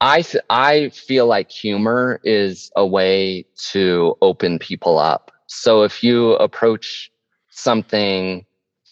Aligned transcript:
I 0.00 0.22
th- 0.22 0.44
I 0.48 0.90
feel 0.90 1.26
like 1.26 1.50
humor 1.50 2.20
is 2.22 2.70
a 2.76 2.86
way 2.86 3.46
to 3.72 4.16
open 4.22 4.58
people 4.58 4.98
up. 4.98 5.32
So 5.46 5.82
if 5.82 6.04
you 6.04 6.34
approach 6.34 7.10
something 7.50 8.44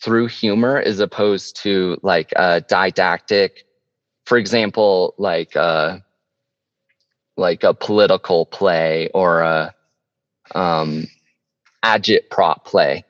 through 0.02 0.26
humor 0.28 0.78
as 0.78 0.98
opposed 1.00 1.56
to 1.62 1.98
like 2.02 2.32
a 2.36 2.60
didactic, 2.62 3.64
for 4.24 4.38
example, 4.38 5.14
like 5.18 5.54
a 5.54 6.04
like 7.36 7.62
a 7.64 7.74
political 7.74 8.46
play 8.46 9.08
or 9.14 9.42
a 9.42 9.74
um, 10.54 11.06
agitprop 11.84 12.64
play 12.64 13.04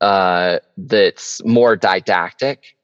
uh, 0.00 0.58
that's 0.76 1.42
more 1.44 1.76
didactic, 1.76 2.76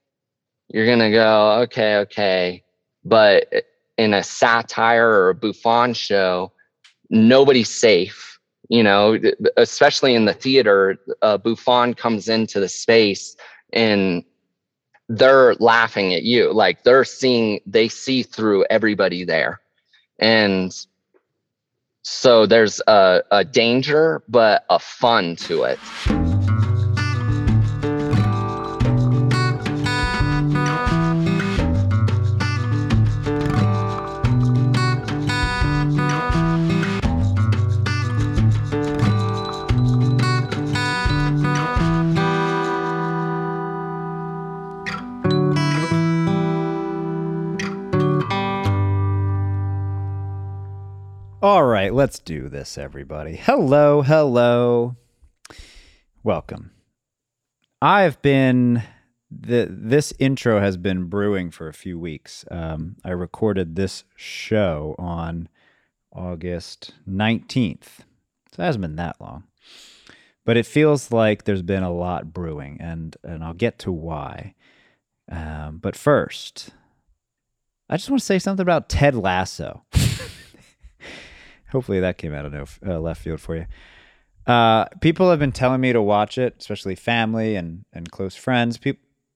you're 0.69 0.87
gonna 0.87 1.11
go, 1.11 1.61
okay, 1.63 1.97
okay. 1.99 2.65
But 3.05 3.53
in 4.01 4.15
a 4.15 4.23
satire 4.23 5.07
or 5.07 5.29
a 5.29 5.35
Bouffon 5.35 5.93
show, 5.93 6.51
nobody's 7.11 7.69
safe. 7.69 8.39
You 8.71 8.83
know, 8.83 9.19
especially 9.57 10.15
in 10.15 10.25
the 10.25 10.33
theater, 10.33 10.97
uh, 11.21 11.37
Bouffon 11.37 11.93
comes 11.93 12.29
into 12.29 12.61
the 12.61 12.69
space 12.69 13.37
and 13.73 14.25
they're 15.09 15.55
laughing 15.57 16.15
at 16.15 16.23
you. 16.23 16.53
Like 16.53 16.85
they're 16.85 17.05
seeing, 17.05 17.61
they 17.67 17.89
see 17.89 18.23
through 18.23 18.65
everybody 18.71 19.25
there. 19.25 19.61
And 20.19 20.75
so 22.03 22.47
there's 22.47 22.81
a, 22.87 23.23
a 23.31 23.45
danger, 23.45 24.23
but 24.29 24.65
a 24.71 24.79
fun 24.79 25.37
to 25.37 25.65
it. 25.65 25.79
All 51.43 51.65
right, 51.65 51.95
let's 51.95 52.19
do 52.19 52.51
this, 52.51 52.77
everybody. 52.77 53.35
Hello, 53.35 54.03
hello. 54.03 54.97
Welcome. 56.23 56.71
I've 57.81 58.21
been 58.21 58.83
the 59.31 59.67
this 59.71 60.13
intro 60.19 60.61
has 60.61 60.77
been 60.77 61.05
brewing 61.05 61.51
for 61.51 61.67
a 61.67 61.73
few 61.73 61.99
weeks. 61.99 62.45
Um, 62.51 62.97
I 63.07 63.13
recorded 63.13 63.75
this 63.75 64.05
show 64.17 64.95
on 64.99 65.49
August 66.15 66.93
19th. 67.09 68.01
So 68.53 68.63
it 68.63 68.67
hasn't 68.67 68.83
been 68.83 68.97
that 68.97 69.19
long. 69.19 69.45
But 70.45 70.59
it 70.59 70.67
feels 70.67 71.11
like 71.11 71.45
there's 71.45 71.63
been 71.63 71.83
a 71.83 71.91
lot 71.91 72.35
brewing, 72.35 72.77
and, 72.83 73.17
and 73.25 73.43
I'll 73.43 73.55
get 73.55 73.79
to 73.79 73.93
why. 73.93 74.55
Um, 75.33 75.79
but 75.79 75.97
first, 75.97 76.69
I 77.89 77.97
just 77.97 78.11
want 78.11 78.21
to 78.21 78.27
say 78.27 78.39
something 78.39 78.61
about 78.61 78.91
Ted 78.91 79.15
Lasso. 79.15 79.85
Hopefully 81.73 82.01
that 82.01 82.19
came 82.19 82.35
out 82.35 82.45
of 82.45 82.53
no, 82.53 82.67
uh, 82.87 83.01
left 83.01 83.23
field 83.23 83.41
for 83.41 83.57
you. 83.57 83.67
Uh, 84.47 84.87
people 85.01 85.31
have 85.31 85.39
been 85.39 85.53
telling 85.53 85.81
me 85.81 85.93
to 85.93 86.03
watch 86.03 86.39
it, 86.39 86.57
especially 86.59 86.95
family 86.95 87.57
and 87.57 87.85
and 87.93 88.11
close 88.11 88.35
friends, 88.35 88.79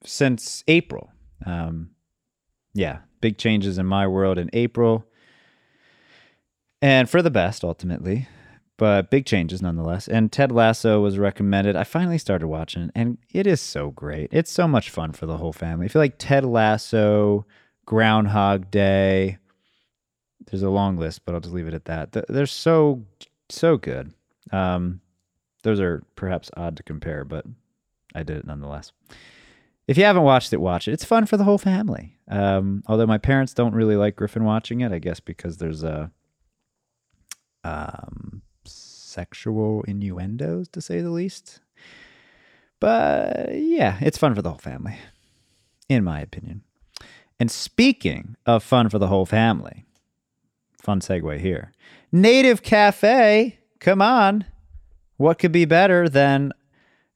since 0.04 0.64
April. 0.66 1.10
Um, 1.46 1.90
yeah, 2.72 3.00
big 3.20 3.38
changes 3.38 3.78
in 3.78 3.86
my 3.86 4.06
world 4.06 4.38
in 4.38 4.50
April, 4.52 5.06
and 6.82 7.08
for 7.08 7.22
the 7.22 7.30
best 7.30 7.62
ultimately, 7.62 8.28
but 8.76 9.10
big 9.10 9.26
changes 9.26 9.62
nonetheless. 9.62 10.08
And 10.08 10.32
Ted 10.32 10.50
Lasso 10.50 11.00
was 11.00 11.18
recommended. 11.18 11.76
I 11.76 11.84
finally 11.84 12.18
started 12.18 12.48
watching, 12.48 12.90
and 12.94 13.18
it 13.32 13.46
is 13.46 13.60
so 13.60 13.90
great. 13.90 14.30
It's 14.32 14.50
so 14.50 14.66
much 14.66 14.90
fun 14.90 15.12
for 15.12 15.26
the 15.26 15.36
whole 15.36 15.52
family. 15.52 15.86
I 15.86 15.88
feel 15.88 16.02
like 16.02 16.16
Ted 16.18 16.44
Lasso, 16.44 17.46
Groundhog 17.86 18.70
Day 18.70 19.38
there's 20.46 20.62
a 20.62 20.70
long 20.70 20.96
list, 20.96 21.24
but 21.24 21.34
I'll 21.34 21.40
just 21.40 21.54
leave 21.54 21.68
it 21.68 21.74
at 21.74 21.86
that. 21.86 22.12
They're 22.28 22.46
so 22.46 23.04
so 23.48 23.76
good. 23.76 24.12
Um, 24.52 25.00
those 25.62 25.80
are 25.80 26.02
perhaps 26.16 26.50
odd 26.56 26.76
to 26.76 26.82
compare, 26.82 27.24
but 27.24 27.44
I 28.14 28.22
did 28.22 28.38
it 28.38 28.46
nonetheless. 28.46 28.92
If 29.86 29.98
you 29.98 30.04
haven't 30.04 30.22
watched 30.22 30.52
it, 30.52 30.60
watch 30.60 30.88
it. 30.88 30.92
It's 30.92 31.04
fun 31.04 31.26
for 31.26 31.36
the 31.36 31.44
whole 31.44 31.58
family. 31.58 32.16
Um, 32.28 32.82
although 32.86 33.06
my 33.06 33.18
parents 33.18 33.52
don't 33.52 33.74
really 33.74 33.96
like 33.96 34.16
Griffin 34.16 34.44
watching 34.44 34.80
it, 34.80 34.92
I 34.92 34.98
guess 34.98 35.20
because 35.20 35.58
there's 35.58 35.82
a 35.82 36.10
um, 37.64 38.42
sexual 38.64 39.82
innuendos, 39.82 40.68
to 40.68 40.80
say 40.80 41.00
the 41.00 41.10
least. 41.10 41.60
But 42.80 43.54
yeah, 43.54 43.98
it's 44.00 44.18
fun 44.18 44.34
for 44.34 44.42
the 44.42 44.50
whole 44.50 44.58
family, 44.58 44.98
in 45.88 46.04
my 46.04 46.20
opinion. 46.20 46.62
And 47.38 47.50
speaking 47.50 48.36
of 48.46 48.62
fun 48.62 48.88
for 48.88 48.98
the 48.98 49.08
whole 49.08 49.26
family, 49.26 49.84
Fun 50.84 51.00
segue 51.00 51.40
here. 51.40 51.72
Native 52.12 52.62
Cafe, 52.62 53.58
come 53.80 54.02
on. 54.02 54.44
What 55.16 55.38
could 55.38 55.50
be 55.50 55.64
better 55.64 56.10
than 56.10 56.52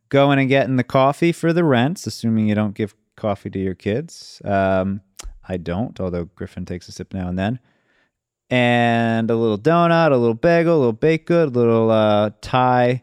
going 0.09 0.39
and 0.39 0.49
getting 0.49 0.77
the 0.77 0.85
coffee 0.85 1.33
for 1.33 1.53
the 1.53 1.65
rents, 1.65 2.07
assuming 2.07 2.49
you 2.49 2.55
don't 2.55 2.75
give 2.75 2.95
coffee 3.15 3.51
to 3.51 3.59
your 3.59 3.75
kids? 3.75 4.41
Um, 4.43 5.03
I 5.47 5.59
don't, 5.59 6.01
although 6.01 6.25
Griffin 6.25 6.65
takes 6.65 6.89
a 6.89 6.93
sip 6.93 7.13
now 7.13 7.29
and 7.29 7.39
then. 7.39 7.59
And 8.49 9.31
a 9.31 9.37
little 9.37 9.59
donut, 9.59 10.13
a 10.13 10.17
little 10.17 10.33
bagel, 10.33 10.75
a 10.75 10.79
little 10.79 10.93
baked 10.95 11.27
good, 11.27 11.49
a 11.49 11.59
little 11.59 11.91
uh, 11.91 12.31
Thai 12.41 13.03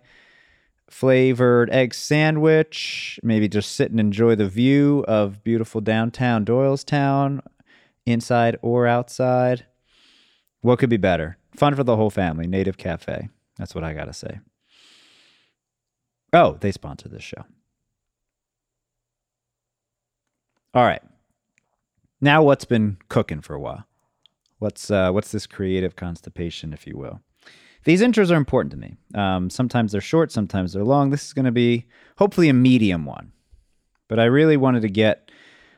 flavored 0.89 1.69
egg 1.69 1.93
sandwich. 1.93 3.19
Maybe 3.21 3.47
just 3.47 3.75
sit 3.75 3.91
and 3.91 3.99
enjoy 3.99 4.33
the 4.33 4.49
view 4.49 5.05
of 5.07 5.43
beautiful 5.43 5.79
downtown 5.79 6.43
Doylestown, 6.43 7.41
inside 8.07 8.57
or 8.63 8.87
outside. 8.87 9.67
What 10.65 10.79
could 10.79 10.89
be 10.89 10.97
better? 10.97 11.37
Fun 11.55 11.75
for 11.75 11.83
the 11.83 11.95
whole 11.95 12.09
family. 12.09 12.47
Native 12.47 12.75
Cafe. 12.75 13.29
That's 13.55 13.75
what 13.75 13.83
I 13.83 13.93
got 13.93 14.05
to 14.05 14.13
say. 14.13 14.39
Oh, 16.33 16.57
they 16.59 16.71
sponsor 16.71 17.07
this 17.07 17.21
show. 17.21 17.45
All 20.73 20.83
right. 20.83 21.03
Now, 22.19 22.41
what's 22.41 22.65
been 22.65 22.97
cooking 23.09 23.41
for 23.41 23.53
a 23.53 23.59
while? 23.59 23.85
What's 24.57 24.89
uh, 24.89 25.11
what's 25.11 25.31
this 25.31 25.45
creative 25.45 25.95
constipation, 25.95 26.73
if 26.73 26.87
you 26.87 26.97
will? 26.97 27.21
These 27.83 28.01
intros 28.01 28.31
are 28.31 28.35
important 28.35 28.71
to 28.71 28.77
me. 28.79 28.95
Um, 29.13 29.51
sometimes 29.51 29.91
they're 29.91 30.01
short, 30.01 30.31
sometimes 30.31 30.73
they're 30.73 30.83
long. 30.83 31.11
This 31.11 31.25
is 31.25 31.33
going 31.33 31.45
to 31.45 31.51
be 31.51 31.85
hopefully 32.17 32.49
a 32.49 32.53
medium 32.53 33.05
one, 33.05 33.33
but 34.07 34.19
I 34.19 34.25
really 34.25 34.57
wanted 34.57 34.81
to 34.81 34.89
get 34.89 35.29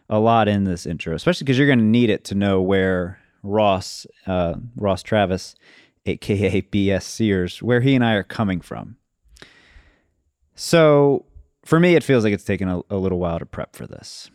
a 0.10 0.18
lot 0.18 0.48
in 0.48 0.64
this 0.64 0.86
intro, 0.86 1.14
especially 1.14 1.44
because 1.44 1.58
you're 1.58 1.68
going 1.68 1.80
to 1.80 1.84
need 1.86 2.10
it 2.10 2.24
to 2.26 2.36
know 2.36 2.62
where 2.62 3.20
Ross, 3.44 4.06
uh, 4.26 4.56
Ross 4.76 5.04
Travis, 5.04 5.56
aka 6.06 6.62
BS 6.62 7.04
Sears, 7.04 7.62
where 7.62 7.82
he 7.82 7.96
and 7.96 8.04
I 8.04 8.14
are 8.14 8.24
coming 8.24 8.62
from. 8.62 8.98
So 10.56 11.26
for 11.66 11.80
me, 11.80 11.96
it 11.96 12.04
feels 12.04 12.24
like 12.24 12.34
it's 12.34 12.44
taken 12.44 12.70
a, 12.70 12.82
a 12.90 12.98
little 12.98 13.20
while 13.20 13.40
to 13.40 13.46
prep 13.46 13.76
for 13.76 13.86
this. 13.86 14.32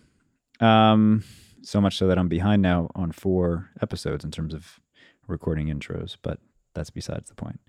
Um, 0.61 1.25
so 1.63 1.81
much 1.81 1.97
so 1.97 2.07
that 2.07 2.19
I'm 2.19 2.29
behind 2.29 2.63
now 2.63 2.91
on 2.95 3.13
four 3.13 3.71
episodes 3.81 4.25
in 4.25 4.31
terms 4.31 4.55
of 4.55 4.81
recording 5.27 5.69
intros, 5.69 6.17
but 6.23 6.39
that's 6.75 6.91
besides 6.91 7.29
the 7.29 7.35
point. 7.35 7.61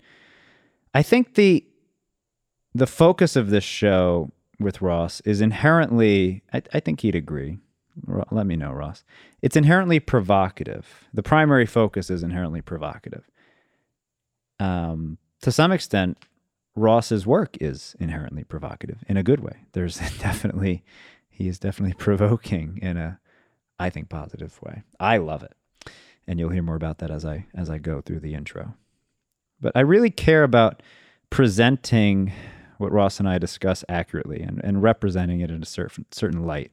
I 0.94 1.02
think 1.02 1.34
the 1.34 1.66
the 2.74 2.86
focus 2.86 3.36
of 3.36 3.50
this 3.50 3.64
show 3.64 4.32
with 4.58 4.82
Ross 4.82 5.20
is 5.20 5.40
inherently, 5.40 6.42
I, 6.52 6.62
I 6.72 6.80
think 6.80 7.00
he'd 7.00 7.14
agree, 7.14 7.58
let 8.30 8.46
me 8.46 8.56
know, 8.56 8.72
Ross. 8.72 9.04
It's 9.42 9.56
inherently 9.56 10.00
provocative. 10.00 11.08
The 11.12 11.22
primary 11.22 11.66
focus 11.66 12.10
is 12.10 12.22
inherently 12.22 12.60
provocative. 12.60 13.28
Um, 14.58 15.18
to 15.42 15.52
some 15.52 15.72
extent, 15.72 16.18
Ross's 16.76 17.26
work 17.26 17.56
is 17.60 17.94
inherently 18.00 18.44
provocative 18.44 19.04
in 19.08 19.16
a 19.16 19.22
good 19.22 19.40
way. 19.40 19.58
There's 19.72 19.96
definitely, 20.18 20.84
he 21.28 21.48
is 21.48 21.58
definitely 21.58 21.94
provoking 21.98 22.78
in 22.82 22.96
a, 22.96 23.20
I 23.78 23.90
think, 23.90 24.08
positive 24.08 24.60
way. 24.62 24.82
I 24.98 25.18
love 25.18 25.42
it, 25.42 25.54
and 26.26 26.38
you'll 26.38 26.50
hear 26.50 26.62
more 26.62 26.76
about 26.76 26.98
that 26.98 27.10
as 27.10 27.24
I 27.24 27.46
as 27.54 27.70
I 27.70 27.78
go 27.78 28.00
through 28.00 28.20
the 28.20 28.34
intro. 28.34 28.74
But 29.60 29.72
I 29.74 29.80
really 29.80 30.10
care 30.10 30.42
about 30.42 30.82
presenting 31.30 32.32
what 32.78 32.92
Ross 32.92 33.18
and 33.18 33.28
I 33.28 33.38
discuss 33.38 33.84
accurately 33.88 34.40
and, 34.40 34.60
and 34.62 34.82
representing 34.82 35.40
it 35.40 35.50
in 35.50 35.62
a 35.62 35.66
certain 35.66 36.06
certain 36.10 36.44
light. 36.44 36.72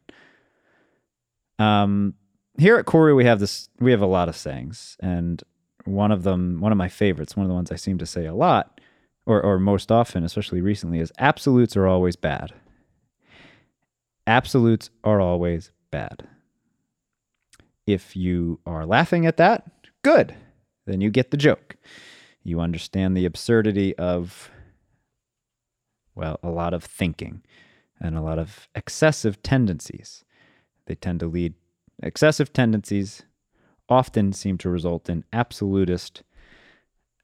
Um, 1.61 2.15
here 2.57 2.77
at 2.77 2.85
Corey, 2.85 3.13
we 3.13 3.25
have 3.25 3.39
this. 3.39 3.69
We 3.79 3.91
have 3.91 4.01
a 4.01 4.07
lot 4.07 4.29
of 4.29 4.35
sayings, 4.35 4.97
and 4.99 5.41
one 5.85 6.11
of 6.11 6.23
them, 6.23 6.59
one 6.59 6.71
of 6.71 6.77
my 6.77 6.89
favorites, 6.89 7.35
one 7.35 7.45
of 7.45 7.49
the 7.49 7.55
ones 7.55 7.71
I 7.71 7.75
seem 7.75 7.97
to 7.99 8.05
say 8.05 8.25
a 8.25 8.33
lot, 8.33 8.81
or 9.25 9.41
or 9.41 9.59
most 9.59 9.91
often, 9.91 10.23
especially 10.23 10.61
recently, 10.61 10.99
is 10.99 11.11
absolutes 11.19 11.77
are 11.77 11.87
always 11.87 12.15
bad. 12.15 12.53
Absolutes 14.25 14.89
are 15.03 15.21
always 15.21 15.71
bad. 15.91 16.27
If 17.85 18.15
you 18.15 18.59
are 18.65 18.85
laughing 18.85 19.25
at 19.25 19.37
that, 19.37 19.69
good. 20.03 20.35
Then 20.85 21.01
you 21.01 21.09
get 21.09 21.31
the 21.31 21.37
joke. 21.37 21.75
You 22.43 22.59
understand 22.59 23.15
the 23.15 23.25
absurdity 23.25 23.95
of, 23.97 24.49
well, 26.15 26.39
a 26.41 26.49
lot 26.49 26.73
of 26.73 26.83
thinking 26.83 27.43
and 27.99 28.17
a 28.17 28.21
lot 28.21 28.39
of 28.39 28.67
excessive 28.75 29.43
tendencies. 29.43 30.23
They 30.91 30.95
tend 30.95 31.21
to 31.21 31.25
lead, 31.25 31.53
excessive 32.03 32.51
tendencies 32.51 33.23
often 33.87 34.33
seem 34.33 34.57
to 34.57 34.69
result 34.69 35.09
in 35.09 35.23
absolutist 35.31 36.21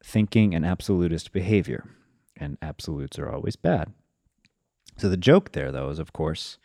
thinking 0.01 0.55
and 0.55 0.65
absolutist 0.65 1.33
behavior. 1.33 1.83
And 2.37 2.57
absolutes 2.61 3.19
are 3.19 3.29
always 3.29 3.57
bad. 3.57 3.91
So 4.95 5.09
the 5.09 5.17
joke 5.17 5.51
there, 5.51 5.73
though, 5.73 5.89
is 5.89 5.99
of 5.99 6.13
course, 6.13 6.59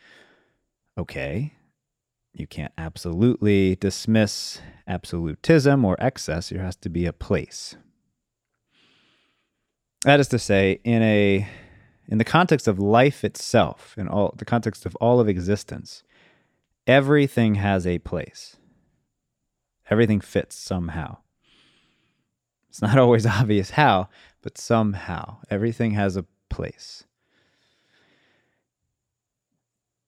okay, 0.97 1.55
you 2.31 2.47
can't 2.47 2.71
absolutely 2.77 3.75
dismiss 3.75 4.61
absolutism 4.87 5.83
or 5.83 5.97
excess. 5.99 6.51
There 6.51 6.63
has 6.63 6.77
to 6.77 6.89
be 6.89 7.05
a 7.05 7.11
place. 7.11 7.75
That 10.05 10.21
is 10.21 10.29
to 10.29 10.39
say, 10.39 10.79
in 10.85 11.01
a 11.01 11.49
in 12.07 12.17
the 12.17 12.23
context 12.23 12.65
of 12.65 12.79
life 12.79 13.25
itself, 13.25 13.93
in 13.97 14.07
all 14.07 14.33
the 14.37 14.45
context 14.45 14.85
of 14.85 14.95
all 15.01 15.19
of 15.19 15.27
existence, 15.27 16.03
everything 16.87 17.55
has 17.55 17.85
a 17.87 17.99
place. 17.99 18.57
Everything 19.89 20.21
fits 20.21 20.55
somehow. 20.55 21.17
It's 22.69 22.81
not 22.81 22.97
always 22.99 23.25
obvious 23.25 23.71
how, 23.71 24.09
but 24.41 24.57
somehow 24.57 25.37
everything 25.49 25.91
has 25.91 26.17
a 26.17 26.25
place. 26.49 27.03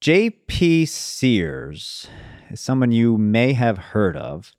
J.P. 0.01 0.85
Sears 0.85 2.07
is 2.51 2.59
someone 2.59 2.91
you 2.91 3.17
may 3.17 3.53
have 3.53 3.77
heard 3.77 4.15
of. 4.15 4.53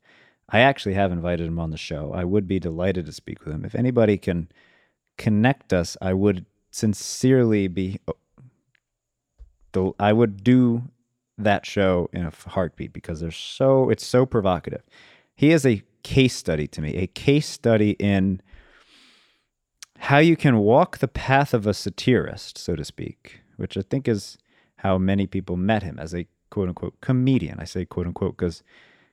I 0.49 0.59
actually 0.59 0.95
have 0.95 1.11
invited 1.11 1.47
him 1.47 1.59
on 1.59 1.71
the 1.71 1.77
show. 1.77 2.11
I 2.13 2.23
would 2.23 2.47
be 2.47 2.59
delighted 2.59 3.05
to 3.05 3.11
speak 3.11 3.45
with 3.45 3.53
him. 3.53 3.63
If 3.63 3.75
anybody 3.75 4.17
can 4.17 4.49
connect 5.17 5.73
us, 5.73 5.95
I 6.01 6.13
would 6.13 6.45
sincerely 6.71 7.67
be. 7.67 7.99
Oh, 8.07 9.95
I 9.99 10.11
would 10.11 10.43
do 10.43 10.83
that 11.37 11.65
show 11.65 12.09
in 12.13 12.25
a 12.25 12.49
heartbeat 12.49 12.93
because 12.93 13.19
they're 13.19 13.31
so 13.31 13.89
it's 13.89 14.05
so 14.05 14.25
provocative. 14.25 14.83
He 15.35 15.51
is 15.51 15.65
a 15.65 15.83
case 16.03 16.35
study 16.35 16.67
to 16.67 16.81
me, 16.81 16.95
a 16.95 17.07
case 17.07 17.47
study 17.47 17.91
in 17.99 18.41
how 19.99 20.19
you 20.19 20.35
can 20.35 20.57
walk 20.59 20.99
the 20.99 21.07
path 21.07 21.53
of 21.53 21.67
a 21.67 21.73
satirist, 21.73 22.57
so 22.57 22.75
to 22.75 22.85
speak, 22.85 23.41
which 23.57 23.77
I 23.77 23.81
think 23.81 24.07
is 24.07 24.37
how 24.77 24.97
many 24.97 25.27
people 25.27 25.57
met 25.57 25.83
him 25.83 25.99
as 25.99 26.13
a 26.13 26.27
quote 26.49 26.69
unquote 26.69 26.99
comedian. 27.01 27.59
I 27.59 27.65
say 27.65 27.85
quote 27.85 28.07
unquote 28.07 28.37
because, 28.37 28.63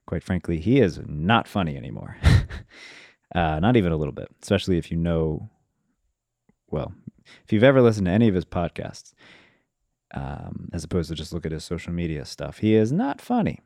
quite 0.06 0.22
frankly, 0.22 0.58
he 0.60 0.80
is 0.80 1.00
not 1.06 1.48
funny 1.48 1.76
anymore. 1.76 2.16
uh, 3.34 3.60
not 3.60 3.76
even 3.76 3.92
a 3.92 3.96
little 3.96 4.12
bit, 4.12 4.28
especially 4.42 4.78
if 4.78 4.90
you 4.90 4.96
know, 4.96 5.48
well, 6.70 6.92
if 7.44 7.52
you've 7.52 7.64
ever 7.64 7.82
listened 7.82 8.06
to 8.06 8.12
any 8.12 8.28
of 8.28 8.34
his 8.34 8.44
podcasts, 8.44 9.14
um, 10.14 10.70
as 10.72 10.84
opposed 10.84 11.08
to 11.10 11.14
just 11.14 11.32
look 11.32 11.44
at 11.44 11.52
his 11.52 11.64
social 11.64 11.92
media 11.92 12.24
stuff, 12.24 12.58
he 12.58 12.74
is 12.74 12.92
not 12.92 13.20
funny. 13.20 13.60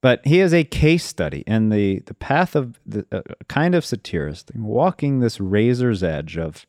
But 0.00 0.20
he 0.26 0.40
is 0.40 0.52
a 0.52 0.64
case 0.64 1.04
study 1.04 1.44
in 1.46 1.70
the, 1.70 2.00
the 2.00 2.12
path 2.12 2.54
of 2.54 2.78
the 2.84 3.06
uh, 3.10 3.22
kind 3.48 3.74
of 3.74 3.84
satirist, 3.86 4.50
walking 4.54 5.20
this 5.20 5.40
razor's 5.40 6.02
edge 6.02 6.36
of, 6.36 6.66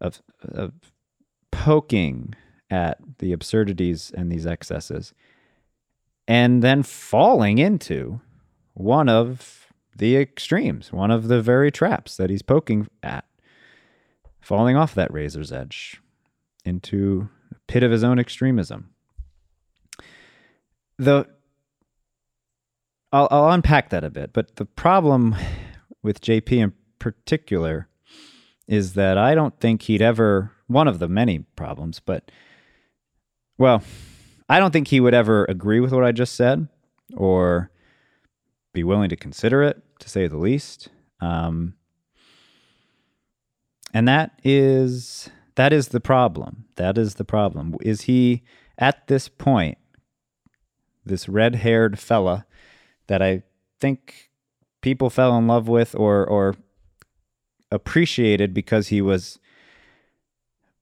of, 0.00 0.22
of 0.42 0.72
poking 1.50 2.34
at 2.70 2.98
the 3.18 3.32
absurdities 3.32 4.12
and 4.16 4.32
these 4.32 4.46
excesses, 4.46 5.12
and 6.26 6.62
then 6.62 6.82
falling 6.82 7.58
into 7.58 8.20
one 8.74 9.08
of 9.08 9.66
the 9.94 10.16
extremes, 10.16 10.92
one 10.92 11.10
of 11.10 11.28
the 11.28 11.42
very 11.42 11.70
traps 11.70 12.16
that 12.16 12.30
he's 12.30 12.42
poking 12.42 12.88
at, 13.02 13.26
falling 14.40 14.76
off 14.76 14.94
that 14.94 15.12
razor's 15.12 15.52
edge 15.52 16.00
into 16.64 17.28
pit 17.70 17.84
of 17.84 17.92
his 17.92 18.02
own 18.02 18.18
extremism. 18.18 18.90
The 20.98 21.24
I'll, 23.12 23.28
I'll 23.30 23.50
unpack 23.50 23.90
that 23.90 24.02
a 24.02 24.10
bit, 24.10 24.32
but 24.32 24.56
the 24.56 24.64
problem 24.64 25.36
with 26.02 26.20
JP 26.20 26.52
in 26.52 26.72
particular 26.98 27.88
is 28.66 28.94
that 28.94 29.16
I 29.16 29.36
don't 29.36 29.58
think 29.60 29.82
he'd 29.82 30.02
ever 30.02 30.50
one 30.66 30.88
of 30.88 30.98
the 30.98 31.06
many 31.06 31.40
problems, 31.54 32.00
but 32.00 32.32
well, 33.56 33.84
I 34.48 34.58
don't 34.58 34.72
think 34.72 34.88
he 34.88 34.98
would 34.98 35.14
ever 35.14 35.44
agree 35.44 35.78
with 35.78 35.92
what 35.92 36.04
I 36.04 36.10
just 36.10 36.34
said 36.34 36.66
or 37.16 37.70
be 38.72 38.82
willing 38.82 39.10
to 39.10 39.16
consider 39.16 39.62
it, 39.62 39.80
to 40.00 40.08
say 40.08 40.26
the 40.26 40.38
least. 40.38 40.88
Um, 41.20 41.74
and 43.94 44.08
that 44.08 44.40
is 44.42 45.30
that 45.56 45.72
is 45.72 45.88
the 45.88 46.00
problem. 46.00 46.64
That 46.76 46.96
is 46.98 47.14
the 47.14 47.24
problem. 47.24 47.76
Is 47.80 48.02
he 48.02 48.42
at 48.78 49.06
this 49.06 49.28
point, 49.28 49.78
this 51.04 51.28
red-haired 51.28 51.98
fella 51.98 52.46
that 53.06 53.20
I 53.22 53.42
think 53.80 54.30
people 54.80 55.10
fell 55.10 55.36
in 55.36 55.46
love 55.46 55.68
with 55.68 55.94
or 55.94 56.24
or 56.26 56.54
appreciated 57.70 58.52
because 58.52 58.88
he 58.88 59.00
was 59.00 59.38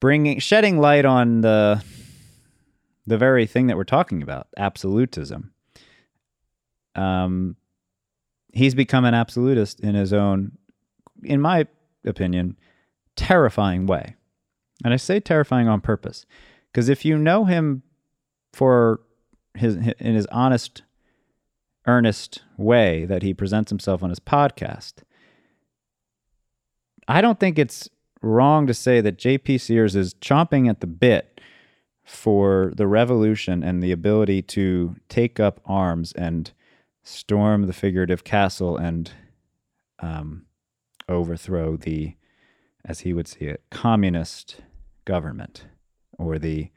bringing 0.00 0.38
shedding 0.38 0.78
light 0.78 1.04
on 1.04 1.40
the 1.40 1.82
the 3.06 3.18
very 3.18 3.46
thing 3.46 3.66
that 3.66 3.76
we're 3.76 3.84
talking 3.84 4.22
about, 4.22 4.48
absolutism. 4.56 5.52
Um, 6.94 7.56
he's 8.52 8.74
become 8.74 9.04
an 9.04 9.14
absolutist 9.14 9.80
in 9.80 9.94
his 9.94 10.12
own, 10.12 10.58
in 11.22 11.40
my 11.40 11.66
opinion, 12.04 12.58
terrifying 13.16 13.86
way. 13.86 14.16
And 14.84 14.94
I 14.94 14.96
say 14.96 15.20
terrifying 15.20 15.68
on 15.68 15.80
purpose 15.80 16.26
because 16.72 16.88
if 16.88 17.04
you 17.04 17.18
know 17.18 17.44
him 17.44 17.82
for 18.52 19.00
his 19.54 19.76
in 19.76 20.14
his 20.14 20.26
honest, 20.26 20.82
earnest 21.86 22.42
way 22.56 23.04
that 23.06 23.22
he 23.22 23.34
presents 23.34 23.70
himself 23.70 24.02
on 24.02 24.10
his 24.10 24.20
podcast, 24.20 25.02
I 27.08 27.20
don't 27.20 27.40
think 27.40 27.58
it's 27.58 27.88
wrong 28.22 28.66
to 28.66 28.74
say 28.74 29.00
that 29.00 29.18
JP 29.18 29.60
Sears 29.60 29.96
is 29.96 30.14
chomping 30.14 30.68
at 30.68 30.80
the 30.80 30.86
bit 30.86 31.40
for 32.04 32.72
the 32.76 32.86
revolution 32.86 33.62
and 33.62 33.82
the 33.82 33.92
ability 33.92 34.42
to 34.42 34.96
take 35.08 35.38
up 35.38 35.60
arms 35.66 36.12
and 36.12 36.52
storm 37.02 37.66
the 37.66 37.72
figurative 37.72 38.24
castle 38.24 38.76
and 38.76 39.12
um, 40.00 40.46
overthrow 41.08 41.76
the, 41.76 42.14
as 42.84 43.00
he 43.00 43.12
would 43.12 43.28
see 43.28 43.46
it, 43.46 43.62
communist 43.70 44.60
government, 45.08 45.64
or 46.18 46.38
the, 46.38 46.70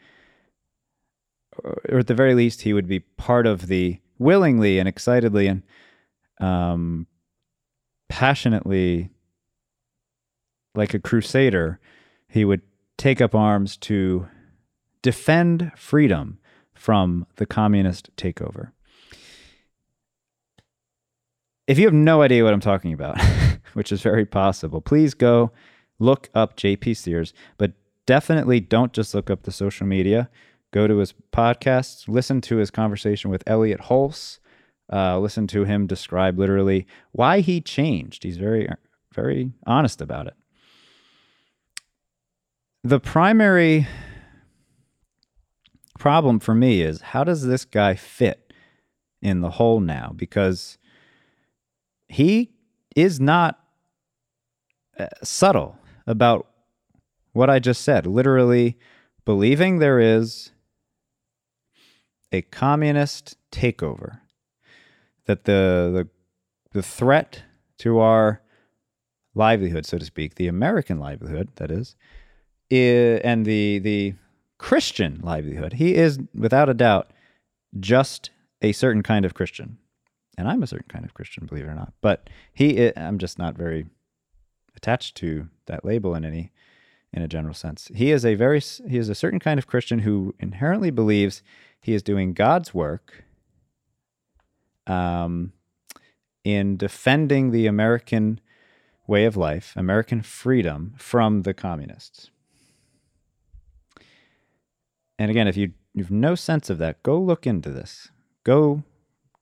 or 1.64 2.00
at 2.00 2.08
the 2.08 2.16
very 2.16 2.34
least, 2.34 2.62
he 2.62 2.74
would 2.74 2.88
be 2.88 3.02
part 3.02 3.46
of 3.46 3.68
the 3.68 4.00
willingly 4.18 4.80
and 4.80 4.88
excitedly 4.88 5.48
and 5.48 5.64
um, 6.40 7.08
passionately, 8.08 9.10
like 10.74 10.94
a 10.94 11.00
crusader, 11.00 11.80
he 12.30 12.46
would 12.46 12.62
take 12.98 13.20
up 13.20 13.36
arms 13.36 13.76
to 13.76 14.28
defend 15.02 15.74
freedom 15.76 16.40
from 16.74 17.28
the 17.36 17.46
communist 17.46 18.16
takeover. 18.16 18.72
If 21.68 21.78
you 21.78 21.86
have 21.86 21.94
no 21.94 22.22
idea 22.22 22.46
what 22.46 22.54
I'm 22.54 22.62
talking 22.62 22.94
about, 22.94 23.22
which 23.74 23.92
is 23.92 24.02
very 24.02 24.26
possible, 24.26 24.80
please 24.80 25.14
go 25.14 25.52
look 26.00 26.30
up 26.34 26.58
JP 26.58 26.98
Sears, 26.98 27.34
but 27.58 27.74
definitely 28.12 28.60
don't 28.60 28.92
just 28.92 29.16
look 29.16 29.30
up 29.30 29.44
the 29.44 29.54
social 29.54 29.88
media. 29.88 30.30
Go 30.72 30.86
to 30.86 30.98
his 30.98 31.14
podcast, 31.32 32.10
listen 32.10 32.42
to 32.42 32.58
his 32.58 32.70
conversation 32.70 33.32
with 33.32 33.42
Elliott 33.48 33.84
Hulse, 33.84 34.40
uh, 34.92 35.18
listen 35.18 35.48
to 35.48 35.64
him 35.64 35.88
describe 35.88 36.38
literally 36.38 36.86
why 37.14 37.40
he 37.40 37.62
changed. 37.62 38.24
He's 38.24 38.36
very, 38.36 38.68
very 39.14 39.54
honest 39.66 40.02
about 40.02 40.28
it. 40.28 40.34
The 42.84 43.00
primary 43.00 43.88
problem 45.98 46.42
for 46.42 46.54
me 46.54 46.82
is 46.82 47.00
how 47.00 47.24
does 47.24 47.46
this 47.46 47.64
guy 47.64 47.96
fit 47.96 48.52
in 49.22 49.40
the 49.40 49.52
whole 49.52 49.80
now? 49.80 50.12
Because 50.14 50.78
he 52.10 52.52
is 52.94 53.22
not 53.22 53.58
uh, 55.00 55.08
subtle 55.24 55.78
about 56.06 56.51
what 57.34 57.50
I 57.50 57.60
just 57.60 57.82
said, 57.82 58.06
literally 58.06 58.78
believing 59.26 59.80
there 59.80 60.00
is 60.00 60.52
a 62.32 62.42
communist 62.44 63.38
takeover, 63.52 64.20
that 65.26 65.46
the, 65.46 66.08
the, 66.74 66.80
the 66.80 66.84
threat 66.84 67.44
to 67.78 68.00
our 68.00 68.42
livelihood, 69.36 69.86
so 69.86 69.98
to 69.98 70.06
speak, 70.06 70.36
the 70.36 70.48
American 70.48 71.00
livelihood, 71.00 71.50
that 71.56 71.72
is, 71.72 71.96
and 72.70 73.46
the, 73.46 73.80
the 73.80 74.14
Christian 74.58 75.20
livelihood. 75.22 75.74
He 75.74 75.96
is, 75.96 76.20
without 76.34 76.70
a 76.70 76.74
doubt, 76.74 77.12
just 77.80 78.30
a 78.62 78.72
certain 78.72 79.04
kind 79.04 79.26
of 79.26 79.34
Christian. 79.34 79.78
and 80.38 80.48
I'm 80.48 80.64
a 80.64 80.68
certain 80.68 80.88
kind 80.90 81.06
of 81.06 81.14
Christian, 81.14 81.46
believe 81.46 81.66
it 81.66 81.70
or 81.70 81.76
not. 81.76 81.94
But 82.02 82.30
he, 82.54 82.92
I'm 82.98 83.18
just 83.18 83.38
not 83.38 83.56
very 83.56 83.86
attached 84.76 85.16
to 85.18 85.50
that 85.68 85.86
label 85.86 86.16
in 86.16 86.26
any 86.26 86.52
in 87.14 87.22
a 87.22 87.28
general 87.28 87.54
sense. 87.54 87.92
He 87.94 88.12
is 88.12 88.26
a 88.26 88.36
very 88.36 88.60
he 88.60 88.98
is 88.98 89.10
a 89.10 89.16
certain 89.16 89.40
kind 89.40 89.58
of 89.58 89.68
Christian 89.68 90.00
who 90.00 90.34
inherently 90.40 90.92
believes 90.92 91.42
he 91.82 91.94
is 91.94 92.04
doing 92.04 92.34
God's 92.34 92.74
work 92.74 93.24
um, 94.88 95.54
in 96.44 96.78
defending 96.78 97.52
the 97.52 97.68
American 97.68 98.40
way 99.08 99.26
of 99.26 99.36
life, 99.36 99.74
American 99.76 100.22
freedom 100.22 100.94
from 100.98 101.42
the 101.42 101.54
communists. 101.54 102.30
And 105.20 105.30
again, 105.30 105.48
if 105.48 105.58
you 105.58 105.74
you've 105.94 106.12
no 106.12 106.36
sense 106.36 106.70
of 106.70 106.78
that, 106.78 107.04
go 107.04 107.20
look 107.20 107.46
into 107.46 107.72
this. 107.72 108.10
Go 108.44 108.84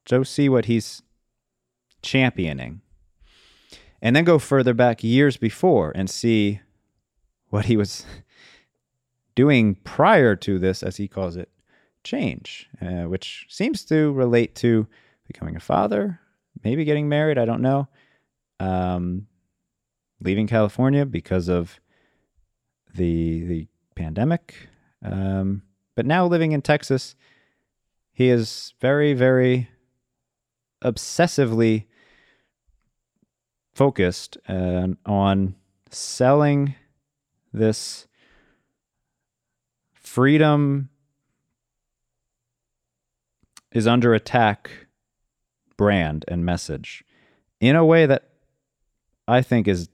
go 0.09 0.23
see 0.23 0.49
what 0.49 0.65
he's 0.65 1.03
championing. 2.01 2.81
And 4.01 4.15
then 4.15 4.23
go 4.23 4.39
further 4.39 4.73
back 4.73 5.03
years 5.03 5.35
before 5.35 5.91
and 5.93 6.09
see 6.09 6.61
what 7.49 7.65
he 7.65 7.77
was 7.77 8.05
doing 9.35 9.75
prior 9.75 10.35
to 10.35 10.59
this, 10.59 10.83
as 10.83 10.97
he 10.97 11.07
calls 11.07 11.35
it, 11.35 11.49
change, 12.03 12.69
uh, 12.81 13.03
which 13.03 13.45
seems 13.49 13.85
to 13.85 14.11
relate 14.13 14.55
to 14.55 14.87
becoming 15.27 15.55
a 15.55 15.59
father, 15.59 16.19
maybe 16.63 16.85
getting 16.85 17.09
married. 17.09 17.37
I 17.37 17.45
don't 17.45 17.61
know. 17.61 17.87
Um, 18.59 19.27
leaving 20.21 20.47
California 20.47 21.05
because 21.05 21.47
of 21.47 21.79
the 22.93 23.45
the 23.45 23.67
pandemic, 23.95 24.55
um, 25.03 25.61
but 25.95 26.05
now 26.05 26.25
living 26.25 26.51
in 26.51 26.61
Texas, 26.61 27.15
he 28.11 28.29
is 28.29 28.73
very 28.81 29.13
very 29.13 29.69
obsessively 30.83 31.85
focused 33.73 34.37
uh, 34.47 34.87
on 35.05 35.55
selling 35.89 36.75
this 37.53 38.07
freedom 39.93 40.89
is 43.71 43.87
under 43.87 44.13
attack 44.13 44.71
brand 45.77 46.25
and 46.27 46.45
message 46.45 47.03
in 47.59 47.75
a 47.75 47.85
way 47.85 48.05
that 48.05 48.29
I 49.27 49.41
think 49.41 49.67
is 49.67 49.89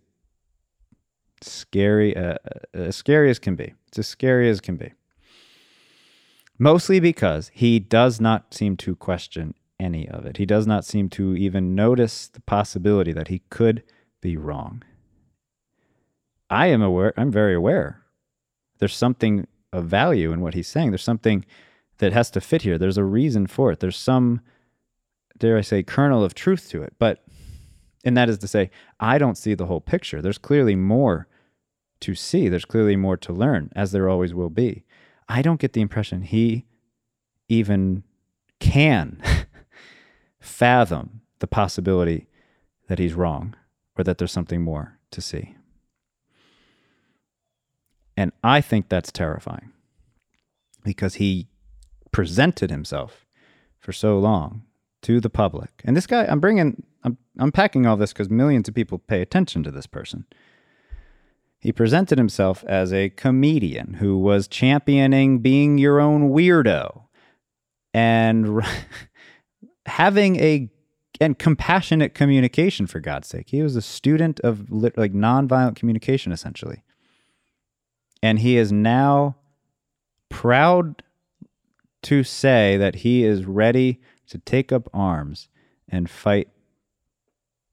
scary, 1.41 2.15
uh, 2.15 2.21
uh, 2.33 2.38
as 2.74 2.95
scary 2.95 3.29
as 3.29 3.39
can 3.39 3.55
be. 3.55 3.74
It's 3.88 4.00
as 4.00 4.07
scary 4.07 4.50
as 4.50 4.62
can 4.62 4.77
be. 4.77 4.93
Mostly 6.57 7.00
because 7.00 7.51
he 7.53 7.79
does 7.79 8.21
not 8.21 8.53
seem 8.53 8.77
to 8.77 8.95
question 8.95 9.53
any 9.79 10.07
of 10.07 10.25
it. 10.25 10.38
He 10.38 10.45
does 10.45 10.65
not 10.65 10.85
seem 10.85 11.09
to 11.09 11.35
even 11.35 11.75
notice 11.75 12.27
the 12.27 12.39
possibility 12.41 13.12
that 13.12 13.27
he 13.27 13.39
could 13.50 13.83
be 14.21 14.38
wrong. 14.38 14.83
I 16.49 16.67
am 16.67 16.81
aware, 16.81 17.13
I'm 17.17 17.31
very 17.31 17.55
aware. 17.55 18.03
There's 18.79 18.95
something 18.95 19.47
of 19.71 19.85
value 19.85 20.31
in 20.31 20.41
what 20.41 20.53
he's 20.53 20.67
saying. 20.67 20.91
There's 20.91 21.03
something 21.03 21.45
that 21.97 22.13
has 22.13 22.29
to 22.31 22.41
fit 22.41 22.63
here. 22.63 22.77
There's 22.77 22.97
a 22.97 23.03
reason 23.03 23.47
for 23.47 23.71
it. 23.71 23.79
There's 23.79 23.97
some, 23.97 24.41
dare 25.37 25.57
I 25.57 25.61
say, 25.61 25.83
kernel 25.83 26.23
of 26.23 26.33
truth 26.33 26.69
to 26.69 26.83
it. 26.83 26.93
But, 26.99 27.23
and 28.03 28.15
that 28.17 28.29
is 28.29 28.37
to 28.39 28.47
say, 28.47 28.69
I 28.99 29.17
don't 29.17 29.37
see 29.37 29.53
the 29.53 29.65
whole 29.65 29.81
picture. 29.81 30.21
There's 30.21 30.37
clearly 30.37 30.75
more 30.75 31.27
to 32.01 32.15
see. 32.15 32.49
There's 32.49 32.65
clearly 32.65 32.95
more 32.95 33.17
to 33.17 33.33
learn, 33.33 33.71
as 33.75 33.91
there 33.91 34.09
always 34.09 34.33
will 34.33 34.49
be. 34.49 34.83
I 35.27 35.41
don't 35.41 35.59
get 35.59 35.73
the 35.73 35.81
impression 35.81 36.21
he 36.21 36.65
even 37.47 38.03
can 38.59 39.21
fathom 40.39 41.21
the 41.39 41.47
possibility 41.47 42.27
that 42.87 42.99
he's 42.99 43.13
wrong 43.13 43.55
or 43.97 44.03
that 44.03 44.17
there's 44.17 44.31
something 44.31 44.61
more 44.61 44.99
to 45.11 45.21
see. 45.21 45.54
And 48.17 48.31
I 48.43 48.62
think 48.62 48.89
that's 48.89 49.12
terrifying 49.12 49.72
because 50.84 51.15
he 51.15 51.48
presented 52.12 52.69
himself 52.69 53.25
for 53.77 53.91
so 53.91 54.17
long 54.17 54.63
to 55.01 55.19
the 55.19 55.29
public. 55.29 55.69
And 55.84 55.95
this 55.95 56.07
guy, 56.07 56.25
I'm 56.25 56.39
bringing, 56.39 56.84
I'm 57.03 57.17
unpacking 57.38 57.86
all 57.86 57.98
this 57.98 58.13
because 58.13 58.29
millions 58.29 58.67
of 58.67 58.74
people 58.74 59.00
pay 59.00 59.22
attention 59.22 59.63
to 59.63 59.72
this 59.72 59.86
person. 59.86 60.25
He 61.60 61.72
presented 61.72 62.17
himself 62.17 62.63
as 62.65 62.93
a 62.93 63.10
comedian 63.10 63.95
who 63.95 64.17
was 64.17 64.48
championing 64.48 65.39
being 65.39 65.77
your 65.77 66.00
own 66.00 66.29
weirdo 66.29 67.03
and 67.93 68.62
having 69.86 70.36
a 70.38 70.69
and 71.22 71.39
compassionate 71.39 72.13
communication 72.13 72.88
for 72.88 73.00
God's 73.00 73.27
sake. 73.27 73.50
He 73.50 73.62
was 73.62 73.75
a 73.75 73.81
student 73.81 74.39
of 74.41 74.69
like 74.69 75.13
nonviolent 75.13 75.75
communication 75.75 76.31
essentially. 76.31 76.84
And 78.25 78.39
he 78.39 78.58
is 78.58 78.72
now 78.72 79.36
proud 80.29 81.03
to 82.01 82.24
say 82.24 82.75
that 82.75 82.96
he 82.96 83.24
is 83.24 83.46
ready 83.46 84.01
to 84.29 84.39
take 84.39 84.72
up 84.72 84.89
arms 84.91 85.48
and 85.88 86.10
fight 86.10 86.48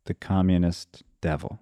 the 0.05 0.13
communist 0.13 1.05
devil. 1.23 1.59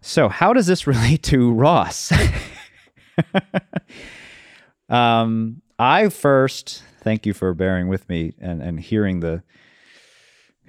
So, 0.00 0.28
how 0.28 0.52
does 0.52 0.68
this 0.68 0.86
relate 0.86 1.24
to 1.24 1.50
Ross? 1.50 2.12
um, 4.88 5.60
I 5.76 6.08
first 6.08 6.84
thank 7.00 7.26
you 7.26 7.34
for 7.34 7.52
bearing 7.52 7.88
with 7.88 8.08
me 8.08 8.34
and, 8.40 8.62
and 8.62 8.78
hearing 8.78 9.18
the 9.18 9.42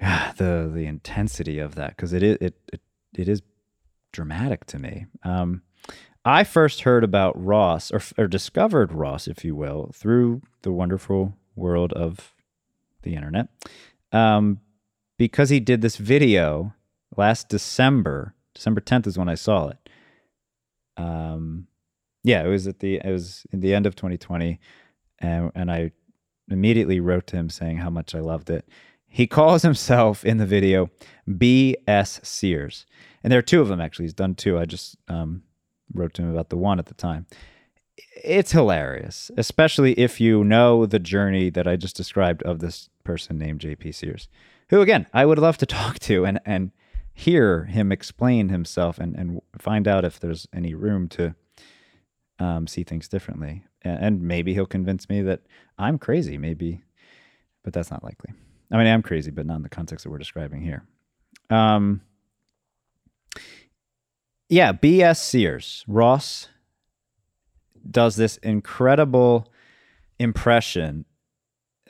the 0.00 0.68
the 0.74 0.86
intensity 0.86 1.60
of 1.60 1.76
that 1.76 1.90
because 1.90 2.12
it 2.12 2.24
is 2.24 2.38
it, 2.40 2.56
it 2.72 2.80
it 3.16 3.28
is 3.28 3.40
dramatic 4.14 4.64
to 4.66 4.78
me. 4.78 5.06
Um, 5.22 5.62
I 6.24 6.44
first 6.44 6.82
heard 6.82 7.04
about 7.04 7.42
Ross, 7.42 7.90
or, 7.90 8.00
or 8.16 8.26
discovered 8.26 8.92
Ross, 8.92 9.28
if 9.28 9.44
you 9.44 9.54
will, 9.54 9.90
through 9.92 10.40
the 10.62 10.72
wonderful 10.72 11.36
world 11.54 11.92
of 11.92 12.32
the 13.02 13.14
internet, 13.14 13.48
um, 14.12 14.60
because 15.18 15.50
he 15.50 15.60
did 15.60 15.82
this 15.82 15.96
video 15.96 16.72
last 17.16 17.50
December. 17.50 18.34
December 18.54 18.80
10th 18.80 19.06
is 19.06 19.18
when 19.18 19.28
I 19.28 19.34
saw 19.34 19.68
it. 19.68 19.88
Um, 20.96 21.66
yeah, 22.22 22.42
it 22.42 22.48
was 22.48 22.66
at 22.66 22.78
the 22.78 22.96
it 23.04 23.10
was 23.10 23.44
in 23.50 23.60
the 23.60 23.74
end 23.74 23.84
of 23.84 23.96
2020, 23.96 24.58
and 25.18 25.50
and 25.54 25.70
I 25.70 25.90
immediately 26.48 27.00
wrote 27.00 27.26
to 27.28 27.36
him 27.36 27.50
saying 27.50 27.78
how 27.78 27.90
much 27.90 28.14
I 28.14 28.20
loved 28.20 28.48
it. 28.48 28.66
He 29.06 29.26
calls 29.38 29.62
himself 29.62 30.24
in 30.24 30.38
the 30.38 30.46
video 30.46 30.90
B.S. 31.36 32.20
Sears. 32.22 32.86
And 33.24 33.32
there 33.32 33.38
are 33.38 33.42
two 33.42 33.62
of 33.62 33.68
them, 33.68 33.80
actually. 33.80 34.04
He's 34.04 34.14
done 34.14 34.34
two. 34.34 34.58
I 34.58 34.66
just 34.66 34.96
um, 35.08 35.42
wrote 35.92 36.12
to 36.14 36.22
him 36.22 36.30
about 36.30 36.50
the 36.50 36.58
one 36.58 36.78
at 36.78 36.86
the 36.86 36.94
time. 36.94 37.26
It's 38.22 38.52
hilarious, 38.52 39.30
especially 39.36 39.98
if 39.98 40.20
you 40.20 40.44
know 40.44 40.84
the 40.84 40.98
journey 40.98 41.48
that 41.50 41.66
I 41.66 41.76
just 41.76 41.96
described 41.96 42.42
of 42.42 42.58
this 42.58 42.90
person 43.02 43.38
named 43.38 43.60
JP 43.60 43.94
Sears, 43.94 44.28
who, 44.68 44.82
again, 44.82 45.06
I 45.14 45.24
would 45.24 45.38
love 45.38 45.56
to 45.58 45.66
talk 45.66 45.98
to 46.00 46.26
and, 46.26 46.38
and 46.44 46.70
hear 47.14 47.64
him 47.64 47.90
explain 47.90 48.50
himself 48.50 48.98
and, 48.98 49.14
and 49.16 49.40
find 49.58 49.88
out 49.88 50.04
if 50.04 50.20
there's 50.20 50.46
any 50.52 50.74
room 50.74 51.08
to 51.08 51.34
um, 52.38 52.66
see 52.66 52.82
things 52.82 53.08
differently. 53.08 53.64
And, 53.82 54.22
maybe 54.22 54.54
he'll 54.54 54.66
convince 54.66 55.10
me 55.10 55.20
that 55.22 55.42
I'm 55.78 55.98
crazy, 55.98 56.38
maybe, 56.38 56.82
but 57.62 57.74
that's 57.74 57.90
not 57.90 58.02
likely. 58.02 58.32
I 58.72 58.78
mean, 58.78 58.86
I'm 58.86 59.02
crazy, 59.02 59.30
but 59.30 59.44
not 59.44 59.56
in 59.56 59.62
the 59.62 59.68
context 59.68 60.04
that 60.04 60.10
we're 60.10 60.18
describing 60.18 60.62
here. 60.62 60.84
Um, 61.50 62.00
yeah, 64.48 64.72
B.S. 64.72 65.22
Sears. 65.22 65.84
Ross 65.88 66.48
does 67.90 68.16
this 68.16 68.36
incredible 68.38 69.50
impression 70.18 71.04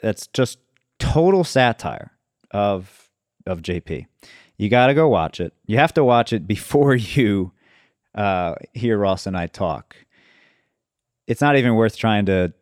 that's 0.02 0.26
just 0.28 0.58
total 0.98 1.44
satire 1.44 2.12
of 2.50 3.10
of 3.46 3.60
JP. 3.60 4.06
You 4.56 4.68
got 4.68 4.86
to 4.86 4.94
go 4.94 5.08
watch 5.08 5.40
it. 5.40 5.52
You 5.66 5.76
have 5.78 5.92
to 5.94 6.04
watch 6.04 6.32
it 6.32 6.46
before 6.46 6.94
you 6.94 7.52
uh, 8.14 8.54
hear 8.72 8.96
Ross 8.96 9.26
and 9.26 9.36
I 9.36 9.46
talk. 9.46 9.96
It's 11.26 11.40
not 11.40 11.56
even 11.56 11.74
worth 11.74 11.96
trying 11.96 12.26
to 12.26 12.52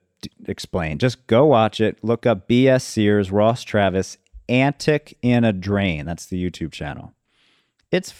explain. 0.46 0.98
Just 0.98 1.26
go 1.26 1.46
watch 1.46 1.80
it. 1.80 2.02
Look 2.02 2.26
up 2.26 2.46
B.S. 2.46 2.84
Sears, 2.84 3.30
Ross 3.30 3.62
Travis, 3.62 4.18
Antic 4.48 5.16
in 5.22 5.44
a 5.44 5.52
Drain. 5.52 6.06
That's 6.06 6.26
the 6.26 6.42
YouTube 6.42 6.72
channel. 6.72 7.12
It's 7.90 8.14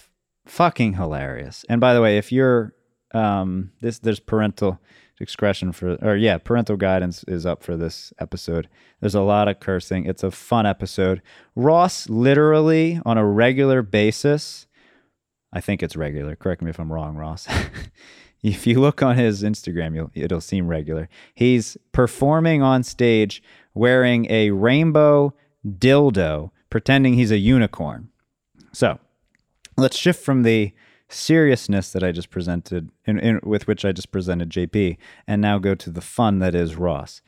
fucking 0.45 0.95
hilarious. 0.95 1.65
And 1.69 1.81
by 1.81 1.95
the 1.95 2.03
way, 2.03 2.19
if 2.19 2.33
you're 2.33 2.75
um, 3.13 3.73
this, 3.81 3.99
there's 3.99 4.21
parental 4.21 4.81
discretion 5.19 5.73
for, 5.73 5.95
or 6.03 6.17
yeah, 6.17 6.39
parental 6.39 6.77
guidance 6.77 7.25
is 7.29 7.47
up 7.47 7.63
for 7.63 7.77
this 7.77 8.13
episode. 8.19 8.69
There's 9.01 9.15
a 9.15 9.21
lot 9.21 9.49
of 9.49 9.61
cursing. 9.61 10.07
It's 10.07 10.23
a 10.23 10.31
fun 10.31 10.67
episode. 10.67 11.23
Ross 11.55 12.09
literally 12.09 13.01
on 13.05 13.19
a 13.19 13.27
regular 13.27 13.83
basis. 13.83 14.67
I 15.53 15.61
think 15.61 15.83
it's 15.83 15.97
regular. 15.97 16.35
Correct 16.35 16.63
me 16.63 16.71
if 16.71 16.81
I'm 16.81 16.93
wrong, 16.93 17.17
Ross. 17.17 17.47
if 18.43 18.67
you 18.67 18.81
look 18.81 19.03
on 19.03 19.17
his 19.17 19.43
Instagram, 19.43 19.95
you'll, 19.95 20.11
it'll 20.15 20.41
seem 20.41 20.67
regular. 20.67 21.09
He's 21.35 21.77
performing 21.93 22.63
on 22.63 22.83
stage 22.83 23.43
wearing 23.75 24.31
a 24.31 24.51
rainbow 24.51 25.35
dildo, 25.67 26.51
pretending 26.71 27.15
he's 27.15 27.31
a 27.31 27.39
unicorn. 27.39 28.09
So 28.73 28.99
let's 29.77 29.97
shift 29.97 30.23
from 30.23 30.43
the 30.43 30.73
seriousness 31.09 31.93
that 31.93 32.03
I 32.03 32.13
just 32.13 32.31
presented, 32.31 32.91
in, 33.07 33.19
in, 33.19 33.41
with 33.43 33.67
which 33.67 33.85
I 33.85 33.93
just 33.93 34.11
presented 34.11 34.51
JP, 34.51 34.97
and 35.27 35.43
now 35.43 35.59
go 35.59 35.75
to 35.75 35.91
the 35.91 36.01
fun 36.01 36.39
that 36.39 36.55
is 36.55 36.77
Ross. 36.77 37.23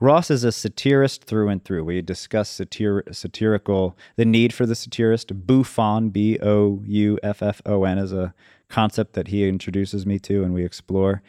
Ross 0.00 0.30
is 0.30 0.44
a 0.44 0.52
satirist 0.52 1.24
through 1.24 1.48
and 1.48 1.64
through. 1.64 1.84
We 1.84 2.02
discuss 2.02 2.58
satir- 2.58 3.14
satirical, 3.14 3.96
the 4.16 4.24
need 4.24 4.52
for 4.52 4.66
the 4.66 4.74
satirist. 4.74 5.46
Bouffon, 5.46 6.10
B 6.10 6.38
O 6.42 6.82
U 6.84 7.18
F 7.22 7.42
F 7.42 7.62
O 7.64 7.84
N, 7.84 7.98
is 7.98 8.12
a 8.12 8.34
concept 8.68 9.14
that 9.14 9.28
he 9.28 9.48
introduces 9.48 10.04
me 10.04 10.18
to 10.18 10.42
and 10.42 10.52
we 10.52 10.64
explore. 10.64 11.22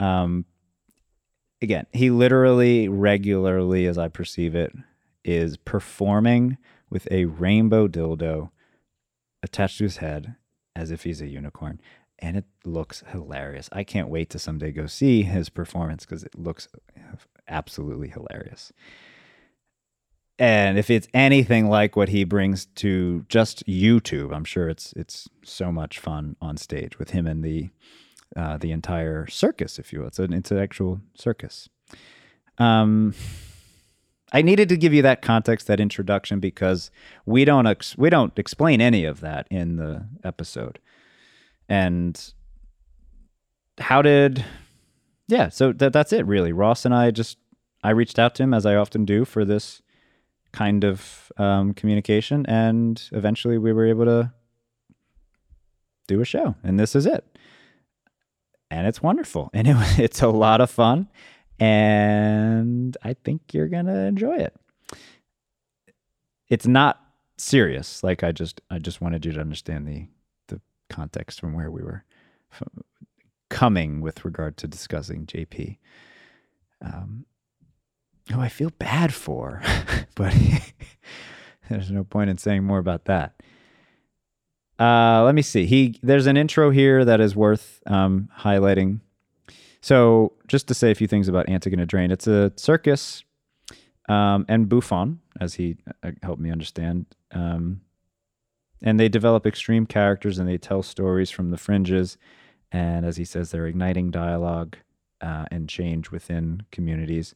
Um, 0.00 0.46
again, 1.60 1.86
he 1.92 2.10
literally, 2.10 2.88
regularly, 2.88 3.86
as 3.86 3.98
I 3.98 4.08
perceive 4.08 4.54
it, 4.54 4.72
is 5.24 5.58
performing 5.58 6.56
with 6.88 7.06
a 7.10 7.26
rainbow 7.26 7.86
dildo 7.86 8.50
attached 9.42 9.78
to 9.78 9.84
his 9.84 9.98
head 9.98 10.36
as 10.76 10.90
if 10.90 11.04
he's 11.04 11.20
a 11.20 11.26
unicorn. 11.26 11.80
And 12.18 12.36
it 12.36 12.44
looks 12.64 13.02
hilarious. 13.08 13.68
I 13.72 13.82
can't 13.82 14.08
wait 14.08 14.28
to 14.30 14.38
someday 14.38 14.72
go 14.72 14.86
see 14.86 15.22
his 15.22 15.48
performance 15.48 16.04
because 16.04 16.22
it 16.22 16.38
looks 16.38 16.68
absolutely 17.48 18.08
hilarious. 18.08 18.72
And 20.38 20.78
if 20.78 20.88
it's 20.88 21.08
anything 21.12 21.68
like 21.68 21.96
what 21.96 22.08
he 22.08 22.24
brings 22.24 22.66
to 22.76 23.26
just 23.28 23.66
YouTube, 23.66 24.34
I'm 24.34 24.44
sure 24.44 24.70
it's 24.70 24.94
it's 24.96 25.28
so 25.44 25.70
much 25.70 25.98
fun 25.98 26.36
on 26.40 26.56
stage 26.56 26.98
with 26.98 27.10
him 27.10 27.26
and 27.26 27.44
the 27.44 27.68
uh, 28.36 28.56
the 28.56 28.70
entire 28.70 29.26
circus, 29.26 29.78
if 29.78 29.92
you 29.92 30.00
will. 30.00 30.06
It's 30.06 30.18
an 30.18 30.32
intellectual 30.32 31.00
circus. 31.14 31.68
Um, 32.58 33.14
I 34.32 34.42
needed 34.42 34.68
to 34.68 34.76
give 34.76 34.94
you 34.94 35.02
that 35.02 35.22
context, 35.22 35.66
that 35.66 35.80
introduction, 35.80 36.40
because 36.40 36.90
we 37.26 37.44
don't 37.44 37.66
ex- 37.66 37.98
we 37.98 38.10
don't 38.10 38.38
explain 38.38 38.80
any 38.80 39.04
of 39.04 39.20
that 39.20 39.46
in 39.50 39.76
the 39.76 40.06
episode. 40.22 40.78
And 41.68 42.32
how 43.78 44.02
did? 44.02 44.44
Yeah, 45.28 45.48
so 45.48 45.72
that 45.72 45.92
that's 45.92 46.12
it 46.12 46.26
really. 46.26 46.52
Ross 46.52 46.84
and 46.84 46.94
I 46.94 47.10
just 47.10 47.38
I 47.82 47.90
reached 47.90 48.18
out 48.18 48.34
to 48.36 48.42
him 48.42 48.54
as 48.54 48.66
I 48.66 48.76
often 48.76 49.04
do 49.04 49.24
for 49.24 49.44
this 49.44 49.82
kind 50.52 50.84
of 50.84 51.32
um, 51.36 51.74
communication, 51.74 52.46
and 52.46 53.02
eventually 53.12 53.58
we 53.58 53.72
were 53.72 53.86
able 53.86 54.04
to 54.04 54.32
do 56.06 56.20
a 56.20 56.24
show, 56.24 56.54
and 56.62 56.78
this 56.78 56.94
is 56.94 57.06
it. 57.06 57.24
And 58.70 58.86
it's 58.86 59.02
wonderful, 59.02 59.50
and 59.52 59.66
it, 59.68 59.98
it's 59.98 60.22
a 60.22 60.28
lot 60.28 60.60
of 60.60 60.70
fun 60.70 61.08
and 61.60 62.96
I 63.02 63.14
think 63.14 63.52
you're 63.52 63.68
gonna 63.68 64.06
enjoy 64.06 64.36
it. 64.36 64.56
It's 66.48 66.66
not 66.66 67.00
serious. 67.36 68.02
Like 68.02 68.24
I 68.24 68.32
just 68.32 68.60
I 68.70 68.78
just 68.78 69.00
wanted 69.00 69.24
you 69.26 69.32
to 69.32 69.40
understand 69.40 69.86
the 69.86 70.08
the 70.48 70.60
context 70.88 71.38
from 71.38 71.52
where 71.52 71.70
we 71.70 71.82
were 71.82 72.04
coming 73.50 74.00
with 74.00 74.24
regard 74.24 74.56
to 74.58 74.66
discussing 74.66 75.26
JP. 75.26 75.76
Um, 76.82 77.26
who 78.32 78.40
I 78.40 78.48
feel 78.48 78.70
bad 78.78 79.12
for, 79.12 79.62
but 80.14 80.34
there's 81.68 81.90
no 81.90 82.04
point 82.04 82.30
in 82.30 82.38
saying 82.38 82.64
more 82.64 82.78
about 82.78 83.04
that. 83.04 83.34
Uh, 84.78 85.24
let 85.24 85.34
me 85.34 85.42
see. 85.42 85.66
He 85.66 85.98
there's 86.02 86.26
an 86.26 86.38
intro 86.38 86.70
here 86.70 87.04
that 87.04 87.20
is 87.20 87.36
worth 87.36 87.82
um, 87.86 88.30
highlighting. 88.38 89.00
So, 89.82 90.32
just 90.46 90.68
to 90.68 90.74
say 90.74 90.90
a 90.90 90.94
few 90.94 91.06
things 91.06 91.28
about 91.28 91.48
Antigone 91.48 91.86
Drain, 91.86 92.10
it's 92.10 92.26
a 92.26 92.52
circus, 92.56 93.24
um, 94.08 94.44
and 94.48 94.68
Bouffon, 94.68 95.20
as 95.40 95.54
he 95.54 95.76
uh, 96.02 96.10
helped 96.22 96.40
me 96.40 96.50
understand. 96.50 97.06
Um, 97.32 97.80
and 98.82 98.98
they 98.98 99.08
develop 99.08 99.46
extreme 99.46 99.86
characters 99.86 100.38
and 100.38 100.48
they 100.48 100.58
tell 100.58 100.82
stories 100.82 101.30
from 101.30 101.50
the 101.50 101.56
fringes. 101.56 102.18
And 102.72 103.04
as 103.04 103.16
he 103.16 103.24
says, 103.24 103.50
they're 103.50 103.66
igniting 103.66 104.10
dialogue 104.10 104.76
uh, 105.20 105.44
and 105.50 105.68
change 105.68 106.10
within 106.10 106.62
communities, 106.72 107.34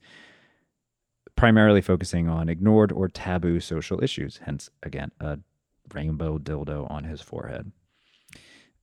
primarily 1.37 1.81
focusing 1.81 2.29
on 2.29 2.49
ignored 2.49 2.93
or 2.93 3.09
taboo 3.09 3.61
social 3.61 4.03
issues. 4.03 4.41
Hence, 4.45 4.71
again, 4.83 5.11
a 5.21 5.39
rainbow 5.93 6.39
dildo 6.39 6.91
on 6.91 7.05
his 7.05 7.21
forehead. 7.21 7.73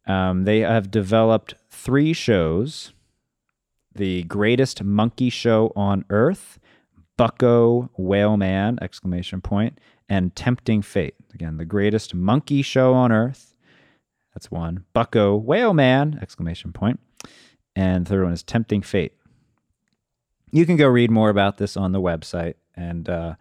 Um, 0.07 0.43
they 0.43 0.59
have 0.59 0.91
developed 0.91 1.55
three 1.69 2.13
shows 2.13 2.93
the 3.93 4.23
greatest 4.23 4.83
monkey 4.83 5.29
show 5.29 5.71
on 5.75 6.05
earth, 6.09 6.59
Bucko 7.17 7.89
Whaleman, 7.99 8.81
exclamation 8.81 9.41
point, 9.41 9.79
and 10.09 10.35
Tempting 10.35 10.81
Fate. 10.81 11.15
Again, 11.33 11.57
the 11.57 11.65
greatest 11.65 12.13
monkey 12.13 12.61
show 12.61 12.93
on 12.93 13.11
earth. 13.11 13.55
That's 14.33 14.49
one. 14.49 14.85
Bucko 14.93 15.39
Whaleman, 15.39 16.21
exclamation 16.21 16.73
point. 16.73 16.99
And 17.75 18.07
third 18.07 18.23
one 18.23 18.33
is 18.33 18.43
Tempting 18.43 18.81
Fate. 18.81 19.13
You 20.51 20.65
can 20.65 20.75
go 20.77 20.87
read 20.87 21.11
more 21.11 21.29
about 21.29 21.57
this 21.57 21.77
on 21.77 21.91
the 21.91 22.01
website 22.01 22.55
and 22.75 23.07
uh 23.07 23.35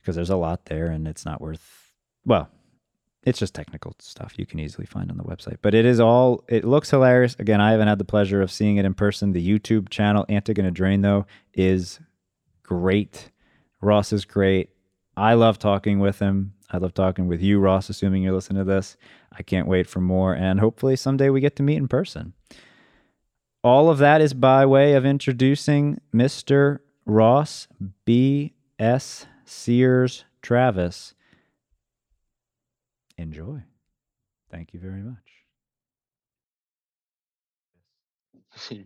because 0.00 0.16
there's 0.16 0.30
a 0.30 0.36
lot 0.36 0.64
there 0.66 0.86
and 0.86 1.06
it's 1.06 1.26
not 1.26 1.40
worth 1.40 1.92
well, 2.24 2.48
it's 3.28 3.38
just 3.38 3.54
technical 3.54 3.94
stuff 3.98 4.34
you 4.36 4.46
can 4.46 4.58
easily 4.58 4.86
find 4.86 5.10
on 5.10 5.16
the 5.16 5.24
website. 5.24 5.58
But 5.62 5.74
it 5.74 5.84
is 5.84 6.00
all, 6.00 6.44
it 6.48 6.64
looks 6.64 6.90
hilarious. 6.90 7.36
Again, 7.38 7.60
I 7.60 7.72
haven't 7.72 7.88
had 7.88 7.98
the 7.98 8.04
pleasure 8.04 8.42
of 8.42 8.50
seeing 8.50 8.76
it 8.76 8.84
in 8.84 8.94
person. 8.94 9.32
The 9.32 9.46
YouTube 9.46 9.88
channel, 9.88 10.24
Antigone 10.28 10.70
Drain, 10.70 11.02
though, 11.02 11.26
is 11.54 12.00
great. 12.62 13.30
Ross 13.80 14.12
is 14.12 14.24
great. 14.24 14.70
I 15.16 15.34
love 15.34 15.58
talking 15.58 15.98
with 15.98 16.18
him. 16.18 16.54
I 16.70 16.78
love 16.78 16.94
talking 16.94 17.28
with 17.28 17.40
you, 17.40 17.58
Ross, 17.58 17.88
assuming 17.88 18.22
you're 18.22 18.34
listening 18.34 18.64
to 18.64 18.70
this. 18.70 18.96
I 19.32 19.42
can't 19.42 19.68
wait 19.68 19.86
for 19.86 20.00
more. 20.00 20.34
And 20.34 20.60
hopefully 20.60 20.96
someday 20.96 21.30
we 21.30 21.40
get 21.40 21.56
to 21.56 21.62
meet 21.62 21.76
in 21.76 21.88
person. 21.88 22.34
All 23.64 23.90
of 23.90 23.98
that 23.98 24.20
is 24.20 24.34
by 24.34 24.64
way 24.66 24.94
of 24.94 25.04
introducing 25.04 26.00
Mr. 26.14 26.78
Ross 27.04 27.68
B.S. 28.04 29.26
Sears 29.44 30.24
Travis 30.42 31.14
enjoy. 33.18 33.62
Thank 34.50 34.72
you 34.72 34.80
very 34.80 35.02
much. 35.02 35.16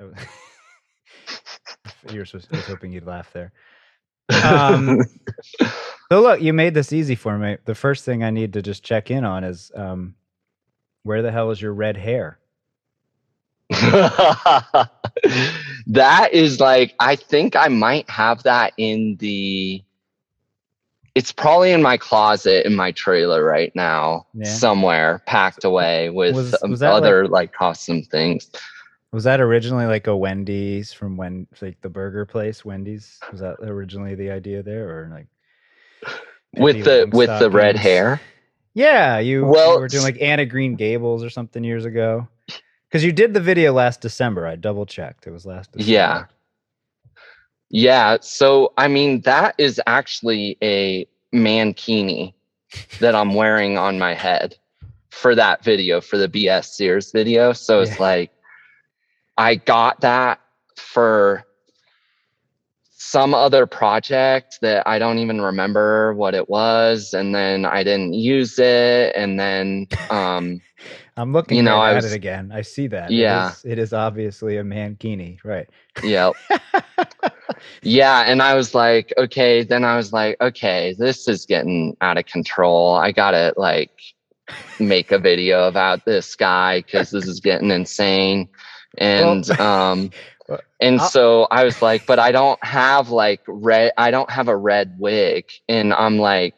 Oh. 0.00 0.12
you 2.12 2.20
were 2.20 2.24
supposed, 2.24 2.46
I 2.52 2.56
was 2.58 2.66
hoping 2.66 2.92
you'd 2.92 3.04
laugh 3.04 3.32
there. 3.32 3.50
Um, 4.44 5.00
so 5.60 6.20
look, 6.20 6.40
you 6.40 6.52
made 6.52 6.74
this 6.74 6.92
easy 6.92 7.16
for 7.16 7.36
me. 7.36 7.56
The 7.64 7.74
first 7.74 8.04
thing 8.04 8.22
I 8.22 8.30
need 8.30 8.52
to 8.52 8.62
just 8.62 8.84
check 8.84 9.10
in 9.10 9.24
on 9.24 9.42
is 9.42 9.72
um, 9.74 10.14
where 11.02 11.22
the 11.22 11.32
hell 11.32 11.50
is 11.50 11.60
your 11.60 11.72
red 11.72 11.96
hair? 11.96 12.38
that 13.70 14.88
is 16.32 16.60
like 16.60 16.94
I 17.00 17.16
think 17.16 17.56
I 17.56 17.66
might 17.68 18.08
have 18.08 18.44
that 18.44 18.72
in 18.76 19.16
the 19.16 19.82
it's 21.18 21.32
probably 21.32 21.72
in 21.72 21.82
my 21.82 21.96
closet 21.96 22.64
in 22.64 22.76
my 22.76 22.92
trailer 22.92 23.42
right 23.42 23.74
now, 23.74 24.24
yeah. 24.34 24.44
somewhere 24.48 25.20
packed 25.26 25.64
away 25.64 26.10
with 26.10 26.36
was, 26.36 26.54
was 26.62 26.80
other 26.80 27.24
like, 27.24 27.32
like 27.32 27.52
custom 27.52 28.04
things. 28.04 28.48
Was 29.10 29.24
that 29.24 29.40
originally 29.40 29.86
like 29.86 30.06
a 30.06 30.16
Wendy's 30.16 30.92
from 30.92 31.16
when 31.16 31.48
like 31.60 31.80
the 31.80 31.88
burger 31.88 32.24
place 32.24 32.64
Wendy's? 32.64 33.18
Was 33.32 33.40
that 33.40 33.56
originally 33.62 34.14
the 34.14 34.30
idea 34.30 34.62
there, 34.62 34.88
or 34.88 35.10
like 35.12 35.26
with 36.56 36.84
the 36.84 37.10
with 37.12 37.36
the 37.40 37.50
red 37.50 37.74
hair? 37.74 38.20
Yeah, 38.74 39.18
you, 39.18 39.44
well, 39.44 39.74
you 39.74 39.80
were 39.80 39.88
doing 39.88 40.04
like 40.04 40.22
Anna 40.22 40.46
Green 40.46 40.76
Gables 40.76 41.24
or 41.24 41.30
something 41.30 41.64
years 41.64 41.84
ago. 41.84 42.28
Because 42.46 43.02
you 43.02 43.10
did 43.10 43.34
the 43.34 43.40
video 43.40 43.72
last 43.72 44.00
December. 44.00 44.46
I 44.46 44.54
double 44.54 44.86
checked. 44.86 45.26
It 45.26 45.30
was 45.30 45.44
last 45.44 45.72
December. 45.72 45.90
Yeah. 45.90 46.24
Yeah. 47.70 48.18
So, 48.20 48.72
I 48.78 48.88
mean, 48.88 49.20
that 49.22 49.54
is 49.58 49.80
actually 49.86 50.56
a 50.62 51.06
mankini 51.34 52.32
that 53.00 53.14
I'm 53.14 53.34
wearing 53.34 53.76
on 53.76 53.98
my 53.98 54.14
head 54.14 54.56
for 55.10 55.34
that 55.34 55.64
video, 55.64 56.00
for 56.00 56.16
the 56.16 56.28
BS 56.28 56.66
Sears 56.66 57.12
video. 57.12 57.52
So 57.52 57.80
it's 57.80 58.00
like, 58.00 58.30
I 59.36 59.56
got 59.56 60.00
that 60.00 60.40
for 60.76 61.44
some 62.90 63.34
other 63.34 63.66
project 63.66 64.58
that 64.60 64.86
I 64.86 64.98
don't 64.98 65.18
even 65.18 65.40
remember 65.40 66.14
what 66.14 66.34
it 66.34 66.48
was. 66.48 67.14
And 67.14 67.34
then 67.34 67.64
I 67.64 67.82
didn't 67.82 68.14
use 68.14 68.58
it. 68.58 69.12
And 69.14 69.38
then, 69.38 69.86
um, 70.10 70.60
I'm 71.18 71.32
looking 71.32 71.56
you 71.56 71.64
know, 71.64 71.82
at 71.82 71.96
was, 71.96 72.04
it 72.04 72.14
again. 72.14 72.52
I 72.54 72.62
see 72.62 72.86
that. 72.86 73.10
Yeah. 73.10 73.48
It 73.48 73.50
is, 73.50 73.64
it 73.64 73.78
is 73.80 73.92
obviously 73.92 74.56
a 74.56 74.62
mankini, 74.62 75.38
right? 75.42 75.68
Yeah. 76.04 76.30
yeah. 77.82 78.20
And 78.20 78.40
I 78.40 78.54
was 78.54 78.72
like, 78.72 79.12
okay. 79.18 79.64
Then 79.64 79.84
I 79.84 79.96
was 79.96 80.12
like, 80.12 80.36
okay, 80.40 80.94
this 80.96 81.26
is 81.26 81.44
getting 81.44 81.96
out 82.00 82.18
of 82.18 82.26
control. 82.26 82.94
I 82.94 83.10
got 83.10 83.32
to 83.32 83.52
like 83.56 83.90
make 84.78 85.10
a 85.10 85.18
video 85.18 85.66
about 85.66 86.04
this 86.04 86.36
guy 86.36 86.82
because 86.82 87.10
this 87.10 87.26
is 87.26 87.40
getting 87.40 87.72
insane. 87.72 88.48
And, 88.98 89.44
well, 89.58 89.60
um, 89.60 90.10
And 90.80 91.00
I'll- 91.00 91.08
so 91.08 91.48
I 91.50 91.64
was 91.64 91.82
like, 91.82 92.06
but 92.06 92.20
I 92.20 92.30
don't 92.30 92.62
have 92.64 93.10
like 93.10 93.40
red, 93.48 93.92
I 93.98 94.12
don't 94.12 94.30
have 94.30 94.46
a 94.46 94.56
red 94.56 94.94
wig. 95.00 95.46
And 95.68 95.92
I'm 95.92 96.18
like, 96.18 96.54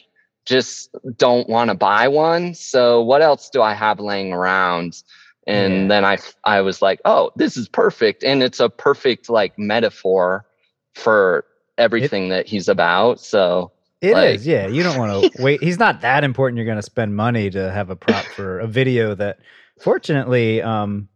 just 0.51 0.91
don't 1.17 1.49
want 1.49 1.71
to 1.71 1.75
buy 1.77 2.09
one. 2.09 2.55
So 2.55 3.01
what 3.01 3.23
else 3.23 3.49
do 3.51 3.63
I 3.63 3.73
have 3.73 4.01
laying 4.01 4.33
around? 4.33 5.03
And 5.47 5.83
Yeah. 5.83 5.89
then 5.89 6.05
I, 6.05 6.19
I 6.45 6.61
was 6.61 6.83
like, 6.83 7.01
oh, 7.05 7.31
this 7.37 7.57
is 7.57 7.69
perfect. 7.69 8.23
And 8.25 8.43
it's 8.43 8.61
a 8.61 8.69
perfect 8.69 9.31
like 9.31 9.59
metaphor 9.59 10.45
for 10.95 11.45
everything 11.79 12.29
that 12.31 12.47
he's 12.47 12.69
about. 12.69 13.21
So 13.21 13.73
It 14.01 14.09
is, 14.09 14.15
Like- 14.15 14.41
yeah. 14.45 14.67
You 14.67 14.83
don't 14.83 14.99
want 14.99 15.33
to 15.33 15.43
wait. 15.43 15.63
He's 15.63 15.79
not 15.79 16.01
that 16.03 16.25
important. 16.25 16.57
You're 16.59 16.67
going 16.67 16.77
to 16.79 16.83
spend 16.83 17.15
money 17.17 17.49
to 17.51 17.71
have 17.71 17.91
a 17.91 17.97
prop 17.97 18.25
for 18.25 18.59
a 18.61 18.67
video 18.67 19.15
that, 19.15 19.39
fortunately, 19.81 20.61
um, 20.63 21.09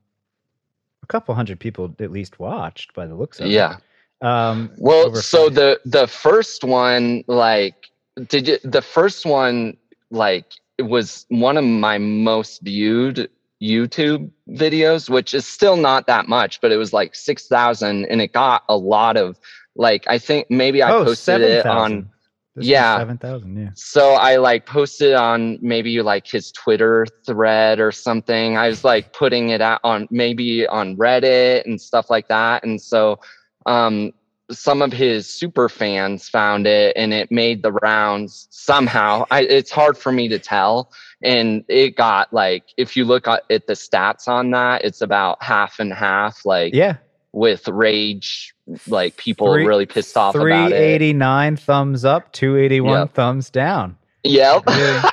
a 1.02 1.06
couple 1.06 1.34
hundred 1.34 1.60
people 1.60 1.94
at 1.98 2.10
least 2.10 2.38
watched 2.38 2.94
by 2.94 3.06
the 3.06 3.14
looks 3.14 3.40
of 3.40 3.46
yeah. 3.50 3.74
it. 3.74 3.82
Yeah. 4.22 4.50
Um, 4.50 4.70
Well, 4.78 5.14
so 5.16 5.50
the 5.50 5.80
the 5.84 6.06
first 6.06 6.64
one, 6.64 7.24
like, 7.26 7.90
did 8.28 8.48
you, 8.48 8.58
the 8.64 8.82
first 8.82 9.26
one, 9.26 9.76
like, 10.10 10.52
it 10.78 10.82
was 10.82 11.26
one 11.28 11.56
of 11.56 11.64
my 11.64 11.98
most 11.98 12.62
viewed 12.62 13.30
YouTube 13.62 14.30
videos, 14.50 15.08
which 15.08 15.34
is 15.34 15.46
still 15.46 15.76
not 15.76 16.06
that 16.06 16.28
much, 16.28 16.60
but 16.60 16.72
it 16.72 16.76
was 16.76 16.92
like 16.92 17.14
six 17.14 17.46
thousand, 17.46 18.06
and 18.06 18.20
it 18.20 18.32
got 18.32 18.64
a 18.68 18.76
lot 18.76 19.16
of, 19.16 19.38
like, 19.76 20.04
I 20.06 20.18
think 20.18 20.50
maybe 20.50 20.82
I 20.82 20.92
oh, 20.92 21.04
posted 21.04 21.40
it 21.40 21.66
on. 21.66 22.10
This 22.56 22.66
yeah. 22.66 22.98
seven 22.98 23.18
thousand. 23.18 23.56
Yeah. 23.56 23.70
So 23.74 24.12
I 24.12 24.36
like 24.36 24.64
posted 24.64 25.14
on 25.14 25.58
maybe 25.60 26.00
like 26.02 26.24
his 26.24 26.52
Twitter 26.52 27.04
thread 27.26 27.80
or 27.80 27.90
something. 27.90 28.56
I 28.56 28.68
was 28.68 28.84
like 28.84 29.12
putting 29.12 29.48
it 29.48 29.60
out 29.60 29.80
on 29.82 30.06
maybe 30.12 30.64
on 30.64 30.96
Reddit 30.96 31.64
and 31.64 31.80
stuff 31.80 32.10
like 32.10 32.28
that. 32.28 32.62
And 32.62 32.80
so 32.80 33.18
um 33.66 34.12
some 34.50 34.82
of 34.82 34.92
his 34.92 35.28
super 35.28 35.68
fans 35.68 36.28
found 36.28 36.66
it 36.66 36.94
and 36.96 37.12
it 37.14 37.30
made 37.32 37.62
the 37.62 37.72
rounds 37.72 38.46
somehow. 38.50 39.24
I, 39.30 39.42
it's 39.42 39.70
hard 39.70 39.96
for 39.96 40.12
me 40.12 40.28
to 40.28 40.38
tell. 40.38 40.92
And 41.22 41.64
it 41.68 41.96
got 41.96 42.32
like, 42.32 42.64
if 42.76 42.96
you 42.96 43.04
look 43.06 43.26
at, 43.26 43.44
at 43.50 43.66
the 43.66 43.72
stats 43.72 44.28
on 44.28 44.50
that, 44.50 44.84
it's 44.84 45.00
about 45.00 45.42
half 45.42 45.78
and 45.80 45.92
half, 45.94 46.44
like 46.44 46.74
Yeah. 46.74 46.96
with 47.32 47.66
rage, 47.68 48.54
like 48.86 49.16
people 49.16 49.52
Three- 49.52 49.66
really 49.66 49.86
pissed 49.86 50.16
off 50.16 50.34
about 50.34 50.42
389 50.44 51.56
thumbs 51.56 52.04
up, 52.04 52.30
281 52.32 52.98
Yep. 53.00 53.14
thumbs 53.14 53.48
down. 53.50 53.96
Yep. 54.24 54.66
Really- 54.66 55.10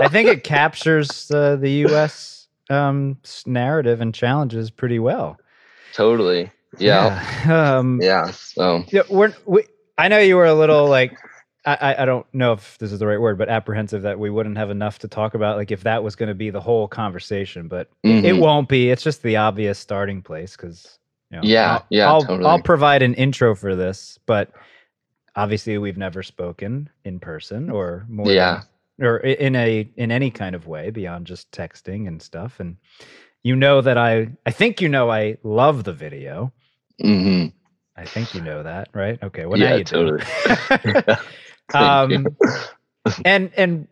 I 0.00 0.08
think 0.08 0.28
it 0.28 0.42
captures 0.44 1.30
uh, 1.30 1.56
the 1.56 1.70
U.S. 1.88 2.48
Um, 2.70 3.18
narrative 3.46 4.00
and 4.00 4.14
challenges 4.14 4.70
pretty 4.70 4.98
well. 4.98 5.38
totally. 5.92 6.50
Yeah. 6.78 7.22
Yeah. 7.46 7.78
Um, 7.78 8.00
Yeah. 8.02 8.30
So 8.30 8.84
Yeah, 8.88 9.02
we're, 9.10 9.34
we, 9.46 9.64
I 9.98 10.08
know 10.08 10.18
you 10.18 10.36
were 10.36 10.46
a 10.46 10.54
little 10.54 10.86
like, 10.88 11.18
I, 11.66 11.94
I- 11.98 12.04
don't 12.06 12.26
know 12.32 12.52
if 12.54 12.78
this 12.78 12.90
is 12.90 12.98
the 13.00 13.06
right 13.06 13.20
word, 13.20 13.36
but 13.36 13.48
apprehensive 13.50 14.02
that 14.02 14.18
we 14.18 14.30
wouldn't 14.30 14.56
have 14.56 14.70
enough 14.70 14.98
to 15.00 15.08
talk 15.08 15.34
about, 15.34 15.56
like 15.58 15.70
if 15.70 15.82
that 15.82 16.02
was 16.02 16.16
going 16.16 16.28
to 16.30 16.34
be 16.34 16.48
the 16.50 16.60
whole 16.60 16.88
conversation, 16.88 17.68
but 17.68 17.88
it- 18.02 18.24
it 18.24 18.32
won't 18.36 18.68
be. 18.68 18.90
It's 18.90 19.02
just 19.02 19.22
the 19.22 19.36
obvious 19.36 19.78
starting 19.78 20.22
place 20.22 20.56
because, 20.56 20.98
you 21.30 21.36
know, 21.36 21.42
Yeah, 21.44 21.72
I'll, 21.74 21.86
yeah, 21.90 22.08
I'll, 22.08 22.22
totally. 22.22 22.48
I'll 22.48 22.62
provide 22.62 23.02
an 23.02 23.12
intro 23.14 23.54
for 23.54 23.76
this, 23.76 24.18
but 24.26 24.50
obviously 25.36 25.76
we've 25.78 25.98
never 25.98 26.22
spoken 26.22 26.88
in 27.04 27.20
person 27.20 27.68
or 27.70 28.06
more, 28.08 28.26
than- 28.26 28.34
Yeah. 28.36 28.62
or 29.00 29.18
in 29.18 29.54
a 29.56 29.88
in 29.96 30.10
any 30.10 30.30
kind 30.30 30.54
of 30.54 30.66
way 30.66 30.90
beyond 30.90 31.26
just 31.26 31.50
texting 31.52 32.08
and 32.08 32.20
stuff, 32.22 32.58
and 32.60 32.76
you 33.42 33.54
know 33.56 33.80
that 33.82 33.96
I, 33.98 34.28
I 34.46 34.50
think 34.50 34.80
you 34.80 34.88
know 34.88 35.10
I 35.10 35.36
love 35.42 35.84
the 35.84 35.92
video. 35.92 36.52
Hmm 37.00 37.46
I 37.96 38.04
think 38.06 38.34
you 38.34 38.40
know 38.40 38.62
that, 38.62 38.88
right? 38.94 39.18
Okay. 39.22 39.44
Well, 39.46 39.58
now 39.58 39.70
you 39.70 39.84
do. 39.84 39.84
totally. 39.84 40.22
You. 40.84 40.94
um, 41.74 42.36
and 43.24 43.50
and 43.56 43.88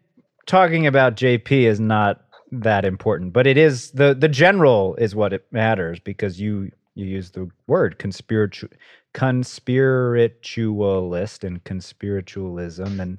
talking 0.46 0.86
about 0.86 1.16
JP 1.16 1.50
is 1.50 1.80
not 1.80 2.22
that 2.52 2.84
important, 2.84 3.32
but 3.32 3.46
it 3.46 3.56
is 3.58 3.90
the 3.92 4.14
the 4.14 4.28
general 4.28 4.94
is 4.96 5.14
what 5.14 5.32
it 5.32 5.46
matters 5.52 6.00
because 6.00 6.40
you 6.40 6.70
you 6.94 7.06
use 7.06 7.30
the 7.32 7.48
word 7.66 7.98
conspiritu- 7.98 8.72
conspiritualist 9.14 11.44
and 11.44 11.62
conspiritualism 11.64 13.00
and 13.00 13.18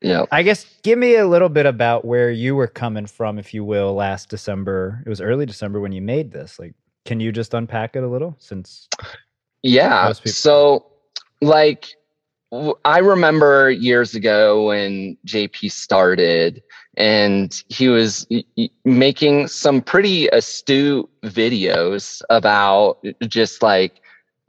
yeah. 0.00 0.24
I 0.32 0.42
guess 0.42 0.64
give 0.82 0.98
me 0.98 1.16
a 1.16 1.26
little 1.26 1.50
bit 1.50 1.66
about 1.66 2.04
where 2.04 2.30
you 2.30 2.54
were 2.54 2.66
coming 2.66 3.06
from, 3.06 3.38
if 3.38 3.52
you 3.52 3.64
will, 3.64 3.94
last 3.94 4.30
December. 4.30 5.02
It 5.04 5.08
was 5.08 5.20
early 5.20 5.44
December 5.44 5.80
when 5.80 5.92
you 5.92 6.00
made 6.00 6.32
this. 6.32 6.58
Like, 6.58 6.74
can 7.04 7.20
you 7.20 7.32
just 7.32 7.54
unpack 7.54 7.96
it 7.96 8.02
a 8.02 8.08
little? 8.08 8.36
Since 8.38 8.88
Yeah. 9.62 10.04
Most 10.06 10.20
people- 10.22 10.32
So, 10.32 10.86
like, 11.40 11.86
w- 12.50 12.74
I 12.84 12.98
remember 12.98 13.70
years 13.70 14.14
ago 14.14 14.66
when 14.66 15.16
JP 15.26 15.68
started, 15.70 16.62
and 16.96 17.62
he 17.68 17.88
was 17.88 18.26
y- 18.30 18.44
y- 18.56 18.70
making 18.84 19.48
some 19.48 19.80
pretty 19.80 20.28
astute 20.28 21.08
videos 21.24 22.22
about 22.30 22.98
just 23.28 23.62
like 23.62 24.00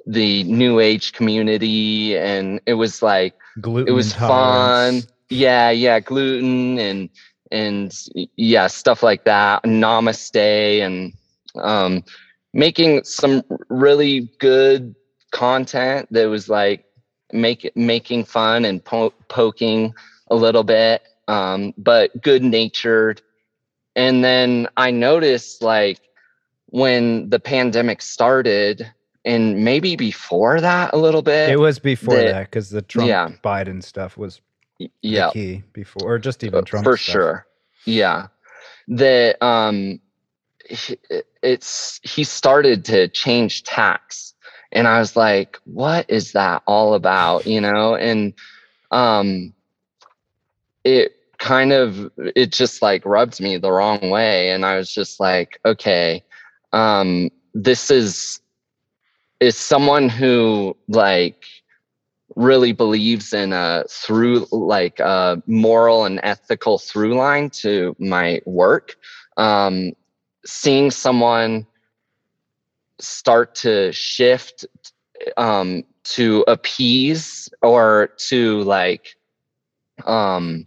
the 0.07 0.43
new 0.45 0.79
age 0.79 1.13
community, 1.13 2.17
and 2.17 2.59
it 2.65 2.73
was 2.73 3.01
like 3.01 3.35
gluten, 3.59 3.87
it 3.87 3.91
was 3.95 4.13
fun. 4.13 5.03
Yeah, 5.29 5.69
yeah, 5.69 5.99
gluten 5.99 6.79
and 6.79 7.09
and 7.51 7.93
yeah, 8.37 8.67
stuff 8.67 9.03
like 9.03 9.25
that. 9.25 9.63
Namaste 9.63 10.79
and 10.81 11.13
um 11.55 12.03
making 12.53 13.03
some 13.03 13.43
really 13.69 14.29
good 14.39 14.95
content 15.31 16.07
that 16.11 16.25
was 16.25 16.49
like 16.49 16.85
make 17.31 17.71
making 17.75 18.25
fun 18.25 18.65
and 18.65 18.83
po- 18.83 19.13
poking 19.29 19.93
a 20.29 20.35
little 20.35 20.63
bit 20.63 21.01
um 21.29 21.73
but 21.77 22.09
good 22.21 22.43
natured 22.43 23.21
and 23.95 24.21
then 24.23 24.67
i 24.75 24.91
noticed 24.91 25.61
like 25.61 25.99
when 26.67 27.29
the 27.29 27.39
pandemic 27.39 28.01
started 28.01 28.91
and 29.23 29.63
maybe 29.63 29.95
before 29.95 30.59
that 30.59 30.93
a 30.93 30.97
little 30.97 31.21
bit 31.21 31.49
It 31.49 31.59
was 31.59 31.79
before 31.79 32.15
that 32.15 32.49
because 32.49 32.69
the 32.69 32.81
Trump 32.81 33.07
yeah. 33.07 33.29
Biden 33.43 33.81
stuff 33.83 34.17
was 34.17 34.41
yeah 35.01 35.29
key 35.31 35.63
before, 35.73 36.13
or 36.15 36.19
just 36.19 36.43
even 36.43 36.59
Uh, 36.59 36.61
Trump 36.63 36.83
for 36.83 36.97
stuff. 36.97 37.13
sure 37.13 37.45
yeah 37.85 38.27
that 38.87 39.41
um 39.41 39.99
it's 41.41 41.99
he 42.03 42.23
started 42.23 42.85
to 42.85 43.07
change 43.09 43.63
tax 43.63 44.33
and 44.71 44.87
i 44.87 44.99
was 44.99 45.15
like 45.15 45.57
what 45.65 46.05
is 46.09 46.31
that 46.31 46.63
all 46.65 46.93
about? 46.93 47.45
You 47.45 47.61
know? 47.61 47.95
And 47.95 48.33
um 48.91 49.53
it 50.83 51.15
kind 51.37 51.71
of 51.71 52.11
it 52.17 52.51
just 52.51 52.81
like 52.81 53.05
rubbed 53.05 53.41
me 53.41 53.57
the 53.57 53.71
wrong 53.71 54.09
way. 54.09 54.51
And 54.51 54.65
i 54.65 54.77
was 54.77 54.93
just 54.93 55.19
like 55.19 55.59
okay 55.65 56.23
um 56.73 57.29
this 57.53 57.91
is 57.91 58.39
is 59.39 59.57
someone 59.57 60.07
who 60.07 60.77
like 60.87 61.45
really 62.35 62.71
believes 62.71 63.33
in 63.33 63.51
a 63.51 63.83
through 63.89 64.45
like 64.51 64.99
a 64.99 65.41
moral 65.47 66.05
and 66.05 66.19
ethical 66.23 66.77
through 66.77 67.15
line 67.15 67.49
to 67.49 67.93
my 67.99 68.41
work 68.45 68.95
um 69.35 69.91
seeing 70.45 70.91
someone 70.91 71.65
start 72.99 73.55
to 73.55 73.91
shift 73.91 74.65
um 75.37 75.83
to 76.03 76.43
appease 76.47 77.49
or 77.61 78.09
to 78.17 78.61
like 78.63 79.15
um 80.05 80.65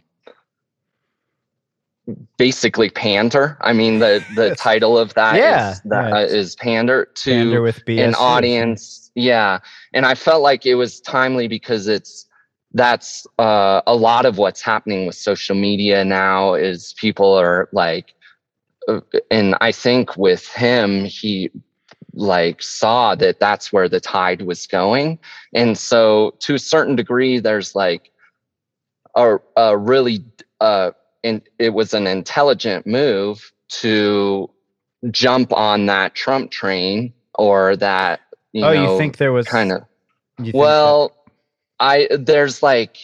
basically 2.37 2.89
pander. 2.89 3.57
I 3.61 3.73
mean 3.73 3.99
the 3.99 4.23
the 4.35 4.55
title 4.57 4.97
of 4.97 5.13
that 5.15 5.35
is 5.35 5.39
Yeah, 5.39 5.75
that 5.85 6.09
yeah, 6.09 6.15
uh, 6.17 6.19
is 6.21 6.55
pander 6.55 7.05
to 7.05 7.31
Pander 7.31 7.61
with 7.61 7.81
an 7.87 8.15
audience. 8.15 9.11
Yeah. 9.15 9.59
And 9.93 10.05
i 10.05 10.13
felt 10.15 10.41
like 10.41 10.65
it 10.65 10.75
was 10.75 11.01
timely 11.01 11.47
because 11.47 11.87
it's 11.87 12.27
that's 12.73 13.25
uh, 13.39 13.81
a 13.87 13.95
lot 13.95 14.25
of 14.25 14.37
what's 14.37 14.61
happening 14.61 15.05
with 15.05 15.15
social 15.15 15.55
media 15.55 16.03
now 16.03 16.53
is 16.55 16.93
people 16.99 17.33
are 17.33 17.69
like 17.71 18.13
and 19.31 19.55
i 19.61 19.71
think 19.71 20.15
with 20.17 20.47
him 20.47 21.05
he 21.05 21.51
like 22.15 22.61
saw 22.61 23.13
that 23.15 23.39
that's 23.39 23.71
where 23.71 23.89
the 23.89 23.99
tide 23.99 24.41
was 24.43 24.65
going. 24.67 25.19
And 25.53 25.77
so 25.77 26.33
to 26.39 26.55
a 26.55 26.59
certain 26.59 26.95
degree 26.95 27.39
there's 27.39 27.75
like 27.75 28.11
a, 29.15 29.37
a 29.57 29.77
really 29.77 30.23
uh 30.61 30.91
and 31.23 31.41
it 31.59 31.71
was 31.71 31.93
an 31.93 32.07
intelligent 32.07 32.87
move 32.87 33.51
to 33.67 34.49
jump 35.11 35.51
on 35.53 35.85
that 35.85 36.15
trump 36.15 36.51
train 36.51 37.13
or 37.35 37.75
that 37.75 38.21
you 38.53 38.63
oh, 38.63 38.73
know 38.73 38.93
you 38.93 38.97
think 38.97 39.17
there 39.17 39.33
was 39.33 39.47
kind 39.47 39.71
of 39.71 39.83
you 40.39 40.45
think 40.45 40.53
that- 40.53 40.59
well 40.59 41.15
i 41.79 42.07
there's 42.11 42.63
like 42.63 42.97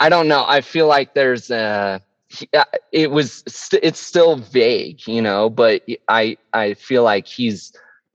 i 0.00 0.08
don't 0.08 0.28
know. 0.28 0.44
I 0.46 0.60
feel 0.60 0.86
like 0.86 1.14
there's 1.14 1.50
a 1.50 2.02
he- 2.28 2.48
uh, 2.54 2.64
it 2.92 3.10
was 3.10 3.42
st- 3.46 3.82
it's 3.82 4.00
still 4.00 4.36
vague 4.36 5.06
you 5.06 5.20
know 5.22 5.48
but 5.48 5.82
i 6.08 6.36
i 6.52 6.74
feel 6.74 7.02
like 7.02 7.26
he's 7.26 7.72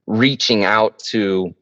reaching 0.08 0.64
out 0.64 0.98
to 1.00 1.54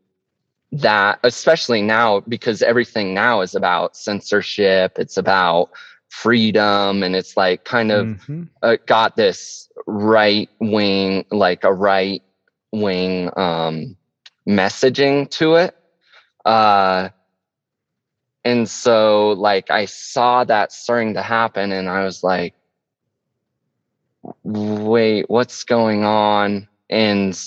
that 0.72 1.20
especially 1.24 1.82
now 1.82 2.20
because 2.22 2.62
everything 2.62 3.14
now 3.14 3.42
is 3.42 3.56
about 3.56 3.96
censorship 3.96 4.94
it's 4.98 5.18
about 5.18 5.70
freedom 6.10 7.04
and 7.04 7.16
it's 7.16 7.36
like 7.38 7.64
kind 7.66 7.92
of 7.92 8.08
Mhm. 8.08 8.48
uh, 8.62 8.78
got 8.86 9.16
this 9.16 9.70
right 9.88 10.50
wing 10.60 11.26
like 11.32 11.64
a 11.64 11.74
right 11.74 12.22
wing 12.72 13.30
um 13.38 13.96
messaging 14.48 15.30
to 15.30 15.56
it 15.56 15.76
uh 16.46 17.10
and 18.46 18.70
so 18.70 19.32
like 19.32 19.70
i 19.70 19.86
saw 19.86 20.44
that 20.44 20.72
starting 20.72 21.14
to 21.14 21.22
happen 21.22 21.72
and 21.72 21.90
i 21.90 22.04
was 22.04 22.24
like 22.24 22.54
wait 24.44 25.30
what's 25.30 25.64
going 25.64 26.04
on? 26.04 26.68
And 26.90 27.40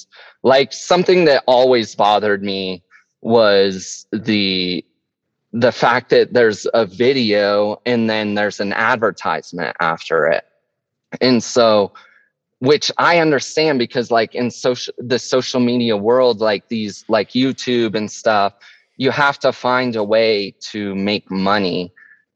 like 0.43 0.73
something 0.73 1.25
that 1.25 1.45
always 1.47 1.95
bothered 1.95 2.43
me 2.43 2.83
was 3.21 4.07
the 4.13 4.85
the 5.53 5.73
fact 5.73 6.09
that 6.11 6.33
there's 6.33 6.67
a 6.73 6.87
video 6.87 7.81
and 7.85 8.09
then 8.09 8.35
there's 8.35 8.59
an 8.59 8.73
advertisement 8.73 9.77
after 9.81 10.27
it. 10.27 10.45
And 11.21 11.43
so 11.43 11.93
which 12.61 12.93
i 12.97 13.19
understand 13.19 13.77
because 13.77 14.13
like 14.13 14.37
in 14.37 14.49
social 14.49 14.95
the 14.97 15.19
social 15.19 15.59
media 15.59 15.97
world 15.97 16.41
like 16.41 16.69
these 16.69 17.05
like 17.09 17.31
youtube 17.31 17.97
and 17.97 18.09
stuff 18.09 18.55
you 18.97 19.11
have 19.11 19.39
to 19.41 19.53
find 19.53 19.97
a 19.97 20.05
way 20.05 20.55
to 20.61 20.95
make 20.95 21.31
money 21.31 21.93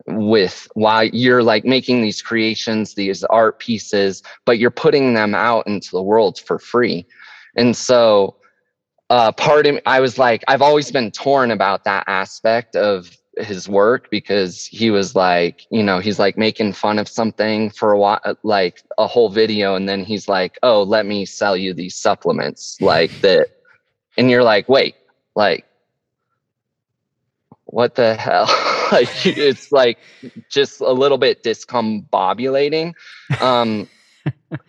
with 0.08 0.68
while 0.74 1.04
you're 1.04 1.42
like 1.42 1.64
making 1.64 2.00
these 2.00 2.22
creations 2.22 2.94
these 2.94 3.24
art 3.24 3.58
pieces 3.58 4.22
but 4.44 4.58
you're 4.58 4.70
putting 4.70 5.14
them 5.14 5.34
out 5.34 5.66
into 5.66 5.90
the 5.90 6.02
world 6.02 6.38
for 6.38 6.58
free. 6.58 7.06
And 7.56 7.76
so 7.76 8.36
uh 9.10 9.30
part 9.32 9.66
of 9.66 9.74
me, 9.74 9.80
i 9.86 10.00
was 10.00 10.18
like 10.18 10.42
i've 10.48 10.62
always 10.62 10.90
been 10.90 11.12
torn 11.12 11.52
about 11.52 11.84
that 11.84 12.02
aspect 12.08 12.74
of 12.74 13.16
his 13.38 13.68
work 13.68 14.10
because 14.10 14.64
he 14.66 14.90
was 14.90 15.14
like 15.14 15.66
you 15.70 15.82
know 15.82 16.00
he's 16.00 16.18
like 16.18 16.36
making 16.36 16.72
fun 16.72 16.98
of 16.98 17.08
something 17.08 17.70
for 17.70 17.92
a 17.92 17.98
while 17.98 18.20
like 18.42 18.82
a 18.98 19.06
whole 19.06 19.28
video 19.28 19.74
and 19.76 19.88
then 19.88 20.04
he's 20.04 20.26
like 20.26 20.58
oh 20.62 20.82
let 20.82 21.06
me 21.06 21.24
sell 21.24 21.56
you 21.56 21.72
these 21.72 21.94
supplements 21.94 22.80
like 22.80 23.12
that. 23.20 23.48
And 24.18 24.30
you're 24.30 24.42
like 24.42 24.68
wait 24.68 24.96
like 25.36 25.64
what 27.66 27.94
the 27.94 28.14
hell 28.14 28.46
like 28.92 29.08
it's 29.26 29.72
like 29.72 29.98
just 30.48 30.80
a 30.80 30.92
little 30.92 31.18
bit 31.18 31.42
discombobulating 31.42 32.94
um 33.40 33.88
and 34.50 34.60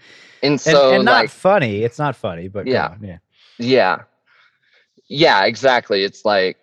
And, 0.42 0.60
so 0.60 0.94
and 0.94 1.06
not 1.06 1.22
like 1.22 1.30
funny. 1.30 1.84
It's 1.84 1.98
not 2.00 2.16
funny, 2.16 2.48
but 2.48 2.68
Yeah. 2.68 2.90
on, 2.90 3.04
yeah. 3.04 3.18
yeah 3.60 4.04
yeah 5.10 5.46
exactly 5.46 6.04
it's 6.04 6.26
like 6.26 6.58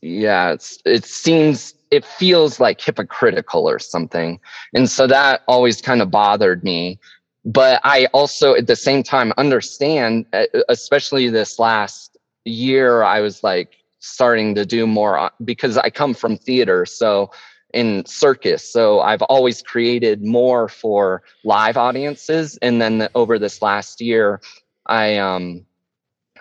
yeah 0.00 0.52
it's 0.52 0.78
it 0.84 1.04
seems 1.04 1.74
it 1.90 2.04
feels 2.04 2.58
like 2.58 2.80
hypocritical 2.80 3.68
or 3.68 3.78
something 3.78 4.40
and 4.74 4.90
so 4.90 5.06
that 5.06 5.42
always 5.46 5.80
kind 5.80 6.02
of 6.02 6.10
bothered 6.10 6.64
me 6.64 6.98
but 7.44 7.80
i 7.84 8.06
also 8.06 8.54
at 8.54 8.66
the 8.66 8.74
same 8.76 9.02
time 9.02 9.32
understand 9.38 10.26
especially 10.68 11.28
this 11.28 11.58
last 11.58 12.16
year 12.44 13.04
i 13.04 13.20
was 13.20 13.44
like 13.44 13.76
starting 14.02 14.54
to 14.54 14.66
do 14.66 14.86
more 14.86 15.30
because 15.44 15.78
i 15.78 15.88
come 15.88 16.12
from 16.12 16.36
theater 16.36 16.84
so 16.84 17.30
in 17.72 18.04
circus 18.04 18.70
so 18.70 19.00
i've 19.00 19.22
always 19.22 19.62
created 19.62 20.22
more 20.24 20.68
for 20.68 21.22
live 21.44 21.76
audiences 21.76 22.58
and 22.62 22.82
then 22.82 22.98
the, 22.98 23.10
over 23.14 23.38
this 23.38 23.62
last 23.62 24.00
year 24.00 24.40
i 24.86 25.16
um 25.16 25.64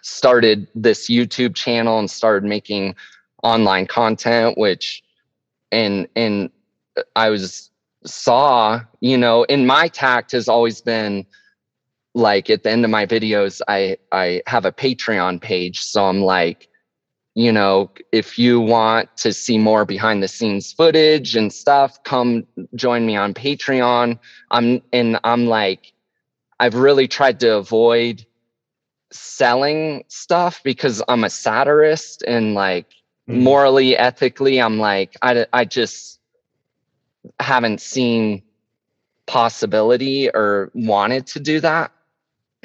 started 0.02 0.68
this 0.76 1.10
YouTube 1.10 1.56
channel 1.56 2.00
and 2.00 2.10
started 2.10 2.48
making 2.48 2.96
online 3.44 3.88
content, 3.88 4.58
which 4.58 5.04
and 5.72 6.08
and 6.16 6.50
I 7.16 7.30
was 7.30 7.72
saw, 8.06 8.82
you 9.00 9.18
know, 9.18 9.44
in 9.44 9.66
my 9.66 9.88
tact 9.88 10.32
has 10.32 10.48
always 10.48 10.82
been 10.82 11.26
like 12.14 12.50
at 12.50 12.64
the 12.64 12.72
end 12.72 12.84
of 12.84 12.92
my 12.92 13.06
videos, 13.06 13.62
I 13.68 13.98
I 14.12 14.42
have 14.48 14.66
a 14.66 14.72
Patreon 14.72 15.42
page. 15.42 15.82
So 15.82 16.06
I'm 16.06 16.22
like, 16.22 16.68
you 17.36 17.52
know, 17.52 17.92
if 18.12 18.38
you 18.38 18.60
want 18.60 19.16
to 19.18 19.34
see 19.34 19.58
more 19.58 19.86
behind 19.86 20.22
the 20.22 20.28
scenes 20.28 20.74
footage 20.74 21.36
and 21.36 21.52
stuff, 21.54 22.04
come 22.04 22.46
join 22.76 23.06
me 23.06 23.16
on 23.16 23.34
Patreon. 23.34 24.20
I'm 24.52 24.82
and 24.92 25.20
I'm 25.24 25.46
like, 25.48 25.94
I've 26.60 26.76
really 26.76 27.08
tried 27.08 27.40
to 27.42 27.56
avoid 27.58 28.26
selling 29.12 30.04
stuff 30.08 30.62
because 30.64 31.02
I'm 31.08 31.24
a 31.24 31.30
satirist 31.30 32.24
and 32.24 32.54
like 32.54 32.88
Mhm. 33.30 33.44
morally, 33.44 33.98
ethically, 33.98 34.62
I'm 34.62 34.78
like, 34.80 35.16
I, 35.22 35.46
I 35.54 35.66
just 35.66 36.20
haven't 37.40 37.82
seen 37.82 38.44
possibility 39.28 40.30
or 40.30 40.72
wanted 40.74 41.28
to 41.28 41.40
do 41.40 41.60
that. 41.62 41.92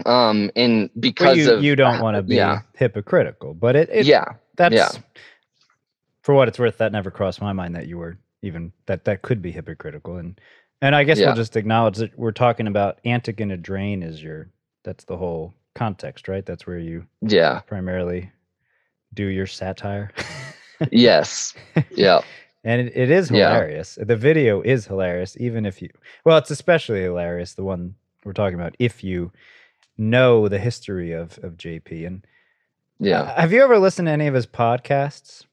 Um, 0.04 0.50
and 0.56 0.90
Well, 0.94 1.00
because 1.00 1.38
you, 1.38 1.46
of 1.46 1.64
you 1.64 1.76
don't 1.76 2.00
want 2.00 2.16
to 2.16 2.22
be 2.22 2.34
yeah, 2.34 2.60
hypocritical, 2.74 3.54
but 3.54 3.76
it, 3.76 3.88
it 3.90 4.06
yeah, 4.06 4.24
that's 4.56 4.74
yeah. 4.74 4.90
for 6.22 6.34
what 6.34 6.48
it's 6.48 6.58
worth. 6.58 6.78
That 6.78 6.92
never 6.92 7.10
crossed 7.10 7.40
my 7.40 7.52
mind 7.52 7.74
that 7.76 7.86
you 7.88 7.98
were 7.98 8.18
even 8.42 8.72
that 8.86 9.04
that 9.04 9.22
could 9.22 9.42
be 9.42 9.52
hypocritical, 9.52 10.16
and 10.16 10.40
and 10.82 10.94
I 10.94 11.04
guess 11.04 11.18
Yeah. 11.18 11.26
we'll 11.26 11.34
just 11.36 11.56
acknowledge 11.56 11.96
that 11.98 12.18
we're 12.18 12.32
talking 12.32 12.66
about 12.66 13.00
Antic 13.04 13.40
in 13.40 13.50
a 13.50 13.56
drain 13.56 14.02
is 14.02 14.22
your 14.22 14.48
that's 14.84 15.04
the 15.04 15.16
whole 15.16 15.54
context, 15.74 16.28
right? 16.28 16.44
That's 16.46 16.66
where 16.66 16.78
you 16.78 17.06
yeah, 17.22 17.60
primarily 17.60 18.30
do 19.14 19.26
your 19.26 19.46
satire. 19.46 20.10
yes, 20.92 21.54
yeah, 21.90 22.20
And 22.64 22.88
it, 22.88 22.92
it 22.96 23.10
is 23.10 23.30
Yeah. 23.30 23.48
hilarious. 23.48 23.98
The 24.00 24.16
video 24.16 24.60
is 24.62 24.86
hilarious, 24.86 25.36
even 25.40 25.66
if 25.66 25.80
you, 25.82 25.88
well, 26.24 26.38
it's 26.38 26.50
especially 26.50 27.02
hilarious, 27.02 27.54
the 27.54 27.64
one 27.64 27.94
we're 28.24 28.32
talking 28.32 28.58
about, 28.58 28.76
if 28.78 29.02
you 29.04 29.32
know 29.98 30.48
the 30.48 30.58
history 30.58 31.12
of, 31.12 31.38
of 31.42 31.56
JP. 31.56 32.06
And 32.06 32.26
yeah. 32.98 33.22
uh, 33.22 33.40
have 33.40 33.52
you 33.52 33.62
ever 33.62 33.78
listened 33.78 34.06
to 34.06 34.12
any 34.12 34.26
of 34.26 34.34
his 34.34 34.46
podcasts 34.46 35.44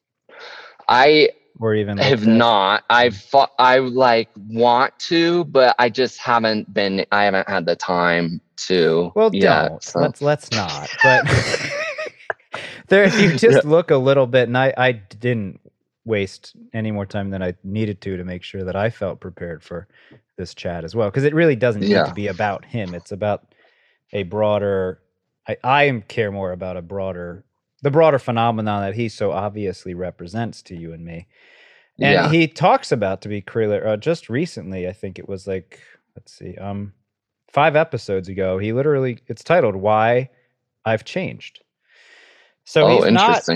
I 0.88 1.30
or 1.60 1.76
even 1.76 1.98
have 1.98 2.26
not. 2.26 2.84
I've 2.90 3.16
fought, 3.16 3.52
I 3.60 3.78
like 3.80 4.30
want 4.50 4.98
to, 5.00 5.46
but 5.46 5.76
I 5.80 5.90
just 5.90 6.18
haven't 6.18 6.74
been. 6.74 7.06
I 7.12 7.26
haven't 7.26 7.48
had 7.48 7.66
the 7.66 7.76
time 7.76 8.42
to. 8.68 9.12
Well, 9.16 9.30
yet, 9.34 9.70
don't. 9.70 9.84
so. 9.84 10.00
Let's 10.00 10.22
let's 10.22 10.52
not. 10.52 10.90
But 11.04 11.26
there, 12.88 13.04
if 13.04 13.20
you 13.20 13.38
just 13.38 13.66
look 13.66 13.92
a 13.92 13.98
little 13.98 14.28
bit, 14.28 14.48
and 14.48 14.58
I, 14.58 14.74
I 14.78 14.92
didn't 14.94 15.60
waste 16.06 16.56
any 16.74 16.92
more 16.92 17.06
time 17.06 17.30
than 17.30 17.42
I 17.42 17.54
needed 17.64 18.02
to 18.02 18.18
to 18.18 18.24
make 18.26 18.44
sure 18.44 18.64
that 18.64 18.76
I 18.76 18.90
felt 18.90 19.20
prepared 19.20 19.64
for 19.64 19.88
this 20.38 20.54
chat 20.54 20.84
as 20.84 20.96
well, 20.96 21.10
because 21.10 21.24
it 21.24 21.36
really 21.36 21.56
doesn't 21.56 21.82
need 21.82 21.92
Yeah. 21.92 22.06
to 22.06 22.14
be 22.14 22.28
about 22.28 22.66
him. 22.66 22.94
It's 22.94 23.12
about 23.12 23.54
a 24.12 24.24
broader. 24.24 25.00
I 25.48 25.58
I 25.64 26.04
care 26.08 26.32
more 26.32 26.52
about 26.52 26.78
a 26.78 26.82
broader, 26.82 27.44
the 27.82 27.92
broader 27.92 28.20
phenomenon 28.20 28.82
that 28.82 28.96
he 28.96 29.10
so 29.10 29.32
obviously 29.32 29.94
represents 29.94 30.62
to 30.64 30.76
you 30.76 30.94
and 30.94 31.04
me. 31.04 31.28
And 32.00 32.14
yeah, 32.14 32.30
he 32.30 32.48
talks 32.48 32.92
about 32.92 33.22
to 33.22 33.30
be 33.30 33.42
clear 33.42 33.86
uh, 33.86 33.98
just 33.98 34.30
recently. 34.30 34.88
I 34.88 34.94
think 34.94 35.20
it 35.20 35.30
was 35.30 35.46
like 35.46 35.80
let's 36.16 36.34
see, 36.34 36.56
um, 36.58 36.94
five 37.52 37.76
episodes 37.76 38.30
ago. 38.30 38.58
He 38.58 38.74
literally 38.74 39.20
it's 39.28 39.44
titled 39.44 39.76
"Why 39.76 40.30
I've 40.86 41.06
Changed." 41.06 41.62
So 42.66 42.86
oh, 42.86 43.04
he's 43.04 43.12
not, 43.12 43.48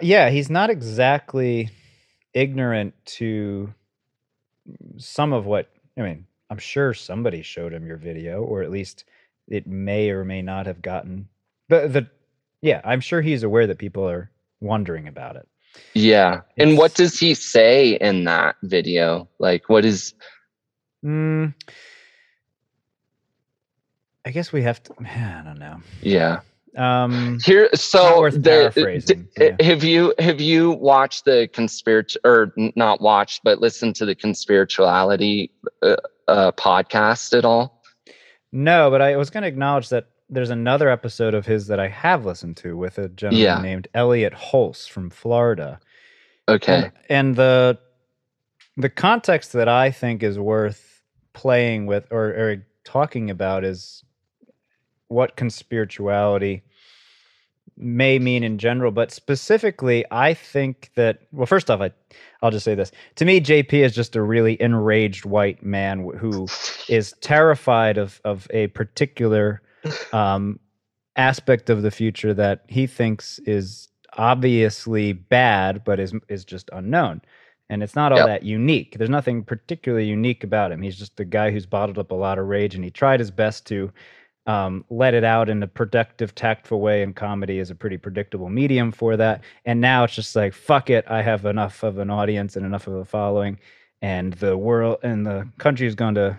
yeah, 0.00 0.30
he's 0.30 0.48
not 0.48 0.70
exactly 0.70 1.70
ignorant 2.32 2.94
to 3.04 3.74
some 4.96 5.32
of 5.32 5.46
what 5.46 5.70
I 5.98 6.02
mean. 6.02 6.26
I'm 6.50 6.58
sure 6.58 6.94
somebody 6.94 7.42
showed 7.42 7.72
him 7.72 7.86
your 7.86 7.96
video, 7.96 8.42
or 8.42 8.62
at 8.62 8.70
least 8.70 9.04
it 9.48 9.66
may 9.66 10.10
or 10.10 10.24
may 10.24 10.42
not 10.42 10.66
have 10.66 10.82
gotten 10.82 11.28
But 11.68 11.92
the. 11.92 12.08
Yeah, 12.62 12.80
I'm 12.84 13.00
sure 13.00 13.20
he's 13.20 13.42
aware 13.42 13.66
that 13.66 13.78
people 13.78 14.08
are 14.08 14.30
wondering 14.60 15.06
about 15.06 15.36
it. 15.36 15.46
Yeah, 15.92 16.42
and 16.56 16.78
what 16.78 16.94
does 16.94 17.18
he 17.18 17.34
say 17.34 17.94
in 17.94 18.24
that 18.24 18.56
video? 18.62 19.28
Like, 19.38 19.68
what 19.68 19.84
is? 19.84 20.14
Mm, 21.04 21.52
I 24.24 24.30
guess 24.30 24.52
we 24.52 24.62
have 24.62 24.82
to. 24.84 24.94
I 25.00 25.42
don't 25.44 25.58
know. 25.58 25.80
Yeah, 26.00 26.40
Um, 26.76 27.38
here. 27.44 27.68
So 27.74 28.20
worth 28.20 28.34
the 28.34 28.40
paraphrasing, 28.72 29.28
d- 29.36 29.56
yeah. 29.58 29.66
have 29.66 29.84
you 29.84 30.14
have 30.18 30.40
you 30.40 30.70
watched 30.72 31.24
the 31.26 31.48
conspiracy 31.52 32.18
or 32.24 32.52
not 32.76 33.00
watched, 33.00 33.42
but 33.44 33.60
listened 33.60 33.96
to 33.96 34.06
the 34.06 34.14
conspirituality 34.14 35.50
uh, 35.82 35.96
uh, 36.28 36.52
podcast 36.52 37.36
at 37.36 37.44
all? 37.44 37.82
No, 38.54 38.88
but 38.88 39.02
I 39.02 39.16
was 39.16 39.30
going 39.30 39.42
to 39.42 39.48
acknowledge 39.48 39.88
that 39.88 40.06
there's 40.30 40.50
another 40.50 40.88
episode 40.88 41.34
of 41.34 41.44
his 41.44 41.66
that 41.66 41.80
I 41.80 41.88
have 41.88 42.24
listened 42.24 42.56
to 42.58 42.76
with 42.76 42.98
a 42.98 43.08
gentleman 43.08 43.42
Yeah. 43.42 43.60
named 43.60 43.88
Elliott 43.94 44.32
Hulse 44.32 44.86
from 44.88 45.10
Florida. 45.10 45.80
Okay. 46.48 46.84
And, 46.84 46.92
and 47.10 47.36
the 47.36 47.78
the 48.76 48.88
context 48.88 49.52
that 49.54 49.68
I 49.68 49.90
think 49.90 50.22
is 50.22 50.38
worth 50.38 51.02
playing 51.32 51.86
with 51.86 52.06
or, 52.10 52.26
or 52.26 52.66
talking 52.84 53.28
about 53.28 53.64
is 53.64 54.04
what 55.08 55.36
conspirituality 55.36 56.62
may 57.76 58.18
mean 58.18 58.44
in 58.44 58.58
general, 58.58 58.90
but 58.90 59.10
specifically, 59.10 60.04
I 60.10 60.34
think 60.34 60.90
that 60.94 61.20
well, 61.32 61.46
first 61.46 61.70
off, 61.70 61.80
I 61.80 61.90
I'll 62.42 62.50
just 62.50 62.64
say 62.64 62.74
this. 62.74 62.92
To 63.16 63.24
me, 63.24 63.40
JP 63.40 63.72
is 63.72 63.94
just 63.94 64.16
a 64.16 64.22
really 64.22 64.60
enraged 64.60 65.24
white 65.24 65.62
man 65.62 66.08
who 66.18 66.46
is 66.88 67.14
terrified 67.20 67.98
of 67.98 68.20
of 68.24 68.46
a 68.50 68.68
particular 68.68 69.62
um, 70.12 70.60
aspect 71.16 71.70
of 71.70 71.82
the 71.82 71.90
future 71.90 72.34
that 72.34 72.64
he 72.68 72.86
thinks 72.86 73.38
is 73.40 73.88
obviously 74.16 75.12
bad, 75.12 75.84
but 75.84 75.98
is 76.00 76.12
is 76.28 76.44
just 76.44 76.70
unknown. 76.72 77.22
And 77.70 77.82
it's 77.82 77.96
not 77.96 78.12
all 78.12 78.18
yep. 78.18 78.26
that 78.26 78.42
unique. 78.42 78.96
There's 78.98 79.08
nothing 79.08 79.42
particularly 79.42 80.04
unique 80.04 80.44
about 80.44 80.70
him. 80.70 80.82
He's 80.82 80.98
just 80.98 81.18
a 81.18 81.24
guy 81.24 81.50
who's 81.50 81.64
bottled 81.64 81.98
up 81.98 82.10
a 82.10 82.14
lot 82.14 82.38
of 82.38 82.46
rage, 82.46 82.74
and 82.74 82.84
he 82.84 82.90
tried 82.90 83.20
his 83.20 83.30
best 83.30 83.66
to 83.68 83.90
um, 84.46 84.84
let 84.90 85.14
it 85.14 85.24
out 85.24 85.48
in 85.48 85.62
a 85.62 85.66
productive, 85.66 86.34
tactful 86.34 86.80
way. 86.80 87.02
And 87.02 87.16
comedy 87.16 87.58
is 87.58 87.70
a 87.70 87.74
pretty 87.74 87.96
predictable 87.96 88.48
medium 88.48 88.92
for 88.92 89.16
that. 89.16 89.42
And 89.64 89.80
now 89.80 90.04
it's 90.04 90.14
just 90.14 90.36
like, 90.36 90.52
fuck 90.52 90.90
it. 90.90 91.04
I 91.08 91.22
have 91.22 91.44
enough 91.46 91.82
of 91.82 91.98
an 91.98 92.10
audience 92.10 92.56
and 92.56 92.66
enough 92.66 92.86
of 92.86 92.94
a 92.94 93.04
following, 93.04 93.58
and 94.02 94.34
the 94.34 94.56
world 94.56 94.98
and 95.02 95.26
the 95.26 95.48
country 95.58 95.86
is 95.86 95.94
going 95.94 96.14
to 96.16 96.38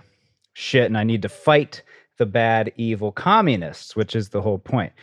shit, 0.53 0.85
and 0.85 0.97
I 0.97 1.03
need 1.03 1.21
to 1.23 1.29
fight 1.29 1.81
the 2.17 2.25
bad, 2.25 2.71
evil 2.77 3.11
communists, 3.11 3.95
which 3.95 4.15
is 4.15 4.29
the 4.29 4.41
whole 4.41 4.59
point. 4.59 4.93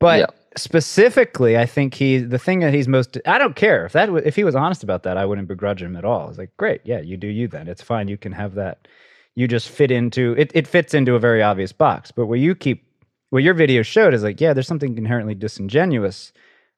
But 0.00 0.20
yeah. 0.20 0.26
specifically, 0.56 1.56
I 1.56 1.66
think 1.66 1.94
he 1.94 2.18
the 2.18 2.38
thing 2.38 2.60
that 2.60 2.74
he's 2.74 2.88
most 2.88 3.18
I 3.26 3.38
don't 3.38 3.54
care 3.54 3.86
if 3.86 3.92
that 3.92 4.08
if 4.26 4.34
he 4.34 4.42
was 4.42 4.56
honest 4.56 4.82
about 4.82 5.04
that, 5.04 5.16
I 5.16 5.24
wouldn't 5.24 5.48
begrudge 5.48 5.82
him 5.82 5.96
at 5.96 6.04
all. 6.04 6.28
It's 6.28 6.38
like, 6.38 6.56
great, 6.56 6.80
yeah, 6.84 7.00
you 7.00 7.16
do 7.16 7.28
you 7.28 7.46
then. 7.46 7.68
It's 7.68 7.82
fine. 7.82 8.08
You 8.08 8.16
can 8.16 8.32
have 8.32 8.54
that 8.54 8.88
you 9.34 9.48
just 9.48 9.68
fit 9.68 9.90
into 9.90 10.34
it, 10.38 10.50
it 10.54 10.66
fits 10.66 10.94
into 10.94 11.14
a 11.14 11.18
very 11.18 11.42
obvious 11.42 11.72
box. 11.72 12.10
But 12.10 12.26
what 12.26 12.38
you 12.38 12.54
keep 12.54 12.84
what 13.30 13.42
your 13.42 13.54
video 13.54 13.82
showed 13.82 14.12
is 14.12 14.22
like, 14.22 14.40
yeah, 14.40 14.52
there's 14.52 14.66
something 14.66 14.98
inherently 14.98 15.34
disingenuous 15.34 16.32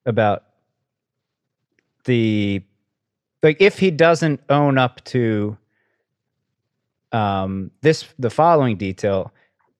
about 0.05 0.43
the 2.05 2.63
like 3.43 3.57
if 3.59 3.79
he 3.79 3.91
doesn't 3.91 4.39
own 4.49 4.77
up 4.77 5.03
to 5.05 5.57
um 7.11 7.71
this 7.81 8.05
the 8.19 8.29
following 8.29 8.77
detail, 8.77 9.33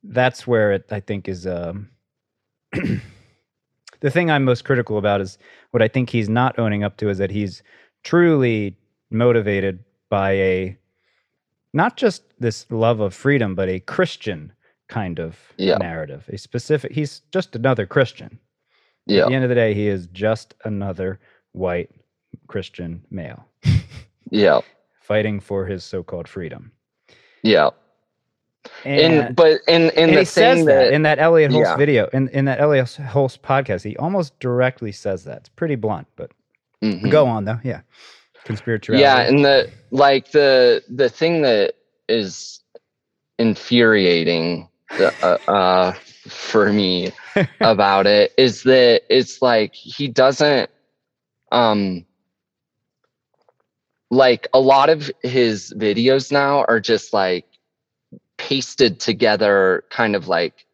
that's 0.03 0.45
where 0.45 0.73
it 0.73 0.85
I 0.91 0.99
think 0.99 1.29
is 1.29 1.47
um 1.47 1.89
the 2.71 4.11
thing 4.11 4.29
I'm 4.29 4.43
most 4.43 4.65
critical 4.65 4.97
about 4.97 5.21
is 5.21 5.37
what 5.71 5.81
I 5.81 5.87
think 5.87 6.09
he's 6.09 6.29
not 6.29 6.59
owning 6.59 6.83
up 6.83 6.97
to 6.97 7.09
is 7.09 7.17
that 7.19 7.31
he's 7.31 7.63
truly 8.03 8.75
motivated 9.09 9.83
by 10.09 10.31
a 10.31 10.77
not 11.75 11.97
just 11.97 12.23
this 12.39 12.65
love 12.71 13.01
of 13.01 13.13
freedom, 13.13 13.53
but 13.53 13.67
a 13.67 13.81
Christian 13.81 14.53
kind 14.87 15.19
of 15.19 15.37
yeah. 15.57 15.77
narrative. 15.77 16.27
A 16.31 16.37
specific 16.37 16.93
he's 16.93 17.21
just 17.31 17.55
another 17.55 17.85
Christian. 17.85 18.39
Yeah. 19.05 19.23
At 19.23 19.27
the 19.27 19.35
end 19.35 19.43
of 19.43 19.49
the 19.49 19.55
day, 19.55 19.73
he 19.73 19.87
is 19.87 20.07
just 20.07 20.55
another 20.63 21.19
white 21.51 21.91
Christian 22.47 23.05
male. 23.11 23.45
yeah. 24.31 24.61
Fighting 25.01 25.39
for 25.39 25.65
his 25.65 25.83
so-called 25.83 26.27
freedom. 26.27 26.71
Yeah. 27.43 27.71
And, 28.83 29.13
and 29.13 29.35
but 29.35 29.59
in 29.67 29.91
in 29.91 30.11
the 30.11 30.19
he 30.19 30.25
says 30.25 30.65
that, 30.65 30.85
that, 30.85 30.93
in 30.93 31.03
that 31.03 31.19
Elliott 31.19 31.51
Hulse 31.51 31.65
yeah. 31.65 31.75
video, 31.75 32.07
in, 32.13 32.29
in 32.29 32.45
that 32.45 32.59
Elliott 32.59 32.97
Hulse 32.99 33.37
podcast, 33.37 33.83
he 33.83 33.95
almost 33.97 34.39
directly 34.39 34.91
says 34.91 35.25
that. 35.25 35.39
It's 35.39 35.49
pretty 35.49 35.75
blunt, 35.75 36.07
but 36.15 36.31
mm-hmm. 36.81 37.09
go 37.09 37.27
on 37.27 37.45
though. 37.45 37.59
Yeah 37.63 37.81
conspirituality. 38.45 38.99
Yeah, 38.99 39.19
and 39.19 39.43
the 39.43 39.69
like 39.91 40.31
the 40.31 40.83
the 40.89 41.09
thing 41.09 41.41
that 41.41 41.73
is 42.07 42.61
infuriating 43.37 44.69
uh, 44.99 45.37
uh, 45.47 45.91
for 46.27 46.71
me 46.71 47.11
about 47.61 48.07
it 48.07 48.33
is 48.37 48.63
that 48.63 49.01
it's 49.09 49.41
like 49.41 49.73
he 49.73 50.07
doesn't 50.07 50.69
um 51.51 52.05
like 54.11 54.47
a 54.53 54.59
lot 54.59 54.89
of 54.89 55.11
his 55.23 55.73
videos 55.75 56.31
now 56.31 56.63
are 56.65 56.79
just 56.79 57.11
like 57.13 57.45
pasted 58.37 58.99
together 58.99 59.83
kind 59.89 60.15
of 60.15 60.27
like 60.27 60.65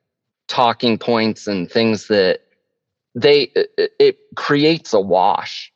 talking 0.47 0.97
points 0.97 1.47
and 1.47 1.71
things 1.71 2.07
that 2.07 2.41
they 3.15 3.43
it, 3.55 3.91
it 3.99 4.17
creates 4.35 4.93
a 4.93 4.99
wash 4.99 5.70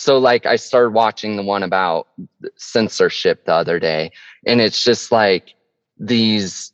so 0.00 0.16
like 0.16 0.46
I 0.46 0.56
started 0.56 0.94
watching 0.94 1.36
the 1.36 1.42
one 1.42 1.62
about 1.62 2.08
censorship 2.56 3.44
the 3.44 3.52
other 3.52 3.78
day, 3.78 4.10
and 4.46 4.58
it's 4.58 4.82
just 4.82 5.12
like 5.12 5.54
these 5.98 6.72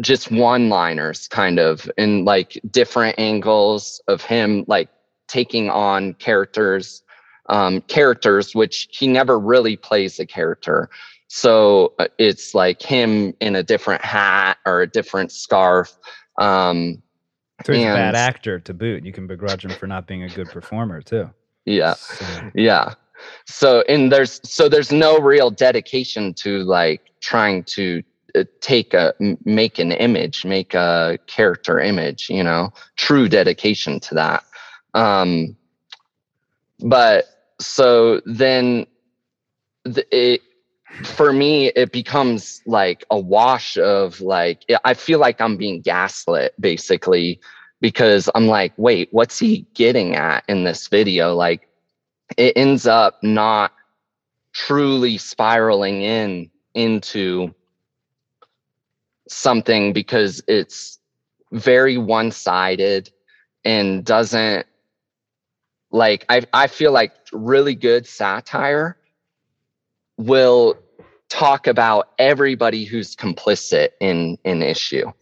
just 0.00 0.30
one 0.30 0.70
liners 0.70 1.28
kind 1.28 1.58
of 1.58 1.90
in 1.98 2.24
like 2.24 2.58
different 2.70 3.18
angles 3.18 4.00
of 4.08 4.22
him 4.22 4.64
like 4.68 4.88
taking 5.28 5.68
on 5.68 6.14
characters 6.14 7.02
um 7.50 7.82
characters 7.82 8.54
which 8.54 8.88
he 8.90 9.06
never 9.06 9.38
really 9.38 9.76
plays 9.76 10.18
a 10.18 10.24
character. 10.24 10.88
So 11.28 11.92
uh, 11.98 12.08
it's 12.16 12.54
like 12.54 12.80
him 12.80 13.34
in 13.40 13.54
a 13.54 13.62
different 13.62 14.02
hat 14.02 14.56
or 14.64 14.80
a 14.80 14.86
different 14.86 15.30
scarf 15.30 15.94
um 16.38 17.02
so 17.66 17.74
he's 17.74 17.82
and, 17.82 17.92
a 17.92 17.96
bad 17.96 18.16
actor 18.16 18.58
to 18.60 18.72
boot 18.72 19.04
you 19.04 19.12
can 19.12 19.26
begrudge 19.26 19.62
him 19.62 19.72
for 19.72 19.86
not 19.86 20.06
being 20.06 20.22
a 20.22 20.28
good 20.30 20.48
performer 20.48 21.02
too 21.02 21.28
yeah. 21.64 21.94
Yeah. 22.54 22.94
So 23.46 23.82
and 23.88 24.10
there's 24.12 24.40
so 24.44 24.68
there's 24.68 24.92
no 24.92 25.18
real 25.18 25.50
dedication 25.50 26.34
to 26.34 26.64
like 26.64 27.12
trying 27.20 27.64
to 27.64 28.02
uh, 28.34 28.44
take 28.60 28.94
a 28.94 29.14
make 29.44 29.78
an 29.78 29.92
image 29.92 30.44
make 30.44 30.74
a 30.74 31.18
character 31.26 31.80
image 31.80 32.28
you 32.30 32.42
know? 32.42 32.72
True 32.96 33.28
dedication 33.28 34.00
to 34.00 34.14
that. 34.14 34.44
Um 34.94 35.56
but 36.80 37.26
so 37.60 38.20
then 38.26 38.86
the, 39.84 40.04
it 40.16 40.42
for 41.04 41.32
me 41.32 41.68
it 41.68 41.92
becomes 41.92 42.60
like 42.66 43.04
a 43.10 43.18
wash 43.18 43.78
of 43.78 44.20
like 44.20 44.64
i 44.84 44.92
feel 44.92 45.18
like 45.18 45.40
i'm 45.40 45.56
being 45.56 45.80
gaslit 45.80 46.54
basically 46.60 47.40
because 47.82 48.30
I'm 48.36 48.46
like, 48.46 48.72
wait, 48.76 49.08
what's 49.10 49.38
he 49.40 49.66
getting 49.74 50.14
at 50.14 50.44
in 50.48 50.62
this 50.62 50.86
video? 50.86 51.34
Like, 51.34 51.68
it 52.38 52.56
ends 52.56 52.86
up 52.86 53.18
not 53.22 53.72
truly 54.54 55.18
spiraling 55.18 56.00
in 56.00 56.48
into 56.74 57.52
something 59.28 59.92
because 59.92 60.42
it's 60.46 61.00
very 61.50 61.98
one-sided 61.98 63.10
and 63.64 64.04
doesn't 64.04 64.66
like 65.90 66.24
I 66.28 66.42
I 66.52 66.68
feel 66.68 66.92
like 66.92 67.12
really 67.32 67.74
good 67.74 68.06
satire 68.06 68.96
will 70.16 70.78
talk 71.28 71.66
about 71.66 72.10
everybody 72.18 72.84
who's 72.84 73.16
complicit 73.16 73.90
in 74.00 74.38
an 74.44 74.62
issue 74.62 75.12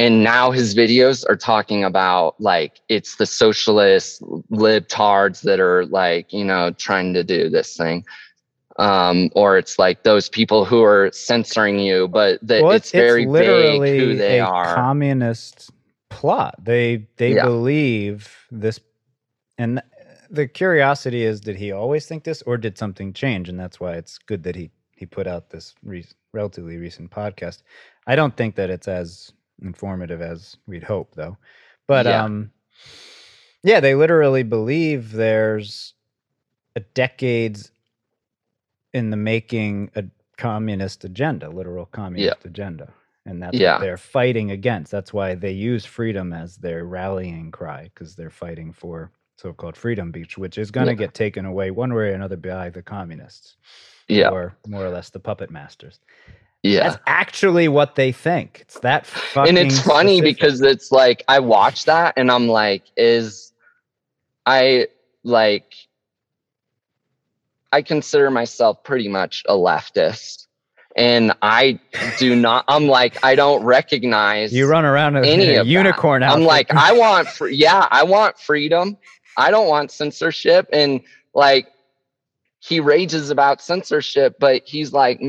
and 0.00 0.24
now 0.24 0.50
his 0.50 0.74
videos 0.74 1.28
are 1.28 1.36
talking 1.36 1.84
about 1.84 2.34
like 2.40 2.80
it's 2.88 3.16
the 3.16 3.26
socialist 3.26 4.22
libtards 4.50 5.42
that 5.42 5.60
are 5.60 5.84
like 5.86 6.32
you 6.32 6.42
know 6.42 6.70
trying 6.72 7.12
to 7.14 7.22
do 7.22 7.50
this 7.50 7.76
thing. 7.76 8.04
Um, 8.78 9.28
or 9.34 9.58
it's 9.58 9.78
like 9.78 10.04
those 10.04 10.30
people 10.30 10.64
who 10.64 10.82
are 10.82 11.10
censoring 11.12 11.78
you 11.80 12.08
but 12.08 12.38
the, 12.40 12.62
well, 12.62 12.70
it's, 12.70 12.86
it's, 12.86 12.92
very 12.92 13.26
vague 13.26 13.82
who 13.82 14.16
they 14.16 14.40
are. 14.40 14.74
communist 14.74 15.70
plot. 16.08 16.54
They 16.64 17.06
they 17.18 17.34
yeah. 17.34 17.44
believe 17.44 18.34
this 18.50 18.80
and 19.58 19.82
the 20.30 20.46
curiosity 20.46 21.24
is 21.24 21.42
did 21.42 21.56
he 21.56 21.72
always 21.72 22.06
think 22.06 22.24
this 22.24 22.40
or 22.42 22.56
did 22.56 22.78
something 22.78 23.12
change? 23.12 23.50
And 23.50 23.60
that's 23.60 23.78
why 23.78 23.94
it's 23.94 24.16
good 24.16 24.44
that 24.44 24.56
he 24.56 24.70
he 24.96 25.04
put 25.04 25.26
out 25.26 25.50
this 25.50 25.74
re- 25.82 26.06
relatively 26.32 26.78
recent 26.78 27.10
podcast. 27.10 27.62
I 28.06 28.16
don't 28.16 28.34
think 28.34 28.54
that 28.54 28.70
it's 28.70 28.88
as 28.88 29.32
informative 29.62 30.20
as 30.20 30.56
we'd 30.66 30.82
hope, 30.82 31.14
though. 31.14 31.36
But 31.86 32.06
yeah. 32.06 32.24
um, 32.24 32.50
yeah, 33.62 33.80
they 33.80 33.94
literally 33.94 34.42
believe 34.42 35.12
there's 35.12 35.94
a 36.76 36.80
decades 36.80 37.70
in 38.92 39.10
the 39.10 39.16
making 39.16 39.90
a 39.96 40.04
communist 40.36 41.04
agenda, 41.04 41.48
literal 41.50 41.86
communist 41.86 42.38
yeah. 42.42 42.48
agenda. 42.48 42.92
And 43.26 43.42
that's 43.42 43.56
yeah. 43.56 43.74
what 43.74 43.82
they're 43.82 43.96
fighting 43.96 44.50
against. 44.50 44.90
That's 44.90 45.12
why 45.12 45.34
they 45.34 45.52
use 45.52 45.84
freedom 45.84 46.32
as 46.32 46.56
their 46.56 46.84
rallying 46.84 47.50
cry, 47.50 47.90
because 47.92 48.16
they're 48.16 48.30
fighting 48.30 48.72
for 48.72 49.10
so-called 49.36 49.76
freedom 49.76 50.10
beach, 50.10 50.38
which 50.38 50.58
is 50.58 50.70
going 50.70 50.86
to 50.86 50.94
get 50.94 51.12
taken 51.14 51.44
away 51.44 51.70
one 51.70 51.92
way 51.92 52.08
or 52.08 52.12
another 52.12 52.36
by 52.36 52.70
the 52.70 52.82
communists. 52.82 53.56
Yeah. 54.08 54.30
Or 54.30 54.56
more 54.66 54.84
or 54.84 54.90
less 54.90 55.10
the 55.10 55.20
puppet 55.20 55.50
masters. 55.50 56.00
Yeah. 56.62 56.90
That's 56.90 57.02
actually 57.06 57.68
what 57.68 57.94
they 57.94 58.12
think. 58.12 58.60
It's 58.62 58.78
that 58.80 59.06
fucking. 59.06 59.56
And 59.56 59.58
it's 59.58 59.80
funny 59.80 60.18
specific. 60.18 60.36
because 60.36 60.60
it's 60.60 60.92
like 60.92 61.24
I 61.26 61.40
watch 61.40 61.86
that 61.86 62.14
and 62.16 62.30
I'm 62.30 62.48
like, 62.48 62.82
is 62.96 63.52
I 64.44 64.88
like 65.24 65.72
I 67.72 67.82
consider 67.82 68.30
myself 68.30 68.82
pretty 68.82 69.08
much 69.08 69.44
a 69.48 69.54
leftist. 69.54 70.46
and 70.96 71.32
I 71.40 71.78
do 72.18 72.34
not. 72.34 72.64
I'm 72.68 72.88
like, 72.88 73.24
I 73.24 73.36
don't 73.36 73.64
recognize. 73.64 74.52
You 74.52 74.66
run 74.66 74.84
around 74.84 75.16
in 75.16 75.24
any 75.24 75.54
a 75.54 75.62
unicorn 75.62 76.22
I'm 76.22 76.42
like, 76.42 76.72
I 76.72 76.92
want, 76.92 77.28
fr- 77.28 77.46
yeah, 77.48 77.86
I 77.90 78.02
want 78.02 78.38
freedom. 78.38 78.98
I 79.36 79.52
don't 79.52 79.68
want 79.68 79.92
censorship. 79.92 80.68
And 80.72 81.00
like, 81.32 81.68
he 82.60 82.78
rages 82.80 83.30
about 83.30 83.60
censorship, 83.60 84.36
but 84.38 84.62
he's 84.66 84.92
like, 84.92 85.20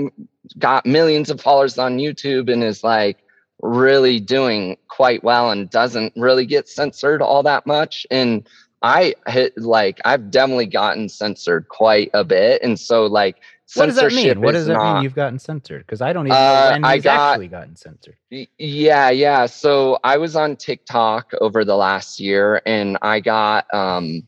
got 0.60 0.86
millions 0.86 1.30
of 1.30 1.40
followers 1.42 1.78
on 1.78 1.98
YouTube 1.98 2.52
and 2.52 2.64
is 2.64 2.84
like 2.84 3.18
really 3.62 4.20
doing 4.20 4.78
quite 4.90 5.24
well 5.24 5.50
and 5.52 5.70
doesn't 5.70 6.14
really 6.16 6.46
get 6.46 6.68
censored 6.68 7.22
all 7.22 7.42
that 7.44 7.66
much. 7.66 8.06
And 8.12 8.48
I 8.82 9.14
hit 9.28 9.58
like, 9.58 10.00
I've 10.04 10.30
definitely 10.32 10.66
gotten 10.66 11.08
censored 11.08 11.70
quite 11.70 12.10
a 12.14 12.24
bit. 12.24 12.62
And 12.64 12.80
so, 12.80 13.06
like, 13.06 13.38
what 13.76 13.86
does 13.86 13.96
that 13.96 14.12
mean? 14.12 14.42
What 14.42 14.52
does 14.52 14.66
that 14.66 14.74
not- 14.74 14.96
mean 14.96 15.04
you've 15.04 15.16
gotten 15.16 15.40
censored? 15.40 15.86
Because 15.86 16.02
I 16.02 16.12
don't 16.12 16.28
even 16.28 16.36
Uh, 16.36 16.66
know 16.66 16.72
when 16.72 16.84
I 16.86 16.96
he's 16.96 17.04
got- 17.06 17.32
actually 17.34 17.48
gotten 17.48 17.76
censored. 17.78 18.18
Yeah, 18.58 19.10
yeah. 19.12 19.46
So 19.46 20.00
I 20.04 20.18
was 20.18 20.36
on 20.36 20.58
TikTok 20.58 21.32
over 21.40 21.64
the 21.64 21.78
last 21.78 22.20
year 22.20 22.62
and 22.66 22.98
I 23.02 23.22
got 23.22 23.74
um 23.74 24.24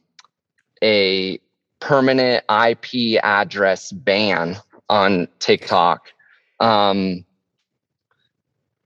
a 0.81 1.39
permanent 1.83 2.45
IP 2.49 3.21
address 3.23 3.91
ban 3.91 4.55
on 4.89 5.27
TikTok. 5.39 6.07
Um 6.59 7.25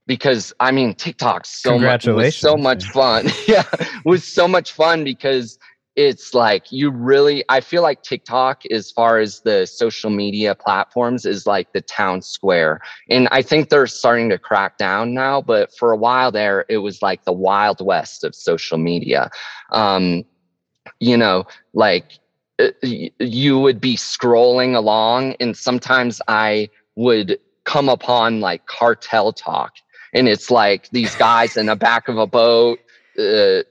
because 0.06 0.52
I 0.58 0.72
mean 0.72 0.94
TikTok's 0.94 1.62
so 1.62 1.78
much 1.78 2.06
was 2.06 2.36
so 2.36 2.56
much 2.56 2.84
fun. 2.86 3.28
yeah, 3.46 3.64
was 4.04 4.24
so 4.24 4.48
much 4.48 4.72
fun 4.72 5.04
because 5.04 5.58
it's 5.94 6.34
like 6.34 6.72
you 6.72 6.90
really 6.90 7.44
I 7.48 7.60
feel 7.60 7.82
like 7.82 8.02
TikTok 8.02 8.66
as 8.66 8.90
far 8.90 9.20
as 9.20 9.42
the 9.42 9.66
social 9.66 10.10
media 10.10 10.56
platforms 10.56 11.24
is 11.24 11.46
like 11.46 11.72
the 11.72 11.82
town 11.82 12.22
square 12.22 12.80
and 13.08 13.28
I 13.30 13.42
think 13.42 13.68
they're 13.68 13.86
starting 13.86 14.28
to 14.30 14.38
crack 14.38 14.76
down 14.76 15.14
now. 15.14 15.40
But 15.40 15.72
for 15.76 15.92
a 15.92 15.96
while 15.96 16.32
there, 16.32 16.64
it 16.68 16.78
was 16.78 17.00
like 17.00 17.24
the 17.24 17.32
wild 17.32 17.80
west 17.80 18.24
of 18.24 18.34
social 18.34 18.78
media. 18.78 19.30
Um, 19.70 20.24
you 20.98 21.16
know, 21.16 21.46
like 21.74 22.18
you 23.18 23.58
would 23.58 23.80
be 23.80 23.96
scrolling 23.96 24.74
along, 24.74 25.34
and 25.40 25.56
sometimes 25.56 26.20
I 26.28 26.70
would 26.96 27.38
come 27.64 27.88
upon 27.88 28.40
like 28.40 28.66
cartel 28.66 29.32
talk, 29.32 29.74
and 30.12 30.28
it's 30.28 30.50
like 30.50 30.88
these 30.90 31.14
guys 31.16 31.56
in 31.56 31.66
the 31.66 31.76
back 31.76 32.08
of 32.08 32.18
a 32.18 32.26
boat. 32.26 32.80
Uh, 33.18 33.62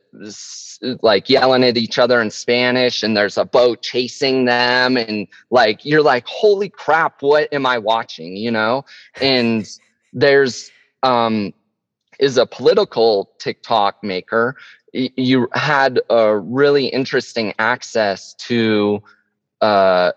like 1.02 1.30
yelling 1.30 1.64
at 1.64 1.78
each 1.78 1.98
other 1.98 2.22
in 2.22 2.30
Spanish, 2.30 3.04
and 3.04 3.16
there's 3.16 3.38
a 3.38 3.46
boat 3.46 3.82
chasing 3.82 4.46
them, 4.46 4.98
and 4.98 5.28
like 5.50 5.84
you're 5.86 6.04
like, 6.04 6.26
holy 6.28 6.70
crap, 6.70 7.22
what 7.22 7.52
am 7.54 7.66
I 7.66 7.78
watching? 7.78 8.36
You 8.38 8.52
know, 8.52 8.86
and 9.20 9.68
there's 10.14 10.72
um 11.04 11.54
is 12.20 12.38
a 12.38 12.46
political 12.46 13.32
TikTok 13.40 14.04
maker. 14.04 14.56
You 14.94 15.50
had 15.54 16.00
a 16.10 16.38
really 16.38 16.88
interesting 16.88 17.54
access 17.60 18.34
to 18.36 19.02
uh 19.62 20.12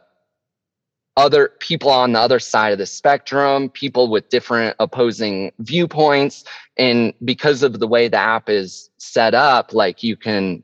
other 1.16 1.52
people 1.58 1.90
on 1.90 2.12
the 2.12 2.20
other 2.20 2.38
side 2.38 2.72
of 2.72 2.78
the 2.78 2.86
spectrum, 2.86 3.68
people 3.68 4.08
with 4.08 4.28
different 4.30 4.76
opposing 4.78 5.52
viewpoints. 5.58 6.44
And 6.78 7.12
because 7.24 7.62
of 7.62 7.78
the 7.78 7.86
way 7.86 8.08
the 8.08 8.16
app 8.16 8.48
is 8.48 8.90
set 8.96 9.34
up, 9.34 9.74
like 9.74 10.02
you 10.02 10.16
can 10.16 10.62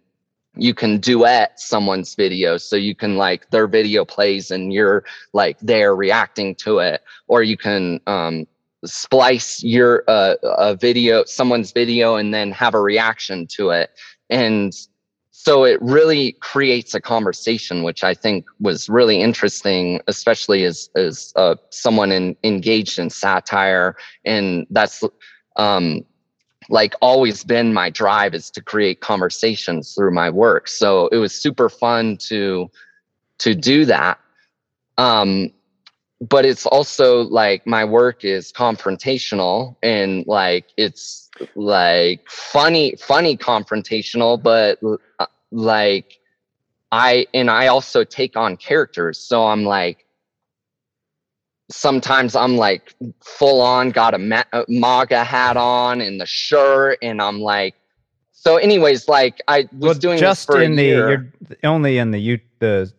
you 0.58 0.72
can 0.72 0.98
duet 0.98 1.60
someone's 1.60 2.14
video. 2.14 2.56
So 2.56 2.76
you 2.76 2.94
can 2.94 3.16
like 3.16 3.50
their 3.50 3.66
video 3.66 4.06
plays 4.06 4.50
and 4.50 4.72
you're 4.72 5.04
like 5.34 5.58
there 5.60 5.94
reacting 5.94 6.54
to 6.56 6.78
it, 6.78 7.02
or 7.28 7.42
you 7.42 7.56
can 7.58 8.00
um 8.06 8.46
splice 8.84 9.62
your 9.62 10.04
uh, 10.06 10.34
a 10.42 10.76
video 10.76 11.24
someone's 11.24 11.72
video 11.72 12.16
and 12.16 12.32
then 12.32 12.50
have 12.52 12.74
a 12.74 12.80
reaction 12.80 13.46
to 13.46 13.70
it. 13.70 13.90
And 14.30 14.74
so 15.46 15.64
it 15.64 15.80
really 15.80 16.32
creates 16.40 16.94
a 16.94 17.00
conversation 17.00 17.84
which 17.84 18.02
i 18.02 18.12
think 18.12 18.46
was 18.58 18.88
really 18.88 19.20
interesting 19.20 20.00
especially 20.08 20.64
as 20.64 20.90
as 20.96 21.32
uh, 21.36 21.54
someone 21.70 22.10
in, 22.10 22.36
engaged 22.42 22.98
in 22.98 23.10
satire. 23.10 23.96
And 24.24 24.66
that's 24.70 25.04
um 25.54 26.04
like 26.68 26.94
always 27.00 27.44
been 27.44 27.72
my 27.72 27.90
drive 27.90 28.34
is 28.34 28.50
to 28.50 28.62
create 28.62 29.00
conversations 29.00 29.94
through 29.94 30.10
my 30.10 30.28
work. 30.30 30.66
So 30.66 31.06
it 31.08 31.18
was 31.18 31.32
super 31.32 31.68
fun 31.68 32.16
to 32.28 32.68
to 33.38 33.54
do 33.54 33.84
that. 33.84 34.18
Um 34.98 35.52
but 36.20 36.46
it's 36.46 36.64
also 36.66 37.22
like 37.22 37.66
my 37.66 37.84
work 37.84 38.24
is 38.24 38.52
confrontational 38.52 39.76
and 39.82 40.26
like 40.26 40.66
it's 40.76 41.30
like 41.54 42.28
funny 42.28 42.96
funny 42.96 43.36
confrontational 43.36 44.42
but 44.42 44.78
uh, 45.18 45.26
like 45.50 46.18
i 46.90 47.26
and 47.34 47.50
i 47.50 47.66
also 47.66 48.02
take 48.02 48.36
on 48.36 48.56
characters 48.56 49.18
so 49.18 49.46
i'm 49.46 49.64
like 49.64 50.06
sometimes 51.70 52.34
i'm 52.34 52.56
like 52.56 52.94
full 53.22 53.60
on 53.60 53.90
got 53.90 54.14
a 54.14 54.18
ma- 54.18 54.44
maga 54.68 55.22
hat 55.22 55.56
on 55.56 56.00
and 56.00 56.20
the 56.20 56.26
shirt 56.26 56.98
and 57.02 57.20
i'm 57.20 57.40
like 57.40 57.74
so 58.32 58.56
anyways 58.56 59.06
like 59.08 59.42
i 59.48 59.68
was 59.72 59.80
Well, 59.80 59.94
doing 59.94 60.18
just 60.18 60.48
in 60.54 60.76
the 60.76 61.30
only 61.62 61.98
in 61.98 62.10
the 62.10 62.18
you 62.18 62.40
the 62.60 62.90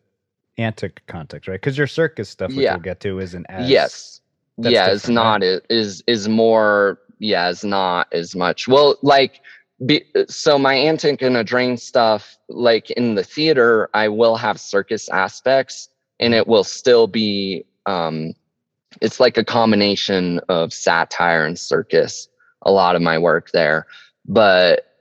antic 0.57 1.01
context, 1.07 1.47
right? 1.47 1.59
Because 1.59 1.77
your 1.77 1.87
circus 1.87 2.29
stuff, 2.29 2.49
which 2.49 2.57
Yeah. 2.59 2.73
we'll 2.73 2.81
get 2.81 2.99
to, 3.01 3.19
isn't 3.19 3.45
as 3.49 3.69
yes 3.69 4.21
yeah 4.57 4.87
it's 4.89 5.03
different, 5.03 5.17
right? 5.17 5.23
not 5.23 5.43
it 5.43 5.65
is 5.69 6.03
is 6.07 6.27
more 6.27 6.99
yeah 7.19 7.49
it's 7.49 7.63
not 7.63 8.07
as 8.11 8.35
much 8.35 8.67
well 8.67 8.95
like 9.03 9.41
be, 9.85 10.03
so 10.27 10.57
my 10.57 10.73
antic 10.73 11.21
and 11.21 11.37
a 11.37 11.43
drain 11.43 11.77
stuff 11.77 12.37
like 12.49 12.89
in 12.91 13.13
the 13.15 13.23
theater 13.23 13.89
i 13.93 14.07
will 14.07 14.35
have 14.35 14.59
circus 14.59 15.07
aspects 15.09 15.89
and 16.19 16.33
it 16.33 16.47
will 16.47 16.63
still 16.63 17.05
be 17.05 17.63
um 17.85 18.33
it's 19.01 19.19
like 19.19 19.37
a 19.37 19.45
combination 19.45 20.39
of 20.49 20.73
satire 20.73 21.45
and 21.45 21.59
circus 21.59 22.27
a 22.63 22.71
lot 22.71 22.95
of 22.95 23.01
my 23.01 23.17
work 23.19 23.51
there 23.51 23.85
but 24.25 24.95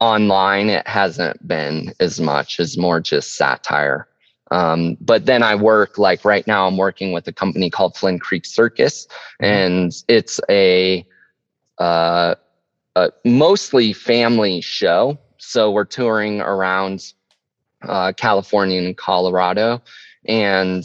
online 0.00 0.68
it 0.68 0.86
hasn't 0.86 1.48
been 1.48 1.94
as 2.00 2.20
much 2.20 2.60
as 2.60 2.76
more 2.76 3.00
just 3.00 3.36
satire 3.36 4.06
um, 4.56 4.96
but 5.02 5.26
then 5.26 5.42
I 5.42 5.54
work 5.54 5.98
like 5.98 6.24
right 6.24 6.46
now, 6.46 6.66
I'm 6.66 6.78
working 6.78 7.12
with 7.12 7.28
a 7.28 7.32
company 7.32 7.68
called 7.68 7.94
Flynn 7.94 8.18
Creek 8.18 8.46
Circus, 8.46 9.06
and 9.38 9.92
it's 10.08 10.40
a, 10.48 11.06
uh, 11.76 12.36
a 12.94 13.12
mostly 13.26 13.92
family 13.92 14.62
show. 14.62 15.18
So 15.36 15.70
we're 15.70 15.84
touring 15.84 16.40
around 16.40 17.12
uh, 17.82 18.14
California 18.16 18.80
and 18.80 18.96
Colorado, 18.96 19.82
and 20.24 20.82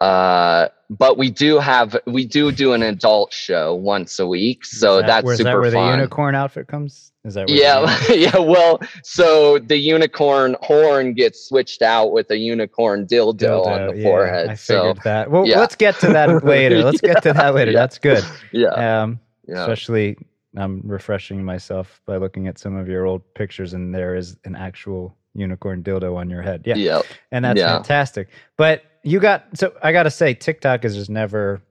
uh, 0.00 0.66
but 0.98 1.18
we 1.18 1.30
do 1.30 1.58
have 1.58 1.96
we 2.06 2.24
do 2.24 2.52
do 2.52 2.72
an 2.72 2.82
adult 2.82 3.32
show 3.32 3.74
once 3.74 4.18
a 4.18 4.26
week. 4.26 4.64
So 4.64 4.96
that, 4.96 5.06
that's 5.06 5.24
where's 5.24 5.38
super 5.38 5.50
that 5.50 5.60
where 5.60 5.70
fun. 5.72 5.86
the 5.86 5.96
unicorn 5.96 6.34
outfit 6.34 6.68
comes? 6.68 7.12
Is 7.24 7.34
that 7.34 7.48
where 7.48 7.56
Yeah, 7.56 8.04
yeah. 8.12 8.38
Well, 8.38 8.80
so 9.02 9.58
the 9.58 9.76
unicorn 9.76 10.56
horn 10.62 11.14
gets 11.14 11.48
switched 11.48 11.82
out 11.82 12.12
with 12.12 12.30
a 12.30 12.36
unicorn 12.36 13.06
dildo, 13.06 13.66
on 13.66 13.86
the 13.88 13.96
yeah, 13.96 14.02
forehead. 14.02 14.48
I 14.48 14.54
so 14.54 14.80
figured 14.80 15.04
that. 15.04 15.30
Well, 15.30 15.46
yeah. 15.46 15.58
let's 15.58 15.76
get 15.76 15.98
to 16.00 16.08
that 16.08 16.44
later. 16.44 16.82
Let's 16.82 17.00
get 17.00 17.22
to 17.22 17.32
that 17.32 17.54
later. 17.54 17.72
Yeah. 17.72 17.78
That's 17.78 17.98
good. 17.98 18.24
yeah, 18.52 19.02
Um, 19.02 19.20
yeah, 19.46 19.62
especially 19.62 20.16
I'm 20.56 20.82
refreshing 20.84 21.44
myself 21.44 22.00
by 22.06 22.18
looking 22.18 22.46
at 22.46 22.58
some 22.58 22.76
of 22.76 22.88
your 22.88 23.06
old 23.06 23.22
pictures, 23.34 23.74
and 23.74 23.94
there 23.94 24.14
is 24.14 24.36
an 24.44 24.54
actual 24.54 25.16
unicorn 25.34 25.82
dildo 25.82 26.16
on 26.16 26.30
your 26.30 26.42
head. 26.42 26.62
Yeah, 26.64 26.76
yeah, 26.76 27.02
and 27.32 27.44
that's 27.44 27.60
fantastic. 27.60 28.28
But 28.56 28.82
you 29.04 29.20
got 29.20 29.44
so 29.56 29.72
I 29.82 29.92
got 29.92 30.04
to 30.04 30.10
say, 30.10 30.34
TikTok 30.34 30.84
is 30.84 30.96
just 30.96 31.10
never. 31.10 31.62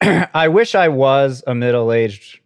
I 0.00 0.48
wish 0.48 0.74
I 0.74 0.88
was 0.88 1.42
a 1.46 1.54
middle-aged 1.54 2.40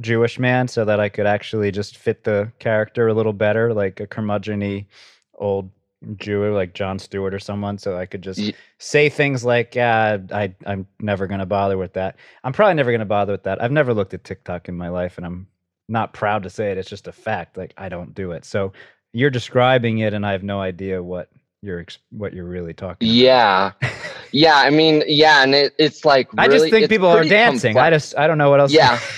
Jewish 0.00 0.38
man 0.38 0.68
so 0.68 0.84
that 0.84 0.98
I 0.98 1.08
could 1.08 1.26
actually 1.26 1.70
just 1.70 1.98
fit 1.98 2.24
the 2.24 2.50
character 2.58 3.08
a 3.08 3.14
little 3.14 3.34
better, 3.34 3.74
like 3.74 4.00
a 4.00 4.06
curmudgeony 4.06 4.86
old 5.34 5.70
Jew, 6.16 6.52
like 6.54 6.74
Jon 6.74 6.98
Stewart 6.98 7.34
or 7.34 7.40
someone, 7.40 7.76
so 7.76 7.96
I 7.96 8.06
could 8.06 8.22
just 8.22 8.38
Ye- 8.38 8.54
say 8.78 9.08
things 9.08 9.44
like, 9.44 9.74
"Yeah, 9.74 10.18
I, 10.32 10.54
I'm 10.64 10.86
never 11.00 11.26
gonna 11.26 11.46
bother 11.46 11.76
with 11.76 11.94
that." 11.94 12.16
I'm 12.44 12.52
probably 12.52 12.74
never 12.74 12.92
gonna 12.92 13.04
bother 13.04 13.32
with 13.32 13.42
that. 13.42 13.60
I've 13.62 13.72
never 13.72 13.92
looked 13.92 14.14
at 14.14 14.24
TikTok 14.24 14.68
in 14.68 14.76
my 14.76 14.88
life, 14.88 15.16
and 15.16 15.26
I'm 15.26 15.48
not 15.88 16.12
proud 16.12 16.44
to 16.44 16.50
say 16.50 16.70
it. 16.70 16.78
It's 16.78 16.88
just 16.88 17.08
a 17.08 17.12
fact. 17.12 17.56
Like 17.56 17.74
I 17.76 17.88
don't 17.88 18.14
do 18.14 18.30
it. 18.30 18.44
So 18.44 18.72
you're 19.12 19.30
describing 19.30 19.98
it, 19.98 20.14
and 20.14 20.24
I 20.24 20.32
have 20.32 20.44
no 20.44 20.60
idea 20.60 21.02
what 21.02 21.30
you're 21.62 21.84
what 22.10 22.32
you're 22.32 22.44
really 22.44 22.74
talking. 22.74 23.08
about. 23.08 23.14
yeah, 23.14 23.72
yeah. 24.32 24.56
I 24.56 24.70
mean, 24.70 25.02
yeah, 25.06 25.42
and 25.42 25.54
it, 25.54 25.74
it's 25.78 26.04
like 26.04 26.28
I 26.38 26.48
just 26.48 26.70
think 26.70 26.88
people 26.88 27.08
are 27.08 27.24
dancing. 27.24 27.76
I 27.76 27.90
just 27.90 28.16
I 28.16 28.26
don't 28.26 28.38
know 28.38 28.50
what 28.50 28.60
else. 28.60 28.72
yeah 28.72 28.98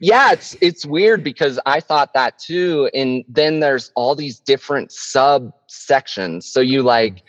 yeah 0.00 0.32
it's 0.32 0.56
it's 0.60 0.84
weird 0.84 1.22
because 1.22 1.58
i 1.66 1.80
thought 1.80 2.12
that 2.14 2.38
too 2.38 2.90
and 2.94 3.24
then 3.28 3.60
there's 3.60 3.90
all 3.94 4.14
these 4.14 4.38
different 4.38 4.90
subsections 4.90 6.42
so 6.44 6.60
you 6.60 6.80
mm-hmm. 6.80 6.88
like 6.88 7.22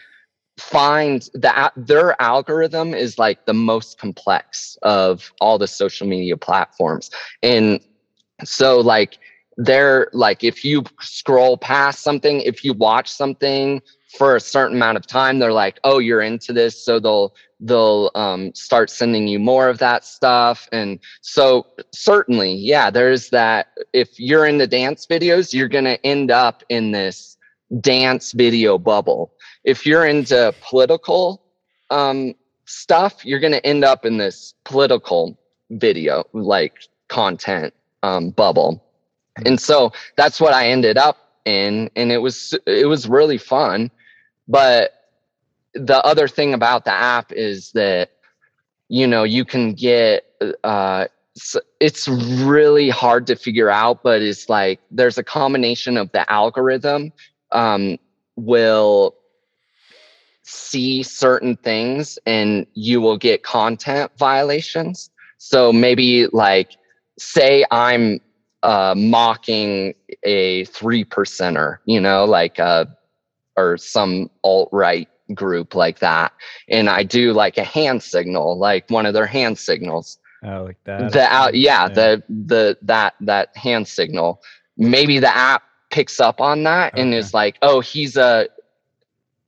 find 0.57 1.29
that 1.33 1.71
their 1.75 2.19
algorithm 2.21 2.93
is 2.93 3.17
like 3.19 3.45
the 3.45 3.53
most 3.53 3.97
complex 3.97 4.77
of 4.83 5.31
all 5.41 5.57
the 5.57 5.67
social 5.67 6.07
media 6.07 6.35
platforms 6.35 7.09
and 7.43 7.79
so 8.43 8.79
like 8.79 9.19
they're 9.57 10.09
like 10.13 10.43
if 10.43 10.65
you 10.65 10.83
scroll 10.99 11.57
past 11.57 12.01
something 12.03 12.41
if 12.41 12.63
you 12.63 12.73
watch 12.73 13.11
something 13.11 13.81
for 14.17 14.35
a 14.35 14.39
certain 14.39 14.75
amount 14.75 14.97
of 14.97 15.07
time 15.07 15.39
they're 15.39 15.53
like 15.53 15.79
oh 15.83 15.99
you're 15.99 16.21
into 16.21 16.51
this 16.51 16.83
so 16.83 16.99
they'll 16.99 17.33
they'll 17.61 18.11
um, 18.15 18.53
start 18.53 18.89
sending 18.89 19.27
you 19.27 19.39
more 19.39 19.69
of 19.69 19.77
that 19.77 20.03
stuff 20.03 20.67
and 20.73 20.99
so 21.21 21.65
certainly 21.93 22.53
yeah 22.53 22.89
there's 22.89 23.29
that 23.29 23.67
if 23.93 24.19
you're 24.19 24.45
into 24.45 24.67
dance 24.67 25.05
videos 25.05 25.53
you're 25.53 25.69
going 25.69 25.85
to 25.85 26.05
end 26.05 26.31
up 26.31 26.63
in 26.69 26.91
this 26.91 27.35
dance 27.81 28.31
video 28.31 28.77
bubble. 28.77 29.33
If 29.63 29.85
you're 29.85 30.05
into 30.05 30.53
political 30.61 31.41
um, 31.89 32.35
stuff 32.65 33.23
you're 33.25 33.39
going 33.39 33.53
to 33.53 33.65
end 33.65 33.83
up 33.83 34.05
in 34.05 34.17
this 34.17 34.53
political 34.63 35.37
video 35.69 36.25
like 36.33 36.73
content 37.09 37.73
um, 38.03 38.31
bubble 38.31 38.84
and 39.43 39.59
so 39.59 39.91
that's 40.15 40.39
what 40.39 40.53
i 40.53 40.67
ended 40.67 40.97
up 40.97 41.25
in 41.45 41.89
and 41.95 42.11
it 42.11 42.17
was 42.17 42.53
it 42.65 42.87
was 42.87 43.07
really 43.07 43.37
fun. 43.37 43.89
But 44.47 44.93
the 45.73 46.03
other 46.05 46.27
thing 46.27 46.53
about 46.53 46.85
the 46.85 46.91
app 46.91 47.31
is 47.31 47.71
that 47.73 48.11
you 48.89 49.07
know 49.07 49.23
you 49.23 49.45
can 49.45 49.73
get 49.73 50.23
uh 50.63 51.05
it's 51.79 52.07
really 52.07 52.89
hard 52.89 53.27
to 53.27 53.35
figure 53.35 53.69
out 53.69 54.01
but 54.03 54.21
it's 54.21 54.47
like 54.49 54.79
there's 54.89 55.17
a 55.17 55.23
combination 55.23 55.97
of 55.97 56.09
the 56.13 56.29
algorithm 56.31 57.11
um 57.51 57.97
will 58.37 59.15
see 60.43 61.03
certain 61.03 61.57
things 61.57 62.17
and 62.25 62.65
you 62.73 63.01
will 63.01 63.17
get 63.17 63.43
content 63.43 64.11
violations. 64.17 65.09
So 65.37 65.73
maybe 65.73 66.27
like 66.27 66.71
say 67.17 67.65
i'm 67.71 68.19
uh, 68.65 68.95
mocking 68.95 69.93
a 70.23 70.65
three 70.65 71.05
percenter 71.05 71.77
you 71.85 71.99
know 71.99 72.25
like 72.25 72.59
uh 72.59 72.85
or 73.57 73.77
some 73.77 74.29
alt 74.43 74.69
right 74.71 75.07
group 75.33 75.73
like 75.73 75.99
that. 75.99 76.33
And 76.69 76.89
i 76.89 77.03
do 77.03 77.33
like 77.33 77.57
a 77.57 77.63
hand 77.63 78.03
signal 78.03 78.57
like 78.57 78.89
one 78.89 79.05
of 79.05 79.13
their 79.13 79.25
hand 79.25 79.57
signals. 79.57 80.19
Oh 80.43 80.63
like 80.63 80.77
that. 80.83 81.11
The 81.11 81.21
out 81.21 81.55
yeah, 81.55 81.87
yeah, 81.87 81.89
the 81.89 82.23
the 82.29 82.77
that 82.83 83.15
that 83.21 83.55
hand 83.57 83.87
signal. 83.87 84.41
Maybe 84.77 85.19
the 85.19 85.35
app 85.35 85.63
picks 85.89 86.19
up 86.19 86.41
on 86.41 86.63
that 86.63 86.93
okay. 86.93 87.01
and 87.01 87.13
is 87.13 87.33
like 87.33 87.57
oh 87.61 87.79
he's 87.79 88.17
a 88.17 88.47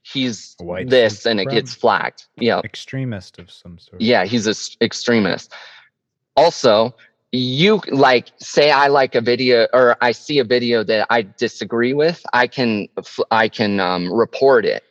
he's 0.02 0.56
White 0.60 0.90
this 0.90 1.26
and 1.26 1.40
it 1.40 1.50
gets 1.50 1.76
flagged. 1.76 2.26
Yeah. 2.38 2.62
Extremist 2.64 3.38
of 3.38 3.52
some 3.52 3.78
sort. 3.78 4.02
Yeah 4.02 4.26
he's 4.26 4.48
a 4.48 4.56
extremist. 4.84 5.54
Also 6.36 6.96
you 7.32 7.82
like 7.92 8.32
say 8.38 8.72
i 8.72 8.88
like 8.88 9.16
a 9.16 9.22
video 9.22 9.68
or 9.74 9.98
i 10.02 10.12
see 10.12 10.40
a 10.40 10.44
video 10.44 10.84
that 10.84 11.06
i 11.10 11.22
disagree 11.22 11.94
with 11.94 12.26
i 12.34 12.48
can 12.48 12.88
i 13.32 13.50
can 13.50 13.80
um, 13.80 14.12
report 14.12 14.66
it. 14.66 14.84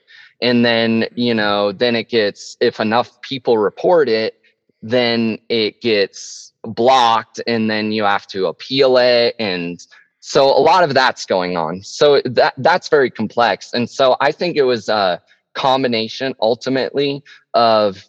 And 0.42 0.64
then 0.64 1.06
you 1.14 1.32
know 1.32 1.72
then 1.72 1.96
it 1.96 2.10
gets 2.10 2.58
if 2.60 2.78
enough 2.78 3.20
people 3.22 3.56
report 3.56 4.08
it 4.08 4.38
then 4.82 5.38
it 5.48 5.80
gets 5.80 6.52
blocked 6.62 7.40
and 7.46 7.70
then 7.70 7.90
you 7.90 8.04
have 8.04 8.26
to 8.28 8.46
appeal 8.46 8.98
it 8.98 9.34
and 9.38 9.84
so 10.20 10.44
a 10.44 10.60
lot 10.60 10.82
of 10.82 10.92
that's 10.92 11.24
going 11.24 11.56
on. 11.56 11.82
So 11.82 12.20
that 12.24 12.52
that's 12.58 12.88
very 12.88 13.10
complex. 13.10 13.72
And 13.72 13.88
so 13.88 14.16
i 14.20 14.30
think 14.30 14.56
it 14.56 14.64
was 14.64 14.90
a 14.90 15.22
combination 15.54 16.34
ultimately 16.40 17.22
of 17.54 18.04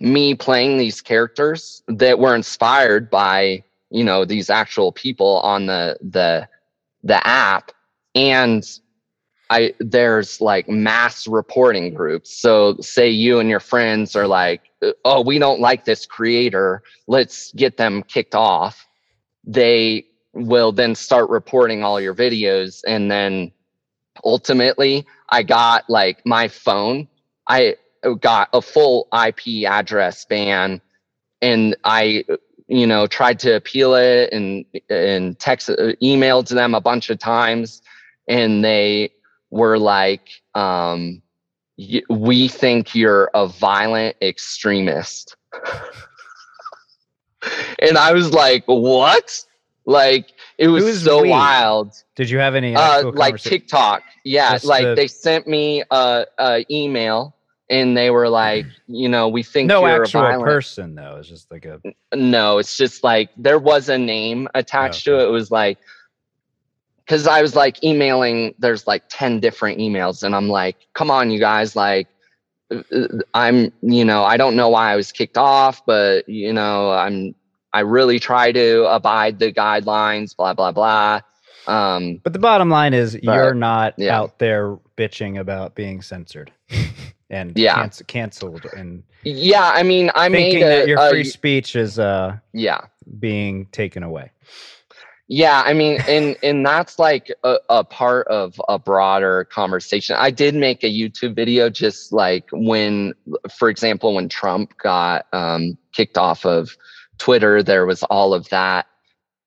me 0.00 0.34
playing 0.34 0.78
these 0.78 1.00
characters 1.00 1.82
that 1.88 2.18
were 2.18 2.34
inspired 2.34 3.10
by 3.10 3.62
you 3.90 4.04
know 4.04 4.24
these 4.24 4.50
actual 4.50 4.92
people 4.92 5.38
on 5.40 5.66
the 5.66 5.96
the 6.02 6.48
the 7.02 7.24
app 7.26 7.70
and 8.14 8.80
I 9.50 9.74
there's 9.78 10.40
like 10.40 10.68
mass 10.68 11.26
reporting 11.26 11.94
groups. 11.94 12.34
So 12.34 12.76
say 12.80 13.08
you 13.10 13.38
and 13.38 13.50
your 13.50 13.60
friends 13.60 14.16
are 14.16 14.26
like, 14.26 14.62
"Oh, 15.04 15.20
we 15.20 15.38
don't 15.38 15.60
like 15.60 15.84
this 15.84 16.06
creator. 16.06 16.82
Let's 17.06 17.52
get 17.52 17.76
them 17.76 18.02
kicked 18.02 18.34
off." 18.34 18.86
They 19.44 20.06
will 20.32 20.72
then 20.72 20.94
start 20.94 21.28
reporting 21.30 21.84
all 21.84 22.00
your 22.00 22.14
videos 22.14 22.82
and 22.88 23.10
then 23.10 23.52
ultimately 24.24 25.06
I 25.28 25.42
got 25.42 25.88
like 25.88 26.24
my 26.26 26.48
phone. 26.48 27.06
I 27.46 27.76
got 28.20 28.48
a 28.52 28.60
full 28.60 29.08
IP 29.12 29.66
address 29.68 30.24
ban 30.24 30.80
and 31.40 31.76
I 31.84 32.24
you 32.68 32.86
know 32.86 33.06
tried 33.06 33.38
to 33.40 33.56
appeal 33.56 33.94
it 33.94 34.32
and 34.32 34.64
and 34.88 35.38
text 35.38 35.68
emailed 35.68 36.46
to 36.46 36.54
them 36.54 36.74
a 36.74 36.80
bunch 36.80 37.10
of 37.10 37.18
times 37.18 37.82
and 38.28 38.64
they 38.64 39.10
were 39.50 39.78
like, 39.78 40.42
um, 40.54 41.22
we 42.08 42.48
think 42.48 42.94
you're 42.94 43.30
a 43.34 43.46
violent 43.46 44.16
extremist. 44.22 45.36
and 47.78 47.96
I 47.96 48.12
was 48.12 48.32
like, 48.32 48.64
what? 48.66 49.44
Like 49.86 50.32
it 50.58 50.68
was, 50.68 50.84
was 50.84 51.02
so 51.04 51.22
wild. 51.24 51.92
Did 52.16 52.30
you 52.30 52.38
have 52.38 52.54
any 52.54 52.74
uh, 52.74 53.10
like 53.10 53.38
TikTok? 53.38 54.02
Yeah, 54.24 54.52
Just 54.52 54.64
like 54.64 54.84
the... 54.84 54.94
they 54.94 55.06
sent 55.06 55.46
me 55.46 55.84
a, 55.90 56.24
a, 56.38 56.64
email 56.70 57.36
and 57.70 57.96
they 57.96 58.10
were 58.10 58.28
like, 58.28 58.66
you 58.86 59.08
know, 59.08 59.28
we 59.28 59.42
think 59.42 59.68
no 59.68 59.86
you're 59.86 60.02
actual 60.02 60.20
a 60.20 60.24
violent 60.24 60.44
person 60.44 60.94
though. 60.94 61.16
It's 61.18 61.28
just 61.28 61.50
like 61.50 61.64
a 61.64 61.80
no. 62.14 62.58
It's 62.58 62.76
just 62.76 63.02
like 63.02 63.30
there 63.36 63.58
was 63.58 63.88
a 63.88 63.98
name 63.98 64.48
attached 64.54 65.08
okay. 65.08 65.18
to 65.18 65.24
it. 65.24 65.28
It 65.28 65.32
was 65.32 65.50
like 65.50 65.78
because 67.04 67.26
I 67.26 67.42
was 67.42 67.54
like 67.54 67.82
emailing, 67.84 68.54
there's 68.58 68.86
like 68.86 69.04
10 69.08 69.40
different 69.40 69.78
emails, 69.78 70.22
and 70.22 70.34
I'm 70.34 70.48
like, 70.48 70.76
come 70.94 71.10
on, 71.10 71.30
you 71.30 71.38
guys, 71.38 71.76
like, 71.76 72.08
uh, 72.70 72.82
uh, 72.94 73.08
I'm, 73.34 73.72
you 73.82 74.04
know, 74.04 74.24
I 74.24 74.36
don't 74.36 74.56
know 74.56 74.70
why 74.70 74.92
I 74.92 74.96
was 74.96 75.12
kicked 75.12 75.36
off, 75.36 75.84
but, 75.84 76.28
you 76.28 76.52
know, 76.52 76.92
I'm, 76.92 77.34
I 77.72 77.80
really 77.80 78.18
try 78.18 78.52
to 78.52 78.84
abide 78.86 79.38
the 79.38 79.52
guidelines, 79.52 80.34
blah, 80.34 80.54
blah, 80.54 80.72
blah. 80.72 81.20
Um, 81.66 82.20
but 82.22 82.32
the 82.32 82.38
bottom 82.38 82.70
line 82.70 82.94
is 82.94 83.14
but, 83.14 83.22
you're 83.24 83.54
not 83.54 83.94
yeah. 83.98 84.16
out 84.16 84.38
there 84.38 84.78
bitching 84.96 85.38
about 85.38 85.74
being 85.74 86.02
censored 86.02 86.52
and 87.30 87.56
yeah. 87.56 87.86
Canc- 87.86 88.06
canceled 88.06 88.66
and 88.76 89.02
yeah, 89.24 89.70
I 89.74 89.82
mean, 89.82 90.10
I 90.14 90.28
thinking 90.28 90.60
made 90.60 90.66
a, 90.66 90.68
that 90.68 90.88
your 90.88 91.08
free 91.08 91.24
speech 91.24 91.76
is 91.76 91.98
uh 91.98 92.38
yeah 92.52 92.86
being 93.18 93.66
taken 93.66 94.02
away. 94.02 94.30
Yeah, 95.26 95.62
I 95.64 95.72
mean, 95.72 96.00
and 96.06 96.36
and 96.42 96.66
that's 96.66 96.98
like 96.98 97.32
a, 97.44 97.56
a, 97.70 97.82
part 97.82 98.28
of 98.28 98.60
a 98.68 98.78
broader 98.78 99.44
conversation. 99.44 100.16
I 100.18 100.30
did 100.30 100.54
make 100.54 100.84
a 100.84 100.88
YouTube 100.88 101.34
video 101.34 101.70
just 101.70 102.12
like 102.12 102.46
when, 102.52 103.14
for 103.50 103.70
example, 103.70 104.14
when 104.14 104.28
Trump 104.28 104.76
got 104.76 105.26
um, 105.32 105.78
kicked 105.92 106.18
off 106.18 106.44
of 106.44 106.76
Twitter, 107.16 107.62
there 107.62 107.86
was 107.86 108.02
all 108.04 108.34
of 108.34 108.50
that 108.50 108.86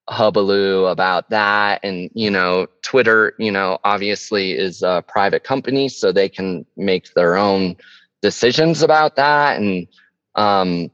hubbub 0.10 0.88
about 0.88 1.30
that, 1.30 1.80
and 1.84 2.10
you 2.14 2.32
know, 2.32 2.68
Twitter, 2.82 3.34
you 3.38 3.52
know, 3.52 3.78
obviously 3.84 4.52
is 4.52 4.82
a 4.84 5.04
private 5.08 5.44
company, 5.44 5.90
so 5.90 6.12
they 6.12 6.30
can 6.30 6.66
make 6.76 7.14
their 7.14 7.38
own 7.38 7.76
decisions 8.22 8.82
about 8.82 9.16
that, 9.16 9.58
and 9.60 9.88
um, 10.36 10.92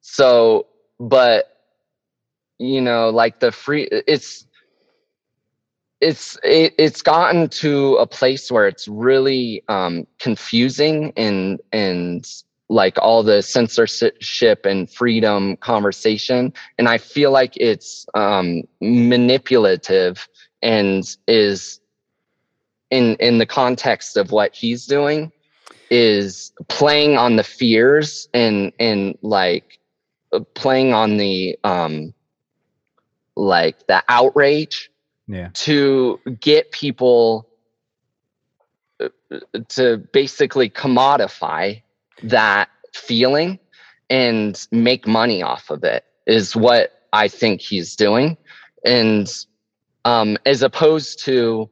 so, 0.00 0.66
but 0.98 1.54
you 2.58 2.80
know 2.80 3.10
like 3.10 3.40
the 3.40 3.50
free 3.50 3.88
it's 3.90 4.46
it's 6.00 6.38
it, 6.44 6.74
it's 6.78 7.02
gotten 7.02 7.48
to 7.48 7.96
a 7.96 8.06
place 8.06 8.50
where 8.50 8.68
it's 8.68 8.86
really 8.86 9.62
um 9.68 10.06
confusing 10.18 11.12
and 11.16 11.60
and 11.72 12.26
like 12.68 12.96
all 12.98 13.22
the 13.22 13.42
censorship 13.42 14.64
and 14.64 14.90
freedom 14.90 15.56
conversation 15.58 16.52
and 16.78 16.88
i 16.88 16.96
feel 16.98 17.30
like 17.30 17.54
it's 17.56 18.06
um 18.14 18.62
manipulative 18.80 20.26
and 20.62 21.16
is 21.28 21.80
in 22.90 23.16
in 23.16 23.38
the 23.38 23.46
context 23.46 24.16
of 24.16 24.32
what 24.32 24.54
he's 24.54 24.86
doing 24.86 25.30
is 25.90 26.52
playing 26.68 27.18
on 27.18 27.36
the 27.36 27.44
fears 27.44 28.28
and 28.32 28.72
and 28.78 29.16
like 29.22 29.78
playing 30.54 30.92
on 30.92 31.18
the 31.18 31.58
um 31.64 32.14
like 33.36 33.86
the 33.86 34.02
outrage 34.08 34.90
yeah. 35.26 35.48
to 35.54 36.20
get 36.40 36.70
people 36.72 37.48
uh, 39.00 39.08
to 39.68 39.98
basically 40.12 40.70
commodify 40.70 41.80
that 42.22 42.68
feeling 42.92 43.58
and 44.10 44.66
make 44.70 45.06
money 45.06 45.42
off 45.42 45.70
of 45.70 45.84
it 45.84 46.04
is 46.26 46.54
what 46.54 46.92
I 47.12 47.28
think 47.28 47.60
he's 47.60 47.96
doing. 47.96 48.36
And 48.84 49.32
um, 50.04 50.36
as 50.44 50.62
opposed 50.62 51.24
to 51.24 51.70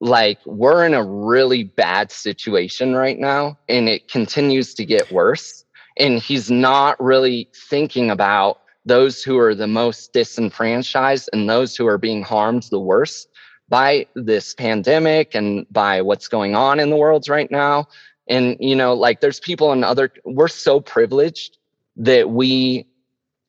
like 0.00 0.38
we're 0.46 0.86
in 0.86 0.94
a 0.94 1.04
really 1.04 1.64
bad 1.64 2.12
situation 2.12 2.94
right 2.94 3.18
now 3.18 3.58
and 3.68 3.88
it 3.88 4.08
continues 4.08 4.74
to 4.74 4.84
get 4.84 5.10
worse 5.10 5.64
and 5.96 6.20
he's 6.20 6.50
not 6.50 7.00
really 7.02 7.48
thinking 7.68 8.10
about 8.10 8.60
those 8.84 9.24
who 9.24 9.36
are 9.38 9.54
the 9.54 9.66
most 9.66 10.12
disenfranchised 10.12 11.28
and 11.32 11.50
those 11.50 11.74
who 11.74 11.86
are 11.86 11.98
being 11.98 12.22
harmed 12.22 12.62
the 12.70 12.78
worst 12.78 13.28
by 13.68 14.06
this 14.14 14.54
pandemic 14.54 15.34
and 15.34 15.66
by 15.70 16.00
what's 16.00 16.28
going 16.28 16.54
on 16.54 16.78
in 16.78 16.90
the 16.90 16.96
world 16.96 17.28
right 17.28 17.50
now 17.50 17.86
and 18.28 18.56
you 18.60 18.74
know 18.74 18.94
like 18.94 19.20
there's 19.20 19.40
people 19.40 19.72
in 19.72 19.84
other 19.84 20.12
we're 20.24 20.48
so 20.48 20.80
privileged 20.80 21.58
that 21.96 22.30
we 22.30 22.86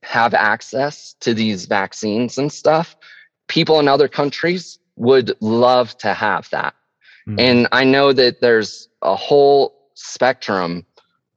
have 0.04 0.34
access 0.34 1.14
to 1.20 1.34
these 1.34 1.66
vaccines 1.66 2.38
and 2.38 2.52
stuff 2.52 2.96
people 3.48 3.80
in 3.80 3.88
other 3.88 4.08
countries 4.08 4.80
would 4.96 5.36
love 5.42 5.98
to 5.98 6.14
have 6.14 6.50
that 6.50 6.74
mm-hmm. 7.28 7.40
and 7.40 7.68
i 7.72 7.84
know 7.84 8.14
that 8.14 8.42
there's 8.42 8.88
a 9.02 9.16
whole 9.16 9.76
spectrum 9.94 10.86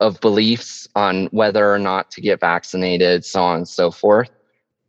of 0.03 0.21
beliefs 0.21 0.89
on 0.97 1.27
whether 1.27 1.73
or 1.73 1.79
not 1.79 2.11
to 2.11 2.21
get 2.21 2.41
vaccinated, 2.41 3.25
so 3.25 3.43
on 3.43 3.59
and 3.59 3.69
so 3.69 3.91
forth. 3.91 4.31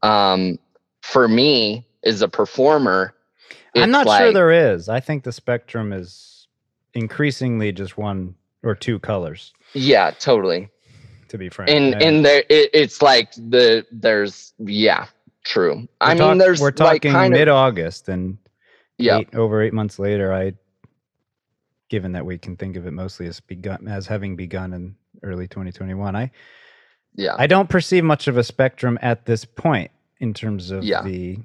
Um, 0.02 0.58
for 1.02 1.28
me, 1.28 1.88
as 2.04 2.22
a 2.22 2.28
performer, 2.28 3.14
I'm 3.76 3.92
not 3.92 4.08
like, 4.08 4.22
sure 4.22 4.34
there 4.34 4.52
is. 4.52 4.90
I 4.90 5.00
think 5.00 5.24
the 5.24 5.32
spectrum 5.32 5.94
is 5.94 6.48
increasingly 6.94 7.72
just 7.72 7.98
one 7.98 8.36
or 8.64 8.76
two 8.76 9.00
colors. 9.00 9.54
Yeah, 9.74 10.12
totally. 10.12 10.70
To 11.30 11.38
be 11.38 11.50
frank, 11.50 11.72
and 11.72 12.02
and 12.02 12.24
there 12.26 12.44
it, 12.50 12.70
it's 12.74 13.02
like 13.02 13.34
the 13.34 13.86
there's 13.92 14.54
yeah, 14.60 15.08
true. 15.44 15.76
We're 15.76 15.88
I 16.02 16.16
talk, 16.16 16.30
mean, 16.30 16.38
there's 16.38 16.62
we're 16.62 16.72
talking 16.72 17.14
like 17.14 17.32
mid 17.32 17.50
August 17.50 18.08
and 18.08 18.38
yeah, 18.98 19.22
over 19.34 19.62
eight 19.62 19.74
months 19.74 20.00
later, 20.00 20.32
I 20.32 20.54
given 21.90 22.14
that 22.14 22.26
we 22.26 22.38
can 22.38 22.56
think 22.56 22.76
of 22.76 22.88
it 22.88 22.92
mostly 22.92 23.28
as 23.28 23.40
begun 23.40 23.88
as 23.88 24.08
having 24.08 24.36
begun 24.36 24.74
in 24.74 24.96
early 25.24 25.48
2021. 25.48 26.16
I 26.16 26.32
yeah. 27.16 27.36
I 27.38 27.48
don't 27.48 27.70
perceive 27.70 28.04
much 28.04 28.28
of 28.28 28.38
a 28.38 28.44
spectrum 28.44 28.98
at 29.02 29.26
this 29.26 29.46
point 29.46 29.92
in 30.20 30.34
terms 30.34 30.72
of 30.72 30.84
yeah. 30.84 31.04
the 31.04 31.40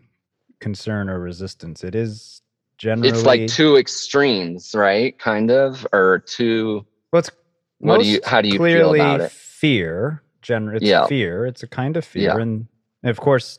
concern 0.60 1.08
or 1.08 1.18
resistance. 1.18 1.84
It 1.84 1.94
is 1.94 2.42
generally 2.78 3.10
It's 3.10 3.24
like 3.24 3.48
two 3.48 3.76
extremes, 3.76 4.74
right? 4.74 5.18
Kind 5.18 5.50
of 5.50 5.86
or 5.92 6.20
two 6.20 6.86
Well, 7.12 7.20
it's 7.20 7.30
what 7.78 8.00
do 8.00 8.06
you 8.06 8.20
how 8.24 8.40
do 8.40 8.48
you 8.48 8.58
feel 8.58 8.94
about 8.94 9.20
it? 9.20 9.32
Fear. 9.32 10.22
General 10.42 10.76
it's 10.76 10.86
yeah. 10.86 11.06
fear. 11.06 11.46
It's 11.46 11.62
a 11.62 11.66
kind 11.66 11.96
of 11.96 12.04
fear 12.04 12.34
yeah. 12.36 12.42
and, 12.42 12.66
and 13.02 13.10
of 13.10 13.18
course 13.18 13.58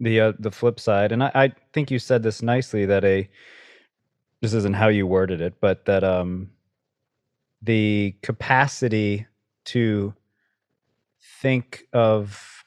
the 0.00 0.20
uh, 0.20 0.32
the 0.38 0.50
flip 0.50 0.80
side 0.80 1.12
and 1.12 1.22
I, 1.22 1.30
I 1.34 1.52
think 1.72 1.90
you 1.90 1.98
said 1.98 2.22
this 2.22 2.42
nicely 2.42 2.86
that 2.86 3.04
a 3.04 3.28
this 4.40 4.52
isn't 4.52 4.74
how 4.74 4.88
you 4.88 5.06
worded 5.06 5.40
it, 5.40 5.54
but 5.60 5.84
that 5.86 6.04
um 6.04 6.50
the 7.62 8.14
capacity 8.22 9.26
to 9.64 10.14
think 11.40 11.84
of 11.92 12.64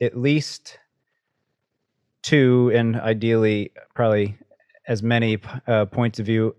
at 0.00 0.16
least 0.16 0.78
two 2.22 2.70
and 2.74 2.96
ideally 2.96 3.70
probably 3.94 4.36
as 4.86 5.02
many 5.02 5.38
uh, 5.66 5.86
points 5.86 6.18
of 6.18 6.26
view 6.26 6.54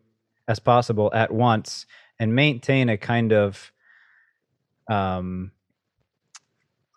as 0.48 0.60
possible 0.60 1.12
at 1.14 1.32
once 1.34 1.86
and 2.20 2.36
maintain 2.36 2.90
a 2.90 2.98
kind 2.98 3.34
of 3.34 3.72
um, 4.90 5.52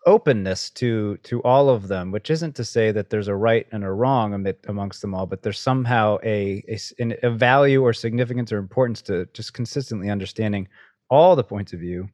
openness 0.07 0.71
to 0.71 1.17
to 1.19 1.43
all 1.43 1.69
of 1.69 1.89
them 1.89 2.11
which 2.11 2.31
isn't 2.31 2.55
to 2.55 2.65
say 2.65 2.93
that 2.93 3.11
there's 3.11 3.29
a 3.29 3.35
right 3.35 3.67
and 3.73 3.85
a 3.85 3.91
wrong 3.91 4.33
amid, 4.33 4.57
amongst 4.67 5.03
them 5.03 5.15
all 5.15 5.27
but 5.27 5.43
there's 5.43 5.59
somehow 5.59 6.17
a, 6.23 6.63
a, 6.69 7.17
a 7.23 7.31
value 7.31 7.83
or 7.83 7.93
significance 7.93 8.53
or 8.53 8.59
importance 8.59 9.03
to 9.03 9.27
just 9.35 9.53
consistently 9.53 10.09
understanding 10.09 10.67
all 11.11 11.37
the 11.37 11.45
points 11.45 11.73
of 11.73 11.81
view. 11.81 12.09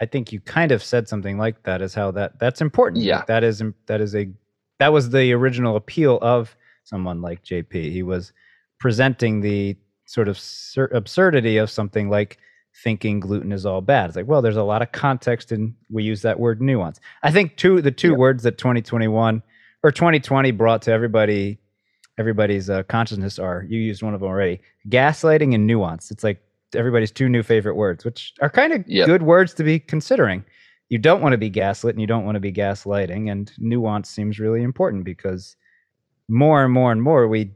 I 0.00 0.06
think 0.06 0.32
you 0.32 0.40
kind 0.40 0.72
of 0.72 0.82
said 0.82 1.08
something 1.08 1.38
like 1.38 1.62
that 1.62 1.80
is 1.80 1.94
how 1.94 2.10
that 2.12 2.38
that's 2.38 2.60
important. 2.60 3.04
Yeah. 3.04 3.24
That 3.26 3.44
is 3.44 3.62
that 3.86 4.00
is 4.00 4.14
a 4.14 4.28
that 4.78 4.92
was 4.92 5.10
the 5.10 5.32
original 5.32 5.76
appeal 5.76 6.18
of 6.20 6.56
someone 6.82 7.22
like 7.22 7.42
jp 7.42 7.72
he 7.72 8.02
was 8.02 8.32
presenting 8.78 9.40
the 9.40 9.76
sort 10.06 10.28
of 10.28 10.40
absurdity 10.92 11.56
of 11.56 11.70
something 11.70 12.10
like 12.10 12.38
thinking 12.82 13.20
gluten 13.20 13.52
is 13.52 13.64
all 13.64 13.80
bad. 13.80 14.08
It's 14.08 14.16
like, 14.16 14.26
well, 14.26 14.42
there's 14.42 14.56
a 14.56 14.62
lot 14.62 14.82
of 14.82 14.92
context 14.92 15.52
and 15.52 15.74
we 15.90 16.02
use 16.02 16.22
that 16.22 16.40
word 16.40 16.60
nuance. 16.60 17.00
I 17.22 17.30
think 17.30 17.56
two 17.56 17.80
the 17.80 17.90
two 17.90 18.14
words 18.14 18.42
that 18.42 18.58
2021 18.58 19.42
or 19.82 19.92
2020 19.92 20.50
brought 20.50 20.82
to 20.82 20.90
everybody 20.90 21.58
everybody's 22.18 22.70
uh, 22.70 22.82
consciousness 22.84 23.38
are 23.38 23.64
you 23.68 23.78
used 23.78 24.02
one 24.02 24.14
of 24.14 24.20
them 24.20 24.28
already 24.28 24.60
gaslighting 24.88 25.54
and 25.54 25.66
nuance 25.66 26.10
it's 26.10 26.24
like 26.24 26.40
everybody's 26.74 27.10
two 27.10 27.28
new 27.28 27.42
favorite 27.42 27.74
words 27.74 28.04
which 28.04 28.32
are 28.40 28.50
kind 28.50 28.72
of 28.72 28.84
yep. 28.88 29.06
good 29.06 29.22
words 29.22 29.52
to 29.54 29.64
be 29.64 29.78
considering 29.78 30.44
you 30.90 30.98
don't 30.98 31.20
want 31.20 31.32
to 31.32 31.38
be 31.38 31.50
gaslit 31.50 31.94
and 31.94 32.00
you 32.00 32.06
don't 32.06 32.24
want 32.24 32.36
to 32.36 32.40
be 32.40 32.52
gaslighting 32.52 33.30
and 33.30 33.52
nuance 33.58 34.08
seems 34.08 34.38
really 34.38 34.62
important 34.62 35.04
because 35.04 35.56
more 36.28 36.64
and 36.64 36.72
more 36.72 36.92
and 36.92 37.02
more 37.02 37.26
we 37.26 37.50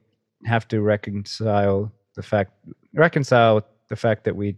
have 0.44 0.66
to 0.68 0.80
reconcile 0.80 1.92
the 2.18 2.22
fact 2.24 2.52
reconcile 2.94 3.64
the 3.88 3.94
fact 3.94 4.24
that 4.24 4.34
we 4.34 4.56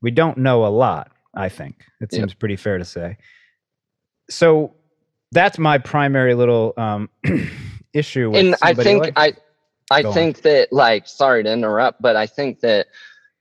we 0.00 0.10
don't 0.10 0.38
know 0.38 0.64
a 0.64 0.68
lot. 0.68 1.12
I 1.34 1.50
think 1.50 1.84
it 2.00 2.10
seems 2.10 2.32
yep. 2.32 2.38
pretty 2.38 2.56
fair 2.56 2.78
to 2.78 2.86
say. 2.86 3.18
So 4.30 4.74
that's 5.30 5.58
my 5.58 5.76
primary 5.76 6.34
little 6.34 6.72
um, 6.78 7.10
issue. 7.92 8.34
and 8.34 8.56
I 8.62 8.72
think 8.72 9.02
like, 9.02 9.12
I, 9.16 9.34
I 9.90 10.10
think 10.14 10.38
on. 10.38 10.42
that 10.44 10.72
like, 10.72 11.06
sorry 11.06 11.42
to 11.44 11.52
interrupt, 11.52 12.00
but 12.00 12.16
I 12.16 12.26
think 12.26 12.60
that 12.60 12.86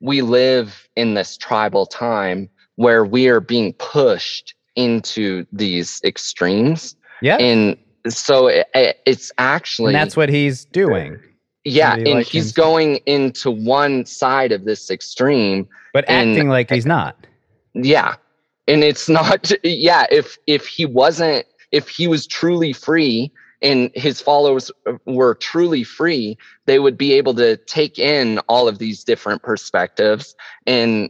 we 0.02 0.22
live 0.22 0.90
in 0.98 1.14
this 1.14 1.38
tribal 1.38 1.86
time 1.86 2.50
where 2.76 3.06
we 3.06 3.30
are 3.30 3.40
being 3.40 3.72
pushed 3.74 4.54
into 4.76 5.46
these 5.54 6.02
extremes. 6.04 6.98
Yeah. 7.22 7.38
And 7.38 7.78
so 8.10 8.48
it, 8.48 8.68
it's 9.06 9.32
actually 9.38 9.94
and 9.94 10.02
that's 10.02 10.18
what 10.18 10.28
he's 10.28 10.66
doing. 10.66 11.22
Yeah, 11.66 11.92
Somebody 11.92 12.12
and 12.12 12.20
like 12.20 12.28
he's 12.28 12.52
him. 12.52 12.64
going 12.64 12.96
into 13.08 13.50
one 13.50 14.06
side 14.06 14.52
of 14.52 14.66
this 14.66 14.92
extreme 14.92 15.68
but 15.94 16.06
acting 16.08 16.42
and, 16.42 16.50
like 16.50 16.70
he's 16.70 16.86
not. 16.86 17.26
Yeah. 17.74 18.16
And 18.68 18.84
it's 18.84 19.10
not 19.20 19.52
yeah, 19.64 20.06
if 20.12 20.38
if 20.46 20.68
he 20.68 20.86
wasn't 20.86 21.46
if 21.72 21.90
he 21.90 22.08
was 22.08 22.28
truly 22.28 22.72
free 22.72 23.32
and 23.62 23.90
his 23.96 24.22
followers 24.22 24.72
were 25.06 25.36
truly 25.36 25.84
free, 25.84 26.38
they 26.66 26.78
would 26.78 26.98
be 26.98 27.14
able 27.14 27.34
to 27.36 27.58
take 27.58 27.98
in 27.98 28.40
all 28.48 28.68
of 28.68 28.78
these 28.78 29.04
different 29.04 29.42
perspectives 29.42 30.36
and 30.68 31.10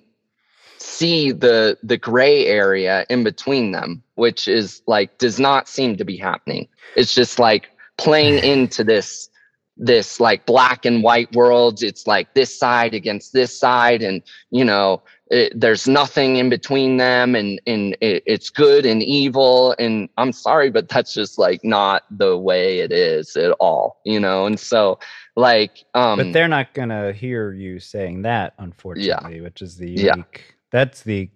see 0.77 1.31
the 1.31 1.77
the 1.83 1.97
gray 1.97 2.45
area 2.45 3.05
in 3.09 3.23
between 3.25 3.73
them, 3.73 4.01
which 4.15 4.47
is 4.47 4.81
like 4.87 5.17
does 5.17 5.39
not 5.39 5.67
seem 5.67 5.97
to 5.97 6.05
be 6.05 6.15
happening. 6.15 6.67
It's 6.95 7.13
just 7.13 7.39
like 7.39 7.69
playing 7.97 8.41
into 8.43 8.83
this 8.83 9.29
this 9.77 10.19
like 10.19 10.45
black 10.45 10.85
and 10.85 11.03
white 11.03 11.33
world 11.35 11.83
it's 11.83 12.07
like 12.07 12.33
this 12.33 12.57
side 12.57 12.93
against 12.93 13.33
this 13.33 13.57
side 13.57 14.01
and 14.01 14.21
you 14.49 14.63
know 14.63 15.01
it, 15.31 15.59
there's 15.59 15.87
nothing 15.87 16.37
in 16.37 16.49
between 16.49 16.97
them 16.97 17.35
and 17.35 17.59
and 17.67 17.97
it, 17.99 18.23
it's 18.25 18.49
good 18.49 18.85
and 18.85 19.03
evil 19.03 19.75
and 19.77 20.07
i'm 20.17 20.31
sorry 20.31 20.69
but 20.69 20.87
that's 20.87 21.13
just 21.13 21.37
like 21.37 21.63
not 21.63 22.03
the 22.09 22.37
way 22.37 22.79
it 22.79 22.91
is 22.91 23.35
at 23.35 23.51
all 23.59 23.99
you 24.05 24.19
know 24.19 24.45
and 24.45 24.59
so 24.59 24.97
like 25.35 25.83
um 25.93 26.17
but 26.17 26.31
they're 26.31 26.47
not 26.47 26.73
gonna 26.73 27.11
hear 27.11 27.51
you 27.51 27.79
saying 27.79 28.21
that 28.21 28.53
unfortunately 28.59 29.37
yeah. 29.37 29.41
which 29.41 29.61
is 29.61 29.77
the 29.77 29.89
unique 29.89 30.05
yeah. 30.05 30.53
that's 30.71 31.01
the 31.01 31.29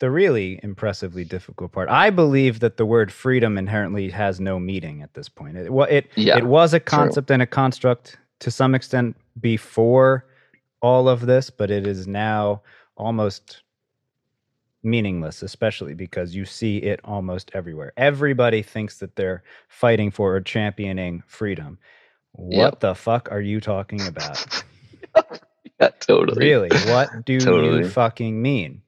the 0.00 0.10
really 0.10 0.60
impressively 0.62 1.24
difficult 1.24 1.72
part. 1.72 1.88
I 1.88 2.10
believe 2.10 2.60
that 2.60 2.76
the 2.76 2.86
word 2.86 3.12
freedom 3.12 3.56
inherently 3.56 4.10
has 4.10 4.40
no 4.40 4.58
meaning 4.58 5.02
at 5.02 5.14
this 5.14 5.28
point. 5.28 5.56
It, 5.56 5.72
well, 5.72 5.88
it 5.88 6.10
yeah, 6.16 6.36
it 6.36 6.44
was 6.44 6.74
a 6.74 6.80
concept 6.80 7.28
true. 7.28 7.34
and 7.34 7.42
a 7.42 7.46
construct 7.46 8.18
to 8.40 8.50
some 8.50 8.74
extent 8.74 9.16
before 9.40 10.26
all 10.82 11.08
of 11.08 11.26
this, 11.26 11.48
but 11.50 11.70
it 11.70 11.86
is 11.86 12.06
now 12.06 12.62
almost 12.96 13.62
meaningless, 14.82 15.42
especially 15.42 15.94
because 15.94 16.34
you 16.34 16.44
see 16.44 16.78
it 16.78 17.00
almost 17.04 17.50
everywhere. 17.54 17.92
Everybody 17.96 18.62
thinks 18.62 18.98
that 18.98 19.16
they're 19.16 19.42
fighting 19.68 20.10
for 20.10 20.34
or 20.34 20.40
championing 20.40 21.22
freedom. 21.26 21.78
What 22.32 22.56
yep. 22.56 22.80
the 22.80 22.94
fuck 22.94 23.30
are 23.30 23.40
you 23.40 23.60
talking 23.60 24.06
about? 24.06 24.64
yeah, 25.80 25.88
totally. 26.00 26.44
Really? 26.44 26.68
What 26.86 27.24
do 27.24 27.40
totally. 27.40 27.84
you 27.84 27.88
fucking 27.88 28.42
mean? 28.42 28.82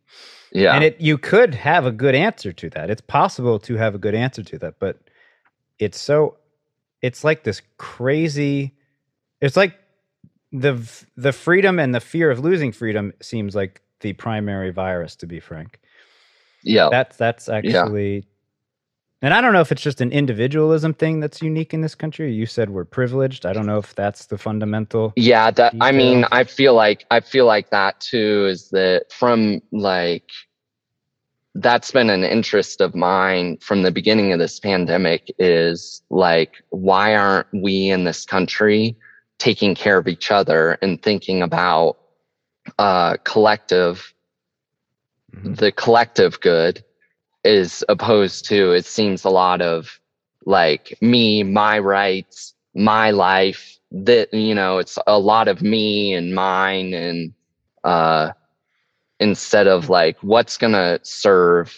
Yeah. 0.53 0.74
And 0.74 0.84
it 0.84 1.01
you 1.01 1.18
could 1.18 1.55
have 1.55 1.86
a 1.86 1.92
good 1.92 2.14
answer 2.14 2.53
to 2.53 2.70
that. 2.70 2.90
It's 2.90 3.01
possible 3.01 3.59
to 3.61 3.76
have 3.76 3.94
a 3.94 3.99
good 3.99 4.14
answer 4.14 4.42
to 4.42 4.59
that, 4.59 4.78
but 4.78 4.99
it's 5.78 6.01
so 6.01 6.36
it's 7.03 7.24
like 7.24 7.44
this 7.44 7.62
crazy 7.76 8.74
it's 9.40 9.57
like 9.57 9.74
the 10.53 10.80
the 11.16 11.32
freedom 11.32 11.78
and 11.78 11.94
the 11.94 12.01
fear 12.01 12.30
of 12.30 12.40
losing 12.40 12.72
freedom 12.72 13.12
seems 13.20 13.55
like 13.55 13.82
the 14.01 14.12
primary 14.14 14.70
virus 14.70 15.16
to 15.16 15.26
be 15.26 15.40
frank. 15.40 15.80
Yeah. 16.62 16.88
That's 16.90 17.16
that's 17.16 17.49
actually 17.49 18.26
And 19.23 19.33
I 19.33 19.41
don't 19.41 19.53
know 19.55 19.61
if 19.62 19.73
it's 19.73 19.83
just 19.83 20.01
an 20.01 20.12
individualism 20.12 20.93
thing 20.93 21.21
that's 21.21 21.41
unique 21.41 21.73
in 21.73 21.81
this 21.81 21.95
country. 21.95 22.33
You 22.33 22.45
said 22.47 22.71
we're 22.71 22.85
privileged. 22.85 23.47
I 23.47 23.53
don't 23.55 23.67
know 23.67 23.79
if 23.79 23.95
that's 23.95 24.27
the 24.27 24.37
fundamental. 24.37 25.12
Yeah, 25.17 25.51
that 25.53 25.75
I 25.81 25.91
mean. 25.93 26.27
I 26.33 26.45
feel 26.45 26.75
like 26.75 27.07
I 27.11 27.21
feel 27.21 27.47
like 27.47 27.71
that 27.71 27.99
too 28.01 28.47
is 28.47 28.69
that 28.71 29.11
from 29.11 29.62
like 29.73 30.31
that's 31.55 31.91
been 31.91 32.11
an 32.11 32.23
interest 32.23 32.83
of 32.83 32.95
mine 32.95 33.57
from 33.62 33.83
the 33.83 33.91
beginning 33.91 34.33
of 34.33 34.39
this 34.39 34.61
pandemic 34.61 35.35
is 35.39 36.03
like 36.11 36.62
why 36.69 37.14
aren't 37.17 37.47
we 37.55 37.89
in 37.89 38.05
this 38.05 38.27
country 38.27 38.95
taking 39.39 39.75
care 39.75 39.97
of 39.97 40.07
each 40.07 40.31
other 40.31 40.73
and 40.83 41.03
thinking 41.03 41.41
about 41.43 41.97
uh 42.79 43.17
collective 43.25 44.12
Mhm. 45.35 45.57
the 45.57 45.73
collective 45.73 46.41
good 46.41 46.85
is 47.47 47.84
opposed 47.88 48.44
to 48.47 48.72
it 48.72 48.84
seems 48.86 49.24
a 49.24 49.30
lot 49.30 49.62
of 49.62 50.01
like 50.47 50.97
me 51.03 51.42
my 51.44 51.78
rights 51.78 52.55
my 52.74 53.11
life 53.11 53.78
that 53.92 54.32
you 54.34 54.55
know 54.55 54.78
it's 54.78 54.99
a 55.07 55.18
lot 55.18 55.49
of 55.49 55.62
me 55.62 56.12
and 56.14 56.34
mine 56.34 56.94
and 56.94 57.32
uh 57.84 58.30
instead 59.20 59.66
of 59.66 59.88
like 59.90 60.16
what's 60.22 60.57
gonna 60.59 60.99
serve. 61.03 61.74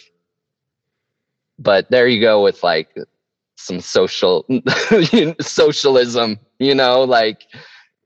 But 1.59 1.89
there 1.91 2.07
you 2.07 2.21
go 2.21 2.43
with 2.43 2.63
like 2.63 2.89
some 3.57 3.79
social 3.81 4.45
socialism 5.41 6.39
you 6.59 6.73
know 6.73 7.03
like 7.03 7.43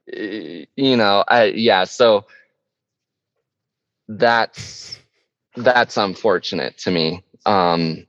you 0.07 0.97
know 0.97 1.24
i 1.30 1.45
yeah 1.45 1.84
so 1.84 2.26
that's 4.07 4.99
that's 5.55 5.97
unfortunate 5.97 6.78
to 6.78 6.91
me 6.91 7.24
um 7.46 8.06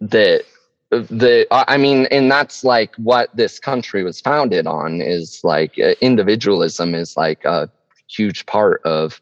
that 0.00 0.44
the 0.90 1.46
i 1.50 1.64
I 1.74 1.76
mean 1.76 2.06
and 2.10 2.30
that's 2.30 2.62
like 2.64 2.94
what 2.96 3.34
this 3.34 3.58
country 3.58 4.04
was 4.04 4.20
founded 4.20 4.66
on 4.66 5.00
is 5.00 5.40
like 5.42 5.78
uh, 5.78 5.94
individualism 6.00 6.94
is 6.94 7.16
like 7.16 7.44
a 7.44 7.70
huge 8.08 8.46
part 8.46 8.80
of 8.84 9.20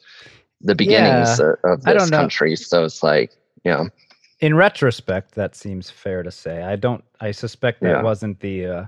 the 0.61 0.75
beginnings 0.75 1.39
Yeah, 1.39 1.53
of, 1.65 1.83
this 1.85 2.11
country 2.11 2.57
so 2.57 2.85
it's 2.85 3.03
like 3.03 3.33
yeah 3.65 3.85
In 4.41 4.57
retrospect, 4.57 5.35
that 5.37 5.55
seems 5.55 5.89
fair 5.91 6.23
to 6.25 6.31
say. 6.31 6.63
I 6.63 6.77
don't. 6.77 7.05
I 7.21 7.31
suspect 7.31 7.83
that 7.83 7.97
Yeah. 7.97 8.03
wasn't 8.03 8.41
the. 8.41 8.67
Uh, 8.67 8.85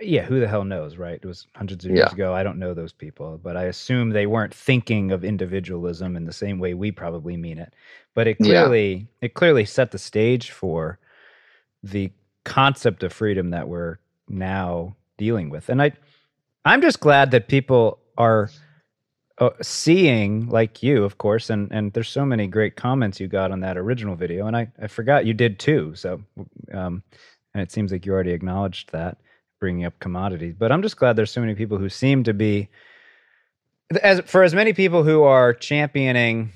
yeah, 0.00 0.22
who 0.24 0.40
the 0.40 0.48
hell 0.48 0.64
knows, 0.64 0.96
right? 0.96 1.20
It 1.22 1.26
was 1.26 1.46
hundreds 1.54 1.84
of 1.84 1.90
years 1.90 2.12
Yeah. 2.12 2.12
ago. 2.12 2.34
I 2.34 2.42
don't 2.42 2.58
know 2.58 2.74
those 2.74 2.92
people, 2.92 3.38
but 3.42 3.56
I 3.56 3.64
assume 3.64 4.10
they 4.10 4.26
weren't 4.26 4.54
thinking 4.54 5.12
of 5.12 5.24
individualism 5.24 6.16
in 6.16 6.24
the 6.24 6.32
same 6.32 6.58
way 6.58 6.74
we 6.74 6.90
probably 6.90 7.36
mean 7.36 7.58
it. 7.58 7.74
But 8.14 8.26
it 8.26 8.38
Yeah. 8.38 8.46
clearly, 8.46 9.08
it 9.20 9.34
clearly 9.34 9.64
set 9.64 9.90
the 9.90 9.98
stage 9.98 10.50
for 10.50 10.98
the 11.82 12.10
concept 12.44 13.02
of 13.02 13.12
freedom 13.12 13.50
that 13.50 13.68
we're 13.68 13.98
now 14.28 14.96
dealing 15.18 15.50
with. 15.50 15.68
And 15.68 15.82
I, 15.82 15.92
I'm 16.64 16.80
just 16.82 17.00
glad 17.00 17.30
that 17.32 17.48
people 17.48 17.98
are 18.16 18.50
uh, 19.38 19.50
seeing 19.62 20.46
like 20.48 20.82
you 20.82 21.02
of 21.02 21.16
course 21.16 21.48
and 21.48 21.72
and 21.72 21.94
there's 21.94 22.10
so 22.10 22.26
many 22.26 22.46
great 22.46 22.76
comments 22.76 23.18
you 23.18 23.26
got 23.26 23.50
on 23.50 23.60
that 23.60 23.78
original 23.78 24.14
video 24.14 24.46
and 24.46 24.54
i 24.54 24.70
i 24.82 24.86
forgot 24.86 25.24
you 25.24 25.32
did 25.32 25.58
too 25.58 25.94
so 25.94 26.20
um 26.74 27.02
and 27.54 27.62
it 27.62 27.72
seems 27.72 27.90
like 27.90 28.04
you 28.04 28.12
already 28.12 28.32
acknowledged 28.32 28.92
that 28.92 29.16
bringing 29.60 29.84
up 29.84 29.98
commodities 30.00 30.54
but 30.58 30.72
i'm 30.72 30.82
just 30.82 30.96
glad 30.96 31.14
there's 31.16 31.30
so 31.30 31.40
many 31.40 31.54
people 31.54 31.78
who 31.78 31.88
seem 31.88 32.24
to 32.24 32.32
be 32.34 32.68
as 34.02 34.20
for 34.26 34.42
as 34.42 34.54
many 34.54 34.72
people 34.72 35.04
who 35.04 35.22
are 35.22 35.52
championing 35.54 36.50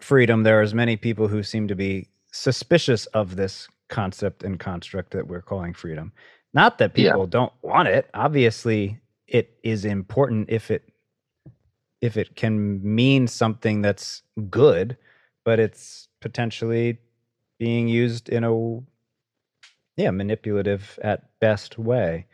freedom 0.00 0.42
there 0.42 0.58
are 0.58 0.62
as 0.62 0.74
many 0.74 0.96
people 0.96 1.28
who 1.28 1.42
seem 1.42 1.68
to 1.68 1.74
be 1.74 2.08
suspicious 2.32 3.06
of 3.06 3.36
this 3.36 3.68
concept 3.88 4.42
and 4.42 4.58
construct 4.60 5.12
that 5.12 5.26
we're 5.26 5.42
calling 5.42 5.72
freedom 5.72 6.12
not 6.52 6.78
that 6.78 6.96
Yeah. 6.96 7.10
people 7.12 7.26
don't 7.26 7.52
want 7.62 7.88
it 7.88 8.08
obviously 8.14 8.98
it 9.28 9.56
is 9.62 9.84
important 9.84 10.50
if 10.50 10.70
it 10.70 10.82
if 12.00 12.16
it 12.16 12.34
can 12.34 12.82
mean 12.82 13.26
something 13.26 13.82
that's 13.82 14.22
good, 14.48 14.96
but 15.44 15.60
it's 15.60 16.08
potentially 16.22 16.98
being 17.58 17.88
used 17.88 18.30
in 18.30 18.42
a 18.42 18.54
yeah 20.00 20.10
manipulative 20.10 20.98
at 21.02 21.38
best 21.40 21.78
way. 21.78 22.26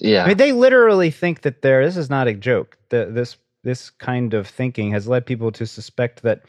yeah 0.00 0.24
I 0.24 0.28
mean, 0.28 0.36
they 0.36 0.52
literally 0.52 1.10
think 1.10 1.42
that 1.42 1.62
there. 1.62 1.84
This 1.84 1.96
is 1.96 2.10
not 2.10 2.28
a 2.28 2.34
joke. 2.34 2.76
The, 2.90 3.06
this 3.06 3.36
this 3.62 3.90
kind 3.90 4.34
of 4.34 4.46
thinking 4.48 4.92
has 4.92 5.06
led 5.06 5.26
people 5.26 5.52
to 5.52 5.66
suspect 5.66 6.22
that 6.22 6.42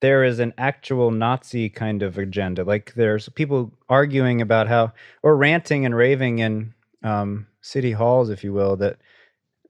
there 0.00 0.24
is 0.24 0.40
an 0.40 0.52
actual 0.58 1.10
Nazi 1.12 1.68
kind 1.68 2.02
of 2.02 2.18
agenda. 2.18 2.64
Like 2.64 2.92
there's 2.94 3.28
people 3.30 3.72
arguing 3.88 4.42
about 4.42 4.66
how, 4.66 4.92
or 5.22 5.36
ranting 5.36 5.86
and 5.86 5.94
raving 5.94 6.40
in 6.40 6.74
um, 7.04 7.46
city 7.60 7.92
halls, 7.92 8.28
if 8.28 8.44
you 8.44 8.52
will, 8.52 8.76
that 8.76 8.98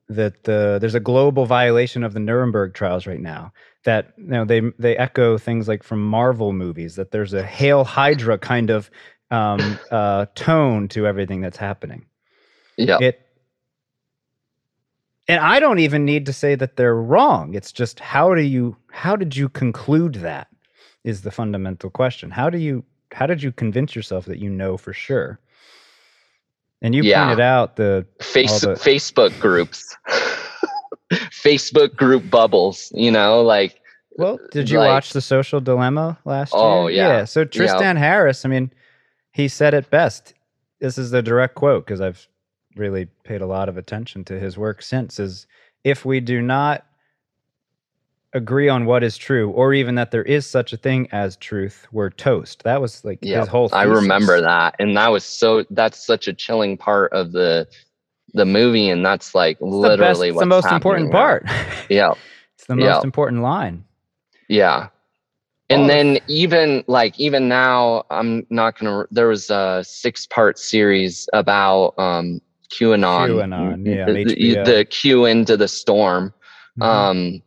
that 0.08 0.44
the 0.44 0.78
there's 0.80 0.94
a 0.94 1.00
global 1.00 1.46
violation 1.46 2.02
of 2.02 2.12
the 2.14 2.20
Nuremberg 2.20 2.74
trials 2.74 3.06
right 3.06 3.20
now. 3.20 3.52
That 3.84 4.14
you 4.16 4.26
know 4.26 4.44
they 4.44 4.62
they 4.78 4.96
echo 4.96 5.38
things 5.38 5.68
like 5.68 5.82
from 5.82 6.02
Marvel 6.02 6.52
movies. 6.52 6.96
That 6.96 7.10
there's 7.10 7.34
a 7.34 7.44
Hail 7.44 7.84
Hydra 7.84 8.38
kind 8.38 8.70
of 8.70 8.90
um, 9.32 9.78
uh, 9.90 10.26
tone 10.34 10.86
to 10.88 11.06
everything 11.06 11.40
that's 11.40 11.56
happening. 11.56 12.06
Yeah. 12.76 12.98
It 13.00 13.26
and 15.28 15.40
i 15.40 15.60
don't 15.60 15.78
even 15.78 16.04
need 16.04 16.26
to 16.26 16.32
say 16.32 16.54
that 16.56 16.76
they're 16.76 16.96
wrong. 16.96 17.54
It's 17.54 17.70
just 17.72 18.00
how 18.00 18.34
do 18.34 18.42
you 18.42 18.76
how 18.90 19.14
did 19.16 19.36
you 19.36 19.48
conclude 19.48 20.14
that 20.16 20.48
is 21.04 21.22
the 21.22 21.30
fundamental 21.30 21.90
question. 21.90 22.30
How 22.30 22.50
do 22.50 22.58
you 22.58 22.84
how 23.12 23.26
did 23.26 23.42
you 23.42 23.52
convince 23.52 23.94
yourself 23.94 24.24
that 24.26 24.38
you 24.38 24.50
know 24.50 24.76
for 24.76 24.92
sure? 24.92 25.38
And 26.80 26.94
you 26.94 27.02
Yeah. 27.02 27.24
pointed 27.26 27.40
out 27.40 27.76
the 27.76 28.06
face 28.20 28.60
the- 28.60 28.74
facebook 28.74 29.38
groups. 29.40 29.96
Facebook 31.30 31.94
group 31.94 32.30
bubbles 32.30 32.90
you 32.94 33.10
know 33.10 33.42
like 33.42 33.80
well 34.16 34.38
did 34.50 34.70
you 34.70 34.78
like- 34.78 34.88
watch 34.88 35.12
the 35.12 35.20
social 35.20 35.60
dilemma 35.60 36.18
last 36.24 36.52
Oh, 36.54 36.86
year? 36.88 37.04
Oh 37.04 37.08
yeah. 37.18 37.24
so 37.26 37.44
tristan 37.44 37.96
harris 37.96 38.46
i 38.46 38.48
mean 38.48 38.72
he 39.32 39.48
said 39.48 39.74
it 39.74 39.90
best. 39.90 40.34
This 40.80 40.98
is 40.98 41.10
the 41.10 41.22
direct 41.22 41.54
quote 41.54 41.84
because 41.86 42.00
i've 42.00 42.26
really 42.76 43.06
paid 43.24 43.40
a 43.42 43.46
lot 43.46 43.68
of 43.68 43.76
attention 43.76 44.24
to 44.24 44.38
his 44.40 44.56
work 44.56 44.80
since 44.82 45.20
is 45.20 45.46
if 45.84 46.04
we 46.06 46.20
do 46.20 46.40
not 46.40 46.86
agree 48.32 48.66
on 48.68 48.86
what 48.86 49.02
is 49.04 49.18
true 49.18 49.50
or 49.50 49.74
even 49.74 49.94
that 49.96 50.10
there 50.10 50.22
is 50.22 50.46
such 50.48 50.72
a 50.72 50.76
thing 50.78 51.06
as 51.12 51.36
truth 51.36 51.86
we're 51.92 52.08
toast. 52.08 52.62
That 52.62 52.80
was 52.80 53.04
like 53.04 53.18
yeah 53.20 53.40
his 53.40 53.48
whole 53.48 53.68
i 53.74 53.82
remember 53.82 54.40
that 54.40 54.74
and 54.78 54.96
that 54.96 55.08
was 55.08 55.22
so 55.24 55.64
that's 55.70 56.04
such 56.04 56.28
a 56.28 56.32
chilling 56.32 56.78
part 56.78 57.12
of 57.12 57.32
the 57.32 57.68
the 58.32 58.46
movie 58.46 58.88
and 58.88 59.04
that's 59.04 59.34
like 59.34 59.58
It's 59.60 59.60
the 59.60 59.66
best- 59.66 59.80
literally 60.00 60.32
what's 60.32 60.40
the 60.40 60.46
most 60.46 60.72
important 60.72 61.12
part. 61.12 61.44
Yeah. 61.90 62.14
It's 62.56 62.66
the 62.66 62.76
most 62.76 62.84
Yeah. 62.86 63.00
important 63.04 63.42
line. 63.42 63.84
Yeah. 64.48 64.88
All 65.70 65.76
And 65.78 65.88
the- 65.88 65.92
then 65.94 66.18
even 66.28 66.84
like 66.86 67.18
even 67.18 67.48
now 67.48 68.04
I'm 68.10 68.46
not 68.50 68.78
going 68.78 68.92
to 68.92 69.14
there 69.14 69.28
was 69.28 69.50
a 69.50 69.82
six 69.86 70.26
part 70.26 70.58
series 70.58 71.28
about 71.32 71.94
um 71.98 72.40
QAnon. 72.72 73.28
QAnon, 73.28 73.86
yeah, 73.86 74.06
the, 74.06 74.62
the 74.64 74.84
Q 74.86 75.24
into 75.26 75.56
the 75.56 75.68
storm 75.68 76.32
Mhm. 76.78 76.84
um 76.84 77.42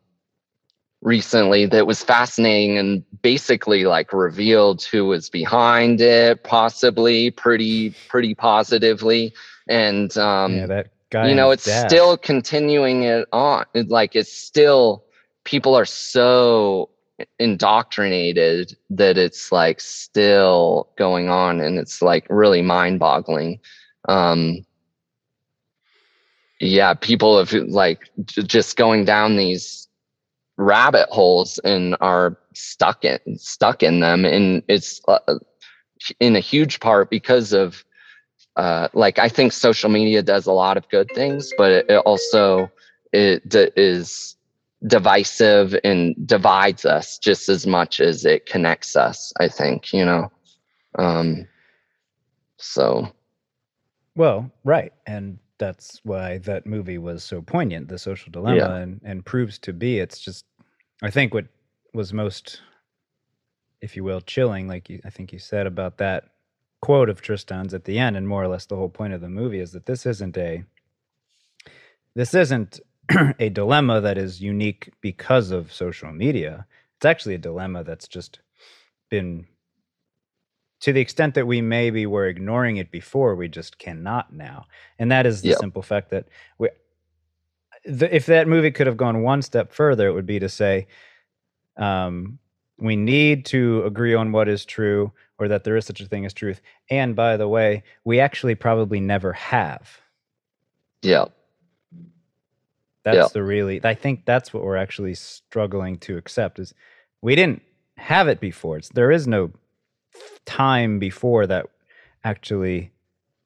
recently 1.02 1.66
that 1.68 1.86
was 1.86 2.04
fascinating 2.04 2.78
and 2.78 3.04
basically 3.22 3.86
like 3.86 4.12
revealed 4.12 4.82
who 4.84 5.06
was 5.06 5.30
behind 5.30 6.02
it 6.02 6.44
possibly 6.44 7.30
pretty 7.30 7.94
pretty 8.08 8.34
positively 8.34 9.32
and 9.68 10.18
um 10.18 10.56
yeah 10.56 10.66
that 10.66 10.88
guy 11.12 11.30
you 11.30 11.36
know 11.36 11.52
it's 11.52 11.66
dad. 11.66 11.90
still 11.90 12.18
continuing 12.18 13.04
it 13.04 13.28
on 13.32 13.66
It- 13.76 13.90
like 13.90 14.16
it's 14.16 14.34
still 14.34 15.04
people 15.44 15.76
are 15.76 15.86
so 15.86 16.90
indoctrinated 17.40 18.76
that 18.90 19.18
it's 19.18 19.52
like 19.52 19.80
still 19.80 20.90
going 20.98 21.30
on 21.30 21.62
and 21.62 21.78
it's 21.78 22.02
like 22.02 22.26
really 22.30 22.62
mind 22.62 23.00
boggling 23.00 23.60
um 24.10 24.66
yeah 26.60 26.94
people 26.94 27.38
have 27.38 27.54
like 27.70 28.10
just 28.28 28.76
going 28.76 29.06
down 29.06 29.38
these 29.38 29.86
rabbit 30.58 31.08
holes 31.10 31.60
and 31.60 31.96
are 32.02 32.38
stuck 32.54 33.04
in 33.04 33.20
stuck 33.38 33.84
in 33.84 34.00
them. 34.00 34.26
And 34.26 34.64
it's 34.68 35.02
uh, 35.08 35.20
in 36.20 36.36
a 36.36 36.40
huge 36.40 36.80
part 36.80 37.10
because 37.10 37.54
of 37.54 37.84
uh, 38.56 38.88
like 38.94 39.20
I 39.20 39.28
think 39.30 39.52
social 39.52 39.90
media 39.90 40.22
does 40.22 40.46
a 40.46 40.54
lot 40.54 40.78
of 40.78 40.88
good 40.90 41.10
things, 41.14 41.52
but 41.58 41.72
it, 41.72 41.86
it 41.90 41.98
also 41.98 42.72
it 43.12 43.48
d- 43.48 43.72
is 43.76 44.35
divisive 44.88 45.76
and 45.84 46.16
divides 46.28 46.86
us 46.86 47.18
just 47.18 47.50
as 47.50 47.66
much 47.66 48.00
as 48.00 48.26
it 48.26 48.46
connects 48.46 48.96
us. 48.96 49.34
I 49.40 49.48
think 49.48 49.94
you 49.94 50.06
know. 50.06 50.32
Um, 50.98 51.48
so 52.58 53.12
Well, 54.16 54.50
right. 54.64 54.94
And 55.08 55.40
that's 55.58 56.00
why 56.04 56.38
that 56.40 56.66
movie 56.66 56.98
was 56.98 57.24
so 57.24 57.42
poignant, 57.42 57.88
The 57.90 57.98
Social 58.00 58.32
Dilemma, 58.32 58.58
Yeah. 58.58 58.76
and, 58.76 59.02
and 59.04 59.26
proves 59.26 59.58
to 59.60 59.74
be. 59.74 60.00
It's 60.00 60.20
just, 60.20 60.46
I 61.04 61.10
think 61.12 61.34
what 61.34 61.48
was 61.94 62.14
most 62.14 62.62
if 63.82 63.96
you 63.96 64.04
will, 64.04 64.22
chilling, 64.22 64.68
like 64.68 64.90
you, 64.90 65.00
I 65.06 65.10
think 65.10 65.32
you 65.32 65.40
said 65.40 65.68
about 65.68 65.98
that 65.98 66.26
quote 66.82 67.10
of 67.10 67.22
Tristan's 67.22 67.74
at 67.74 67.84
the 67.86 68.00
end, 68.00 68.18
and 68.18 68.28
more 68.28 68.44
or 68.44 68.48
less 68.48 68.66
the 68.66 68.76
whole 68.76 68.90
point 68.90 69.14
of 69.14 69.22
the 69.22 69.30
movie 69.30 69.60
is 69.60 69.72
that 69.74 69.86
this 69.86 70.06
isn't 70.06 70.38
a 70.38 70.64
this 72.16 72.34
isn't 72.34 72.80
a 73.40 73.50
dilemma 73.50 74.02
that 74.02 74.18
is 74.18 74.42
unique 74.42 74.92
because 75.02 75.52
of 75.52 75.72
social 75.72 76.12
media. 76.12 76.66
It's 76.98 77.06
actually 77.06 77.36
a 77.36 77.40
dilemma 77.40 77.84
that's 77.84 78.08
just 78.08 78.40
been 79.10 79.48
to 80.82 80.94
the 80.94 81.02
extent 81.02 81.34
that 81.36 81.48
we 81.48 81.62
maybe 81.62 82.06
were 82.06 82.28
ignoring 82.28 82.78
it 82.78 82.92
before, 82.92 83.36
we 83.36 83.48
just 83.48 83.80
cannot 83.80 84.32
now. 84.34 84.66
And 85.00 85.12
that 85.12 85.26
is 85.26 85.42
the 85.42 85.50
yep. 85.50 85.58
simple 85.58 85.82
fact 85.82 86.12
that 86.12 86.28
we, 86.58 86.70
the, 87.86 88.14
if 88.14 88.26
that 88.28 88.48
movie 88.48 88.72
could 88.72 88.88
have 88.88 88.98
gone 88.98 89.24
one 89.24 89.42
step 89.42 89.72
further, 89.72 90.08
it 90.08 90.14
would 90.14 90.26
be 90.26 90.40
to 90.40 90.50
say, 90.50 90.88
um, 91.78 92.40
we 92.78 92.96
need 92.96 93.46
to 93.46 93.84
agree 93.84 94.14
on 94.14 94.32
what 94.32 94.48
is 94.50 94.66
true 94.66 95.12
or 95.38 95.48
that 95.48 95.64
there 95.64 95.78
is 95.78 95.86
such 95.86 96.02
a 96.02 96.06
thing 96.06 96.26
as 96.26 96.34
truth. 96.34 96.62
And 96.90 97.16
by 97.16 97.38
the 97.38 97.48
way, 97.48 97.84
we 98.04 98.20
actually 98.20 98.56
probably 98.56 99.00
never 99.00 99.34
have. 99.34 100.02
Yeah. 101.02 101.26
That's 103.06 103.16
yeah. 103.16 103.28
the 103.32 103.44
really 103.44 103.80
I 103.84 103.94
think 103.94 104.26
that's 104.26 104.54
what 104.54 104.64
we're 104.64 104.76
actually 104.76 105.14
struggling 105.14 106.00
to 106.00 106.18
accept 106.18 106.58
is 106.58 106.74
we 107.22 107.36
didn't 107.36 107.62
have 107.98 108.28
it 108.28 108.40
before. 108.40 108.78
It's, 108.78 108.90
there 108.90 109.12
is 109.12 109.28
no 109.28 109.52
time 110.46 110.98
before 110.98 111.46
that 111.48 111.68
actually 112.24 112.92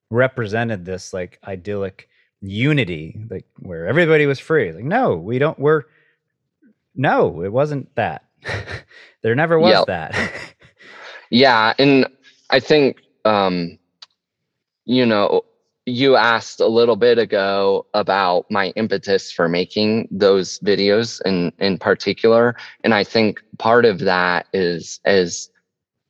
represented 0.09 0.85
this 0.85 1.13
like 1.13 1.39
idyllic 1.45 2.09
unity 2.41 3.21
like 3.29 3.45
where 3.59 3.85
everybody 3.85 4.25
was 4.25 4.39
free. 4.39 4.71
Like 4.71 4.85
no, 4.85 5.17
we 5.17 5.39
don't 5.39 5.59
we're 5.59 5.83
no, 6.95 7.43
it 7.43 7.51
wasn't 7.51 7.93
that. 7.95 8.23
there 9.21 9.35
never 9.35 9.59
was 9.59 9.85
that. 9.87 10.15
yeah, 11.29 11.73
and 11.77 12.07
I 12.49 12.61
think 12.61 13.01
um 13.25 13.77
you 14.85 15.05
know 15.05 15.43
you 15.89 16.15
asked 16.15 16.59
a 16.59 16.67
little 16.67 16.95
bit 16.95 17.17
ago 17.17 17.85
about 17.93 18.49
my 18.51 18.69
impetus 18.75 19.31
for 19.31 19.49
making 19.49 20.07
those 20.11 20.59
videos 20.59 21.21
in 21.25 21.51
in 21.59 21.77
particular. 21.77 22.55
And 22.83 22.93
i 22.93 23.03
think 23.03 23.41
part 23.57 23.85
of 23.85 23.99
that 23.99 24.47
is 24.53 24.99
as 25.05 25.49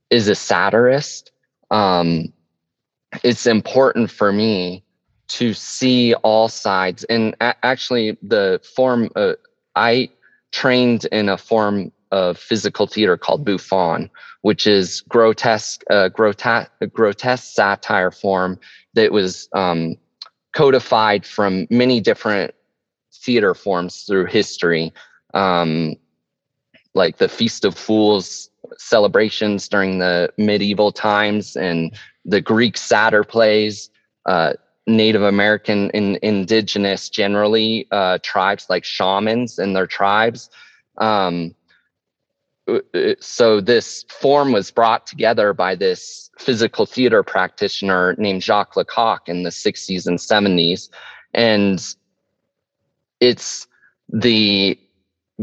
is 0.09 0.27
a 0.27 0.35
satirist. 0.35 1.31
Um 1.71 2.33
it's 3.23 3.47
important 3.47 4.11
for 4.11 4.31
me 4.31 4.83
to 5.29 5.53
see 5.53 6.13
all 6.15 6.47
sides. 6.47 7.03
And 7.05 7.35
a- 7.41 7.65
actually 7.65 8.17
the 8.21 8.61
form 8.75 9.09
uh, 9.15 9.33
i 9.75 10.09
trained 10.51 11.05
in 11.11 11.29
a 11.29 11.37
form 11.37 11.91
of 12.11 12.37
physical 12.37 12.87
theater 12.87 13.17
called 13.17 13.45
bouffon 13.45 14.09
which 14.41 14.65
is 14.65 15.01
grotesque 15.01 15.83
uh, 15.89 16.09
grotesque 16.09 16.71
grotesque 16.93 17.53
satire 17.53 18.11
form 18.11 18.59
that 18.99 19.11
was 19.13 19.47
um, 19.53 19.95
codified 20.53 21.25
from 21.25 21.67
many 21.69 22.01
different 22.01 22.53
theater 23.13 23.55
forms 23.55 24.03
through 24.03 24.25
history, 24.25 24.93
um, 25.33 25.95
like 26.93 27.17
the 27.17 27.29
Feast 27.29 27.63
of 27.63 27.77
Fools 27.77 28.49
celebrations 28.77 29.69
during 29.69 29.99
the 29.99 30.31
medieval 30.37 30.91
times 30.91 31.55
and 31.55 31.93
the 32.25 32.41
Greek 32.41 32.75
satyr 32.77 33.23
plays. 33.23 33.89
Uh, 34.25 34.53
Native 34.85 35.21
American 35.21 35.91
and 35.91 36.17
indigenous 36.17 37.09
generally 37.09 37.87
uh, 37.91 38.17
tribes 38.23 38.65
like 38.69 38.83
shamans 38.83 39.59
and 39.59 39.75
their 39.75 39.85
tribes. 39.85 40.49
Um, 40.97 41.53
Uh, 42.69 42.97
uh, 42.97 43.15
so 43.19 43.61
this 43.61 44.05
form 44.09 44.51
was 44.51 44.71
brought 44.71 45.07
together 45.07 45.53
by 45.53 45.75
this 45.75 46.29
physical 46.37 46.85
theater 46.85 47.23
practitioner 47.23 48.15
named 48.17 48.43
Jacques 48.43 48.75
Lecoq 48.75 49.27
in 49.27 49.43
the 49.43 49.49
60s 49.49 50.05
and 50.07 50.19
70s. 50.19 50.89
And 51.33 51.83
it's 53.19 53.67
the 54.11 54.79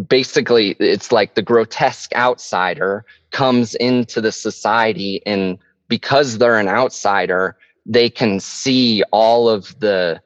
basically 0.09 0.73
it's 0.79 1.11
like 1.11 1.35
the 1.35 1.43
grotesque 1.43 2.15
outsider 2.15 3.05
comes 3.31 3.75
into 3.77 4.21
the 4.21 4.33
society 4.33 5.23
and 5.25 5.59
because 5.89 6.39
they're 6.39 6.59
an 6.59 6.69
outsider 6.69 7.57
they 7.87 8.11
can 8.11 8.41
see 8.41 9.03
all 9.13 9.49
of 9.49 9.79
the 9.81 10.21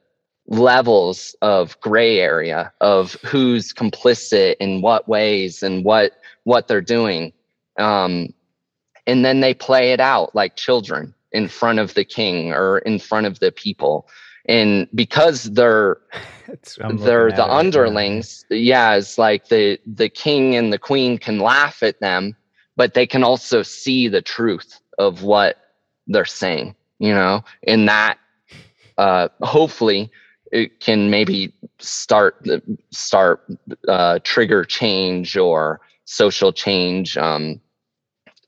levels 0.51 1.35
of 1.43 1.81
gray 1.81 2.19
area 2.19 2.73
of 2.81 3.13
who's 3.25 3.73
complicit 3.73 4.57
in 4.61 4.83
what 4.83 5.09
ways 5.09 5.63
and 5.63 5.85
what 5.85 6.13
what 6.45 6.69
they're 6.69 6.81
doing. 6.81 7.33
Um, 7.79 8.35
and 9.07 9.25
then 9.25 9.41
they 9.41 9.55
play 9.55 9.93
it 9.93 10.01
out 10.01 10.35
like 10.35 10.57
children 10.57 11.15
in 11.33 11.49
front 11.49 11.79
of 11.79 11.95
the 11.95 12.05
king 12.05 12.53
or 12.53 12.79
in 12.79 12.99
front 12.99 13.27
of 13.27 13.39
the 13.39 13.53
people. 13.53 14.09
And 14.49 14.89
because 14.95 15.45
they're 15.45 15.99
they're 16.95 17.31
the 17.31 17.47
underlings, 17.47 18.45
right 18.51 18.59
yeah, 18.59 18.97
it's 18.97 19.19
like 19.19 19.49
the 19.49 19.79
the 19.87 20.09
king 20.09 20.57
and 20.57 20.73
the 20.73 20.79
queen 20.79 21.17
can 21.17 21.39
laugh 21.39 21.83
at 21.83 22.01
them, 22.01 22.37
but 22.77 22.95
they 22.95 23.07
can 23.07 23.23
also 23.23 23.63
see 23.63 24.09
the 24.09 24.23
truth 24.23 24.81
of 24.99 25.23
what 25.23 25.59
they're 26.09 26.25
saying, 26.25 26.75
you 26.99 27.15
know, 27.15 27.45
and 27.69 27.89
that 27.89 28.19
uh, 28.99 29.29
hopefully 29.43 30.11
it 30.51 30.81
can 30.81 31.11
maybe 31.11 31.53
start 31.79 32.47
start 32.91 33.45
uh, 33.89 34.19
trigger 34.25 34.65
change 34.65 35.37
or 35.37 35.81
social 36.05 36.53
change, 36.53 37.17
um, 37.17 37.61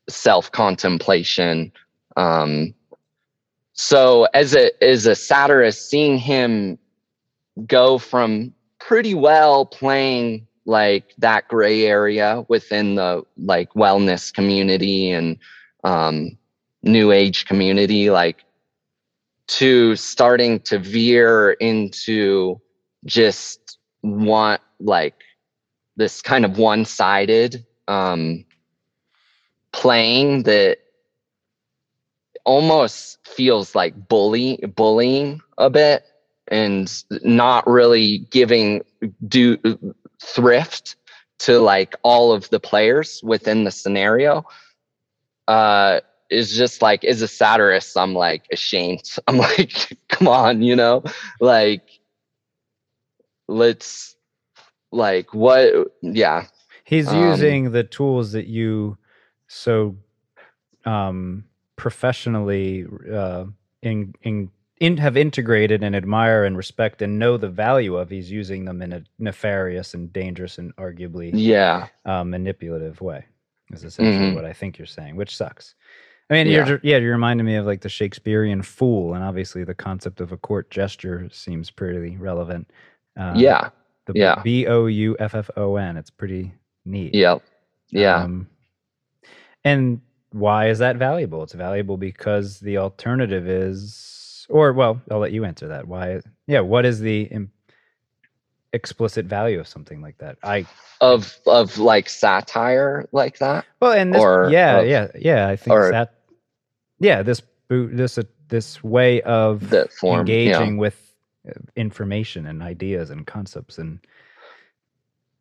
self 0.08 0.50
contemplation. 0.50 1.72
Um, 2.16 2.74
so 3.72 4.26
as 4.34 4.54
a 4.54 4.70
as 4.82 5.06
a 5.06 5.14
satirist, 5.14 5.88
seeing 5.88 6.18
him 6.18 6.78
go 7.66 7.98
from 7.98 8.52
pretty 8.78 9.14
well 9.14 9.64
playing 9.64 10.46
like 10.64 11.14
that 11.18 11.48
gray 11.48 11.86
area 11.86 12.44
within 12.48 12.94
the 12.94 13.22
like 13.36 13.72
wellness 13.74 14.32
community 14.32 15.10
and 15.10 15.38
um, 15.84 16.36
new 16.82 17.12
age 17.12 17.46
community, 17.46 18.10
like 18.10 18.44
to 19.52 19.94
starting 19.96 20.58
to 20.60 20.78
veer 20.78 21.52
into 21.52 22.58
just 23.04 23.78
want 24.02 24.62
like 24.80 25.14
this 25.96 26.22
kind 26.22 26.46
of 26.46 26.56
one-sided 26.56 27.66
um, 27.86 28.46
playing 29.72 30.44
that 30.44 30.78
almost 32.44 33.18
feels 33.26 33.74
like 33.74 34.08
bully 34.08 34.56
bullying 34.74 35.40
a 35.58 35.68
bit 35.68 36.04
and 36.48 37.04
not 37.22 37.66
really 37.66 38.18
giving 38.30 38.82
do 39.28 39.58
thrift 40.20 40.96
to 41.38 41.58
like 41.58 41.94
all 42.02 42.32
of 42.32 42.48
the 42.48 42.58
players 42.58 43.20
within 43.22 43.64
the 43.64 43.70
scenario. 43.70 44.44
Uh 45.46 46.00
is 46.32 46.56
just 46.56 46.82
like 46.82 47.04
is 47.04 47.22
a 47.22 47.28
satirist 47.28 47.96
i'm 47.96 48.14
like 48.14 48.46
ashamed. 48.50 49.16
I'm 49.28 49.38
like 49.38 49.96
come 50.08 50.28
on 50.28 50.62
you 50.62 50.76
know? 50.76 51.02
Like 51.40 51.88
let's 53.48 54.16
like 54.90 55.34
what 55.34 55.72
yeah. 56.02 56.46
He's 56.84 57.08
um, 57.08 57.18
using 57.18 57.72
the 57.72 57.84
tools 57.84 58.32
that 58.32 58.46
you 58.46 58.98
so 59.46 59.96
um 60.84 61.44
professionally 61.76 62.86
uh 63.12 63.44
in 63.82 64.14
in 64.22 64.50
in, 64.80 64.96
have 64.96 65.16
integrated 65.16 65.84
and 65.84 65.94
admire 65.94 66.44
and 66.44 66.56
respect 66.56 67.02
and 67.02 67.16
know 67.16 67.36
the 67.36 67.48
value 67.48 67.96
of 67.96 68.10
he's 68.10 68.32
using 68.32 68.64
them 68.64 68.82
in 68.82 68.92
a 68.92 69.04
nefarious 69.20 69.94
and 69.94 70.12
dangerous 70.12 70.58
and 70.58 70.74
arguably 70.74 71.30
yeah. 71.32 71.86
uh, 72.04 72.24
manipulative 72.24 73.00
way 73.00 73.24
is 73.70 73.84
essentially 73.84 74.26
mm-hmm. 74.26 74.34
what 74.34 74.44
i 74.44 74.52
think 74.52 74.78
you're 74.78 74.86
saying 74.86 75.14
which 75.14 75.36
sucks 75.36 75.76
i 76.32 76.36
mean 76.44 76.46
yeah. 76.46 76.66
you're 76.66 76.80
yeah 76.82 76.96
you're 76.96 77.12
reminding 77.12 77.46
me 77.46 77.54
of 77.54 77.66
like 77.66 77.82
the 77.82 77.88
shakespearean 77.88 78.62
fool 78.62 79.14
and 79.14 79.22
obviously 79.22 79.62
the 79.62 79.74
concept 79.74 80.20
of 80.20 80.32
a 80.32 80.36
court 80.36 80.70
jester 80.70 81.28
seems 81.30 81.70
pretty 81.70 82.16
relevant 82.16 82.68
uh, 83.18 83.34
yeah 83.36 83.68
the 84.06 84.12
yeah. 84.16 84.40
B 84.42 84.66
O 84.66 84.86
U 84.86 85.16
F 85.18 85.34
F 85.34 85.50
O 85.56 85.76
N. 85.76 85.96
It's 85.96 86.10
pretty 86.10 86.52
neat. 86.84 87.14
Yep. 87.14 87.42
Yeah. 87.90 88.22
Um, 88.22 88.48
and 89.64 90.00
why 90.32 90.68
is 90.68 90.78
that 90.78 90.96
valuable? 90.96 91.42
It's 91.42 91.52
valuable 91.52 91.96
because 91.96 92.60
the 92.60 92.78
alternative 92.78 93.48
is, 93.48 94.46
or 94.48 94.72
well, 94.72 95.00
I'll 95.10 95.18
let 95.18 95.32
you 95.32 95.44
answer 95.44 95.68
that. 95.68 95.86
Why? 95.86 96.20
Yeah. 96.46 96.60
What 96.60 96.84
is 96.84 97.00
the 97.00 97.22
Im- 97.22 97.52
explicit 98.72 99.26
value 99.26 99.60
of 99.60 99.68
something 99.68 100.00
like 100.00 100.18
that? 100.18 100.38
I 100.42 100.66
of 101.00 101.38
of 101.46 101.78
like 101.78 102.08
satire 102.08 103.08
like 103.12 103.38
that. 103.38 103.66
Well, 103.80 103.92
and 103.92 104.14
this, 104.14 104.22
or 104.22 104.48
yeah, 104.50 104.78
of, 104.78 104.88
yeah, 104.88 105.08
yeah. 105.18 105.48
I 105.48 105.56
think 105.56 105.76
that 105.92 106.14
yeah, 107.02 107.22
this 107.22 107.42
this 107.68 108.16
uh, 108.16 108.22
this 108.48 108.82
way 108.82 109.20
of 109.22 109.74
form, 109.98 110.20
engaging 110.20 110.74
yeah. 110.74 110.80
with 110.80 111.14
information 111.74 112.46
and 112.46 112.62
ideas 112.62 113.10
and 113.10 113.26
concepts 113.26 113.78
and 113.78 113.98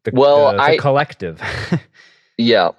the, 0.04 0.12
well, 0.14 0.52
the, 0.52 0.58
the 0.58 0.64
I, 0.64 0.78
collective. 0.78 1.40
yeah. 2.38 2.70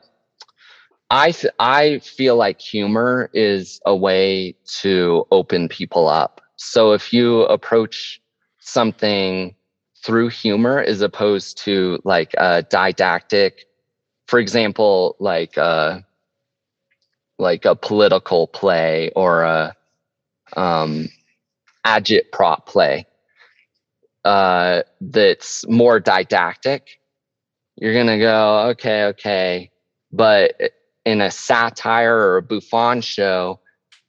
I 1.10 1.30
th- 1.30 1.52
I 1.60 1.98
feel 2.00 2.36
like 2.36 2.60
humor 2.60 3.30
is 3.32 3.80
a 3.86 3.94
way 3.94 4.56
to 4.80 5.26
open 5.30 5.68
people 5.68 6.08
up. 6.08 6.40
So 6.56 6.92
if 6.92 7.12
you 7.12 7.42
approach 7.42 8.20
something 8.58 9.54
through 10.02 10.30
humor 10.30 10.80
as 10.80 11.00
opposed 11.02 11.58
to 11.58 12.00
like 12.04 12.34
a 12.38 12.62
didactic, 12.64 13.66
for 14.26 14.40
example, 14.40 15.16
like 15.20 15.56
a 15.56 16.04
like 17.42 17.64
a 17.64 17.74
political 17.74 18.46
play 18.46 19.10
or 19.14 19.42
a 19.42 19.74
um, 20.56 21.08
agitprop 21.84 22.64
play 22.66 23.04
uh, 24.24 24.82
that's 25.00 25.66
more 25.68 25.98
didactic, 26.00 27.00
you're 27.76 27.94
gonna 27.94 28.18
go 28.18 28.68
okay, 28.70 29.04
okay, 29.04 29.70
but 30.12 30.54
in 31.04 31.20
a 31.20 31.30
satire 31.30 32.16
or 32.16 32.36
a 32.36 32.42
Bouffon 32.42 33.00
show, 33.00 33.60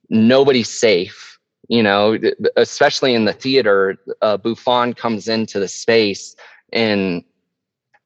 nobody's 0.08 0.70
safe. 0.70 1.38
You 1.68 1.82
know, 1.82 2.18
especially 2.56 3.14
in 3.14 3.24
the 3.24 3.32
theater, 3.32 3.96
uh, 4.20 4.36
Bouffon 4.36 4.92
comes 4.92 5.28
into 5.28 5.58
the 5.58 5.66
space 5.66 6.36
and 6.74 7.24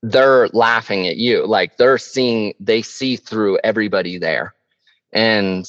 they're 0.03 0.49
laughing 0.53 1.09
at 1.09 1.17
you. 1.17 1.45
Like 1.45 1.77
they're 1.77 1.99
seeing, 1.99 2.55
they 2.61 2.83
see 2.83 3.17
through 3.17 3.59
everybody 3.65 4.17
there. 4.17 4.55
And 5.13 5.69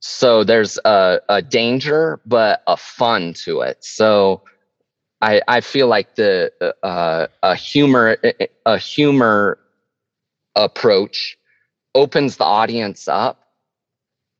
so 0.00 0.44
there's 0.44 0.78
a, 0.84 1.20
a 1.28 1.42
danger, 1.42 2.20
but 2.26 2.62
a 2.66 2.76
fun 2.76 3.34
to 3.44 3.60
it. 3.60 3.84
So 3.84 4.42
I, 5.22 5.40
I 5.46 5.60
feel 5.60 5.86
like 5.86 6.16
the 6.16 6.52
uh, 6.82 7.28
a 7.44 7.54
humor 7.54 8.18
a 8.66 8.76
humor 8.76 9.58
approach 10.56 11.38
opens 11.94 12.36
the 12.36 12.44
audience 12.44 13.06
up 13.06 13.52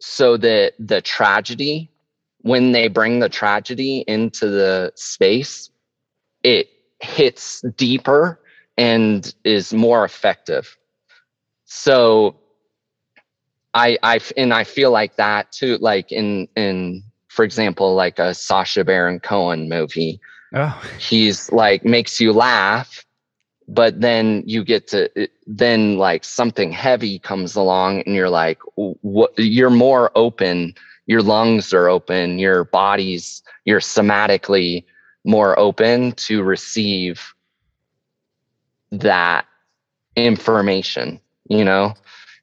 so 0.00 0.36
that 0.36 0.72
the 0.80 1.00
tragedy 1.00 1.88
when 2.40 2.72
they 2.72 2.88
bring 2.88 3.20
the 3.20 3.28
tragedy 3.28 4.04
into 4.08 4.48
the 4.48 4.92
space 4.96 5.70
it 6.42 6.68
hits 7.00 7.62
deeper 7.76 8.40
and 8.76 9.34
is 9.44 9.72
more 9.72 10.04
effective 10.04 10.76
so 11.64 12.36
i 13.74 13.98
i 14.02 14.20
and 14.36 14.52
i 14.52 14.64
feel 14.64 14.90
like 14.90 15.16
that 15.16 15.50
too 15.52 15.76
like 15.78 16.12
in 16.12 16.48
in 16.56 17.02
for 17.28 17.44
example 17.44 17.94
like 17.94 18.18
a 18.18 18.34
sacha 18.34 18.84
baron 18.84 19.18
cohen 19.20 19.68
movie 19.68 20.20
oh. 20.54 20.82
he's 20.98 21.50
like 21.52 21.84
makes 21.84 22.20
you 22.20 22.32
laugh 22.32 23.04
but 23.68 24.00
then 24.00 24.42
you 24.46 24.64
get 24.64 24.88
to 24.88 25.08
then 25.46 25.96
like 25.96 26.24
something 26.24 26.72
heavy 26.72 27.18
comes 27.18 27.54
along 27.54 28.02
and 28.02 28.14
you're 28.14 28.28
like 28.28 28.58
what 28.76 29.32
you're 29.38 29.70
more 29.70 30.10
open 30.14 30.74
your 31.06 31.22
lungs 31.22 31.72
are 31.72 31.88
open 31.88 32.38
your 32.38 32.64
body's 32.64 33.42
you're 33.64 33.80
somatically 33.80 34.84
more 35.24 35.58
open 35.58 36.12
to 36.12 36.42
receive 36.42 37.34
that 38.90 39.46
information 40.16 41.18
you 41.48 41.64
know 41.64 41.94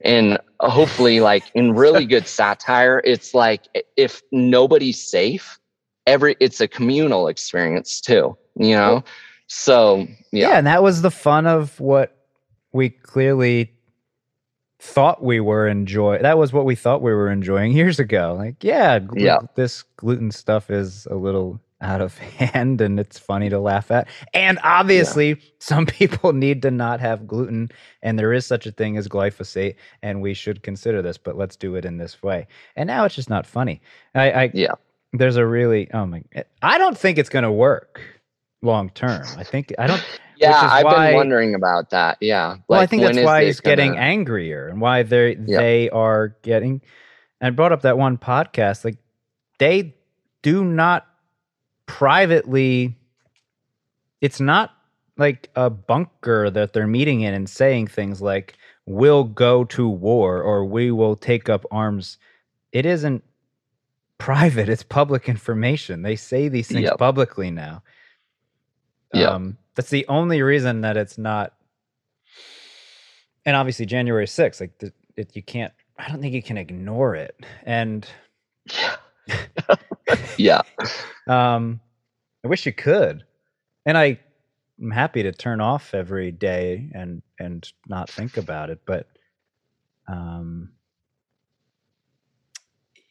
and 0.02 0.40
Uh, 0.62 0.70
hopefully 0.70 1.22
like 1.22 1.44
in 1.56 1.74
really 1.74 2.06
good 2.14 2.28
satire 2.28 3.02
it's 3.06 3.34
like 3.34 3.68
if 3.96 4.22
nobody's 4.32 5.02
safe 5.02 5.58
every 6.06 6.36
it's 6.40 6.60
a 6.60 6.68
communal 6.68 7.28
experience 7.28 8.02
too 8.02 8.38
you 8.56 8.76
know 8.76 9.04
so 9.50 10.08
yeah. 10.32 10.50
yeah, 10.50 10.58
and 10.60 10.68
that 10.68 10.84
was 10.84 11.02
the 11.02 11.12
fun 11.12 11.48
of 11.48 11.78
what 11.80 12.16
we 12.72 12.90
clearly 12.90 13.74
thought 14.80 15.24
we 15.24 15.40
were 15.40 15.68
enjoying. 15.68 16.22
That 16.22 16.38
was 16.38 16.54
what 16.54 16.66
we 16.66 16.76
thought 16.76 17.02
we 17.02 17.12
were 17.12 17.32
enjoying 17.32 17.72
years 17.72 18.00
ago. 18.00 18.36
Like, 18.38 18.64
yeah, 18.64 19.00
gl- 19.00 19.20
yeah, 19.20 19.40
this 19.56 19.84
gluten 19.98 20.30
stuff 20.30 20.70
is 20.70 21.08
a 21.08 21.16
little 21.16 21.60
out 21.82 22.02
of 22.02 22.18
hand 22.18 22.82
and 22.82 23.00
it's 23.00 23.18
funny 23.18 23.50
to 23.50 23.60
laugh 23.60 23.92
at. 23.92 24.08
And 24.34 24.60
obviously, 24.64 25.30
yeah. 25.30 25.36
some 25.60 25.86
people 25.86 26.34
need 26.34 26.62
to 26.64 26.72
not 26.72 27.00
have 27.00 27.28
gluten, 27.28 27.70
and 28.02 28.18
there 28.18 28.34
is 28.34 28.46
such 28.46 28.66
a 28.66 28.72
thing 28.72 28.98
as 28.98 29.08
glyphosate, 29.08 29.76
and 30.02 30.22
we 30.22 30.34
should 30.34 30.64
consider 30.64 31.02
this, 31.02 31.18
but 31.18 31.38
let's 31.38 31.56
do 31.56 31.76
it 31.76 31.86
in 31.86 31.98
this 31.98 32.22
way. 32.22 32.48
And 32.76 32.88
now 32.88 33.06
it's 33.06 33.16
just 33.16 33.30
not 33.30 33.46
funny. 33.46 33.82
I, 34.16 34.32
I 34.32 34.52
yeah, 34.54 34.74
there's 35.14 35.38
a 35.38 35.46
really 35.46 35.90
oh 35.94 36.06
my, 36.06 36.24
eh, 36.34 36.44
I 36.62 36.78
don't 36.78 36.98
think 36.98 37.18
it's 37.18 37.30
gonna 37.30 37.52
work 37.52 38.02
long 38.62 38.90
term. 38.92 39.26
I 39.38 39.44
think 39.44 39.74
I 39.78 39.88
don't. 39.88 40.04
Yeah, 40.42 40.58
I've 40.72 40.86
why, 40.86 41.08
been 41.08 41.16
wondering 41.16 41.54
about 41.54 41.90
that. 41.90 42.18
Yeah. 42.22 42.56
Well, 42.70 42.80
I 42.80 42.86
think 42.86 43.02
that's 43.02 43.20
why 43.20 43.44
he's 43.44 43.60
gonna... 43.60 43.76
getting 43.76 43.98
angrier 43.98 44.70
and 44.70 44.80
why 44.80 45.04
they 45.04 45.36
they 45.36 45.90
are 45.90 46.38
getting. 46.44 46.82
And 47.42 47.58
brought 47.58 47.74
up 47.74 47.82
that 47.82 47.98
one 47.98 48.18
podcast. 48.18 48.86
Like 48.86 49.00
they 49.58 49.96
do 50.42 50.64
not 50.64 51.09
privately. 51.90 52.96
It's 54.22 54.40
not 54.40 54.76
like 55.18 55.50
a 55.56 55.70
bunker 55.70 56.50
that 56.52 56.72
they're 56.72 56.88
meeting 56.88 57.22
in 57.22 57.34
and 57.34 57.50
saying 57.50 57.88
things 57.88 58.22
like 58.22 58.56
"We'll 58.86 59.24
go 59.24 59.66
to 59.66 59.90
war" 59.90 60.42
or 60.42 60.64
"We 60.66 60.92
will 60.92 61.16
take 61.16 61.50
up 61.50 61.66
arms." 61.72 62.18
It 62.72 62.86
isn't 62.86 63.24
private; 64.20 64.70
it's 64.70 64.84
public 64.84 65.28
information. 65.28 66.04
They 66.04 66.16
say 66.16 66.48
these 66.48 66.68
things 66.68 66.84
yep. 66.84 67.00
publicly 67.00 67.50
now. 67.50 67.82
Yeah. 69.12 69.30
Um, 69.30 69.58
that's 69.74 69.90
the 69.90 70.06
only 70.08 70.44
reason 70.44 70.82
that 70.82 70.96
it's 70.96 71.18
not. 71.18 71.54
And 73.46 73.56
obviously, 73.56 73.88
January 73.88 74.28
6th, 74.28 74.62
like 74.62 74.78
the, 74.78 74.94
it, 75.16 75.36
you 75.36 75.42
can't, 75.42 75.74
I 75.98 76.08
don't 76.08 76.22
think 76.22 76.36
you 76.36 76.44
can 76.44 76.58
ignore 76.58 77.16
it. 77.16 77.36
And 77.64 78.08
yeah. 78.72 78.96
yeah. 80.38 80.62
um, 81.28 81.80
I 82.44 82.48
wish 82.48 82.66
you 82.66 82.74
could. 82.74 83.24
And 83.86 83.98
I, 83.98 84.20
I'm 84.82 84.92
happy 84.92 85.24
to 85.24 85.32
turn 85.32 85.62
off 85.62 85.94
every 85.94 86.32
day 86.32 86.90
and 86.94 87.22
and 87.40 87.70
not 87.88 88.10
think 88.10 88.38
about 88.38 88.70
it, 88.70 88.80
but 88.86 89.08
um, 90.08 90.70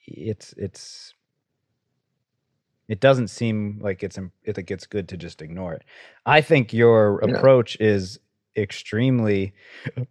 it's 0.07 0.55
it's 0.57 1.15
it 2.89 3.01
doesn't 3.01 3.29
seem 3.29 3.79
like 3.83 4.03
it's 4.03 4.19
like 4.47 4.71
it's 4.71 4.87
good 4.87 5.09
to 5.09 5.17
just 5.17 5.43
ignore 5.43 5.75
it. 5.75 5.83
I 6.25 6.41
think 6.41 6.73
your 6.73 7.23
yeah. 7.23 7.35
approach 7.37 7.77
is 7.81 8.19
extremely 8.57 9.53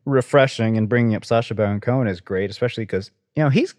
refreshing, 0.05 0.77
and 0.77 0.87
bringing 0.87 1.15
up 1.15 1.25
Sacha 1.25 1.55
Baron 1.55 1.81
Cohen 1.81 2.07
is 2.07 2.21
great, 2.21 2.49
especially 2.49 2.83
because 2.83 3.11
you 3.35 3.43
know 3.43 3.49
he's 3.49 3.73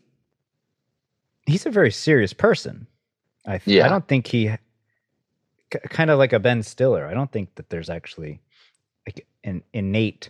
he's 1.47 1.65
a 1.65 1.71
very 1.71 1.93
serious 1.93 2.33
person. 2.33 2.87
I 3.49 3.59
th- 3.59 3.77
yeah. 3.79 3.87
I 3.87 3.89
don't 3.89 4.07
think 4.07 4.27
he 4.27 4.51
kind 5.71 6.11
of 6.11 6.19
like 6.19 6.33
a 6.33 6.39
Ben 6.39 6.63
Stiller. 6.63 7.07
I 7.07 7.15
don't 7.15 7.33
think 7.33 7.55
that 7.57 7.71
there's 7.71 7.91
actually 7.91 8.41
like 9.07 9.27
an 9.43 9.63
innate 9.73 10.29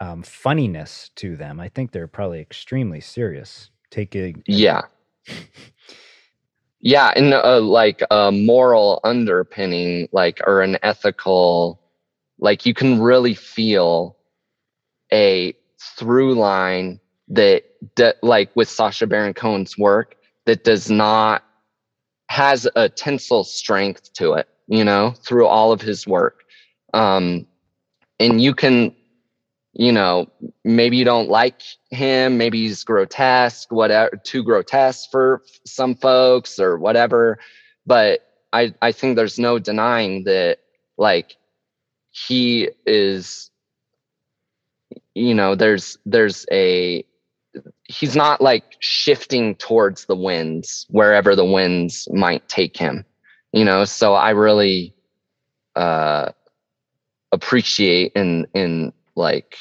um, 0.00 0.22
funniness 0.22 1.10
to 1.16 1.36
them. 1.36 1.60
I 1.60 1.68
think 1.68 1.92
they're 1.92 2.08
probably 2.08 2.40
extremely 2.40 3.00
serious. 3.00 3.70
Taking 3.90 4.42
yeah 4.46 4.82
yeah 6.80 7.12
and 7.14 7.32
uh, 7.32 7.60
like 7.60 8.02
a 8.10 8.32
moral 8.32 8.98
underpinning 9.04 10.08
like 10.10 10.40
or 10.48 10.62
an 10.62 10.78
ethical 10.82 11.80
like 12.40 12.66
you 12.66 12.74
can 12.74 13.00
really 13.00 13.34
feel 13.34 14.16
a 15.12 15.54
through 15.78 16.34
line 16.34 16.98
that, 17.28 17.62
that 17.94 18.16
like 18.24 18.50
with 18.56 18.68
Sacha 18.68 19.06
Baron 19.06 19.32
Cohen's 19.32 19.78
work 19.78 20.16
that 20.46 20.64
does 20.64 20.90
not 20.90 21.44
has 22.28 22.68
a 22.76 22.88
tensile 22.88 23.44
strength 23.44 24.12
to 24.14 24.32
it 24.32 24.48
you 24.66 24.84
know 24.84 25.10
through 25.22 25.46
all 25.46 25.72
of 25.72 25.80
his 25.80 26.06
work 26.06 26.44
um 26.94 27.46
and 28.20 28.40
you 28.40 28.54
can 28.54 28.94
you 29.74 29.90
know, 29.90 30.28
maybe 30.64 30.96
you 30.96 31.04
don't 31.04 31.28
like 31.28 31.60
him, 31.90 32.38
maybe 32.38 32.58
he's 32.58 32.84
grotesque, 32.84 33.72
whatever, 33.72 34.16
too 34.22 34.42
grotesque 34.44 35.10
for 35.10 35.42
some 35.66 35.96
folks 35.96 36.60
or 36.60 36.78
whatever. 36.78 37.38
But 37.84 38.20
I, 38.52 38.72
I 38.80 38.92
think 38.92 39.16
there's 39.16 39.38
no 39.38 39.58
denying 39.58 40.24
that, 40.24 40.58
like, 40.96 41.36
he 42.10 42.70
is, 42.86 43.50
you 45.14 45.34
know, 45.34 45.56
there's, 45.56 45.98
there's 46.06 46.46
a, 46.52 47.04
he's 47.84 48.16
not 48.16 48.40
like 48.40 48.76
shifting 48.80 49.54
towards 49.56 50.06
the 50.06 50.16
winds 50.16 50.86
wherever 50.90 51.36
the 51.36 51.44
winds 51.44 52.08
might 52.12 52.48
take 52.48 52.76
him, 52.76 53.04
you 53.52 53.64
know. 53.64 53.84
So 53.84 54.14
I 54.14 54.30
really, 54.30 54.94
uh, 55.76 56.30
appreciate 57.32 58.12
and, 58.14 58.46
and, 58.54 58.92
like 59.16 59.56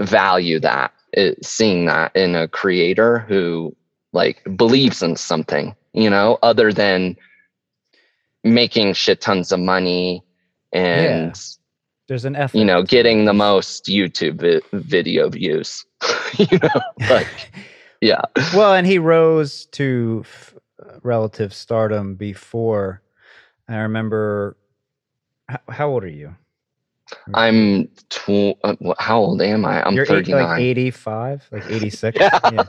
value 0.00 0.58
that 0.58 0.92
it, 1.12 1.44
seeing 1.44 1.86
that 1.86 2.14
in 2.16 2.34
a 2.34 2.48
creator 2.48 3.20
who 3.20 3.74
like 4.12 4.42
believes 4.56 5.02
in 5.02 5.16
something 5.16 5.74
you 5.92 6.10
know 6.10 6.38
other 6.42 6.72
than 6.72 7.16
making 8.42 8.92
shit 8.92 9.20
tons 9.20 9.52
of 9.52 9.60
money 9.60 10.22
and 10.72 11.26
yeah. 11.26 11.32
there's 12.08 12.24
an 12.24 12.36
effort 12.36 12.56
you 12.56 12.64
know 12.64 12.82
getting 12.82 13.24
the 13.24 13.32
most 13.32 13.86
youtube 13.86 14.40
vi- 14.40 14.78
video 14.78 15.28
views 15.28 15.84
you 16.38 16.58
know, 16.58 17.08
like 17.08 17.28
yeah. 18.00 18.22
Well, 18.54 18.74
and 18.74 18.86
he 18.86 18.98
rose 18.98 19.66
to 19.66 20.22
f- 20.24 20.54
relative 21.02 21.54
stardom 21.54 22.14
before. 22.16 23.02
I 23.68 23.76
remember. 23.76 24.56
How, 25.48 25.60
how 25.68 25.88
old 25.90 26.04
are 26.04 26.08
you? 26.08 26.34
I'm 27.34 27.88
tw- 28.08 28.56
uh, 28.64 28.74
how 28.98 29.20
old 29.20 29.42
am 29.42 29.64
I? 29.64 29.82
I'm 29.86 29.94
You're 29.94 30.04
eight, 30.04 30.26
39. 30.26 30.48
like 30.48 30.60
85, 30.60 31.48
like 31.52 31.64
86. 31.68 32.18
Yeah. 32.20 32.38
Yeah. 32.50 32.64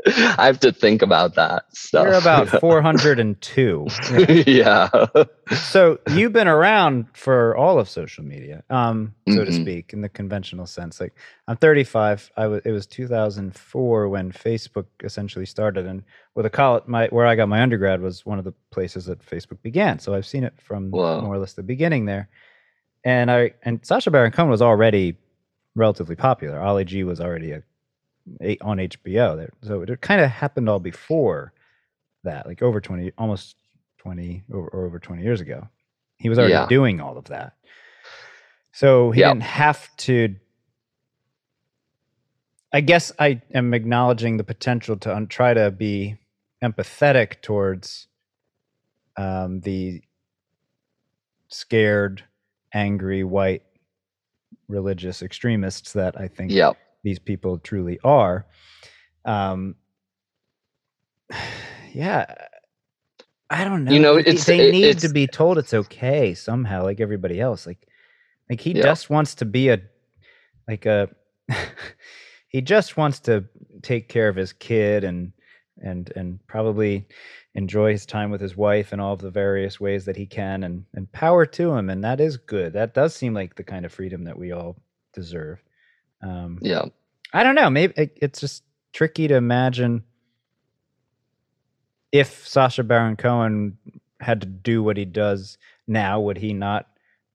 I 0.06 0.46
have 0.46 0.60
to 0.60 0.72
think 0.72 1.02
about 1.02 1.34
that 1.36 1.64
stuff. 1.74 2.04
You're 2.04 2.14
about 2.14 2.48
402. 2.60 3.86
Yeah. 4.46 4.88
So 5.70 5.98
you've 6.10 6.32
been 6.32 6.48
around 6.48 7.06
for 7.14 7.56
all 7.56 7.78
of 7.78 7.88
social 7.88 8.22
media, 8.24 8.62
um, 8.70 9.14
so 9.28 9.44
to 9.44 9.50
Mhm. 9.50 9.62
speak, 9.62 9.92
in 9.92 10.00
the 10.02 10.08
conventional 10.08 10.66
sense. 10.66 11.00
Like 11.00 11.14
I'm 11.48 11.56
35. 11.56 12.30
I 12.36 12.46
was. 12.46 12.62
It 12.64 12.72
was 12.72 12.86
2004 12.86 14.08
when 14.08 14.32
Facebook 14.32 14.86
essentially 15.02 15.46
started, 15.46 15.86
and 15.86 16.02
with 16.34 16.46
a 16.46 16.50
college, 16.50 16.84
my 16.86 17.06
where 17.08 17.26
I 17.26 17.34
got 17.34 17.48
my 17.48 17.62
undergrad 17.62 18.00
was 18.00 18.26
one 18.26 18.38
of 18.38 18.44
the 18.44 18.54
places 18.70 19.06
that 19.06 19.24
Facebook 19.24 19.62
began. 19.62 19.98
So 19.98 20.14
I've 20.14 20.26
seen 20.26 20.44
it 20.44 20.54
from 20.60 20.90
Whoa. 20.90 21.20
more 21.22 21.34
or 21.34 21.38
less 21.38 21.54
the 21.54 21.62
beginning 21.62 22.04
there. 22.04 22.28
And 23.04 23.30
I 23.30 23.52
and 23.62 23.84
Sacha 23.84 24.10
Baron 24.10 24.32
Cohen 24.32 24.50
was 24.50 24.62
already 24.62 25.16
relatively 25.74 26.16
popular. 26.16 26.60
Ali 26.60 26.84
G 26.84 27.04
was 27.04 27.20
already 27.20 27.52
a 27.52 27.62
on 28.60 28.78
HBO 28.78 29.48
so 29.62 29.82
it 29.82 30.00
kind 30.00 30.20
of 30.20 30.30
happened 30.30 30.68
all 30.68 30.80
before 30.80 31.52
that, 32.24 32.46
like 32.46 32.60
over 32.62 32.80
20, 32.80 33.12
almost 33.18 33.54
20 33.98 34.42
or, 34.50 34.68
or 34.68 34.84
over 34.86 34.98
20 34.98 35.22
years 35.22 35.40
ago. 35.40 35.68
He 36.18 36.28
was 36.28 36.38
already 36.38 36.54
Yeah. 36.54 36.66
doing 36.66 37.00
all 37.00 37.16
of 37.16 37.26
that. 37.26 37.54
So 38.72 39.10
he 39.12 39.20
Yep. 39.20 39.30
didn't 39.30 39.42
have 39.44 39.96
to. 39.98 40.34
I 42.72 42.80
guess 42.80 43.12
I 43.18 43.40
am 43.54 43.72
acknowledging 43.74 44.36
the 44.38 44.44
potential 44.44 44.96
to 44.98 45.14
un- 45.14 45.28
try 45.28 45.54
to 45.54 45.70
be 45.70 46.16
empathetic 46.62 47.40
towards 47.42 48.08
um, 49.16 49.60
the 49.60 50.02
scared, 51.48 52.24
angry, 52.74 53.24
white 53.24 53.62
religious 54.68 55.22
extremists 55.22 55.92
that 55.92 56.18
I 56.20 56.28
think 56.28 56.50
Yep. 56.50 56.76
These 57.06 57.20
people 57.20 57.58
truly 57.58 57.98
are. 58.02 58.46
Um, 59.24 59.76
yeah, 61.92 62.26
I 63.48 63.64
don't 63.64 63.84
know. 63.84 63.92
You 63.92 64.00
know, 64.00 64.14
They- 64.16 64.20
it's- 64.22 64.44
they 64.46 64.68
it- 64.68 64.72
need 64.72 64.98
to 64.98 65.08
be 65.08 65.26
told 65.28 65.56
it's 65.58 65.72
okay 65.74 66.34
somehow, 66.34 66.82
like 66.82 67.00
everybody 67.00 67.40
else. 67.40 67.64
Like, 67.66 67.86
like 68.50 68.60
he 68.60 68.72
Yeah. 68.72 68.82
just 68.82 69.08
wants 69.08 69.36
to 69.36 69.44
be 69.44 69.68
a, 69.68 69.80
like 70.68 70.84
a, 70.86 71.08
he 72.48 72.60
just 72.60 72.96
wants 72.96 73.20
to 73.20 73.44
take 73.82 74.08
care 74.08 74.28
of 74.28 74.36
his 74.36 74.52
kid 74.52 75.04
and 75.04 75.32
and 75.80 76.10
and 76.16 76.44
probably 76.48 77.06
enjoy 77.54 77.92
his 77.92 78.06
time 78.06 78.30
with 78.30 78.40
his 78.40 78.56
wife 78.56 78.92
in 78.92 78.98
all 78.98 79.12
of 79.12 79.20
the 79.20 79.30
various 79.30 79.78
ways 79.78 80.06
that 80.06 80.16
he 80.16 80.26
can 80.26 80.64
and 80.64 80.86
and 80.94 81.12
power 81.12 81.44
to 81.44 81.72
him 81.74 81.90
and 81.90 82.02
that 82.02 82.18
is 82.18 82.36
good 82.38 82.72
that 82.72 82.94
does 82.94 83.14
seem 83.14 83.34
like 83.34 83.54
the 83.56 83.62
kind 83.62 83.84
of 83.84 83.92
freedom 83.92 84.24
that 84.24 84.38
we 84.38 84.52
all 84.52 84.74
deserve 85.12 85.62
um 86.26 86.58
Yeah. 86.60 86.84
i 87.32 87.42
don't 87.42 87.54
know 87.54 87.70
maybe 87.70 87.92
it, 87.96 88.16
it's 88.20 88.40
just 88.40 88.62
tricky 88.92 89.28
to 89.28 89.34
imagine 89.34 90.02
if 92.12 92.46
sacha 92.46 92.82
baron 92.82 93.16
cohen 93.16 93.76
had 94.20 94.40
to 94.40 94.46
do 94.46 94.82
what 94.82 94.96
he 94.96 95.04
does 95.04 95.58
now 95.86 96.18
would 96.20 96.38
he 96.38 96.52
not 96.52 96.88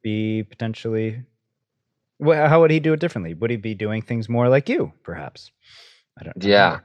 be 0.03 0.43
potentially 0.43 1.23
well, 2.19 2.47
how 2.47 2.59
would 2.61 2.71
he 2.71 2.79
do 2.79 2.93
it 2.93 2.99
differently 2.99 3.33
would 3.33 3.51
he 3.51 3.57
be 3.57 3.75
doing 3.75 4.01
things 4.01 4.27
more 4.29 4.49
like 4.49 4.67
you 4.69 4.91
perhaps 5.03 5.51
i 6.19 6.23
don't, 6.23 6.43
I 6.43 6.47
Yeah. 6.47 6.69
know. 6.71 6.79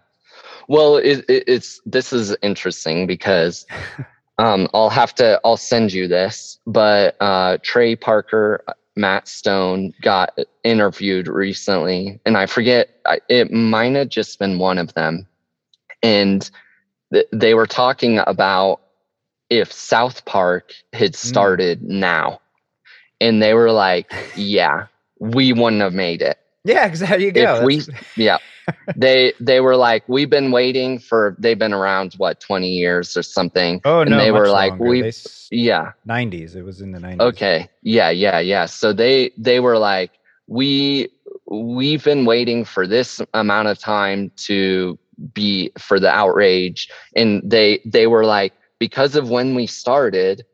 Well, 0.69 0.97
it, 0.97 1.25
it, 1.29 1.45
it's 1.47 1.81
this 1.87 2.13
is 2.13 2.37
interesting 2.43 3.07
because 3.07 3.65
um, 4.39 4.69
I'll 4.75 4.91
have 4.91 5.15
to 5.17 5.41
I'll 5.45 5.57
send 5.57 5.93
you 5.93 6.09
this, 6.09 6.59
but 6.67 7.17
uh, 7.21 7.59
Trey 7.63 7.97
Parker, 7.97 8.63
Matt 8.97 9.29
Stone 9.29 9.93
got 10.01 10.39
interviewed 10.65 11.29
recently, 11.29 12.19
and 12.25 12.37
I 12.37 12.47
forget 12.47 12.89
it 13.29 13.53
might 13.53 13.95
have 13.95 14.09
just 14.09 14.39
been 14.39 14.59
one 14.59 14.79
of 14.79 14.95
them, 14.95 15.27
and 16.03 16.51
th- 17.13 17.27
they 17.31 17.55
were 17.55 17.67
talking 17.67 18.21
about 18.27 18.81
if 19.51 19.71
South 19.73 20.25
Park 20.25 20.73
had 20.93 21.11
hmm. 21.11 21.29
started 21.29 21.83
now, 21.83 22.41
and 23.21 23.43
they 23.43 23.53
were 23.53 23.71
like, 23.71 24.13
"Yeah, 24.35 24.87
we 25.21 25.53
wouldn't 25.53 25.83
have 25.83 25.95
made 25.95 26.23
it." 26.23 26.39
Yeah 26.67 26.87
exactly 26.87 27.25
you 27.27 27.33
go 27.33 27.57
If 27.59 27.65
we- 27.65 27.95
yeah. 28.17 28.39
They 28.97 29.33
they 29.41 29.61
were 29.61 29.77
like 29.77 30.09
we've 30.09 30.29
been 30.31 30.51
waiting 30.51 30.99
for 30.99 31.37
they've 31.39 31.59
been 31.59 31.73
around 31.73 32.15
what 32.19 32.41
20 32.41 32.69
years 32.69 33.17
or 33.17 33.23
something? 33.23 33.81
Oh 33.85 34.01
and 34.01 34.11
no 34.11 34.19
they 34.19 34.31
much 34.33 34.41
were 34.41 34.49
like 34.51 34.71
longer. 34.71 34.85
we 34.91 35.03
They 35.03 35.13
yeah. 35.53 35.93
90s 36.09 36.57
it 36.57 36.63
was 36.63 36.81
in 36.81 36.91
the 36.93 36.99
90s 36.99 37.21
okay. 37.29 37.69
Yeah 37.83 38.11
yeah 38.11 38.41
yeah. 38.41 38.67
So 38.67 38.93
they 38.93 39.31
they 39.39 39.61
were 39.61 39.79
like 39.79 40.11
we 40.49 41.09
we've 41.49 42.03
been 42.03 42.25
waiting 42.25 42.65
for 42.65 42.87
this 42.89 43.21
amount 43.35 43.69
of 43.69 43.79
time 43.79 44.33
to 44.49 44.99
be 45.33 45.71
for 45.79 46.01
the 46.01 46.11
outrage. 46.11 46.89
And 47.15 47.49
they 47.49 47.81
they 47.85 48.09
were 48.09 48.25
like 48.27 48.53
because 48.81 49.15
of 49.15 49.31
when 49.31 49.55
we 49.55 49.67
started 49.67 50.45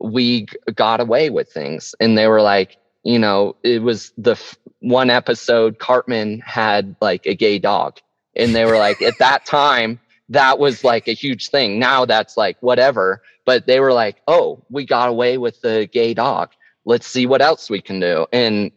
we 0.00 0.46
g- 0.46 0.56
got 0.74 1.00
away 1.00 1.30
with 1.30 1.48
things. 1.52 1.94
And 2.00 2.18
they 2.18 2.26
were 2.26 2.42
like 2.42 2.76
you 3.02 3.18
know 3.18 3.56
it 3.62 3.82
was 3.82 4.12
the 4.16 4.32
f- 4.32 4.56
one 4.80 5.10
episode 5.10 5.78
cartman 5.78 6.40
had 6.40 6.96
like 7.00 7.26
a 7.26 7.34
gay 7.34 7.58
dog. 7.58 7.98
And 8.34 8.54
they 8.54 8.64
were 8.64 8.78
like 8.78 9.00
at 9.02 9.18
that 9.18 9.44
time 9.44 10.00
that 10.28 10.58
was 10.58 10.82
like 10.82 11.06
a 11.08 11.12
huge 11.12 11.50
thing. 11.50 11.78
Now 11.78 12.04
that's 12.04 12.36
like 12.36 12.56
whatever. 12.60 13.22
But 13.44 13.66
they 13.66 13.80
were 13.80 13.92
like 13.92 14.22
oh 14.28 14.64
we 14.70 14.84
got 14.84 15.08
away 15.08 15.38
with 15.38 15.60
the 15.60 15.88
gay 15.92 16.14
dog. 16.14 16.50
Let's 16.84 17.06
see 17.06 17.26
what 17.26 17.42
else 17.42 17.70
we 17.70 17.80
can 17.80 18.00
do. 18.00 18.26
And 18.32 18.72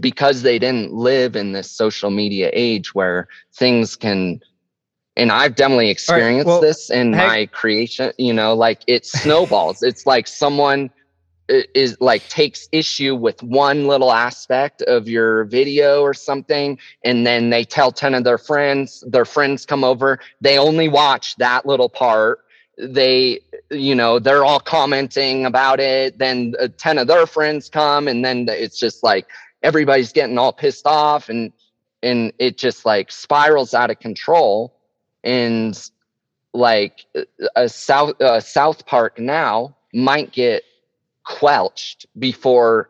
because 0.00 0.42
they 0.42 0.58
didn't 0.58 0.92
live 0.92 1.34
in 1.34 1.52
this 1.52 1.70
social 1.70 2.10
media 2.10 2.50
age 2.52 2.94
where 2.94 3.28
things 3.54 3.96
can 3.96 4.40
and 5.16 5.32
I've 5.32 5.56
definitely 5.56 5.90
experienced 5.90 6.46
well, 6.46 6.60
this 6.60 6.90
in 6.90 7.12
hang- 7.12 7.26
my 7.26 7.46
creation, 7.46 8.12
you 8.18 8.32
know, 8.32 8.54
like 8.54 8.82
it 8.86 9.04
snowballs. 9.04 9.82
it's 9.82 10.06
like 10.06 10.28
someone 10.28 10.90
is 11.48 11.96
like 12.00 12.28
takes 12.28 12.68
issue 12.72 13.14
with 13.14 13.42
one 13.42 13.86
little 13.86 14.12
aspect 14.12 14.82
of 14.82 15.08
your 15.08 15.44
video 15.44 16.02
or 16.02 16.12
something 16.12 16.78
and 17.04 17.26
then 17.26 17.50
they 17.50 17.64
tell 17.64 17.90
10 17.90 18.14
of 18.14 18.24
their 18.24 18.38
friends 18.38 19.02
their 19.06 19.24
friends 19.24 19.64
come 19.64 19.82
over 19.82 20.18
they 20.40 20.58
only 20.58 20.88
watch 20.88 21.36
that 21.36 21.66
little 21.66 21.88
part. 21.88 22.40
They 22.76 23.40
you 23.70 23.94
know 23.94 24.18
they're 24.18 24.44
all 24.44 24.60
commenting 24.60 25.46
about 25.46 25.80
it 25.80 26.18
then 26.18 26.54
uh, 26.60 26.68
10 26.76 26.98
of 26.98 27.06
their 27.06 27.26
friends 27.26 27.68
come 27.68 28.06
and 28.08 28.24
then 28.24 28.46
it's 28.48 28.78
just 28.78 29.02
like 29.02 29.26
everybody's 29.62 30.12
getting 30.12 30.38
all 30.38 30.52
pissed 30.52 30.86
off 30.86 31.28
and 31.28 31.52
and 32.02 32.32
it 32.38 32.58
just 32.58 32.84
like 32.84 33.10
spirals 33.10 33.74
out 33.74 33.90
of 33.90 33.98
control. 33.98 34.74
And 35.24 35.78
like 36.54 37.04
a 37.56 37.68
south 37.68 38.20
uh, 38.20 38.40
south 38.40 38.86
park 38.86 39.18
now 39.18 39.76
might 39.92 40.32
get 40.32 40.62
quelched 41.28 42.06
before 42.18 42.88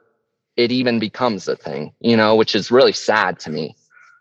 it 0.56 0.70
even 0.70 1.01
becomes 1.01 1.48
a 1.48 1.56
thing 1.56 1.93
you 2.01 2.16
know 2.16 2.36
which 2.36 2.55
is 2.55 2.70
really 2.70 2.93
sad 2.93 3.39
to 3.40 3.51
me. 3.51 3.74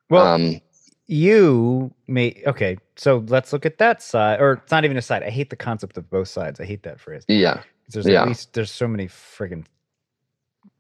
Well 0.09 0.25
um 0.25 0.61
you 1.05 1.93
may 2.07 2.41
okay 2.47 2.77
so 2.95 3.23
let's 3.27 3.53
look 3.53 3.65
at 3.65 3.77
that 3.77 4.01
side 4.01 4.41
or 4.41 4.53
it's 4.53 4.71
not 4.71 4.85
even 4.85 4.97
a 4.97 5.03
side. 5.03 5.21
I 5.21 5.29
hate 5.29 5.51
the 5.51 5.55
concept 5.55 5.97
of 5.97 6.09
both 6.09 6.29
sides. 6.29 6.59
I 6.59 6.65
hate 6.65 6.81
that 6.83 6.99
phrase. 6.99 7.23
Yeah. 7.27 7.61
There's 7.89 8.07
yeah. 8.07 8.23
at 8.23 8.27
least 8.27 8.53
there's 8.53 8.71
so 8.71 8.87
many 8.87 9.07
friggin 9.07 9.65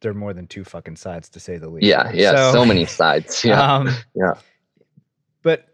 there 0.01 0.11
are 0.11 0.15
more 0.15 0.33
than 0.33 0.47
two 0.47 0.63
fucking 0.63 0.95
sides 0.95 1.29
to 1.29 1.39
say 1.39 1.57
the 1.57 1.69
least. 1.69 1.85
Yeah 1.85 2.11
yeah 2.11 2.51
so, 2.51 2.65
many 2.65 2.85
sides. 2.85 3.45
Yeah 3.45 3.61
um 3.75 3.89
Yeah. 4.15 4.33
but 5.43 5.67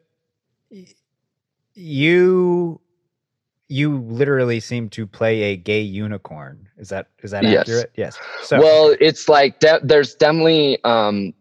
you 1.76 2.82
you 3.74 3.98
literally 3.98 4.60
seem 4.60 4.90
to 4.90 5.08
play 5.08 5.42
a 5.44 5.58
gay 5.58 5.82
unicorn 5.82 6.70
is 6.78 6.90
that 6.90 7.08
is 7.24 7.32
that 7.32 7.44
Yes. 7.44 7.68
accurate 7.70 7.92
yes 7.96 8.20
so 8.40 8.60
well 8.60 8.96
it's 9.00 9.28
like 9.28 9.60
de- 9.60 9.80
there's 9.84 10.14
definitely 10.16 10.78
um 10.84 11.34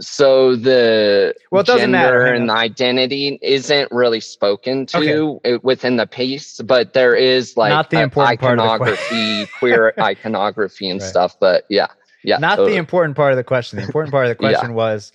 so 0.00 0.56
the 0.56 1.34
Well, 1.50 1.60
it 1.60 1.66
doesn't 1.66 1.90
matter, 1.90 2.16
gender 2.16 2.26
hang 2.26 2.36
and 2.36 2.50
on. 2.50 2.56
identity 2.56 3.38
isn't 3.42 3.92
really 3.92 4.20
spoken 4.20 4.86
to 4.86 4.98
Okay. 4.98 5.58
within 5.62 5.96
the 5.96 6.06
piece 6.06 6.60
but 6.62 6.94
there 6.94 7.14
is 7.14 7.56
like 7.58 7.70
Not 7.70 7.90
the 7.90 8.00
important 8.00 8.40
part 8.40 8.58
of 8.58 8.62
the 8.62 8.68
iconography 8.70 9.46
queer 9.48 9.94
iconography 10.00 10.88
and 10.88 11.00
Right. 11.00 11.10
stuff 11.10 11.36
but 11.40 11.64
yeah 11.68 11.88
yeah 12.24 12.38
not 12.40 12.58
the 12.64 12.76
important 12.76 13.16
part 13.16 13.32
of 13.32 13.36
the 13.36 13.44
question. 13.44 13.76
The 13.76 13.82
important 13.84 14.12
part 14.12 14.24
of 14.24 14.30
the 14.30 14.34
Yeah. 14.40 14.64
question 14.64 14.74
was 14.74 15.12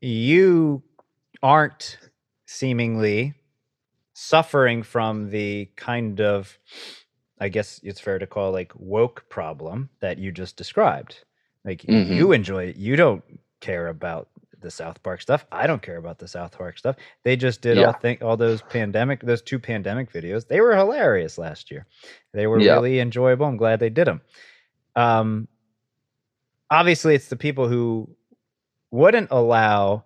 you 0.00 0.82
aren't 1.42 1.98
seemingly 2.46 3.34
suffering 4.20 4.82
from 4.82 5.30
the 5.30 5.66
kind 5.76 6.20
of 6.20 6.58
I 7.40 7.48
guess 7.48 7.78
it's 7.84 8.00
fair 8.00 8.18
to 8.18 8.26
call 8.26 8.50
like 8.50 8.72
woke 8.74 9.24
problem 9.28 9.90
that 10.00 10.18
you 10.18 10.32
just 10.32 10.56
described. 10.56 11.24
Like 11.64 11.82
Mhm. 11.82 12.16
you 12.16 12.32
enjoy 12.32 12.64
it. 12.64 12.76
You 12.76 12.96
don't 12.96 13.22
care 13.60 13.86
about 13.86 14.28
the 14.60 14.72
South 14.72 15.00
Park 15.04 15.20
stuff. 15.20 15.46
I 15.52 15.68
don't 15.68 15.80
care 15.80 15.98
about 15.98 16.18
the 16.18 16.26
South 16.26 16.58
Park 16.58 16.78
stuff. 16.78 16.96
They 17.22 17.36
just 17.36 17.60
did 17.60 17.76
Yeah. 17.76 17.86
all 17.86 17.92
think 17.92 18.20
all 18.20 18.36
those 18.36 18.60
pandemic, 18.62 19.20
those 19.20 19.40
two 19.40 19.60
pandemic 19.60 20.10
videos. 20.12 20.48
They 20.48 20.60
were 20.60 20.74
hilarious 20.74 21.38
last 21.38 21.70
year. 21.70 21.86
They 22.32 22.48
were 22.48 22.58
Yeah. 22.60 22.72
really 22.72 22.98
enjoyable. 22.98 23.46
I'm 23.46 23.56
glad 23.56 23.78
they 23.78 23.88
did 23.90 24.08
them. 24.08 24.20
Um, 24.96 25.46
obviously, 26.70 27.14
it's 27.14 27.28
the 27.28 27.36
people 27.36 27.68
who 27.68 28.16
wouldn't 28.90 29.28
allow 29.30 30.02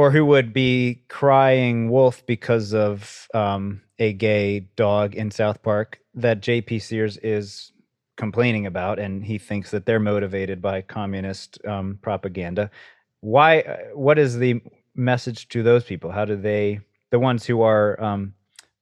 or 0.00 0.10
who 0.10 0.24
would 0.24 0.54
be 0.54 1.02
crying 1.08 1.90
wolf 1.90 2.24
because 2.24 2.72
of 2.72 3.28
um, 3.34 3.82
a 3.98 4.14
gay 4.14 4.60
dog 4.74 5.14
in 5.14 5.30
South 5.30 5.62
Park 5.62 6.00
that 6.14 6.40
JP 6.40 6.80
Sears 6.80 7.18
is 7.18 7.70
complaining 8.16 8.64
about, 8.64 8.98
and 8.98 9.22
he 9.22 9.36
thinks 9.36 9.70
that 9.72 9.84
they're 9.84 10.00
motivated 10.00 10.62
by 10.62 10.80
communist 10.80 11.58
um, 11.66 11.98
propaganda. 12.00 12.70
Why? 13.20 13.60
uh, 13.60 13.76
What 13.92 14.18
is 14.18 14.38
the 14.38 14.62
message 14.94 15.48
to 15.48 15.62
those 15.62 15.84
people? 15.84 16.10
How 16.10 16.24
do 16.24 16.34
they, 16.34 16.80
the 17.10 17.18
ones 17.18 17.44
who 17.44 17.60
are 17.60 18.02
um, 18.02 18.32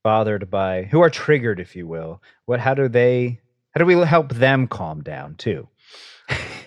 bothered 0.05 0.49
by, 0.49 0.85
who 0.85 1.01
are 1.01 1.11
triggered, 1.11 1.59
if 1.59 1.74
you 1.74 1.89
will? 1.89 2.23
What? 2.47 2.61
How 2.61 2.74
do 2.74 2.89
they? 2.89 3.40
How 3.74 3.81
do 3.81 3.86
we 3.86 3.95
help 4.07 4.32
them 4.35 4.69
calm 4.69 5.03
down 5.03 5.35
too? 5.35 5.66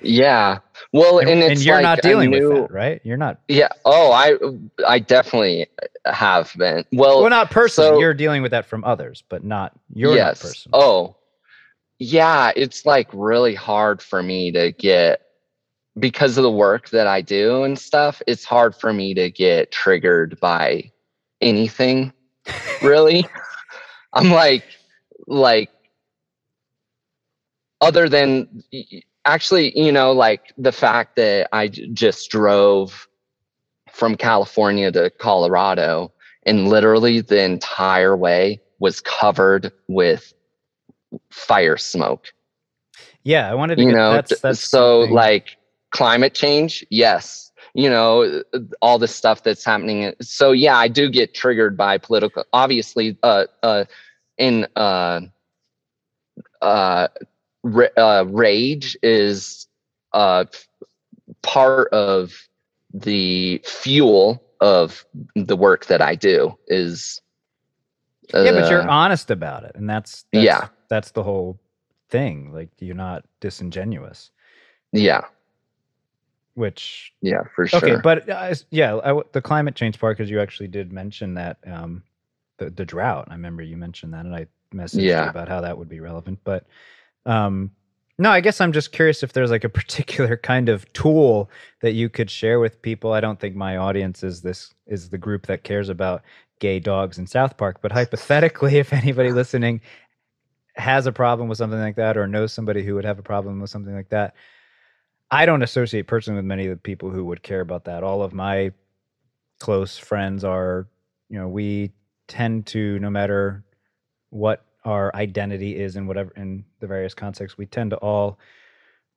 Yeah. 0.01 0.59
Well, 0.93 1.19
and, 1.19 1.29
and, 1.29 1.39
it's 1.41 1.51
and 1.51 1.65
you're 1.65 1.75
like 1.75 1.83
not 1.83 2.01
dealing 2.01 2.31
new- 2.31 2.49
with 2.53 2.61
that, 2.63 2.71
right? 2.71 3.01
You're 3.03 3.17
not. 3.17 3.39
Yeah. 3.47 3.69
Oh, 3.85 4.11
I 4.11 4.35
I 4.87 4.99
definitely 4.99 5.67
have 6.05 6.51
been. 6.57 6.85
Well, 6.91 7.21
Well, 7.21 7.29
not 7.29 7.51
personally. 7.51 7.91
so- 7.91 7.99
you're 7.99 8.13
dealing 8.13 8.41
with 8.41 8.51
that 8.51 8.65
from 8.65 8.83
others, 8.83 9.23
but 9.29 9.43
not 9.43 9.73
you're 9.93 10.15
yes. 10.15 10.43
not 10.43 10.49
person. 10.49 10.71
Oh, 10.73 11.15
yeah. 11.99 12.51
It's 12.55 12.85
like 12.85 13.09
really 13.13 13.55
hard 13.55 14.01
for 14.01 14.21
me 14.23 14.51
to 14.51 14.71
get 14.71 15.21
because 15.99 16.37
of 16.37 16.43
the 16.43 16.51
work 16.51 16.89
that 16.89 17.05
I 17.07 17.21
do 17.21 17.63
and 17.63 17.77
stuff. 17.77 18.21
It's 18.25 18.45
hard 18.45 18.75
for 18.75 18.91
me 18.93 19.13
to 19.13 19.29
get 19.29 19.71
triggered 19.71 20.39
by 20.39 20.91
anything. 21.41 22.13
Really, 22.81 23.27
I'm 24.11 24.31
like 24.31 24.63
like 25.27 25.69
other 27.79 28.09
than 28.09 28.63
actually, 29.25 29.77
you 29.79 29.91
know, 29.91 30.11
like 30.11 30.53
the 30.57 30.71
fact 30.71 31.15
that 31.17 31.49
I 31.53 31.67
j- 31.67 31.87
just 31.93 32.29
drove 32.29 33.07
from 33.91 34.15
California 34.15 34.91
to 34.91 35.09
Colorado 35.09 36.11
and 36.43 36.67
literally 36.69 37.21
the 37.21 37.41
entire 37.41 38.15
way 38.15 38.61
was 38.79 38.99
covered 39.01 39.71
with 39.87 40.33
fire 41.29 41.77
smoke. 41.77 42.33
Yeah, 43.23 43.51
I 43.51 43.53
wanted 43.53 43.75
to 43.75 43.83
You 43.83 43.89
get 43.89 43.97
know, 43.97 44.13
that's 44.13 44.39
that's 44.41 44.59
so 44.61 45.01
something- 45.01 45.13
like 45.15 45.57
climate 45.91 46.33
change, 46.33 46.85
yes. 46.89 47.51
You 47.73 47.89
know, 47.89 48.41
uh, 48.53 48.59
all 48.81 48.97
the 48.97 49.07
stuff 49.07 49.43
that's 49.43 49.63
happening. 49.63 50.13
So 50.21 50.51
yeah, 50.51 50.75
I 50.77 50.87
do 50.87 51.09
get 51.09 51.33
triggered 51.33 51.77
by 51.77 51.97
political 51.99 52.43
obviously 52.53 53.17
uh 53.23 53.45
uh 53.63 53.85
in 54.37 54.67
uh 54.75 55.21
uh, 56.61 57.07
uh 57.97 58.25
rage 58.27 58.97
is 59.03 59.67
uh 60.13 60.45
part 61.43 61.89
of 61.93 62.31
the 62.93 63.61
fuel 63.65 64.41
of 64.61 65.05
the 65.35 65.55
work 65.55 65.85
that 65.87 66.01
I 66.01 66.15
do 66.15 66.57
is 66.67 67.21
yeah, 68.39 68.51
but 68.51 68.69
you're 68.69 68.87
uh, 68.87 68.87
honest 68.87 69.31
about 69.31 69.63
it, 69.63 69.73
and 69.75 69.89
that's, 69.89 70.25
that's 70.33 70.45
Yeah. 70.45 70.67
that's 70.89 71.11
the 71.11 71.23
whole 71.23 71.59
thing. 72.09 72.53
Like 72.53 72.69
you're 72.79 72.95
not 72.95 73.25
disingenuous, 73.39 74.31
yeah 74.93 75.25
which 76.55 77.13
yeah 77.21 77.43
for 77.55 77.67
sure 77.67 77.79
okay, 77.79 77.95
but 77.95 78.29
uh, 78.29 78.53
yeah, 78.71 78.97
I 78.97 79.21
the 79.33 79.41
climate 79.41 79.75
change 79.75 79.99
part 79.99 80.17
because 80.17 80.29
you 80.29 80.39
actually 80.39 80.67
did 80.67 80.91
mention 80.91 81.33
that 81.35 81.57
um, 81.65 82.03
the 82.57 82.69
the 82.69 82.85
drought. 82.85 83.27
I 83.29 83.33
remember 83.33 83.63
you 83.63 83.77
mentioned 83.77 84.13
that, 84.13 84.25
and 84.25 84.35
I 84.35 84.47
messaged 84.73 85.19
you 85.19 85.27
Yeah. 85.27 85.27
about 85.27 85.49
how 85.49 85.61
that 85.61 85.77
would 85.77 85.89
be 85.89 85.99
relevant. 85.99 86.39
But 86.43 86.65
um, 87.25 87.71
no, 88.17 88.29
I 88.29 88.39
guess 88.39 88.61
I'm 88.61 88.71
just 88.71 88.91
curious 88.91 89.23
if 89.23 89.33
there's 89.33 89.49
like 89.49 89.63
a 89.63 89.69
particular 89.81 90.37
kind 90.37 90.69
of 90.69 90.91
tool 90.93 91.49
that 91.81 91.93
you 91.93 92.09
could 92.09 92.29
share 92.29 92.59
with 92.59 92.81
people. 92.81 93.13
I 93.13 93.19
don't 93.19 93.39
think 93.39 93.55
my 93.55 93.77
audience 93.77 94.23
is 94.23 94.41
this 94.41 94.73
is 94.85 95.09
the 95.09 95.17
group 95.17 95.47
that 95.47 95.63
cares 95.63 95.89
about 95.89 96.21
gay 96.59 96.79
dogs 96.79 97.17
in 97.17 97.25
South 97.25 97.57
Park, 97.57 97.79
but 97.81 97.91
hypothetically, 97.91 98.77
if 98.77 98.93
anybody 98.93 99.31
listening 99.31 99.81
has 100.75 101.05
a 101.05 101.11
problem 101.11 101.49
with 101.49 101.57
something 101.57 101.79
like 101.79 101.95
that 101.95 102.15
or 102.15 102.27
knows 102.27 102.53
somebody 102.53 102.83
who 102.83 102.95
would 102.95 103.05
have 103.05 103.19
a 103.19 103.23
problem 103.23 103.59
with 103.59 103.69
something 103.69 103.93
like 103.93 104.09
that, 104.09 104.35
I 105.31 105.45
don't 105.45 105.63
associate 105.63 106.07
personally 106.07 106.37
with 106.37 106.45
many 106.45 106.67
of 106.67 106.71
the 106.71 106.81
people 106.81 107.09
who 107.09 107.25
would 107.25 107.41
care 107.41 107.61
about 107.61 107.85
that. 107.85 108.03
All 108.03 108.21
of 108.21 108.33
my 108.33 108.71
close 109.59 109.97
friends 109.97 110.43
are, 110.43 110.87
you 111.29 111.39
know, 111.39 111.47
we 111.47 111.91
tend 112.27 112.67
to, 112.67 112.99
no 112.99 113.09
matter 113.09 113.63
what 114.29 114.65
our 114.83 115.15
identity 115.15 115.75
is 115.79 115.95
in 115.95 116.07
whatever 116.07 116.31
in 116.35 116.65
the 116.79 116.87
various 116.87 117.13
contexts, 117.13 117.57
we 117.57 117.65
tend 117.65 117.91
to 117.91 117.97
all 117.97 118.39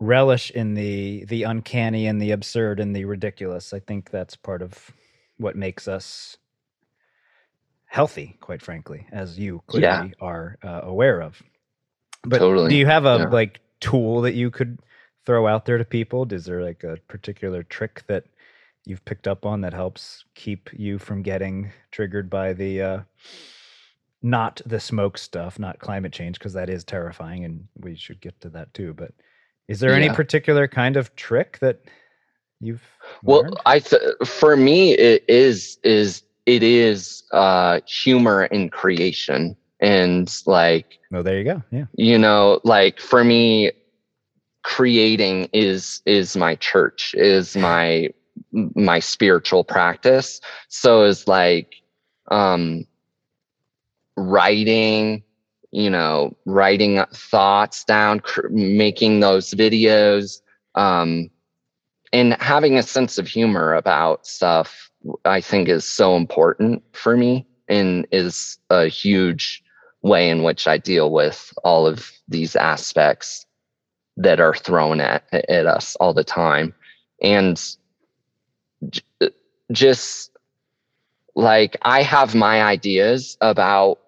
relish 0.01 0.51
in 0.51 0.75
the 0.75 1.25
the 1.27 1.45
uncanny 1.45 2.07
and 2.07 2.21
the 2.21 2.33
absurd 2.33 2.81
and 2.81 2.95
the 2.95 3.05
ridiculous. 3.05 3.73
I 3.73 3.81
think 3.81 4.11
that's 4.11 4.37
part 4.37 4.63
of 4.63 4.91
what 5.39 5.57
makes 5.57 5.89
us 5.89 6.37
healthy, 7.87 8.37
quite 8.41 8.61
frankly, 8.63 9.07
as 9.13 9.39
you 9.39 9.63
clearly 9.67 10.09
Yeah. 10.09 10.09
are 10.21 10.59
uh, 10.63 10.81
aware 10.85 11.21
of. 11.23 11.43
But 12.25 12.39
Totally, 12.39 12.69
do 12.71 12.77
you 12.77 12.87
have 12.87 13.05
a 13.07 13.19
yeah. 13.21 13.29
like 13.29 13.61
tool 13.81 14.21
that 14.23 14.35
you 14.35 14.51
could 14.51 14.81
throw 15.27 15.47
out 15.47 15.65
there 15.65 15.79
to 15.79 15.85
people? 15.85 16.27
Is 16.33 16.45
there 16.45 16.63
like 16.63 16.85
a 16.85 16.99
particular 17.09 17.63
trick 17.63 18.03
that 18.09 18.25
you've 18.85 19.05
picked 19.05 19.29
up 19.29 19.47
on 19.47 19.61
that 19.63 19.73
helps 19.73 20.25
keep 20.35 20.71
you 20.73 20.99
from 20.99 21.23
getting 21.23 21.73
triggered 21.91 22.29
by 22.29 22.53
the 22.53 22.83
uh 22.83 23.01
not 24.25 24.61
the 24.65 24.81
smoke 24.81 25.19
stuff, 25.19 25.59
not 25.59 25.79
climate 25.79 26.13
change, 26.13 26.39
because 26.39 26.55
that 26.55 26.71
is 26.71 26.83
terrifying 26.83 27.45
and 27.45 27.69
we 27.79 27.95
should 27.95 28.21
get 28.21 28.41
to 28.41 28.49
that 28.49 28.73
too. 28.75 28.95
But 28.95 29.13
is 29.69 29.81
there 29.81 29.95
any 29.95 30.09
particular 30.09 30.67
kind 30.67 30.97
of 30.97 31.15
trick 31.15 31.59
that 31.61 31.81
you've 32.61 32.83
well 33.23 33.45
i 33.67 33.79
th- 33.79 34.01
for 34.25 34.57
me 34.57 34.93
it 34.93 35.25
is 35.29 35.79
is 35.83 36.23
it 36.47 36.63
is 36.63 37.23
uh 37.33 37.81
humor 37.87 38.45
in 38.47 38.71
creation 38.71 39.57
and 39.81 40.41
like 40.47 40.99
Oh, 41.13 41.23
there 41.23 41.39
you 41.39 41.45
go. 41.45 41.63
Yeah. 41.71 41.85
you 41.95 42.19
know 42.19 42.61
like 42.65 43.01
for 43.01 43.25
me 43.25 43.73
creating 44.63 45.49
is 45.53 46.01
is 46.07 46.37
my 46.37 46.55
church 46.57 47.15
is 47.15 47.57
my 47.57 48.09
my 48.53 48.99
spiritual 48.99 49.65
practice 49.65 50.41
so 50.69 51.05
is 51.05 51.29
like 51.29 51.75
um 52.31 52.87
writing 54.17 55.23
you 55.73 55.91
know 55.91 56.35
writing 56.47 57.05
thoughts 57.13 57.85
down 57.85 58.21
cr- 58.21 58.49
making 58.49 59.21
those 59.21 59.51
videos 59.55 60.41
um 60.77 61.29
and 62.13 62.35
having 62.41 62.79
a 62.79 62.83
sense 62.83 63.19
of 63.19 63.27
humor 63.27 63.75
about 63.75 64.27
stuff 64.27 64.91
i 65.25 65.41
think 65.41 65.69
is 65.69 65.85
so 65.85 66.17
important 66.17 66.83
for 66.93 67.17
me 67.17 67.47
and 67.69 68.07
is 68.13 68.59
a 68.71 68.87
huge 68.87 69.63
way 70.03 70.29
in 70.31 70.43
which 70.43 70.67
i 70.69 70.79
deal 70.79 71.11
with 71.11 71.53
all 71.65 71.87
of 71.87 72.11
these 72.29 72.55
aspects 72.57 73.47
that 74.17 74.41
are 74.41 74.55
thrown 74.55 75.01
at 75.01 75.25
at 75.33 75.67
us 75.67 75.97
all 75.97 76.15
the 76.15 76.25
time. 76.25 76.75
And 77.23 77.61
j- 78.89 79.03
just 79.73 80.31
like 81.35 81.77
i 81.83 82.03
have 82.03 82.35
my 82.35 82.63
ideas 82.63 83.37
about 83.41 83.99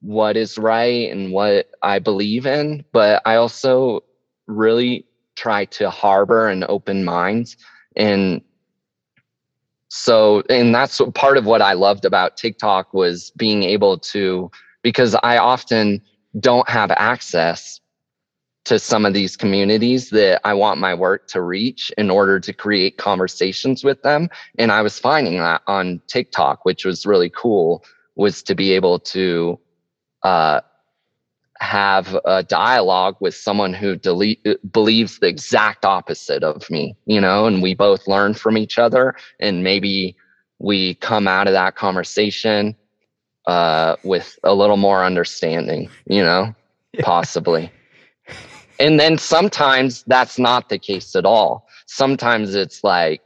what 0.00 0.36
is 0.36 0.56
right 0.56 1.10
and 1.10 1.32
what 1.32 1.68
i 1.82 1.98
believe 1.98 2.46
in 2.46 2.84
but 2.92 3.20
i 3.26 3.34
also 3.34 4.00
really 4.46 5.04
try 5.36 5.64
to 5.64 5.90
harbor 5.90 6.48
an 6.48 6.64
open 6.68 7.04
mind 7.04 7.56
and 7.96 8.40
so 9.88 10.42
and 10.48 10.74
that's 10.74 11.00
part 11.14 11.36
of 11.36 11.44
what 11.44 11.60
i 11.60 11.72
loved 11.72 12.04
about 12.04 12.36
tiktok 12.36 12.94
was 12.94 13.30
being 13.36 13.64
able 13.64 13.98
to 13.98 14.50
because 14.82 15.16
i 15.22 15.36
often 15.36 16.00
don't 16.38 16.68
have 16.68 16.90
access 16.92 17.80
to 18.68 18.78
some 18.78 19.06
of 19.06 19.14
these 19.14 19.34
communities 19.34 20.10
that 20.10 20.42
I 20.44 20.52
want 20.52 20.78
my 20.78 20.92
work 20.92 21.26
to 21.28 21.40
reach 21.40 21.90
in 21.96 22.10
order 22.10 22.38
to 22.38 22.52
create 22.52 22.98
conversations 22.98 23.82
with 23.82 24.02
them. 24.02 24.28
And 24.58 24.70
I 24.70 24.82
was 24.82 24.98
finding 24.98 25.38
that 25.38 25.62
on 25.66 26.02
TikTok, 26.06 26.66
which 26.66 26.84
was 26.84 27.06
really 27.06 27.30
cool, 27.30 27.82
was 28.18 28.42
to 28.42 28.54
be 28.54 28.72
able 28.72 28.98
to 28.98 29.58
uh, 30.24 30.60
have 31.60 32.18
a 32.24 32.42
dialogue 32.42 33.16
with 33.20 33.34
someone 33.34 33.72
who 33.72 33.96
delete, 33.96 34.44
believes 34.72 35.20
the 35.20 35.28
exact 35.28 35.84
opposite 35.84 36.42
of 36.42 36.68
me, 36.68 36.96
you 37.06 37.20
know, 37.20 37.46
and 37.46 37.62
we 37.62 37.74
both 37.74 38.06
learn 38.06 38.34
from 38.34 38.58
each 38.58 38.78
other. 38.78 39.14
And 39.40 39.64
maybe 39.64 40.16
we 40.58 40.94
come 40.96 41.26
out 41.26 41.46
of 41.46 41.52
that 41.52 41.76
conversation 41.76 42.76
uh, 43.46 43.96
with 44.04 44.38
a 44.42 44.54
little 44.54 44.76
more 44.76 45.04
understanding, 45.04 45.88
you 46.06 46.22
know, 46.22 46.54
possibly. 47.00 47.70
And 48.80 48.98
then 48.98 49.16
sometimes 49.16 50.02
that's 50.04 50.38
not 50.38 50.68
the 50.68 50.78
case 50.78 51.16
at 51.16 51.24
all. 51.24 51.66
sometimes 51.86 52.54
it's 52.54 52.84
like 52.84 53.22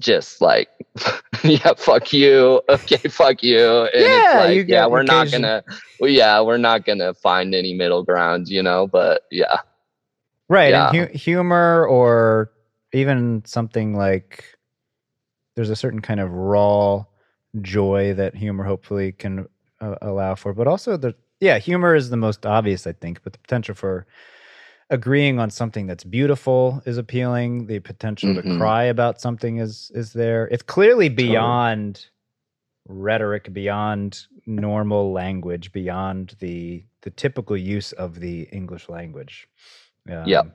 just 0.00 0.40
like 0.40 0.68
yeah 1.44 1.74
fuck 1.76 2.12
you 2.12 2.62
okay 2.68 3.08
fuck 3.08 3.42
you 3.42 3.82
and 3.82 4.02
Yeah, 4.02 4.44
it's 4.44 4.56
you 4.56 4.64
yeah 4.68 4.86
we're 4.86 5.02
not 5.02 5.30
gonna 5.30 5.62
well, 5.98 6.10
yeah 6.10 6.40
we're 6.40 6.56
not 6.56 6.84
gonna 6.84 7.12
find 7.14 7.54
any 7.54 7.74
middle 7.74 8.04
ground 8.04 8.48
you 8.48 8.62
know 8.62 8.86
but 8.86 9.22
yeah 9.30 9.58
Right. 10.48 10.70
Yeah. 10.70 10.90
And 10.90 11.10
hu- 11.10 11.18
humor 11.18 11.86
or 11.86 12.52
even 12.92 13.42
something 13.44 13.96
like 13.96 14.44
there's 15.56 15.70
a 15.70 15.76
certain 15.76 16.00
kind 16.00 16.20
of 16.20 16.30
raw 16.30 17.04
joy 17.60 18.14
that 18.14 18.34
humor 18.34 18.64
hopefully 18.64 19.12
can 19.12 19.48
uh, 19.80 19.96
allow 20.02 20.34
for. 20.34 20.52
But 20.52 20.66
also, 20.66 20.96
the 20.96 21.14
yeah, 21.40 21.58
humor 21.58 21.94
is 21.94 22.10
the 22.10 22.16
most 22.16 22.46
obvious, 22.46 22.86
I 22.86 22.92
think, 22.92 23.22
but 23.22 23.32
the 23.32 23.38
potential 23.38 23.74
for 23.74 24.06
agreeing 24.90 25.38
on 25.38 25.50
something 25.50 25.86
that's 25.86 26.04
beautiful 26.04 26.82
is 26.86 26.98
appealing. 26.98 27.66
The 27.66 27.80
potential 27.80 28.34
to 28.34 28.42
Mhm. 28.42 28.58
cry 28.58 28.84
about 28.84 29.20
something 29.20 29.58
is 29.58 29.90
is 29.94 30.12
there. 30.12 30.46
It's 30.48 30.62
clearly 30.62 31.08
Totally. 31.08 31.28
beyond 31.30 32.06
rhetoric, 32.86 33.52
beyond 33.52 34.26
normal 34.46 35.12
language, 35.12 35.72
beyond 35.72 36.36
the 36.40 36.84
the 37.02 37.10
typical 37.10 37.56
use 37.56 37.92
of 37.92 38.20
the 38.20 38.42
English 38.52 38.88
language. 38.88 39.48
Um, 40.10 40.52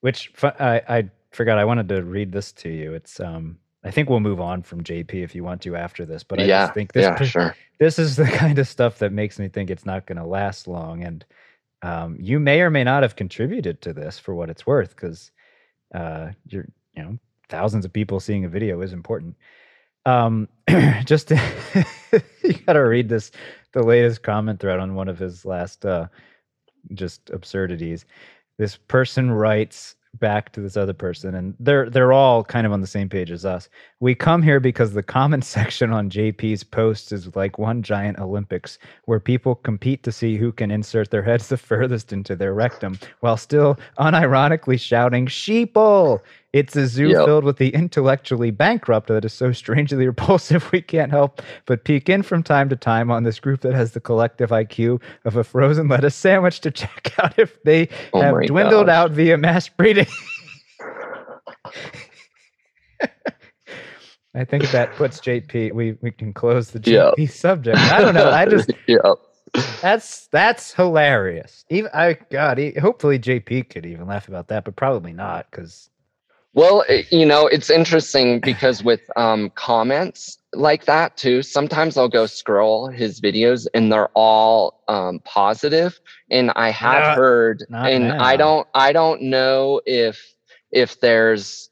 Which 0.00 0.32
I 0.42 0.82
I 0.88 1.10
forgot. 1.30 1.58
I 1.58 1.64
wanted 1.64 1.88
to 1.90 2.02
read 2.02 2.32
this 2.32 2.52
to 2.52 2.68
you. 2.68 2.94
It's 2.94 3.20
um. 3.20 3.58
I 3.84 3.90
think 3.90 4.08
we'll 4.08 4.20
move 4.20 4.40
on 4.40 4.62
from 4.62 4.84
JP 4.84 5.24
if 5.24 5.34
you 5.34 5.42
want 5.42 5.60
to 5.62 5.74
after 5.74 6.06
this, 6.06 6.22
but 6.22 6.38
I 6.40 6.44
yeah 6.44 6.66
just 6.66 6.74
think 6.74 6.92
this 6.92 7.02
yeah 7.02 7.20
sure 7.24 7.56
this 7.80 7.98
is 7.98 8.14
the 8.16 8.24
kind 8.42 8.58
of 8.60 8.68
stuff 8.68 8.98
that 9.00 9.12
makes 9.12 9.38
me 9.40 9.48
think 9.48 9.70
it's 9.70 9.84
not 9.84 10.06
going 10.06 10.18
to 10.18 10.24
last 10.24 10.68
long. 10.68 11.02
And 11.02 11.24
um, 11.82 12.16
you 12.20 12.38
may 12.38 12.60
or 12.60 12.70
may 12.70 12.84
not 12.84 13.02
have 13.02 13.16
contributed 13.16 13.80
to 13.82 13.92
this 13.92 14.18
for 14.18 14.34
what 14.34 14.50
it's 14.50 14.66
worth, 14.66 14.90
because 14.90 15.30
uh, 15.94 16.30
you're, 16.46 16.68
you 16.94 17.02
know, 17.02 17.18
thousands 17.48 17.84
of 17.84 17.92
people 17.92 18.20
seeing 18.20 18.44
a 18.44 18.48
video 18.48 18.80
is 18.80 18.92
important. 18.92 19.36
Um, 20.06 20.48
just 21.04 21.28
to, 21.28 21.40
you 22.42 22.54
got 22.66 22.74
to 22.74 22.80
read 22.80 23.08
this, 23.08 23.30
the 23.72 23.82
latest 23.82 24.22
comment 24.22 24.60
thread 24.60 24.80
on 24.80 24.94
one 24.94 25.08
of 25.08 25.18
his 25.18 25.44
last 25.44 25.84
uh, 25.84 26.06
just 26.94 27.30
absurdities. 27.30 28.04
This 28.58 28.76
person 28.76 29.30
writes 29.30 29.96
back 30.18 30.52
to 30.52 30.60
this 30.60 30.76
other 30.76 30.92
person, 30.92 31.34
and 31.34 31.54
they're 31.58 31.88
they're 31.88 32.12
all 32.12 32.44
kind 32.44 32.66
of 32.66 32.72
on 32.72 32.80
the 32.80 32.86
same 32.86 33.08
page 33.08 33.30
as 33.30 33.44
us. 33.44 33.68
We 34.00 34.14
come 34.14 34.42
here 34.42 34.60
because 34.60 34.92
the 34.92 35.02
comment 35.02 35.44
section 35.56 35.92
on 35.92 36.10
JP's 36.10 36.64
posts 36.64 37.12
is 37.12 37.34
like 37.34 37.58
one 37.58 37.82
giant 37.82 38.18
Olympics 38.18 38.78
where 39.06 39.20
people 39.20 39.54
compete 39.54 40.02
to 40.04 40.12
see 40.12 40.36
who 40.36 40.52
can 40.52 40.70
insert 40.70 41.10
their 41.10 41.22
heads 41.22 41.48
the 41.48 41.56
furthest 41.56 42.12
into 42.12 42.36
their 42.36 42.54
rectum 42.54 42.98
while 43.20 43.36
still 43.36 43.78
unironically 43.98 44.78
shouting 44.78 45.26
sheeple. 45.26 46.20
It's 46.52 46.76
a 46.76 46.86
zoo 46.86 47.08
Yep. 47.10 47.24
filled 47.24 47.44
with 47.44 47.56
the 47.58 47.70
intellectually 47.70 48.50
bankrupt 48.50 49.08
that 49.08 49.24
is 49.24 49.32
so 49.32 49.52
strangely 49.52 50.06
repulsive 50.08 50.70
we 50.72 50.82
can't 50.82 51.10
help 51.10 51.42
but 51.66 51.84
peek 51.84 52.08
in 52.08 52.22
from 52.22 52.42
time 52.42 52.68
to 52.70 52.76
time 52.76 53.10
on 53.10 53.22
this 53.24 53.40
group 53.40 53.60
that 53.62 53.74
has 53.74 53.92
the 53.92 54.00
collective 54.00 54.50
IQ 54.50 55.02
of 55.24 55.36
a 55.36 55.44
frozen 55.44 55.88
lettuce 55.88 56.14
sandwich 56.14 56.60
to 56.60 56.70
check 56.82 57.14
out 57.18 57.38
if 57.38 57.62
they 57.64 57.88
Oh 58.12 58.20
have 58.22 58.46
dwindled 58.46 58.86
gosh. 58.86 58.94
out 58.94 59.10
via 59.12 59.38
mass 59.38 59.68
breeding. 59.68 60.06
I 64.34 64.44
think 64.44 64.70
that 64.70 64.94
puts 64.96 65.20
JP. 65.20 65.72
We 65.74 65.96
we 66.00 66.10
can 66.10 66.32
close 66.32 66.70
the. 66.70 66.80
JP 66.80 67.30
subject. 67.30 67.78
I 67.90 68.00
don't 68.00 68.14
know. 68.14 68.30
I 68.30 68.46
just 68.46 68.70
yeah 68.86 68.98
that's 69.82 70.28
that's 70.28 70.72
hilarious. 70.74 71.64
Even 71.70 71.90
I 71.94 72.18
God, 72.30 72.58
e- 72.58 72.78
hopefully 72.78 73.18
JP 73.18 73.68
could 73.70 73.84
even 73.86 74.06
laugh 74.06 74.28
about 74.28 74.48
that, 74.48 74.64
but 74.64 74.76
probably 74.76 75.12
not 75.12 75.50
because 75.50 75.90
Well, 76.54 76.84
you 77.10 77.24
know, 77.24 77.46
it's 77.46 77.70
interesting 77.70 78.40
because 78.40 78.84
with 78.84 79.00
um, 79.16 79.50
comments 79.54 80.38
like 80.52 80.84
that 80.84 81.16
too, 81.16 81.42
sometimes 81.42 81.96
I'll 81.96 82.10
go 82.10 82.26
scroll 82.26 82.88
his 82.88 83.20
videos 83.22 83.66
and 83.72 83.90
they're 83.90 84.10
all 84.14 84.82
um, 84.88 85.20
positive. 85.24 85.98
And 86.30 86.52
I 86.54 86.70
have 86.70 87.02
Not- 87.02 87.16
heard, 87.16 87.64
not 87.70 87.90
and 87.90 88.12
I 88.12 88.36
don't, 88.36 88.68
I 88.74 88.92
don't 88.92 89.22
know 89.22 89.80
if 89.86 90.34
if 90.70 91.00
there's 91.00 91.70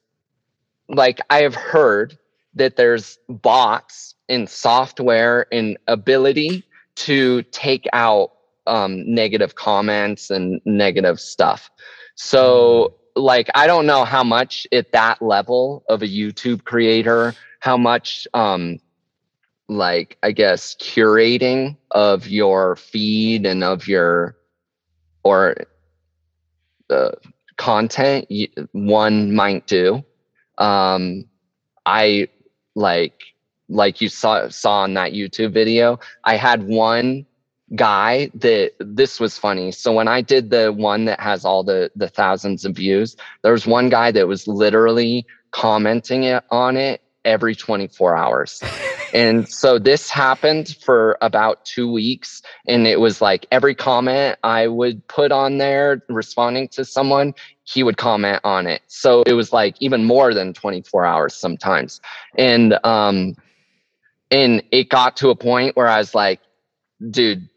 like 0.89 1.21
I 1.31 1.43
have 1.43 1.55
heard 1.55 2.19
that 2.55 2.77
there's 2.77 3.19
bots 3.29 4.15
and 4.29 4.49
software 4.49 5.47
and 5.53 5.79
ability 5.87 6.65
to 6.97 7.43
take 7.45 7.87
out 7.93 8.33
um, 8.67 9.03
negative 9.13 9.55
comments 9.55 10.31
and 10.31 10.61
negative 10.65 11.21
stuff. 11.21 11.71
So, 12.15 12.95
like, 13.17 13.49
I 13.55 13.67
don't 13.67 13.87
know 13.87 14.05
how 14.05 14.25
much 14.25 14.67
at 14.73 14.93
that 14.93 15.21
level 15.23 15.85
of 15.89 16.03
a 16.03 16.07
YouTube 16.07 16.65
creator, 16.65 17.35
how 17.61 17.77
much, 17.77 18.27
um, 18.35 18.79
like, 19.69 20.19
I 20.23 20.33
guess, 20.33 20.75
curating 20.77 21.77
of 21.91 22.27
your 22.29 22.77
feed 22.77 23.47
and 23.47 23.63
of 23.63 23.87
your 23.87 24.37
or 25.23 25.55
the 26.89 27.15
content 27.57 28.27
y- 28.31 28.49
one 28.73 29.35
might 29.35 29.67
do. 29.67 30.03
Um, 30.59 31.25
I 31.87 32.29
like 32.75 33.23
like 33.69 34.01
you 34.01 34.09
saw 34.09 34.49
saw 34.49 34.85
in 34.85 34.95
that 34.95 35.13
YouTube 35.13 35.53
video. 35.53 35.99
I 36.25 36.37
had 36.37 36.63
one 36.63 37.27
guy 37.75 38.31
that 38.35 38.73
this 38.81 39.21
was 39.21 39.39
funny. 39.39 39.71
So 39.71 39.93
when 39.93 40.09
I 40.09 40.21
did 40.21 40.51
the 40.51 40.73
one 40.73 41.05
that 41.05 41.21
has 41.21 41.45
all 41.45 41.63
the 41.63 41.91
the 41.95 42.09
thousands 42.09 42.65
of 42.65 42.75
views, 42.75 43.17
there 43.43 43.53
was 43.53 43.67
one 43.67 43.89
guy 43.89 44.11
that 44.13 44.29
was 44.29 44.49
literally 44.49 45.27
commenting 45.53 46.25
it 46.25 46.45
on 46.51 46.77
it 46.77 47.01
every 47.25 47.55
24 47.55 48.17
hours. 48.17 48.63
and 49.15 49.49
so 49.49 49.79
this 49.79 50.09
happened 50.09 50.77
for 50.81 51.19
about 51.21 51.65
2 51.65 51.91
weeks 51.91 52.43
and 52.67 52.87
it 52.87 52.99
was 52.99 53.21
like 53.21 53.47
every 53.51 53.75
comment 53.75 54.39
I 54.43 54.69
would 54.69 55.07
put 55.07 55.31
on 55.31 55.59
there 55.59 56.03
responding 56.09 56.69
to 56.69 56.85
someone, 56.85 57.35
he 57.65 57.83
would 57.83 57.99
comment 57.99 58.41
on 58.43 58.67
it. 58.67 58.83
So 58.87 59.23
it 59.27 59.35
was 59.35 59.53
like 59.53 59.77
even 59.81 60.05
more 60.05 60.33
than 60.35 60.55
24 60.55 61.05
hours 61.05 61.35
sometimes. 61.35 62.01
And 62.37 62.79
um 62.85 63.37
and 64.31 64.63
it 64.71 64.89
got 64.89 65.17
to 65.19 65.31
a 65.31 65.37
point 65.37 65.77
where 65.77 65.89
I 65.89 65.99
was 65.99 66.15
like, 66.15 66.41
dude, 67.11 67.50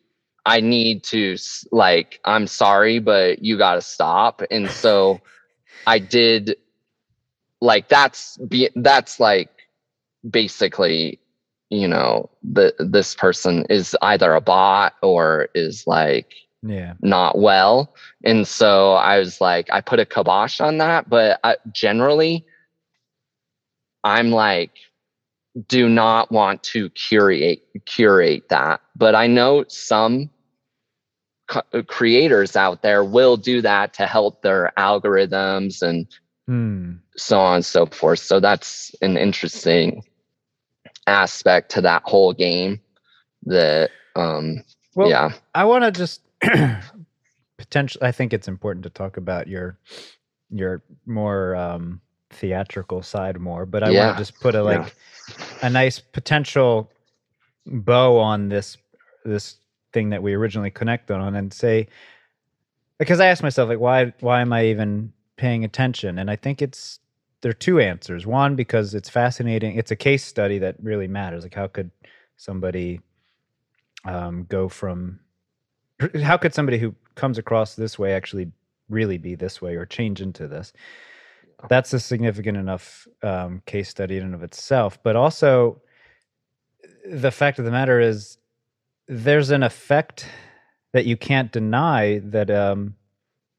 I 0.45 0.59
need 0.59 1.03
to 1.05 1.37
like 1.71 2.19
I'm 2.25 2.47
sorry, 2.47 2.99
but 2.99 3.43
you 3.43 3.57
got 3.57 3.75
to 3.75 3.81
stop. 3.81 4.41
And 4.51 4.69
so 4.69 5.21
I 5.87 5.99
did 5.99 6.55
like 7.61 7.87
that's 7.87 8.37
be 8.37 8.69
that's 8.75 9.19
like 9.19 9.49
basically 10.29 11.19
you 11.69 11.87
know 11.87 12.29
the 12.43 12.73
this 12.79 13.15
person 13.15 13.65
is 13.69 13.95
either 14.01 14.33
a 14.33 14.41
bot 14.41 14.95
or 15.01 15.47
is 15.55 15.87
like 15.87 16.33
yeah, 16.65 16.93
not 17.01 17.37
well. 17.37 17.93
And 18.23 18.47
so 18.47 18.93
i 18.93 19.17
was 19.17 19.41
like 19.41 19.67
i 19.71 19.81
put 19.81 19.99
a 19.99 20.05
kibosh 20.05 20.61
on 20.61 20.77
that 20.77 21.09
but 21.09 21.39
I, 21.43 21.57
generally 21.71 22.45
i'm 24.03 24.31
like 24.31 24.71
do 25.67 25.87
not 25.89 26.31
want 26.31 26.63
to 26.63 26.89
curate 26.91 27.63
curate 27.85 28.49
that. 28.49 28.81
But 28.95 29.15
i 29.15 29.27
know 29.27 29.65
some 29.67 30.29
co- 31.47 31.61
uh, 31.73 31.81
creators 31.87 32.55
out 32.55 32.81
there 32.81 33.03
will 33.03 33.37
do 33.37 33.61
that 33.61 33.93
to 33.95 34.05
help 34.05 34.41
their 34.41 34.71
algorithms 34.77 35.81
and 35.81 36.07
Hmm. 36.47 36.93
so 37.15 37.39
on 37.39 37.55
and 37.55 37.65
so 37.65 37.85
forth 37.85 38.19
so 38.19 38.39
that's 38.39 38.93
an 39.01 39.17
interesting 39.17 40.03
aspect 41.07 41.71
to 41.71 41.81
that 41.81 42.01
whole 42.05 42.33
game 42.33 42.79
that 43.45 43.91
um 44.15 44.63
Well, 44.95 45.09
yeah 45.09 45.31
I 45.55 45.65
want 45.65 45.83
to 45.83 45.91
just 45.91 46.21
potentially. 47.57 48.05
I 48.05 48.11
think 48.11 48.33
it's 48.33 48.47
important 48.47 48.83
to 48.83 48.89
talk 48.89 49.17
about 49.17 49.47
your 49.47 49.77
your 50.49 50.83
more 51.05 51.55
um, 51.55 52.01
theatrical 52.31 53.01
side 53.01 53.39
more, 53.39 53.65
but 53.65 53.83
I 53.83 53.91
Yeah, 53.91 54.07
want 54.07 54.17
to 54.17 54.21
just 54.23 54.39
put 54.39 54.55
a 54.55 54.63
yeah. 54.63 54.83
like 54.83 54.95
a 55.61 55.69
nice 55.69 55.99
potential 55.99 56.91
bow 57.65 58.17
on 58.17 58.49
this 58.49 58.77
this 59.25 59.55
thing 59.93 60.09
that 60.09 60.23
we 60.23 60.33
originally 60.33 60.71
connected 60.71 61.15
on 61.15 61.35
and 61.35 61.53
say 61.53 61.87
because 62.97 63.19
I 63.19 63.27
asked 63.27 63.43
myself 63.43 63.69
like 63.69 63.79
why 63.79 64.13
why 64.19 64.41
am 64.41 64.53
I 64.53 64.65
even 64.65 65.13
paying 65.37 65.63
attention? 65.63 66.19
And 66.19 66.29
I 66.29 66.35
think 66.35 66.61
it's 66.61 66.99
there 67.41 67.49
are 67.49 67.53
two 67.53 67.79
answers. 67.79 68.25
One 68.25 68.55
because 68.55 68.93
it's 68.95 69.09
fascinating 69.09 69.75
it's 69.77 69.91
a 69.91 69.95
case 69.95 70.23
study 70.23 70.59
that 70.59 70.75
really 70.81 71.07
matters. 71.07 71.43
Like 71.43 71.55
how 71.55 71.67
could 71.67 71.91
somebody 72.37 73.01
um, 74.05 74.45
go 74.49 74.67
from 74.67 75.19
how 76.23 76.37
could 76.37 76.53
somebody 76.53 76.77
who 76.77 76.95
comes 77.15 77.37
across 77.37 77.75
this 77.75 77.97
way 77.97 78.13
actually 78.13 78.51
really 78.89 79.17
be 79.17 79.35
this 79.35 79.61
way 79.61 79.75
or 79.75 79.85
change 79.85 80.21
into 80.21 80.47
this? 80.47 80.73
That's 81.69 81.93
a 81.93 81.99
significant 81.99 82.57
enough 82.57 83.07
um, 83.21 83.61
case 83.65 83.87
study 83.87 84.17
in 84.17 84.23
and 84.23 84.35
of 84.35 84.43
itself. 84.43 85.01
But 85.01 85.15
also 85.15 85.81
the 87.05 87.31
fact 87.31 87.59
of 87.59 87.65
the 87.65 87.71
matter 87.71 87.99
is 87.99 88.37
there's 89.07 89.49
an 89.49 89.63
effect 89.63 90.27
that 90.93 91.05
you 91.05 91.17
can't 91.17 91.51
deny 91.51 92.19
that 92.19 92.49
um, 92.49 92.95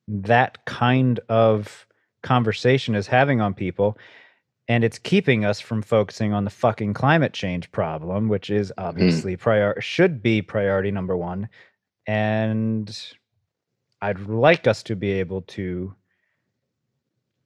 that 0.08 0.64
kind 0.64 1.20
of 1.28 1.86
conversation 2.22 2.94
is 2.94 3.06
having 3.06 3.40
on 3.40 3.52
people 3.54 3.98
and 4.66 4.82
it's 4.82 4.98
keeping 4.98 5.44
us 5.44 5.60
from 5.60 5.82
focusing 5.82 6.32
on 6.32 6.44
the 6.44 6.50
fucking 6.50 6.94
climate 6.94 7.34
change 7.34 7.70
problem 7.70 8.28
which 8.28 8.48
is 8.48 8.72
obviously 8.78 9.36
prior 9.36 9.78
should 9.80 10.22
be 10.22 10.40
priority 10.40 10.90
number 10.90 11.16
1 11.16 11.48
and 12.06 13.12
I'd 14.00 14.20
like 14.20 14.66
us 14.66 14.82
to 14.84 14.96
be 14.96 15.12
able 15.12 15.42
to 15.42 15.94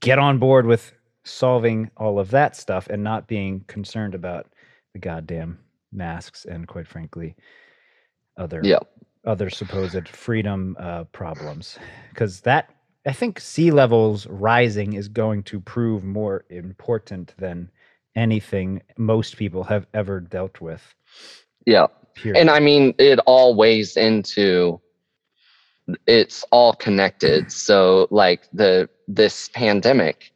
get 0.01 0.19
on 0.19 0.39
board 0.39 0.67
with 0.67 0.93
solving 1.25 1.91
all 1.97 2.19
of 2.21 2.31
that 2.31 2.57
stuff 2.57 2.87
and 2.89 3.03
not 3.03 3.27
being 3.27 3.65
concerned 3.67 4.15
about 4.15 4.47
the 4.93 5.01
goddamn 5.01 5.59
masks 5.93 6.45
and 6.45 6.69
quite 6.69 6.87
frankly 6.87 7.35
other 8.39 8.63
Yeah. 8.65 8.79
other 9.25 9.51
supposed 9.51 10.09
freedom 10.09 10.77
uh, 10.81 11.05
problems 11.05 11.79
because 12.11 12.41
that 12.43 12.71
i 13.07 13.13
think 13.13 13.41
sea 13.41 13.71
levels 13.71 14.27
rising 14.29 14.95
is 14.95 15.09
going 15.09 15.43
to 15.43 15.61
prove 15.61 16.05
more 16.05 16.45
important 16.51 17.35
than 17.39 17.71
anything 18.17 18.83
most 18.97 19.37
people 19.37 19.65
have 19.65 19.87
ever 19.95 20.21
dealt 20.21 20.61
with 20.61 20.95
Yeah. 21.67 21.87
period. 22.15 22.41
And 22.41 22.51
I 22.51 22.61
mean, 22.61 22.95
it 22.99 23.19
all 23.27 23.55
weighs 23.55 23.97
into 23.97 24.81
it's 26.07 26.45
all 26.51 26.75
connected. 26.75 27.51
So 27.53 28.09
like 28.11 28.49
the 28.53 28.89
this 29.09 29.49
pandemic 29.55 30.33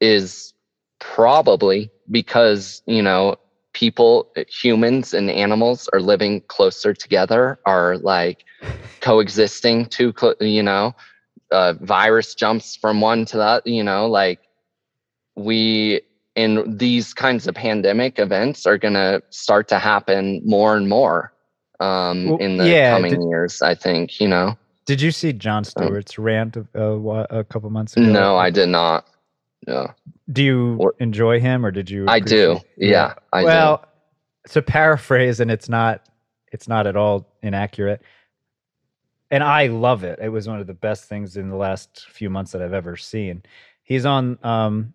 is 0.00 0.54
probably 1.00 1.90
because, 2.10 2.82
you 2.86 3.02
know, 3.02 3.36
people 3.78 4.28
humans 4.48 5.14
and 5.14 5.30
animals 5.30 5.88
are 5.92 6.00
living 6.00 6.40
closer 6.48 6.92
together, 6.92 7.60
are 7.64 7.96
like 7.98 8.44
coexisting 9.00 9.86
too 9.86 10.12
you 10.40 10.64
know, 10.64 10.96
uh, 11.52 11.74
virus 11.80 12.34
jumps 12.34 12.74
from 12.74 13.00
one 13.00 13.24
to 13.24 13.36
that, 13.36 13.64
you 13.64 13.84
know, 13.84 14.08
like 14.08 14.40
we 15.36 16.00
in 16.34 16.76
these 16.76 17.14
kinds 17.14 17.46
of 17.46 17.54
pandemic 17.54 18.18
events 18.18 18.66
are 18.66 18.78
going 18.78 18.94
to 18.94 19.22
start 19.30 19.68
to 19.68 19.78
happen 19.78 20.40
more 20.44 20.76
and 20.76 20.88
more 20.88 21.32
um, 21.78 22.26
Well, 22.30 22.38
in 22.38 22.56
the 22.56 22.68
yeah, 22.68 22.90
coming 22.90 23.12
did- 23.20 23.28
years. 23.28 23.62
I 23.62 23.76
think 23.76 24.20
you 24.20 24.26
know. 24.26 24.58
did 24.86 25.00
you 25.00 25.12
see 25.12 25.32
jon 25.32 25.62
stewart's 25.64 26.18
rant 26.18 26.56
a, 26.56 26.66
a, 26.74 27.22
a 27.40 27.44
couple 27.44 27.70
months 27.70 27.96
ago 27.96 28.06
No, 28.06 28.36
I 28.36 28.50
did 28.50 28.68
not. 28.70 29.06
No, 29.68 29.86
do 30.32 30.42
you 30.42 30.76
Or- 30.78 30.94
enjoy 30.98 31.40
him 31.40 31.64
or 31.64 31.70
did 31.70 31.88
you 31.90 32.06
I 32.08 32.20
do. 32.20 32.52
appreciate- 32.52 32.90
Yeah, 32.90 33.14
I 33.32 33.44
well 33.44 33.84
to 34.50 34.62
paraphrase 34.62 35.40
and 35.40 35.50
it's 35.50 35.68
not 35.68 36.06
it's 36.52 36.68
not 36.68 36.86
at 36.86 36.96
all 36.96 37.26
inaccurate 37.42 38.02
and 39.30 39.42
i 39.44 39.66
love 39.66 40.04
it. 40.04 40.18
It 40.22 40.30
was 40.30 40.48
one 40.48 40.58
of 40.60 40.66
the 40.66 40.74
best 40.74 41.04
things 41.04 41.36
in 41.36 41.50
the 41.50 41.56
last 41.56 42.06
few 42.10 42.30
months 42.30 42.52
that 42.52 42.62
i've 42.62 42.72
ever 42.72 42.96
seen. 42.96 43.42
He's 43.82 44.04
on 44.06 44.38
um 44.42 44.92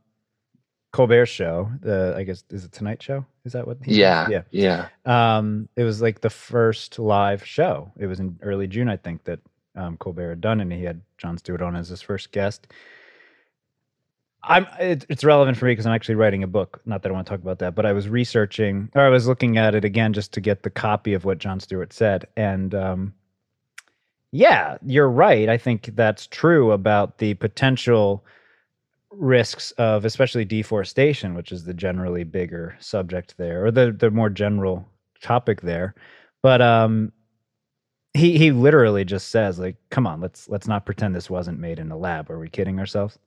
colbert's 0.92 1.32
show 1.32 1.72
the 1.82 2.14
i 2.16 2.24
guess 2.24 2.44
is 2.52 2.66
it 2.66 2.72
tonight 2.72 3.02
show? 3.02 3.26
Is 3.46 3.54
that 3.54 3.66
what 3.68 3.80
do. 3.82 3.90
does? 3.90 3.98
Yeah, 3.98 4.44
yeah, 4.52 4.88
um 5.06 5.68
it 5.76 5.84
was 5.84 6.02
like 6.02 6.22
the 6.22 6.30
first 6.30 7.00
live 7.00 7.44
show. 7.46 7.92
It 7.98 8.06
was 8.08 8.20
in 8.20 8.38
early 8.42 8.68
june 8.68 8.90
i 8.90 8.98
think 8.98 9.24
that 9.26 9.40
um 9.76 9.98
colbert 9.98 10.30
had 10.30 10.42
done 10.42 10.62
and 10.62 10.72
he 10.72 10.84
had 10.84 11.02
jon 11.18 11.38
stewart 11.38 11.62
on 11.64 11.76
as 11.76 11.90
his 11.90 12.02
first 12.02 12.32
guest 12.32 12.68
i'm 14.44 14.68
it, 14.80 15.06
it's 15.10 15.24
relevant 15.24 15.58
for 15.58 15.66
me 15.66 15.72
because 15.72 15.86
i'm 15.86 15.94
actually 15.94 16.16
writing 16.16 16.44
a 16.44 16.48
book. 16.48 16.82
Not 16.86 17.02
that 17.02 17.10
i 17.10 17.14
want 17.14 17.26
to 17.26 17.32
talk 17.32 17.42
about 17.42 17.60
that 17.60 17.76
but 17.76 17.86
i 17.86 17.94
was 17.94 18.10
researching 18.10 18.90
or 18.96 19.02
i 19.02 19.10
was 19.10 19.28
looking 19.28 19.58
at 19.58 19.76
it 19.76 19.86
again 19.86 20.14
just 20.14 20.34
to 20.34 20.42
get 20.42 20.64
the 20.64 20.70
copy 20.70 21.14
of 21.14 21.26
what 21.26 21.38
jon 21.38 21.60
stewart 21.60 21.94
said. 21.94 22.28
And 22.36 22.76
um 22.76 23.14
yeah 24.32 24.78
you're 24.86 25.10
right. 25.10 25.48
I 25.48 25.58
think 25.58 25.92
that's 25.96 26.28
true 26.28 26.72
about 26.72 27.20
the 27.20 27.36
potential 27.36 28.26
risks 29.12 29.72
of 29.72 30.06
especially 30.06 30.44
deforestation 30.44 31.36
which 31.36 31.52
is 31.52 31.64
the 31.66 31.74
generally 31.74 32.24
bigger 32.24 32.76
subject 32.80 33.36
there 33.38 33.66
or 33.66 33.72
the 33.72 33.92
the 33.92 34.12
more 34.12 34.30
general 34.30 34.88
topic 35.22 35.62
there. 35.62 35.96
But 36.42 36.62
um 36.62 37.12
he 38.14 38.38
he 38.38 38.52
literally 38.52 39.06
just 39.06 39.30
says 39.32 39.58
like 39.58 39.78
come 39.90 40.06
on 40.06 40.20
let's 40.20 40.50
let's 40.50 40.68
not 40.68 40.86
pretend 40.86 41.16
this 41.16 41.30
wasn't 41.30 41.60
made 41.60 41.80
in 41.80 41.92
a 41.92 41.98
lab. 41.98 42.30
Are 42.30 42.40
we 42.40 42.50
kidding 42.50 42.80
ourselves 42.80 43.18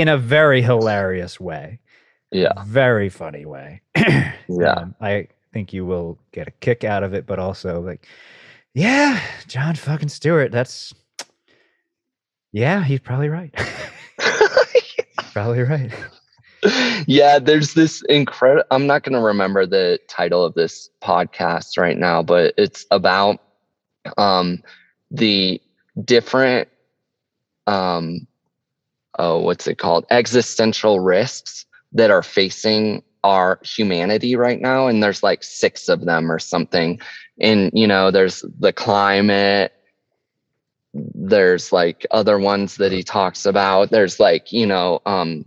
in 0.00 0.08
a 0.08 0.18
very 0.18 0.62
hilarious 0.62 1.38
way 1.40 1.78
yeah, 2.30 2.52
very 2.64 3.08
funny 3.08 3.46
way 3.46 3.80
yeah. 3.96 4.72
um, 4.72 4.94
I 5.00 5.28
think 5.52 5.72
you 5.72 5.84
will 5.84 6.18
get 6.32 6.48
a 6.48 6.52
kick 6.52 6.84
out 6.84 7.02
of 7.02 7.14
it, 7.14 7.26
but 7.26 7.38
also 7.38 7.80
like, 7.80 8.06
yeah, 8.74 9.20
Jon 9.46 9.74
fucking 9.74 10.08
Stewart. 10.08 10.52
That's 10.52 10.94
yeah, 12.52 12.84
he's 12.84 13.00
probably 13.00 13.28
right. 13.28 13.54
probably 15.32 15.62
right. 15.62 15.92
yeah, 17.06 17.38
there's 17.38 17.74
this 17.74 18.02
incredible. 18.08 18.64
I'm 18.70 18.86
not 18.86 19.02
going 19.02 19.14
to 19.14 19.20
remember 19.20 19.66
the 19.66 19.98
title 20.08 20.44
of 20.44 20.54
this 20.54 20.90
podcast 21.02 21.78
right 21.78 21.96
now, 21.96 22.22
but 22.22 22.54
it's 22.56 22.86
about 22.90 23.40
um, 24.16 24.62
the 25.10 25.60
different, 26.04 26.68
um, 27.66 28.26
oh, 29.18 29.38
what's 29.40 29.66
it 29.66 29.78
called? 29.78 30.06
Existential 30.10 31.00
risks 31.00 31.66
that 31.92 32.10
are 32.10 32.22
facing 32.22 33.02
our 33.24 33.58
humanity 33.62 34.36
right 34.36 34.60
now. 34.60 34.86
And 34.86 35.02
there's 35.02 35.22
like 35.22 35.42
six 35.42 35.88
of 35.88 36.04
them 36.04 36.30
or 36.30 36.38
something. 36.38 37.00
And, 37.40 37.70
you 37.74 37.86
know, 37.86 38.10
there's 38.10 38.44
the 38.58 38.72
climate, 38.72 39.72
there's 40.94 41.72
like 41.72 42.06
other 42.10 42.38
ones 42.38 42.76
that 42.76 42.92
he 42.92 43.02
talks 43.02 43.44
about. 43.44 43.90
There's 43.90 44.20
like, 44.20 44.52
you 44.52 44.66
know, 44.66 45.00
um, 45.06 45.44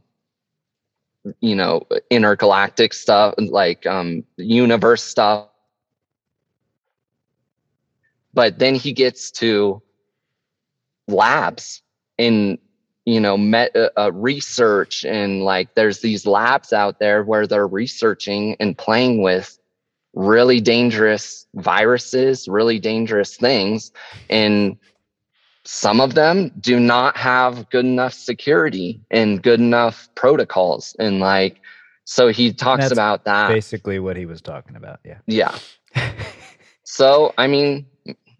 you 1.39 1.55
know 1.55 1.85
intergalactic 2.09 2.93
stuff 2.93 3.35
like 3.37 3.85
um 3.85 4.23
universe 4.37 5.03
stuff 5.03 5.47
but 8.33 8.59
then 8.59 8.75
he 8.75 8.93
gets 8.93 9.31
to 9.31 9.81
labs 11.07 11.81
in 12.17 12.57
you 13.05 13.19
know 13.19 13.37
met, 13.37 13.75
uh, 13.75 13.89
uh, 13.97 14.11
research 14.13 15.03
and 15.05 15.43
like 15.43 15.73
there's 15.75 15.99
these 16.01 16.25
labs 16.25 16.71
out 16.73 16.99
there 16.99 17.23
where 17.23 17.47
they're 17.47 17.67
researching 17.67 18.55
and 18.59 18.77
playing 18.77 19.21
with 19.21 19.57
really 20.13 20.59
dangerous 20.59 21.47
viruses 21.55 22.47
really 22.47 22.79
dangerous 22.79 23.37
things 23.37 23.91
and 24.29 24.77
some 25.63 26.01
of 26.01 26.15
them 26.15 26.51
do 26.59 26.79
not 26.79 27.15
have 27.15 27.69
good 27.69 27.85
enough 27.85 28.13
security 28.13 28.99
and 29.11 29.41
good 29.41 29.59
enough 29.59 30.09
protocols 30.15 30.95
and 30.99 31.19
like 31.19 31.61
so 32.03 32.27
he 32.27 32.51
talks 32.51 32.81
That's 32.81 32.91
about 32.91 33.25
that 33.25 33.47
Basically, 33.47 33.99
what 33.99 34.17
he 34.17 34.25
was 34.25 34.41
talking 34.41 34.75
about. 34.75 34.99
Yeah. 35.05 35.19
yeah 35.27 35.57
so 36.83 37.33
i 37.37 37.47
mean 37.47 37.85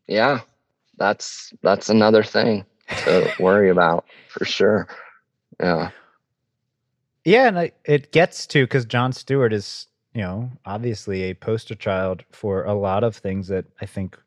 yeah 0.08 0.42
that's 0.98 1.54
that's 1.62 1.90
another 1.90 2.24
thing 2.24 2.66
to 2.98 3.34
worry 3.40 3.70
about 3.70 4.06
for 4.30 4.46
sure 4.46 4.88
yeah 5.60 5.90
Yeah, 7.24 7.48
and 7.48 7.60
I, 7.60 7.72
it 7.86 8.12
gets 8.12 8.48
to 8.48 8.64
because 8.64 8.86
Jon 8.86 9.14
Stewart 9.14 9.54
is, 9.54 9.88
you 10.14 10.22
know, 10.22 10.50
obviously 10.66 11.24
a 11.24 11.36
poster 11.36 11.76
child 11.76 12.24
for 12.32 12.64
a 12.64 12.74
lot 12.74 13.04
of 13.04 13.16
things 13.16 13.48
that 13.50 13.66
I 13.80 13.86
think 13.86 14.18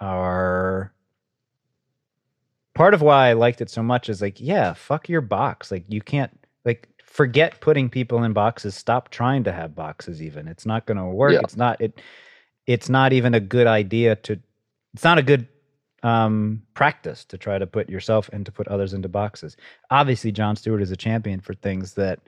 are 0.00 0.92
part 2.74 2.94
of 2.94 3.02
why 3.02 3.28
I 3.28 3.32
liked 3.34 3.60
it 3.60 3.68
so 3.68 3.82
much 3.82 4.08
is 4.08 4.22
like, 4.22 4.40
yeah, 4.40 4.72
fuck 4.72 5.08
your 5.08 5.20
box. 5.20 5.70
Like, 5.70 5.84
you 5.88 6.00
can't, 6.00 6.30
like, 6.64 6.88
forget 7.04 7.60
putting 7.60 7.90
people 7.90 8.24
in 8.24 8.32
boxes. 8.32 8.74
Stop 8.74 9.10
trying 9.10 9.44
to 9.44 9.52
have 9.52 9.74
boxes, 9.74 10.22
even. 10.22 10.48
It's 10.48 10.64
not 10.64 10.86
going 10.86 10.98
to 10.98 11.04
work. 11.04 11.32
Yeah. 11.34 11.40
It's 11.40 11.56
not, 11.56 11.80
it, 11.80 12.00
it's 12.66 12.88
not 12.88 13.12
even 13.12 13.34
a 13.34 13.40
good 13.40 13.66
idea 13.66 14.16
to, 14.16 14.40
it's 14.94 15.04
not 15.04 15.18
a 15.18 15.22
good 15.22 15.48
um 16.02 16.62
practice 16.74 17.24
to 17.24 17.36
try 17.36 17.58
to 17.58 17.66
put 17.66 17.88
yourself 17.88 18.28
and 18.32 18.46
to 18.46 18.52
put 18.52 18.68
others 18.68 18.92
into 18.94 19.08
boxes 19.08 19.56
obviously 19.90 20.30
Jon 20.30 20.54
Stewart 20.56 20.80
is 20.82 20.90
a 20.92 20.96
champion 20.96 21.40
for 21.40 21.54
things 21.54 21.94
that 21.94 22.20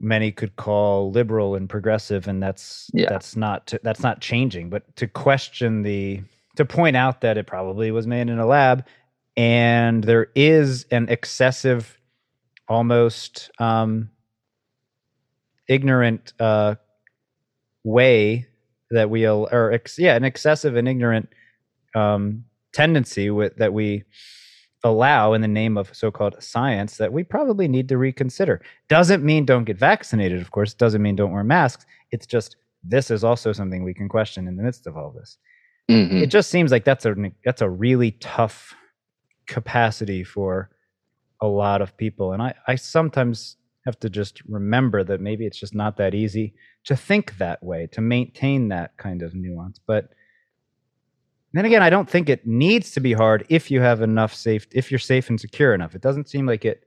many 0.00 0.32
could 0.32 0.56
call 0.56 1.10
liberal 1.12 1.54
and 1.54 1.68
progressive 1.68 2.26
and 2.28 2.42
that's 2.42 2.90
Yeah. 2.94 3.08
that's 3.10 3.36
not 3.36 3.66
to, 3.68 3.80
that's 3.82 4.02
not 4.02 4.20
changing 4.20 4.70
but 4.70 4.96
to 4.96 5.06
question 5.06 5.82
the 5.82 6.22
to 6.56 6.64
point 6.64 6.96
out 6.96 7.20
that 7.20 7.36
it 7.38 7.46
probably 7.46 7.90
was 7.90 8.06
made 8.06 8.28
in 8.28 8.38
a 8.38 8.46
lab 8.46 8.84
and 9.36 10.02
there 10.04 10.28
is 10.34 10.86
an 10.90 11.08
excessive 11.08 11.98
almost 12.68 13.50
um 13.58 14.10
ignorant 15.68 16.32
uh 16.40 16.74
way 17.84 18.46
that 18.90 19.10
we 19.10 19.26
or 19.26 19.72
ex, 19.72 19.98
yeah 19.98 20.14
an 20.16 20.24
excessive 20.24 20.76
and 20.76 20.88
ignorant 20.88 21.28
um 21.94 22.44
tendency 22.72 23.30
with 23.30 23.54
that 23.56 23.72
we 23.72 24.02
allow 24.84 25.32
in 25.32 25.40
the 25.42 25.48
name 25.48 25.76
of 25.76 25.94
so-called 25.94 26.42
science 26.42 26.96
that 26.96 27.12
we 27.12 27.22
probably 27.22 27.68
need 27.68 27.88
to 27.88 27.96
reconsider. 27.98 28.60
Doesn't 28.88 29.22
mean 29.22 29.44
don't 29.44 29.64
get 29.64 29.76
vaccinated, 29.78 30.40
of 30.40 30.50
course. 30.50 30.74
Doesn't 30.74 31.02
mean 31.02 31.14
don't 31.16 31.30
wear 31.32 31.44
masks. 31.44 31.86
It's 32.10 32.26
just 32.26 32.56
this 32.82 33.10
is 33.10 33.22
also 33.22 33.52
something 33.52 33.84
we 33.84 33.94
can 33.94 34.08
question 34.08 34.48
in 34.48 34.56
the 34.56 34.62
midst 34.62 34.86
of 34.86 34.96
all 34.96 35.10
this. 35.12 35.38
Mhm. 35.90 36.22
It 36.22 36.26
just 36.26 36.50
seems 36.50 36.72
like 36.72 36.84
that's 36.84 37.04
a 37.06 37.14
that's 37.44 37.62
a 37.62 37.70
really 37.70 38.12
tough 38.12 38.74
capacity 39.46 40.24
for 40.24 40.70
a 41.40 41.46
lot 41.46 41.82
of 41.82 41.96
people. 41.96 42.32
And 42.32 42.42
I, 42.42 42.54
I 42.66 42.76
sometimes 42.76 43.56
have 43.84 43.98
to 44.00 44.08
just 44.08 44.42
remember 44.48 45.02
that 45.04 45.20
maybe 45.20 45.44
it's 45.44 45.58
just 45.58 45.74
not 45.74 45.96
that 45.96 46.14
easy 46.14 46.54
to 46.84 46.96
think 46.96 47.36
that 47.38 47.62
way, 47.62 47.88
to 47.92 48.00
maintain 48.00 48.68
that 48.68 48.96
kind 48.96 49.22
of 49.22 49.34
nuance. 49.34 49.80
But 49.84 50.10
then 51.52 51.64
again, 51.64 51.82
I 51.82 51.90
don't 51.90 52.08
think 52.08 52.28
it 52.28 52.46
needs 52.46 52.92
to 52.92 53.00
be 53.00 53.12
hard 53.12 53.44
if 53.48 53.70
you 53.70 53.80
have 53.80 54.00
enough 54.02 54.34
safe, 54.34 54.66
if 54.72 54.90
you're 54.90 54.98
safe 54.98 55.28
and 55.28 55.40
secure 55.40 55.74
enough. 55.74 55.94
It 55.94 56.00
doesn't 56.00 56.28
seem 56.28 56.46
like 56.46 56.64
it. 56.64 56.84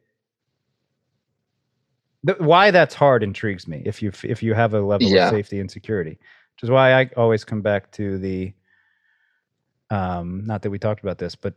The, 2.23 2.33
why 2.39 2.71
that's 2.71 2.95
hard 2.95 3.21
intrigues 3.21 3.67
me. 3.67 3.83
If 3.85 4.01
you 4.01 4.11
if 4.23 4.41
you 4.41 4.53
have 4.55 4.73
a 4.73 4.81
level 4.81 5.07
Yeah. 5.07 5.25
of 5.25 5.29
safety 5.31 5.59
and 5.59 5.69
security, 5.69 6.11
which 6.11 6.63
is 6.63 6.69
why 6.71 6.93
I 6.93 7.09
always 7.17 7.43
come 7.43 7.61
back 7.61 7.91
to 7.93 8.17
the. 8.17 8.53
Um, 9.91 10.43
not 10.45 10.63
that 10.63 10.71
we 10.71 10.79
talked 10.79 11.03
about 11.03 11.19
this, 11.19 11.35
but 11.35 11.53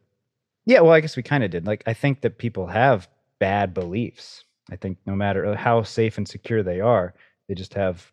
yeah, 0.67 0.81
well, 0.81 0.93
I 0.93 1.01
guess 1.01 1.17
we 1.17 1.23
kind 1.23 1.43
of 1.43 1.51
did. 1.51 1.67
Like, 1.67 1.83
I 1.87 1.95
think 1.95 2.21
that 2.21 2.37
people 2.37 2.67
have 2.67 3.09
bad 3.39 3.73
beliefs. 3.73 4.45
I 4.71 4.77
think 4.77 4.99
no 5.07 5.17
matter 5.17 5.55
how 5.55 5.83
safe 5.83 6.19
and 6.19 6.29
secure 6.29 6.63
they 6.63 6.81
are, 6.81 7.15
they 7.49 7.55
just 7.55 7.73
have. 7.73 8.13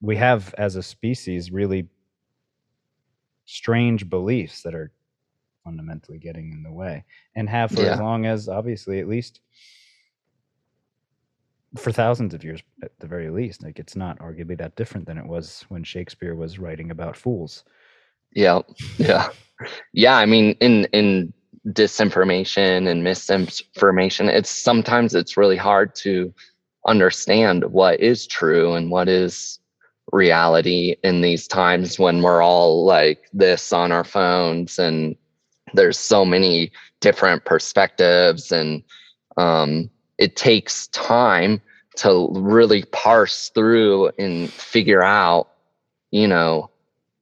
We 0.00 0.16
have, 0.16 0.54
as 0.56 0.76
a 0.76 0.82
species, 0.82 1.50
really 1.50 1.88
strange 3.46 4.08
beliefs 4.08 4.62
that 4.62 4.74
are 4.74 4.92
fundamentally 5.64 6.18
getting 6.18 6.52
in 6.52 6.62
the 6.62 6.72
way 6.72 7.04
and 7.34 7.48
have 7.48 7.72
for 7.72 7.82
as 7.82 7.98
long 7.98 8.26
as 8.26 8.48
obviously 8.48 9.00
at 9.00 9.08
least 9.08 9.40
for 11.76 11.90
thousands 11.90 12.34
of 12.34 12.44
years 12.44 12.62
at 12.82 12.92
the 13.00 13.06
very 13.06 13.30
least 13.30 13.62
like 13.62 13.78
it's 13.78 13.96
not 13.96 14.18
arguably 14.18 14.56
that 14.56 14.76
different 14.76 15.06
than 15.06 15.18
it 15.18 15.26
was 15.26 15.64
when 15.68 15.82
shakespeare 15.82 16.34
was 16.34 16.58
writing 16.58 16.90
about 16.90 17.16
fools. 17.16 17.64
Yeah, 18.32 18.60
yeah, 18.98 19.28
yeah. 19.92 20.16
I 20.16 20.26
mean, 20.26 20.56
in 20.60 20.84
in 20.92 21.32
disinformation 21.68 22.88
and 22.88 23.02
misinformation, 23.02 24.28
it's 24.28 24.50
sometimes 24.50 25.14
it's 25.14 25.36
really 25.36 25.56
hard 25.56 25.94
to 25.96 26.32
understand 26.86 27.64
what 27.64 27.98
is 28.00 28.26
true 28.26 28.74
and 28.74 28.90
what 28.90 29.08
is 29.08 29.58
reality 30.12 30.96
in 31.02 31.20
these 31.20 31.48
times 31.48 31.98
when 31.98 32.22
we're 32.22 32.42
all 32.42 32.84
like 32.84 33.28
this 33.32 33.72
on 33.72 33.90
our 33.92 34.04
phones 34.04 34.78
and 34.78 35.16
there's 35.74 35.98
so 35.98 36.24
many 36.24 36.70
different 37.00 37.44
perspectives 37.44 38.52
and 38.52 38.82
um, 39.36 39.90
it 40.18 40.36
takes 40.36 40.86
time 40.88 41.60
to 41.96 42.28
really 42.32 42.84
parse 42.92 43.48
through 43.50 44.10
and 44.18 44.50
figure 44.50 45.02
out 45.02 45.48
you 46.12 46.26
know 46.26 46.70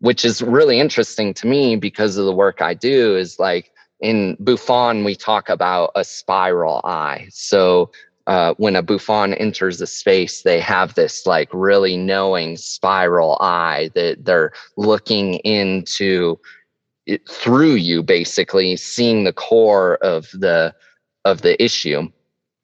which 0.00 0.24
is 0.24 0.42
really 0.42 0.78
interesting 0.78 1.32
to 1.32 1.46
me 1.46 1.76
because 1.76 2.18
of 2.18 2.26
the 2.26 2.34
work 2.34 2.60
I 2.60 2.74
do 2.74 3.16
is 3.16 3.38
like 3.38 3.72
in 4.00 4.36
Bouffon, 4.38 5.02
we 5.02 5.14
talk 5.14 5.48
about 5.48 5.92
a 5.94 6.04
spiral 6.04 6.82
eye. 6.84 7.26
So 7.30 7.90
uh, 8.26 8.54
when 8.56 8.76
a 8.76 8.82
Bouffon 8.82 9.34
enters 9.34 9.80
a 9.80 9.86
space, 9.86 10.42
they 10.42 10.60
have 10.60 10.94
this 10.94 11.26
like 11.26 11.48
really 11.52 11.96
knowing 11.96 12.56
spiral 12.56 13.36
eye 13.40 13.90
that 13.94 14.24
they're 14.24 14.52
looking 14.76 15.34
into 15.36 16.38
it 17.06 17.28
through 17.28 17.74
you, 17.74 18.02
basically 18.02 18.76
seeing 18.76 19.24
the 19.24 19.32
core 19.32 19.96
of 19.96 20.30
the 20.32 20.74
of 21.24 21.42
the 21.42 21.62
issue. 21.62 22.10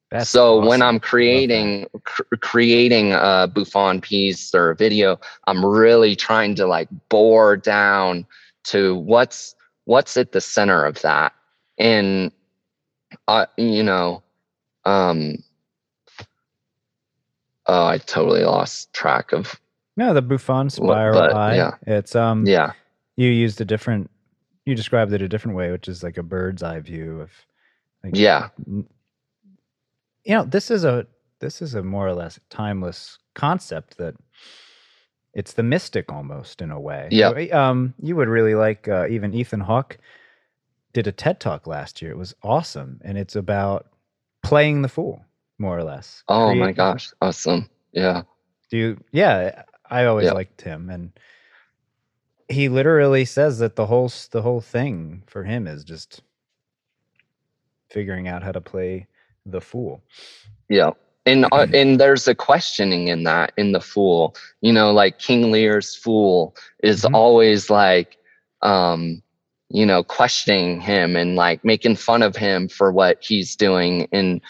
That's 0.09 0.29
so 0.29 0.65
when. 0.65 0.81
I'm 0.81 0.99
creating 0.99 1.87
cr- 2.03 2.23
creating 2.41 3.13
a 3.13 3.47
Bouffon 3.53 4.01
piece 4.01 4.53
or 4.53 4.71
a 4.71 4.75
video, 4.75 5.19
I'm 5.47 5.63
really 5.65 6.15
trying 6.15 6.55
to 6.55 6.65
like 6.65 6.89
bore 7.09 7.55
down 7.55 8.25
to 8.65 8.95
what's 8.95 9.55
what's 9.85 10.17
at 10.17 10.31
the 10.31 10.41
center 10.41 10.85
of 10.85 11.01
that, 11.03 11.33
and 11.77 12.31
uh, 13.27 13.45
you 13.57 13.83
know, 13.83 14.23
um, 14.85 15.37
oh, 17.71 17.85
I 17.85 17.97
totally 17.99 18.43
lost 18.43 18.91
track 18.93 19.31
of 19.31 19.59
no 19.97 20.13
the 20.13 20.21
bouffon 20.21 20.69
spiral 20.69 21.19
but, 21.19 21.33
eye. 21.33 21.55
yeah. 21.55 21.71
it's 21.87 22.15
um 22.15 22.45
yeah, 22.45 22.73
you 23.15 23.29
used 23.29 23.61
a 23.61 23.65
different 23.65 24.09
you 24.65 24.75
described 24.75 25.13
it 25.13 25.21
a 25.21 25.27
different 25.27 25.57
way 25.57 25.71
which 25.71 25.87
is 25.87 26.03
like 26.03 26.17
a 26.17 26.23
bird's 26.23 26.63
eye 26.63 26.79
view 26.79 27.21
of 27.21 27.31
like 28.03 28.15
yeah, 28.15 28.49
you 28.67 28.85
know 30.27 30.43
this 30.43 30.69
is 30.71 30.83
a 30.83 31.05
this 31.39 31.61
is 31.61 31.73
a 31.75 31.81
more 31.83 32.07
or 32.07 32.13
less 32.13 32.39
timeless 32.49 33.17
concept 33.33 33.97
that 33.97 34.15
it's 35.33 35.53
the 35.53 35.63
mystic 35.63 36.11
almost 36.11 36.61
in 36.61 36.71
a 36.71 36.79
way. 36.79 37.07
Yeah. 37.11 37.37
You- 37.37 37.53
um 37.53 37.93
you 38.01 38.15
would 38.17 38.27
really 38.27 38.55
like 38.55 38.87
uh, 38.87 39.07
even 39.09 39.33
ethan 39.33 39.61
hawke 39.61 39.97
did 40.93 41.07
a 41.07 41.11
ted 41.13 41.39
talk 41.39 41.67
last 41.67 42.01
year. 42.01 42.11
It 42.11 42.17
was 42.17 42.35
awesome 42.43 42.99
and 43.03 43.17
it's 43.17 43.35
about 43.35 43.87
playing 44.43 44.81
the 44.81 44.89
fool 44.89 45.23
more 45.61 45.77
or 45.77 45.83
less 45.83 46.23
Oh 46.27 46.55
my 46.55 46.71
gosh, 46.73 47.11
awesome. 47.21 47.69
Yeah, 47.93 48.23
do 48.71 48.77
you 48.77 48.97
yeah 49.11 49.63
i 49.89 50.05
always 50.05 50.25
Yeah. 50.27 50.33
liked 50.33 50.61
him 50.61 50.89
and 50.89 51.11
he 52.49 52.69
literally 52.69 53.25
says 53.25 53.59
that 53.59 53.75
the 53.75 53.87
whole 53.87 54.11
the 54.31 54.41
whole 54.41 54.61
thing 54.61 55.23
for 55.27 55.43
him 55.43 55.67
is 55.67 55.83
just 55.83 56.21
figuring 57.91 58.27
out 58.27 58.43
how 58.43 58.51
to 58.51 58.61
play 58.61 59.07
the 59.45 59.61
fool 59.61 60.03
Yeah. 60.69 60.91
And 61.25 61.45
uh, 61.51 61.67
and 61.73 61.99
there's 61.99 62.27
a 62.27 62.35
questioning 62.35 63.07
in 63.09 63.23
that 63.25 63.53
in 63.57 63.73
the 63.73 63.81
fool. 63.81 64.35
You 64.61 64.73
know, 64.73 64.91
like 64.91 65.19
King 65.19 65.51
Lear's 65.51 65.95
fool 65.95 66.55
is 66.83 67.05
Mhm. 67.05 67.13
always 67.13 67.69
like 67.69 68.17
um 68.63 69.21
you 69.69 69.85
know, 69.85 70.03
questioning 70.03 70.81
him 70.81 71.15
and 71.15 71.35
like 71.37 71.63
making 71.63 71.95
fun 71.95 72.23
of 72.23 72.35
him 72.35 72.67
for 72.67 72.91
what 72.91 73.23
he's 73.23 73.55
doing 73.55 74.07
and 74.11 74.41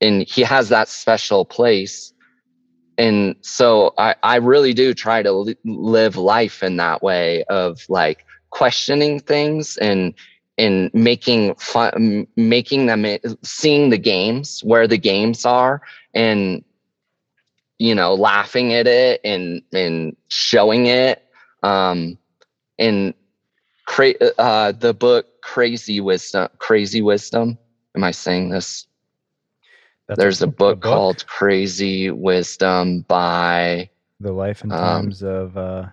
and 0.00 0.22
he 0.22 0.42
has 0.42 0.68
that 0.70 0.88
special 0.88 1.44
place. 1.44 2.12
And 2.98 3.36
so 3.40 3.94
I 3.98 4.14
I 4.22 4.36
really 4.36 4.74
do 4.74 4.94
try 4.94 5.22
to 5.22 5.32
li- 5.32 5.56
live 5.64 6.16
life 6.16 6.62
in 6.62 6.76
that 6.76 7.02
way 7.02 7.44
of 7.44 7.80
like 7.88 8.24
questioning 8.50 9.20
things 9.20 9.76
and 9.78 10.14
and 10.58 10.90
making 10.92 11.54
fun 11.54 12.26
making 12.36 12.86
them 12.86 13.06
seeing 13.42 13.90
the 13.90 13.98
games 13.98 14.60
where 14.62 14.86
the 14.86 14.98
games 14.98 15.46
are 15.46 15.80
and 16.14 16.62
you 17.78 17.94
know 17.94 18.14
laughing 18.14 18.74
at 18.74 18.86
it 18.86 19.20
and 19.24 19.62
and 19.72 20.16
showing 20.28 20.86
it 20.86 21.24
um 21.62 22.18
and 22.78 23.14
cra- 23.86 24.20
uh 24.38 24.72
the 24.72 24.92
book 24.92 25.26
crazy 25.42 26.00
wisdom 26.00 26.48
crazy 26.58 27.00
wisdom 27.00 27.56
am 27.96 28.04
i 28.04 28.10
saying 28.10 28.50
this 28.50 28.86
That's 30.10 30.18
there's 30.18 30.42
a 30.42 30.48
book, 30.48 30.80
called 30.80 31.24
crazy 31.28 32.10
wisdom 32.10 33.02
by 33.02 33.90
the 34.18 34.32
life 34.32 34.64
and 34.64 34.72
um, 34.72 34.78
times 34.78 35.22
of 35.22 35.56
uh 35.56 35.86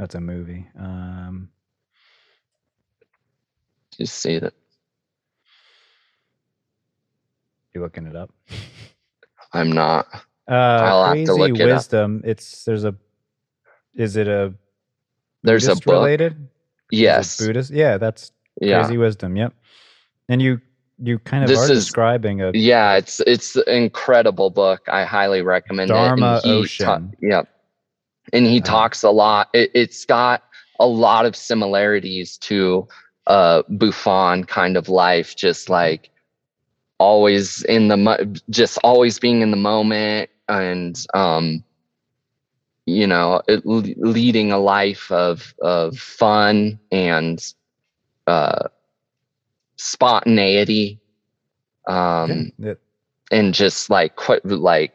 that's 0.00 0.16
a 0.16 0.20
movie. 0.20 0.66
Um 0.76 1.48
you 3.98 4.06
see 4.06 4.40
that. 4.40 4.52
You 7.72 7.82
looking 7.82 8.08
it 8.08 8.16
up? 8.16 8.32
I'm 9.52 9.70
not. 9.70 10.08
Uh 10.50 10.52
I'll 10.52 11.04
have 11.04 11.12
crazy 11.12 11.26
to 11.26 11.34
look 11.34 11.50
it 11.60 11.64
wisdom 11.66 12.20
it's 12.24 12.64
there's 12.64 12.82
a 12.82 12.96
is 13.94 14.16
it 14.16 14.26
a 14.26 14.54
there's 15.44 15.68
a 15.68 15.76
book. 15.76 15.86
Related 15.86 16.48
yes. 16.90 17.38
Buddhist? 17.38 17.70
Yeah 17.70 17.96
that's 17.96 18.32
yeah. 18.60 18.82
Crazy 18.82 18.98
wisdom 18.98 19.36
yep. 19.36 19.54
And 20.28 20.42
you 20.42 20.60
you 21.02 21.18
kind 21.18 21.44
of 21.44 21.48
This 21.50 21.58
are 21.58 21.72
is- 21.72 21.84
describing 21.84 22.40
a 22.42 22.50
yeah 22.54 22.94
it's 22.94 23.20
it's 23.20 23.56
an 23.56 23.64
incredible 23.68 24.50
book. 24.50 24.82
I 24.88 25.04
highly 25.04 25.42
recommend 25.42 25.88
Dharma 25.88 26.36
it. 26.44 26.44
And 26.44 26.54
Ocean. 26.54 26.86
ta- 26.86 27.16
yep. 27.20 27.48
And 28.32 28.46
he 28.46 28.60
Uh, 28.60 28.64
talks 28.64 29.02
a 29.02 29.10
lot. 29.10 29.48
It, 29.52 29.70
it's 29.74 30.04
got 30.04 30.42
a 30.80 30.86
lot 30.86 31.26
of 31.26 31.34
similarities 31.36 32.38
to 32.38 32.86
uh 33.26 33.62
bouffon 33.68 34.44
kind 34.44 34.76
of 34.76 34.88
life 34.88 35.34
just 35.36 35.68
like 35.70 36.10
always 36.98 37.62
in 37.64 37.88
the 37.88 37.96
mo- 37.96 38.32
just 38.50 38.78
always 38.84 39.18
being 39.18 39.40
in 39.40 39.50
the 39.50 39.56
moment 39.56 40.30
and 40.48 41.06
um 41.14 41.64
you 42.86 43.06
know 43.06 43.40
it, 43.48 43.62
leading 43.64 44.52
a 44.52 44.58
life 44.58 45.10
of 45.10 45.54
of 45.62 45.96
fun 45.98 46.78
and 46.92 47.52
uh 48.26 48.68
spontaneity 49.76 51.00
um 51.86 52.52
yeah, 52.58 52.70
it- 52.72 52.80
and 53.30 53.54
just 53.54 53.90
like 53.90 54.16
que- 54.16 54.40
like 54.44 54.92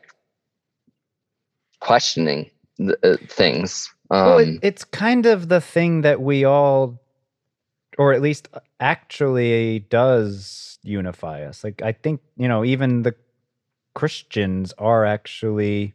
questioning 1.80 2.50
th- 2.78 2.98
uh, 3.04 3.18
things 3.28 3.94
um 4.12 4.26
well, 4.26 4.38
it, 4.40 4.60
it's 4.64 4.84
kind 4.84 5.26
of 5.26 5.50
the 5.50 5.62
thing 5.62 6.02
that 6.02 6.20
we 6.22 6.44
all, 6.44 7.00
or 7.98 8.12
at 8.14 8.22
least 8.24 8.48
actually 8.80 9.80
does 9.90 10.80
unify 10.82 11.44
us. 11.44 11.64
Like, 11.64 11.82
I 11.84 11.92
think, 11.92 12.22
you 12.36 12.48
know, 12.48 12.66
even 12.66 13.04
the 13.04 13.14
Christians 13.94 14.74
are 14.80 15.06
actually 15.06 15.94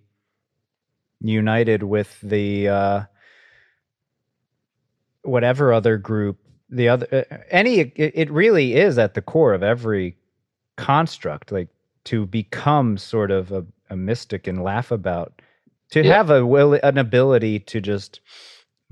united 1.20 1.82
with 1.82 2.20
the, 2.20 2.69
uh, 2.69 3.02
whatever 5.23 5.73
other 5.73 5.97
group, 5.97 6.39
the 6.77 6.89
other, 6.91 7.09
uh, 7.31 7.37
any, 7.51 7.81
it, 7.81 7.95
it 7.97 8.31
really 8.31 8.75
is 8.77 8.99
at 8.99 9.15
the 9.15 9.23
core 9.23 9.55
of 9.55 9.63
every 9.63 10.17
construct, 10.77 11.53
like 11.53 11.69
to 12.05 12.27
become 12.27 12.99
sort 12.99 13.31
of 13.31 13.53
a, 13.53 13.65
a 13.91 13.97
mystic 13.97 14.47
and 14.47 14.63
laugh 14.63 14.91
about, 14.91 15.43
to 15.93 16.03
Yeah. 16.03 16.15
have 16.17 16.31
a 16.31 16.47
will, 16.47 16.75
an 16.83 16.99
ability 16.99 17.61
to 17.61 17.81
just 17.81 18.21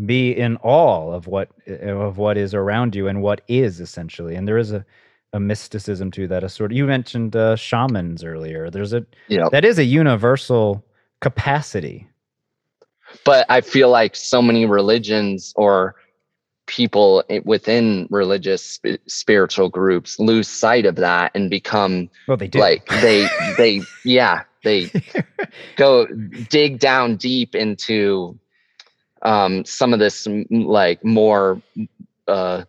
be 0.07 0.33
in 0.33 0.57
awe 0.63 1.13
of 1.13 1.27
what 1.29 1.51
of 1.69 2.19
what 2.19 2.37
is 2.39 2.55
around 2.55 2.95
you 2.97 3.09
and 3.09 3.23
what 3.23 3.43
is 3.49 3.81
essentially. 3.81 4.35
And 4.37 4.49
there 4.49 4.59
is 4.59 4.73
a 4.73 4.85
a 5.35 5.41
mysticism 5.41 6.11
to 6.13 6.29
that. 6.29 6.45
A 6.45 6.49
sort 6.49 6.73
of 6.73 6.77
you 6.77 6.87
mentioned 6.87 7.37
uh, 7.37 7.57
shamans 7.57 8.25
earlier. 8.25 8.71
There's 8.71 8.93
a 8.95 9.07
you 9.29 9.39
know 9.39 9.51
that 9.51 9.65
is 9.65 9.79
a 9.79 9.85
universal 9.85 10.85
capacity. 11.21 12.09
but 13.25 13.47
i 13.51 13.61
feel 13.61 13.91
like 13.91 14.17
so 14.17 14.41
many 14.43 14.67
religions 14.67 15.53
or 15.57 15.95
people 16.67 17.25
within 17.45 18.07
religious 18.11 18.79
spiritual 19.07 19.69
groups 19.69 20.19
lose 20.19 20.49
sight 20.49 20.87
of 20.87 20.97
that 20.97 21.31
and 21.35 21.51
become 21.51 22.09
Well, 22.29 22.37
they 22.37 22.49
do. 22.49 22.59
like 22.61 22.87
they 22.87 23.27
they 23.57 23.81
yeah 24.05 24.43
they 24.65 24.91
go 25.77 26.07
dig 26.49 26.79
down 26.79 27.17
deep 27.17 27.55
into 27.55 28.39
um 29.23 29.65
some 29.65 29.93
of 29.93 29.99
this 29.99 30.27
like 30.51 31.05
more 31.05 31.61
uh 32.29 32.63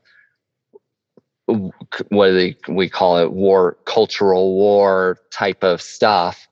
what 1.46 2.28
do 2.28 2.34
they, 2.34 2.56
we 2.68 2.90
call 2.90 3.18
it 3.20 3.32
war 3.34 3.78
cultural 3.86 4.56
war 4.56 5.18
type 5.32 5.64
of 5.64 5.82
stuff 5.82 6.48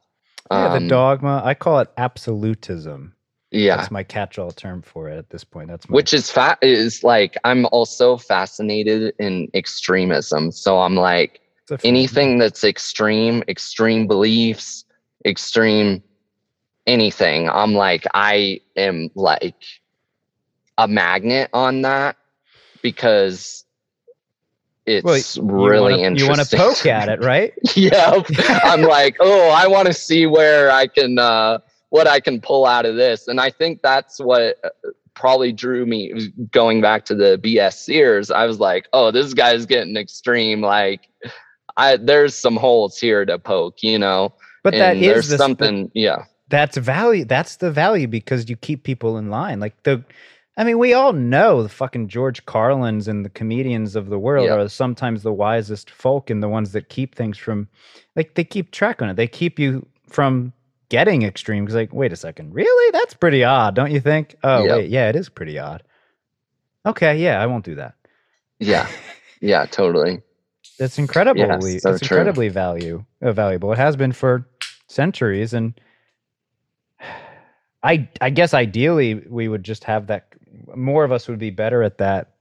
yeah, 0.52 0.68
the 0.70 0.78
Um, 0.78 0.88
dogma. 0.90 1.42
I 1.46 1.54
call 1.54 1.80
it 1.80 1.88
absolutism. 1.98 3.14
Yeah. 3.52 3.78
That's 3.78 3.92
my 3.92 4.04
catch-all 4.04 4.52
term 4.52 4.82
for 4.82 5.10
it 5.10 5.18
at 5.18 5.30
this 5.30 5.44
point. 5.44 5.68
That's 5.68 5.88
my, 5.90 5.96
which 5.96 6.14
is 6.14 6.32
fat 6.32 6.58
is 6.62 7.04
like 7.04 7.38
i'm 7.44 7.66
also 7.68 8.18
fascinated 8.18 9.14
in 9.20 9.50
extremism. 9.54 10.52
So 10.52 10.80
i'm 10.80 10.96
like 10.96 11.42
it's 11.64 11.72
a 11.72 11.74
f- 11.76 11.82
anything 11.84 12.38
that's 12.38 12.64
extreme 12.64 13.44
extreme 13.48 14.08
beliefs 14.08 14.86
extreme 15.26 16.02
anything 16.88 17.48
i'm 17.50 17.74
like 17.74 18.06
i 18.14 18.60
am 18.76 19.10
like 19.14 19.54
a 20.80 20.88
magnet 20.88 21.50
on 21.54 21.82
that 21.84 22.18
because 22.82 23.66
it's 24.88 25.38
you 25.38 25.44
really 25.44 25.94
wanna, 25.94 25.98
interesting 25.98 26.18
You 26.18 26.28
want 26.28 26.50
to 26.50 26.58
poke 26.58 26.86
at 26.88 27.08
it, 27.08 27.24
right? 27.24 27.54
yeah 27.76 28.20
i'm 28.64 28.82
like 28.82 29.16
oh 29.20 29.50
i 29.52 29.68
want 29.68 29.86
to 29.86 29.94
see 29.94 30.26
where 30.26 30.72
i 30.72 30.88
can 30.88 31.20
uh 31.20 31.60
what 31.92 32.08
i 32.08 32.20
can 32.20 32.42
pull 32.42 32.66
out 32.66 32.86
of 32.86 32.96
this 32.96 33.28
and 33.28 33.40
i 33.40 33.50
think 33.50 33.82
that's 33.82 34.20
what 34.20 34.58
uh, 34.64 34.70
probably 35.14 35.52
drew 35.54 35.86
me 35.86 36.30
going 36.52 36.82
back 36.82 37.06
to 37.06 37.16
the 37.16 37.38
bs 37.44 37.74
sears 37.74 38.32
i 38.32 38.46
was 38.46 38.60
like 38.60 38.88
oh 38.94 39.12
this 39.12 39.34
guy's 39.34 39.66
getting 39.66 39.96
extreme 39.96 40.62
like 40.62 41.08
i 41.78 41.96
there's 41.98 42.34
some 42.36 42.56
holes 42.58 42.98
here 42.98 43.24
to 43.26 43.38
poke 43.40 43.84
you 43.84 43.98
know 44.00 44.34
But 44.64 44.74
that 44.74 44.96
and 44.96 45.04
is 45.06 45.08
there's 45.14 45.30
the, 45.30 45.38
something 45.38 45.92
yeah 45.94 46.24
that's 46.52 46.76
value. 46.76 47.24
That's 47.24 47.56
the 47.56 47.72
value 47.72 48.08
because 48.10 48.50
you 48.50 48.58
keep 48.58 48.84
people 48.84 49.18
in 49.18 49.30
line. 49.30 49.62
Like 49.62 49.82
the, 49.84 50.04
I 50.58 50.66
mean, 50.66 50.78
we 50.80 50.94
all 50.94 51.14
know 51.14 51.64
the 51.64 51.70
fucking 51.70 52.10
George 52.10 52.46
Carlins 52.46 53.08
and 53.08 53.24
the 53.24 53.30
comedians 53.30 53.96
of 53.96 54.10
the 54.10 54.20
world 54.20 54.48
Yeah. 54.48 54.56
are 54.56 54.68
sometimes 54.68 55.24
the 55.24 55.32
wisest 55.32 55.90
folk 55.90 56.30
and 56.30 56.44
the 56.44 56.50
ones 56.50 56.74
that 56.74 56.90
keep 56.90 57.16
things 57.16 57.38
from, 57.38 57.70
like 58.18 58.36
they 58.36 58.44
keep 58.44 58.72
track 58.72 59.02
on 59.02 59.08
it. 59.10 59.16
They 59.16 59.28
keep 59.28 59.60
you 59.60 59.86
from 60.10 60.52
getting 60.92 61.24
extreme. 61.24 61.66
Because 61.66 61.76
like, 61.76 61.94
wait 61.94 62.14
a 62.14 62.18
second, 62.18 62.54
really? 62.54 62.92
That's 62.92 63.16
pretty 63.16 63.44
odd, 63.44 63.74
don't 63.76 63.92
you 63.92 64.02
think? 64.02 64.36
Oh 64.44 64.66
Yep. 64.66 64.76
wait, 64.76 64.92
yeah, 64.92 65.10
it 65.10 65.16
is 65.16 65.30
pretty 65.30 65.58
odd. 65.58 65.82
Okay, 66.86 67.18
yeah, 67.24 67.42
I 67.42 67.48
won't 67.48 67.66
do 67.66 67.76
that. 67.76 67.96
yeah 68.60 68.88
yeah 69.42 69.66
totally 69.66 70.22
It's 70.80 71.00
incredibly 71.00 71.80
so 71.80 71.90
it's 71.90 72.02
true. 72.02 72.18
incredibly 72.18 72.50
value 72.50 73.04
uh, 73.24 73.32
valuable. 73.32 73.72
It 73.72 73.78
has 73.80 73.96
been 73.96 74.12
for 74.12 74.48
centuries 74.88 75.54
and 75.54 75.80
I 77.84 78.10
I 78.20 78.30
guess 78.30 78.54
ideally 78.54 79.16
we 79.16 79.48
would 79.48 79.64
just 79.64 79.84
have 79.86 80.08
that 80.08 80.28
more 80.76 81.04
of 81.04 81.12
us 81.12 81.28
would 81.28 81.40
be 81.40 81.50
better 81.50 81.82
at 81.82 81.98
that 82.00 82.34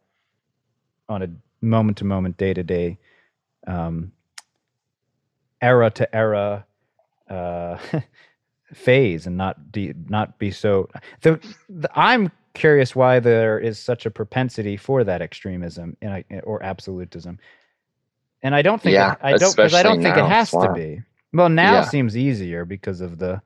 on 1.08 1.22
a 1.22 1.28
moment 1.64 1.98
to 1.98 2.04
moment 2.04 2.36
day 2.36 2.52
to 2.54 2.62
day 2.62 2.98
um 3.66 4.12
era 5.62 5.90
to 5.90 6.16
era 6.16 6.66
uh 7.28 7.78
phase 8.74 9.26
and 9.26 9.36
not 9.36 9.72
de- 9.72 9.94
not 10.08 10.38
be 10.38 10.50
so 10.50 10.88
the, 11.22 11.40
the 11.68 11.90
I'm 11.98 12.30
curious 12.54 12.94
why 12.96 13.20
there 13.20 13.58
is 13.58 13.78
such 13.78 14.06
a 14.06 14.10
propensity 14.10 14.76
for 14.76 15.04
that 15.04 15.22
extremism 15.22 15.96
and 16.02 16.12
I, 16.12 16.24
or 16.44 16.62
absolutism 16.62 17.38
and 18.42 18.54
I 18.54 18.62
don't 18.62 18.80
think 18.80 18.94
Yeah, 18.94 19.12
it, 19.12 19.18
I 19.22 19.36
don't 19.36 19.54
because 19.54 19.74
I 19.74 19.82
don't 19.82 20.02
think 20.02 20.16
it 20.16 20.24
has 20.24 20.50
to 20.52 20.72
be. 20.74 21.02
Well, 21.32 21.48
now 21.50 21.74
Yeah. 21.74 21.84
seems 21.84 22.16
easier 22.16 22.64
because 22.64 23.00
of 23.02 23.18
the, 23.18 23.40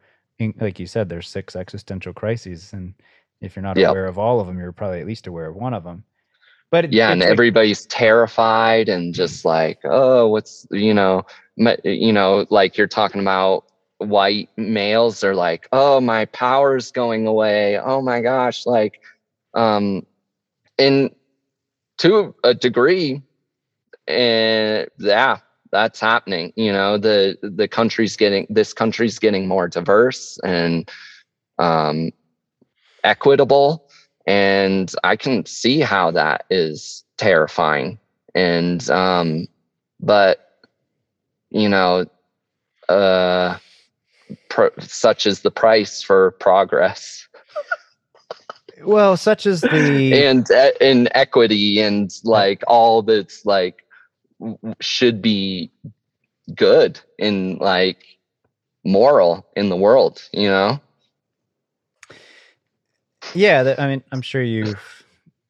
like 0.61 0.79
you 0.79 0.87
said, 0.87 1.09
there's 1.09 1.29
six 1.29 1.57
existential 1.57 2.13
crises, 2.13 2.73
and 2.73 2.95
if 3.41 3.57
you're 3.57 3.63
not 3.65 3.77
Yep. 3.77 3.91
aware 3.91 4.07
of 4.07 4.19
all 4.19 4.41
of 4.41 4.47
them, 4.47 4.57
you're 4.59 4.71
probably 4.73 5.01
at 5.01 5.07
least 5.07 5.27
aware 5.27 5.47
of 5.47 5.57
one 5.57 5.75
of 5.75 5.83
them. 5.85 6.05
But 6.71 6.87
it- 6.87 6.93
yeah 6.93 7.11
and 7.11 7.21
like- 7.21 7.29
everybody's 7.31 7.87
terrified 7.87 8.89
and 8.89 9.13
just 9.15 9.45
like 9.45 9.79
oh 9.85 10.29
what's 10.29 10.67
you 10.71 10.95
know 10.95 11.27
you 11.85 12.13
know 12.13 12.47
like 12.51 12.77
you're 12.79 12.87
talking 12.87 13.21
about 13.21 13.65
white 13.99 14.49
males 14.57 15.23
are 15.25 15.35
like 15.35 15.69
oh 15.73 16.01
my 16.01 16.25
power's 16.27 16.91
going 16.91 17.27
away. 17.27 17.79
Oh 17.79 18.03
my 18.03 18.21
gosh 18.21 18.67
like 18.67 19.01
um 19.55 20.05
and 20.79 21.15
to 21.99 22.35
a 22.45 22.55
degree 22.55 23.23
and 24.07 24.89
yeah 24.99 25.39
that's 25.71 26.01
happening 26.01 26.53
you 26.57 26.73
know 26.73 26.99
the 26.99 27.37
the 27.43 27.67
country's 27.67 28.17
getting 28.17 28.47
this 28.51 28.73
country's 28.73 29.19
getting 29.19 29.49
more 29.49 29.69
diverse 29.69 30.39
and 30.45 30.91
um 31.59 32.11
equitable 33.03 33.89
and 34.27 34.93
i 35.05 35.17
can 35.17 35.45
see 35.47 35.81
how 35.81 36.11
that 36.11 36.45
is 36.51 37.05
terrifying 37.17 37.99
and 38.35 38.91
um 38.91 39.47
but 40.01 40.67
you 41.51 41.69
know 41.69 42.05
uh 42.89 43.57
pro- 44.49 44.71
such 44.81 45.27
is 45.27 45.41
the 45.41 45.51
price 45.51 46.03
for 46.03 46.33
progress. 46.33 47.27
Well, 48.83 49.17
such 49.17 49.47
as 49.47 49.61
the 49.61 50.25
and 50.27 50.51
uh, 50.51 50.73
in 50.81 51.09
equity 51.15 51.81
and 51.81 52.13
like 52.25 52.63
all 52.67 53.03
that's 53.03 53.47
like 53.47 53.85
should 54.81 55.23
be 55.23 55.71
good 56.55 57.01
and 57.19 57.59
like 57.61 58.05
moral 58.85 59.47
in 59.57 59.71
the 59.71 59.77
world 59.77 60.29
you 60.33 60.49
know? 60.49 60.81
Yeah. 63.33 63.63
The, 63.63 63.81
I 63.81 63.87
mean, 63.87 64.03
I'm 64.13 64.21
sure 64.21 64.43
you've 64.43 65.05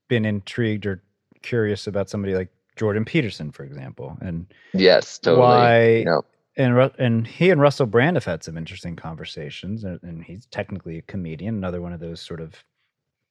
been 0.08 0.24
intrigued 0.24 0.86
or 0.86 1.02
curious 1.42 1.86
about 1.86 2.08
somebody 2.08 2.34
like 2.34 2.48
Jordan 2.76 3.04
Peterson, 3.04 3.50
for 3.50 3.64
example, 3.64 4.16
and 4.20 4.46
yes 4.72 5.18
totally. 5.18 5.40
why 5.40 6.02
know, 6.04 6.24
and 6.56 6.78
and 6.98 7.26
he 7.26 7.50
and 7.50 7.60
Russell 7.60 7.86
Brand 7.86 8.16
have 8.16 8.24
had 8.24 8.42
some 8.44 8.56
interesting 8.56 8.96
conversations, 8.96 9.84
and, 9.84 10.00
and 10.02 10.22
he's 10.22 10.46
technically 10.46 10.98
a 10.98 11.02
comedian, 11.02 11.56
another 11.56 11.80
one 11.82 11.92
of 11.92 12.00
those 12.00 12.20
sort 12.20 12.40
of 12.40 12.54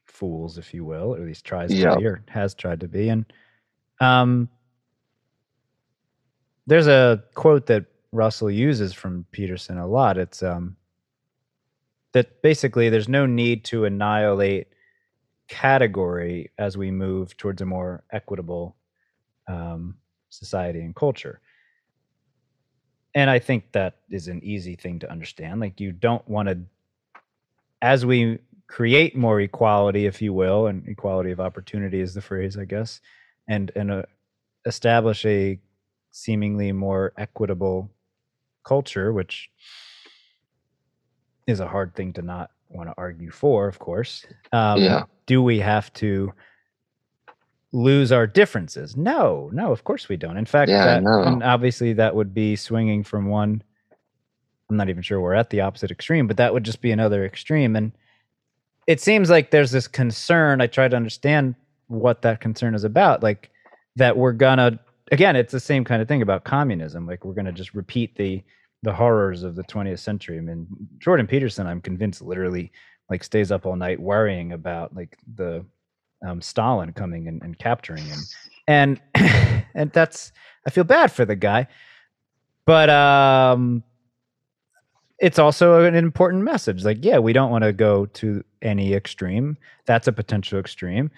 fools, 0.05 0.57
if 0.57 0.73
you 0.73 0.83
will, 0.85 1.15
or 1.15 1.21
at 1.21 1.25
least 1.27 1.45
tries 1.45 1.71
Yeah. 1.71 1.91
to 1.91 1.97
be 1.99 2.05
or 2.05 2.23
has 2.27 2.53
tried 2.53 2.79
to 2.81 2.87
be. 2.87 3.09
And 3.09 3.25
um, 4.01 4.49
there's 6.67 6.87
a 6.87 7.23
quote 7.33 7.65
that 7.67 7.85
Russell 8.11 8.51
uses 8.51 8.93
from 8.93 9.25
Peterson 9.31 9.77
a 9.77 9.87
lot. 9.87 10.17
It's 10.17 10.43
um 10.43 10.75
that 12.13 12.41
basically 12.43 12.89
there's 12.89 13.09
no 13.09 13.25
need 13.25 13.63
to 13.65 13.85
annihilate 13.85 14.67
category 15.47 16.51
as 16.59 16.77
we 16.77 16.91
move 16.91 17.35
towards 17.37 17.61
a 17.61 17.65
more 17.65 18.03
equitable 18.11 18.75
um, 19.47 19.97
society 20.29 20.79
and 20.81 20.95
culture 20.95 21.41
and 23.15 23.30
I 23.30 23.40
think 23.40 23.72
that 23.73 23.95
is 24.10 24.27
an 24.27 24.44
easy 24.44 24.76
thing 24.76 24.99
to 24.99 25.11
understand. 25.11 25.60
Like 25.60 25.80
you 25.80 25.91
don't 25.91 26.27
want 26.27 26.49
to, 26.49 26.60
as 27.81 28.06
we 28.06 28.40
create 28.68 29.15
more 29.15 29.40
equality, 29.41 30.06
if 30.06 30.22
you 30.22 30.34
will, 30.34 30.68
and 30.68 30.88
equality 30.88 31.31
of 31.31 31.40
opportunity 31.40 31.99
is 31.99 32.14
the 32.14 32.22
phrase, 32.22 32.57
I 32.57 32.65
guess, 32.65 33.02
and 33.48 33.72
and 33.76 33.91
uh, 33.91 34.03
establish 34.65 35.26
a 35.26 35.60
seemingly 36.11 36.72
more 36.72 37.14
equitable 37.18 37.91
culture, 38.64 39.11
which 39.14 39.49
is 41.48 41.60
a 41.60 41.68
hard 41.68 41.94
thing 41.95 42.14
to 42.14 42.22
not 42.22 42.52
want 42.69 42.90
to 42.90 42.94
argue 42.98 43.30
for, 43.31 43.68
of 43.68 43.80
course. 43.80 44.26
Um, 44.52 44.81
Yeah. 44.81 45.03
Do 45.26 45.41
we 45.41 45.60
have 45.60 45.91
to 45.94 46.34
lose 47.73 48.11
our 48.11 48.25
differences? 48.27 48.95
No, 48.95 49.49
no, 49.51 49.71
of 49.71 49.83
course 49.83 50.07
we 50.07 50.15
don't. 50.15 50.37
In 50.37 50.45
fact, 50.45 50.69
Yeah, 50.69 50.85
that, 50.85 51.03
no. 51.03 51.23
and 51.23 51.43
obviously 51.43 51.91
that 51.93 52.15
would 52.15 52.33
be 52.33 52.55
swinging 52.55 53.03
from 53.03 53.27
one. 53.27 53.61
I'm 54.69 54.77
not 54.77 54.89
even 54.89 55.03
sure 55.03 55.19
we're 55.19 55.33
at 55.33 55.49
the 55.49 55.61
opposite 55.61 55.91
extreme, 55.91 56.27
but 56.27 56.37
that 56.37 56.53
would 56.53 56.63
just 56.63 56.81
be 56.81 56.91
another 56.91 57.25
extreme. 57.25 57.75
And 57.75 57.91
it 58.87 59.01
seems 59.01 59.29
like 59.29 59.51
there's 59.51 59.71
this 59.71 59.87
concern. 59.87 60.61
I 60.61 60.67
try 60.67 60.87
to 60.87 60.95
understand 60.95 61.55
what 61.87 62.21
that 62.21 62.39
concern 62.39 62.73
is 62.75 62.83
about, 62.85 63.21
like 63.21 63.49
that 63.97 64.15
we're 64.17 64.31
gonna 64.31 64.79
again, 65.11 65.35
it's 65.35 65.51
the 65.51 65.59
same 65.59 65.83
kind 65.83 66.01
of 66.01 66.07
thing 66.07 66.21
about 66.21 66.43
communism. 66.43 67.05
Like 67.05 67.25
we're 67.25 67.33
to 67.43 67.51
just 67.51 67.73
repeat 67.73 68.15
the 68.15 68.41
the 68.83 68.93
horrors 68.93 69.43
of 69.43 69.55
the 69.55 69.63
20th 69.63 69.99
century. 69.99 70.37
I 70.37 70.41
mean, 70.41 70.67
Jordan 70.97 71.25
Peterson, 71.25 71.67
I'm 71.67 71.79
convinced, 71.81 72.21
literally 72.21 72.71
like 73.09 73.23
stays 73.23 73.51
up 73.51 73.65
all 73.65 73.75
night 73.77 73.99
worrying 73.99 74.51
about 74.51 74.93
like 74.95 75.17
the 75.35 75.65
um, 76.23 76.41
Stalin 76.41 76.93
coming 76.93 77.27
and, 77.27 77.41
and 77.41 77.57
capturing 77.57 78.03
him, 78.03 78.19
and 78.67 79.01
and 79.73 79.91
that's 79.91 80.31
I 80.65 80.69
feel 80.69 80.83
bad 80.83 81.11
for 81.11 81.25
the 81.25 81.35
guy, 81.35 81.67
but 82.65 82.89
um, 82.89 83.83
it's 85.19 85.39
also 85.39 85.83
an 85.83 85.95
important 85.95 86.43
message. 86.43 86.83
Like, 86.83 86.97
yeah, 87.01 87.19
we 87.19 87.33
don't 87.33 87.51
want 87.51 87.63
to 87.63 87.73
go 87.73 88.05
to 88.07 88.43
any 88.61 88.93
extreme. 88.93 89.57
That's 89.85 90.07
a 90.07 90.11
potential 90.11 90.59
extreme. 90.59 91.11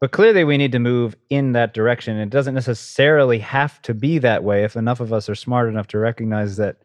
But 0.00 0.12
clearly, 0.12 0.44
we 0.44 0.56
need 0.56 0.72
to 0.72 0.78
move 0.78 1.14
in 1.28 1.52
that 1.52 1.74
direction. 1.74 2.16
It 2.16 2.30
doesn't 2.30 2.54
necessarily 2.54 3.38
have 3.40 3.82
to 3.82 3.92
be 3.92 4.18
that 4.18 4.44
way 4.44 4.64
if 4.64 4.76
enough 4.76 5.00
of 5.00 5.12
us 5.12 5.28
are 5.28 5.34
smart 5.34 5.68
enough 5.68 5.88
to 5.88 5.98
recognize 5.98 6.56
that 6.56 6.76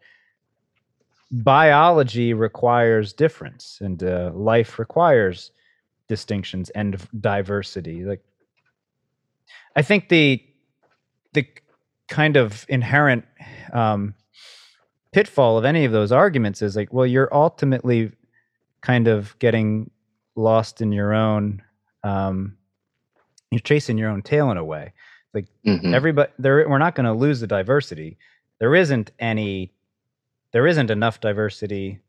biology 1.30 2.34
requires 2.34 3.12
difference 3.12 3.78
and 3.80 4.02
uh, 4.02 4.30
life 4.34 4.78
requires 4.78 5.50
distinctions 6.08 6.70
and 6.70 6.98
diversity. 7.20 8.04
Like, 8.04 8.22
I 9.74 9.82
think 9.82 10.08
the 10.08 10.42
the 11.32 11.46
kind 12.08 12.36
of 12.36 12.64
inherent 12.68 13.24
um, 13.72 14.14
pitfall 15.12 15.58
of 15.58 15.64
any 15.64 15.84
of 15.84 15.92
those 15.92 16.12
arguments 16.12 16.62
is 16.62 16.76
like, 16.76 16.92
well, 16.92 17.06
you're 17.06 17.32
ultimately 17.34 18.12
kind 18.80 19.08
of 19.08 19.38
getting 19.38 19.90
lost 20.36 20.80
in 20.80 20.92
your 20.92 21.12
own 21.12 21.62
um, 22.04 22.56
you're 23.50 23.60
chasing 23.60 23.98
your 23.98 24.10
own 24.10 24.22
tail 24.22 24.50
in 24.50 24.56
a 24.56 24.64
way. 24.64 24.92
Like 25.34 25.46
mm-hmm. 25.66 25.94
everybody, 25.94 26.30
there 26.38 26.68
we're 26.68 26.78
not 26.78 26.94
going 26.94 27.06
to 27.06 27.12
lose 27.12 27.40
the 27.40 27.46
diversity. 27.46 28.18
There 28.58 28.74
isn't 28.74 29.10
any, 29.18 29.72
there 30.52 30.66
isn't 30.66 30.90
enough 30.90 31.20
diversity 31.20 32.00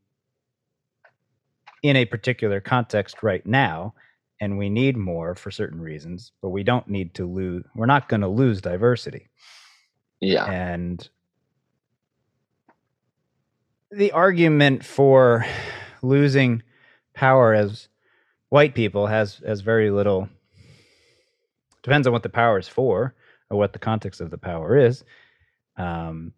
in 1.83 1.95
a 1.95 2.05
particular 2.05 2.59
context 2.59 3.23
right 3.23 3.45
now, 3.45 3.93
and 4.39 4.57
we 4.57 4.69
need 4.69 4.97
more 4.97 5.35
for 5.35 5.51
certain 5.51 5.81
reasons. 5.81 6.31
But 6.41 6.49
we 6.49 6.63
don't 6.63 6.87
need 6.87 7.13
to 7.15 7.25
lose. 7.25 7.63
We're 7.75 7.85
not 7.85 8.09
going 8.09 8.21
to 8.21 8.27
lose 8.27 8.61
diversity. 8.61 9.29
Yeah, 10.19 10.45
and 10.45 11.07
the 13.91 14.11
argument 14.11 14.83
for 14.83 15.45
losing 16.01 16.63
power 17.13 17.53
as 17.53 17.87
white 18.49 18.75
people 18.75 19.07
has 19.07 19.41
has 19.45 19.61
very 19.61 19.91
little 19.91 20.29
depends 21.83 22.07
on 22.07 22.13
what 22.13 22.23
the 22.23 22.29
power 22.29 22.57
is 22.59 22.67
for 22.67 23.15
or 23.49 23.57
what 23.57 23.73
the 23.73 23.79
context 23.79 24.19
of 24.21 24.29
the 24.29 24.37
power 24.37 24.77
is. 24.77 25.03
Um, 25.77 26.33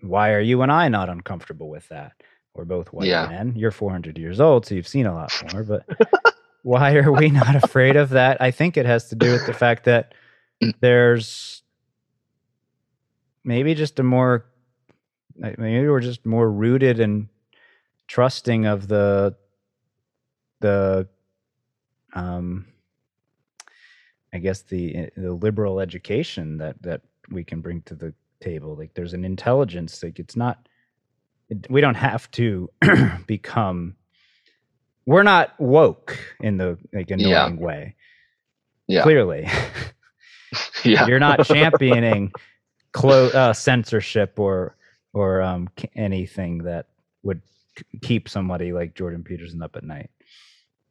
why 0.00 0.32
are 0.32 0.40
you 0.40 0.62
and 0.62 0.72
I 0.72 0.88
not 0.88 1.08
uncomfortable 1.08 1.68
with 1.68 1.88
that? 1.88 2.12
We're 2.54 2.64
both 2.64 2.92
white 2.92 3.08
yeah. 3.08 3.26
men. 3.26 3.54
You're 3.56 3.70
400 3.70 4.16
years 4.16 4.40
old, 4.40 4.66
so 4.66 4.74
you've 4.74 4.88
seen 4.88 5.06
a 5.06 5.14
lot 5.14 5.32
more. 5.52 5.64
But 5.64 5.86
why 6.62 6.94
are 6.94 7.12
we 7.12 7.30
not 7.30 7.56
afraid 7.56 7.96
of 7.96 8.10
that? 8.10 8.40
I 8.40 8.50
think 8.50 8.76
it 8.76 8.86
has 8.86 9.08
to 9.08 9.16
do 9.16 9.32
with 9.32 9.46
the 9.46 9.52
fact 9.52 9.84
that 9.84 10.14
there's 10.80 11.62
maybe 13.42 13.74
just 13.74 13.98
a 13.98 14.02
more, 14.02 14.46
maybe 15.36 15.88
we're 15.88 16.00
just 16.00 16.24
more 16.24 16.50
rooted 16.50 17.00
and 17.00 17.28
trusting 18.06 18.66
of 18.66 18.86
the 18.86 19.34
the 20.60 21.08
um 22.12 22.66
I 24.32 24.38
guess 24.38 24.62
the 24.62 24.96
eh, 24.96 25.10
the 25.16 25.32
liberal 25.32 25.80
education 25.80 26.58
that 26.58 26.82
that 26.82 27.02
we 27.30 27.44
can 27.44 27.60
bring 27.60 27.82
to 27.82 27.94
the 27.94 28.14
table. 28.40 28.76
Like 28.76 28.94
there's 28.94 29.14
an 29.14 29.24
intelligence. 29.24 30.02
Like 30.02 30.18
it's 30.18 30.36
not. 30.36 30.68
We 31.68 31.80
don't 31.80 31.96
have 31.96 32.30
to 32.32 32.70
become. 33.26 33.96
We're 35.06 35.22
not 35.22 35.58
woke 35.60 36.18
in 36.40 36.56
the 36.56 36.78
like 36.92 37.10
annoying 37.10 37.28
yeah. 37.58 37.64
way. 37.64 37.96
Yeah. 38.86 39.02
Clearly. 39.02 39.48
yeah. 40.84 41.06
You're 41.06 41.20
not 41.20 41.44
championing 41.46 42.32
clo- 42.92 43.28
uh, 43.28 43.52
censorship 43.52 44.38
or 44.38 44.76
or 45.12 45.42
um, 45.42 45.68
anything 45.94 46.58
that 46.64 46.86
would 47.22 47.42
keep 48.02 48.28
somebody 48.28 48.72
like 48.72 48.94
Jordan 48.94 49.22
Peterson 49.22 49.62
up 49.62 49.76
at 49.76 49.84
night. 49.84 50.10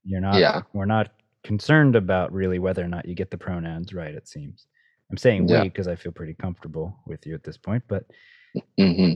You're 0.03 0.21
not. 0.21 0.35
Yeah. 0.35 0.61
We're 0.73 0.85
not 0.85 1.11
concerned 1.43 1.95
about 1.95 2.31
really 2.31 2.59
whether 2.59 2.83
or 2.83 2.87
not 2.87 3.07
you 3.07 3.15
get 3.15 3.31
the 3.31 3.37
pronouns 3.37 3.93
right. 3.93 4.13
It 4.13 4.27
seems. 4.27 4.67
I'm 5.11 5.17
saying 5.17 5.47
yeah. 5.47 5.61
we 5.61 5.69
because 5.69 5.87
I 5.87 5.95
feel 5.95 6.11
pretty 6.11 6.33
comfortable 6.33 6.97
with 7.05 7.25
you 7.25 7.35
at 7.35 7.43
this 7.43 7.57
point, 7.57 7.83
but 7.87 8.05
mm-hmm. 8.79 9.15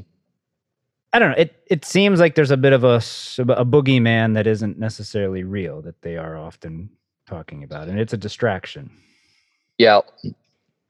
I 1.18 1.19
don't 1.19 1.31
know. 1.31 1.38
It 1.38 1.64
it 1.65 1.84
seems 1.84 2.19
like 2.19 2.35
there's 2.35 2.52
a 2.52 2.57
bit 2.57 2.73
of 2.73 2.84
a 2.84 2.98
a 2.98 3.65
boogeyman 3.65 4.35
that 4.35 4.45
isn't 4.45 4.77
necessarily 4.77 5.44
real 5.44 5.81
that 5.81 5.99
they 6.03 6.15
are 6.15 6.38
often 6.38 6.91
talking 7.26 7.64
about, 7.64 7.88
and 7.88 7.99
it's 7.99 8.14
a 8.14 8.18
distraction. 8.18 8.91
Yeah, 9.80 10.02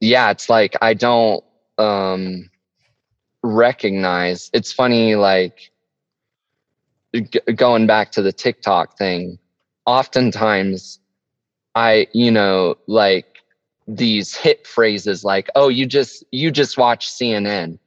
yeah. 0.02 0.30
It's 0.32 0.50
like 0.50 0.76
I 0.82 0.96
don't 0.96 1.46
um 1.78 2.50
recognize. 3.42 4.50
It's 4.52 4.74
funny, 4.74 5.16
like 5.16 5.72
g- 7.14 7.40
going 7.56 7.88
back 7.88 8.12
to 8.12 8.22
the 8.22 8.34
TikTok 8.34 8.98
thing. 8.98 9.40
Oftentimes, 9.86 11.00
I, 11.74 12.10
you 12.12 12.32
know, 12.32 12.76
like 12.88 13.38
these 13.88 14.36
hit 14.36 14.68
phrases 14.68 15.24
like, 15.24 15.50
oh, 15.56 15.70
you 15.70 15.86
just 15.86 16.26
you 16.32 16.52
just 16.52 16.78
watch 16.78 17.10
CNN 17.10 17.80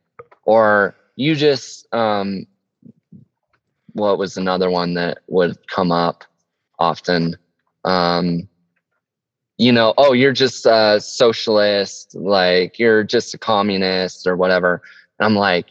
or 0.46 0.94
you 1.20 1.34
just 1.34 1.86
um 1.94 2.46
what 3.92 4.18
was 4.18 4.36
another 4.38 4.70
one 4.70 4.94
that 4.94 5.18
would 5.26 5.68
come 5.68 5.92
up 5.92 6.24
often? 6.78 7.36
Um 7.84 8.48
you 9.58 9.72
know, 9.72 9.92
oh, 9.98 10.14
you're 10.14 10.32
just 10.32 10.64
a 10.64 10.98
socialist, 11.02 12.14
like 12.14 12.78
you're 12.78 13.04
just 13.04 13.34
a 13.34 13.38
communist 13.38 14.26
or 14.26 14.34
whatever. 14.34 14.80
And 15.18 15.26
I'm 15.26 15.34
like, 15.34 15.66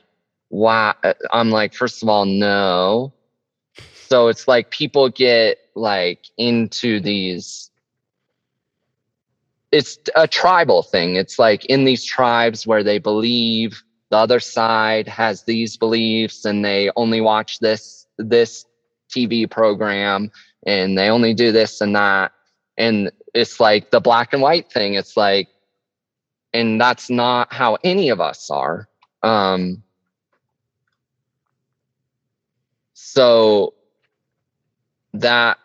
why 0.49 0.93
I'm 1.31 1.49
like, 1.49 1.73
first 1.73 2.03
of 2.03 2.09
all, 2.09 2.25
no. 2.25 3.11
So 4.05 4.27
it's 4.27 4.47
like 4.47 4.69
people 4.69 5.09
get 5.09 5.57
like 5.73 6.27
into 6.37 6.99
these 6.99 7.71
it's 9.71 9.97
a 10.15 10.27
tribal 10.27 10.83
thing. 10.83 11.15
It's 11.15 11.39
like 11.39 11.65
in 11.65 11.85
these 11.85 12.03
tribes 12.03 12.67
where 12.67 12.83
they 12.83 12.99
believe 12.99 13.83
the 14.09 14.17
other 14.17 14.39
side 14.39 15.07
has 15.07 15.43
these 15.43 15.77
beliefs 15.77 16.45
and 16.45 16.65
they 16.65 16.91
only 16.95 17.21
watch 17.21 17.59
this 17.59 18.07
this 18.17 18.65
TV 19.09 19.49
program 19.49 20.31
and 20.65 20.97
they 20.97 21.09
only 21.09 21.33
do 21.33 21.51
this 21.51 21.81
and 21.81 21.95
that. 21.95 22.31
And 22.77 23.11
it's 23.33 23.59
like 23.59 23.91
the 23.91 23.99
black 23.99 24.33
and 24.33 24.41
white 24.41 24.71
thing. 24.71 24.95
It's 24.95 25.15
like, 25.15 25.49
and 26.53 26.79
that's 26.79 27.09
not 27.09 27.53
how 27.53 27.77
any 27.83 28.09
of 28.09 28.19
us 28.19 28.49
are. 28.49 28.87
Um, 29.21 29.83
so 32.93 33.73
that 35.13 35.57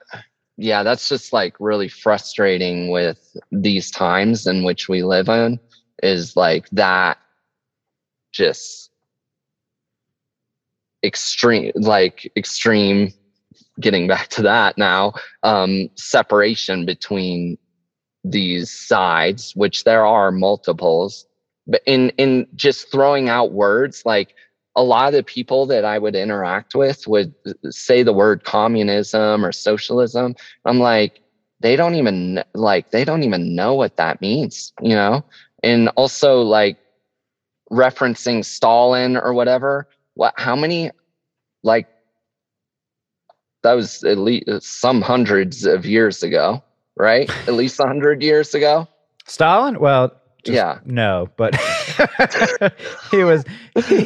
yeah, 0.57 0.83
that's 0.83 1.09
just 1.09 1.33
like 1.33 1.57
really 1.59 1.89
frustrating 1.89 2.89
with 2.89 3.37
these 3.51 3.91
times 3.91 4.47
in 4.47 4.62
which 4.62 4.89
we 4.89 5.03
live 5.03 5.29
in 5.29 5.59
is 6.03 6.37
like 6.37 6.69
that 6.71 7.19
just 8.35 8.90
extreme 11.05 11.73
like 11.74 12.31
extreme 12.36 13.12
getting 13.81 14.06
back 14.06 14.28
to 14.28 14.43
that 14.43 14.77
now 14.78 15.12
um 15.43 15.89
separation 15.97 16.86
between 16.86 17.59
these 18.24 18.70
sides 18.70 19.52
which 19.55 19.85
there 19.85 20.06
are 20.06 20.31
multiples 20.32 21.27
but 21.66 21.82
in 21.86 22.11
in 22.16 22.47
just 22.55 22.90
throwing 22.90 23.28
out 23.28 23.52
words 23.52 24.02
like 24.05 24.35
a 24.77 24.82
lot 24.82 25.09
of 25.09 25.15
the 25.15 25.23
people 25.23 25.66
that 25.66 25.85
I 25.85 25.98
would 25.98 26.16
interact 26.16 26.74
with 26.74 27.06
would 27.06 27.35
say 27.70 28.02
the 28.02 28.12
word 28.12 28.44
communism 28.44 29.44
or 29.44 29.52
socialism. 29.52 30.35
I'm 30.65 30.81
like, 30.81 31.20
they 31.61 31.77
don't 31.77 31.94
even 31.94 32.43
like 32.55 32.90
they 32.90 33.05
don't 33.05 33.23
even 33.23 33.55
know 33.55 33.74
what 33.74 33.97
that 33.97 34.20
means, 34.20 34.73
you 34.82 34.94
know? 34.94 35.24
And 35.62 35.89
also 35.90 36.43
like 36.43 36.78
referencing 37.74 38.44
Stalin 38.44 39.16
or 39.16 39.34
whatever. 39.34 39.88
What 40.14 40.34
how 40.36 40.55
many 40.55 40.90
like 41.62 41.88
that 43.62 43.72
was 43.72 44.05
at 44.05 44.18
least 44.18 44.62
some 44.62 45.02
hundreds 45.02 45.66
of 45.66 45.84
years 45.84 46.22
ago, 46.22 46.62
right? 46.96 47.28
at 47.48 47.55
least 47.55 47.80
a 47.80 47.86
hundred 47.86 48.22
years 48.22 48.55
ago. 48.55 48.86
Stalin? 49.26 49.80
Well, 49.80 50.12
just, 50.44 50.55
yeah. 50.55 50.78
No, 50.84 51.30
but 51.36 51.56
he 53.10 53.24
was 53.24 53.44
he, 53.86 54.05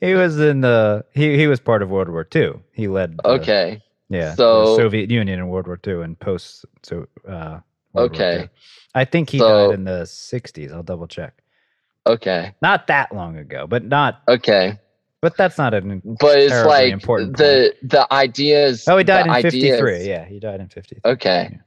he, 0.00 0.14
was 0.14 0.40
in 0.40 0.62
the 0.62 1.04
he 1.12 1.36
he 1.36 1.46
was 1.46 1.60
part 1.60 1.82
of 1.82 1.90
World 1.90 2.08
War 2.08 2.26
II. 2.34 2.54
He 2.72 2.88
led. 2.88 3.18
The, 3.18 3.28
okay. 3.28 3.82
Yeah. 4.08 4.34
So 4.34 4.76
Soviet 4.76 5.10
Union 5.10 5.38
in 5.38 5.48
World 5.48 5.66
War 5.66 5.78
II 5.86 6.02
and 6.02 6.18
post 6.18 6.64
so. 6.82 7.06
Uh, 7.28 7.60
okay. 7.94 8.48
I 8.94 9.04
think 9.04 9.30
he 9.30 9.38
so, 9.38 9.68
died 9.68 9.74
in 9.74 9.84
the 9.84 10.02
'60s. 10.02 10.72
I'll 10.72 10.82
double 10.82 11.06
check. 11.06 11.41
Okay. 12.06 12.54
Not 12.62 12.86
that 12.88 13.14
long 13.14 13.36
ago, 13.38 13.66
but 13.66 13.84
not. 13.84 14.22
Okay. 14.28 14.78
But 15.20 15.36
that's 15.36 15.56
not 15.56 15.72
an. 15.72 16.02
But 16.20 16.38
it's 16.38 16.66
like 16.66 16.92
important 16.92 17.36
the 17.36 17.74
the 17.82 18.12
ideas. 18.12 18.88
Oh, 18.88 18.98
he 18.98 19.04
died 19.04 19.26
in 19.26 19.32
'53. 19.34 19.94
ideas- 19.94 20.06
Yeah, 20.06 20.24
he 20.24 20.40
died 20.40 20.60
in 20.60 20.68
'53. 20.68 21.12
Okay. 21.12 21.48
Yeah. 21.52 21.58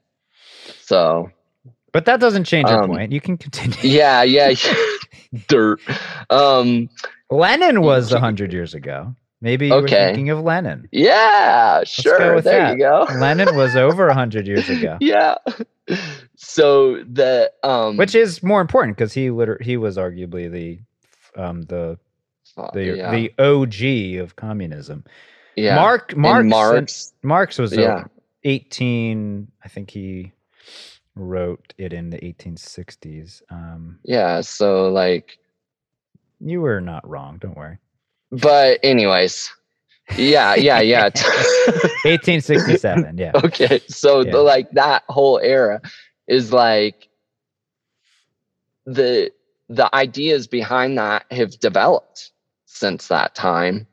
So 0.82 1.32
But 1.94 2.04
that 2.06 2.20
doesn't 2.20 2.44
change 2.44 2.70
your 2.70 2.84
Um, 2.84 2.90
point. 2.90 3.14
You 3.14 3.22
can 3.22 3.38
continue. 3.38 3.78
yeah, 3.82 4.24
yeah, 4.24 4.54
dirt. 5.48 5.80
Um, 6.30 6.90
Lenin 7.32 7.82
was 7.82 8.12
hundred 8.12 8.52
years 8.52 8.74
ago. 8.74 9.16
Maybe 9.42 9.68
you 9.68 9.74
were 9.74 9.80
Okay. 9.84 10.08
thinking 10.08 10.30
of 10.30 10.40
Lenin. 10.42 10.88
yeah, 10.92 11.80
go 11.80 11.84
sure. 11.86 12.42
There 12.42 12.42
that. 12.42 12.72
you 12.74 12.78
go. 12.80 13.06
Lenin 13.20 13.56
was 13.56 13.76
over 13.88 14.08
a 14.08 14.14
hundred 14.14 14.48
years 14.48 14.68
ago, 14.70 14.98
yeah. 15.02 15.36
So 16.36 17.04
the 17.04 17.52
um, 17.64 17.98
which 17.98 18.16
is 18.16 18.42
more 18.42 18.62
important 18.62 18.98
because 18.98 19.14
he 19.14 19.30
liter- 19.30 19.60
he 19.62 19.78
was 19.78 19.98
arguably 19.98 20.50
the 20.52 20.80
um 21.42 21.64
the 21.64 21.98
the 22.74 22.84
yeah, 22.98 23.12
the 23.12 23.34
OG 23.38 24.24
of 24.24 24.36
communism. 24.36 25.04
yeah. 25.56 25.76
Mark 25.76 26.16
Marx 26.16 26.46
Marx. 26.48 27.14
Marx 27.22 27.58
was 27.58 27.76
Yeah. 27.76 28.06
18 28.46 29.52
I 29.64 29.68
think 29.68 29.90
he 29.92 30.32
wrote 31.16 31.74
it 31.78 31.94
in 31.94 32.10
the 32.10 32.18
1860s. 32.20 33.42
Um 33.50 34.00
Yeah. 34.04 34.42
So 34.42 34.90
like, 34.92 35.38
you 36.40 36.62
were 36.62 36.80
not 36.82 37.08
wrong, 37.08 37.38
don't 37.40 37.58
worry. 37.58 37.78
But 38.32 38.80
anyways, 38.84 39.52
yeah, 40.18 40.56
yeah, 40.56 40.80
yeah. 40.82 41.04
1867, 42.06 43.18
yeah. 43.18 43.32
okay 43.44 43.80
so 43.88 44.22
Yeah. 44.22 44.32
the 44.32 44.42
like 44.42 44.70
that 44.72 45.04
whole 45.10 45.40
era 45.40 45.82
is 46.28 46.54
like 46.54 47.10
the 48.86 49.32
the 49.70 49.94
ideas 49.96 50.48
behind 50.48 50.98
that 50.98 51.26
have 51.32 51.60
developed 51.60 52.32
since 52.66 53.08
that 53.08 53.34
time 53.34 53.88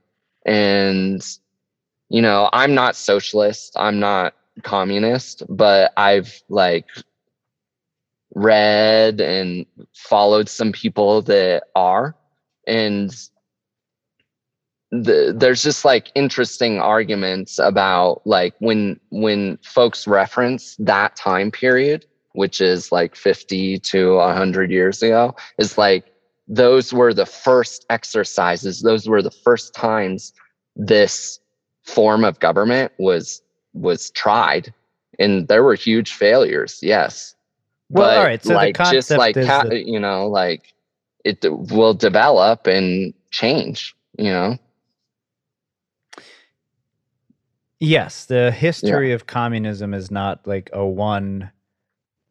and 0.45 1.23
you 2.11 2.21
know 2.21 2.51
i'm 2.53 2.75
not 2.75 2.95
socialist 2.95 3.75
i'm 3.79 3.99
not 3.99 4.35
communist 4.63 5.43
but 5.49 5.93
i've 5.97 6.43
like 6.51 6.87
read 8.35 9.21
and 9.21 9.65
followed 9.95 10.49
some 10.49 10.73
people 10.73 11.23
that 11.23 11.63
are 11.75 12.15
and 12.67 13.29
the, 14.93 15.35
there's 15.35 15.63
just 15.63 15.87
like 15.87 16.13
interesting 16.15 16.79
arguments 16.79 17.59
about 17.59 18.21
like 18.27 18.55
when 18.59 19.01
when 19.11 19.57
folks 19.65 20.07
reference 20.07 20.77
that 20.79 21.17
time 21.17 21.51
period 21.51 22.05
which 22.35 22.61
is 22.61 22.93
like 22.93 23.17
50 23.17 23.79
to 23.79 24.17
100 24.17 24.71
years 24.71 25.03
ago 25.03 25.35
is 25.59 25.79
like 25.79 26.05
those 26.47 26.93
were 26.93 27.15
the 27.15 27.25
first 27.25 27.87
exercises 27.89 28.83
those 28.83 29.09
were 29.09 29.23
the 29.23 29.31
first 29.31 29.75
times 29.75 30.35
this 30.77 31.41
form 31.85 32.23
of 32.23 32.39
government 32.41 32.93
was 32.99 33.41
was 33.73 34.11
tried 34.11 34.75
and 35.19 35.49
there 35.49 35.65
were 35.65 35.75
huge 35.75 36.13
failures 36.13 36.79
yes. 36.83 37.35
Well, 37.89 38.09
but 38.09 38.19
all 38.19 38.25
right, 38.25 38.43
so 38.43 38.49
the 38.51 38.55
like 38.55 38.77
just 38.91 39.11
like 39.11 39.37
is 39.39 39.47
ca- 39.47 39.65
that- 39.65 39.87
you 39.87 39.99
know 39.99 40.29
like 40.29 40.75
it 41.25 41.39
will 41.51 41.95
develop 41.95 42.67
and 42.67 43.15
change 43.31 43.95
you 44.19 44.31
know 44.31 44.59
Yes, 47.83 48.27
the 48.27 48.53
history 48.53 49.13
of 49.13 49.27
communism 49.27 49.93
is 49.93 50.11
not 50.11 50.47
like 50.47 50.71
a 50.73 50.87
one 50.87 51.51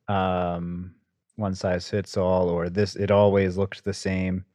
um 0.07 0.95
one 1.36 1.56
size 1.56 1.90
fits 1.90 2.18
all 2.18 2.49
or 2.49 2.69
this 2.69 2.95
it 2.95 3.11
always 3.11 3.57
looked 3.57 3.84
the 3.84 3.94
same. 3.94 4.45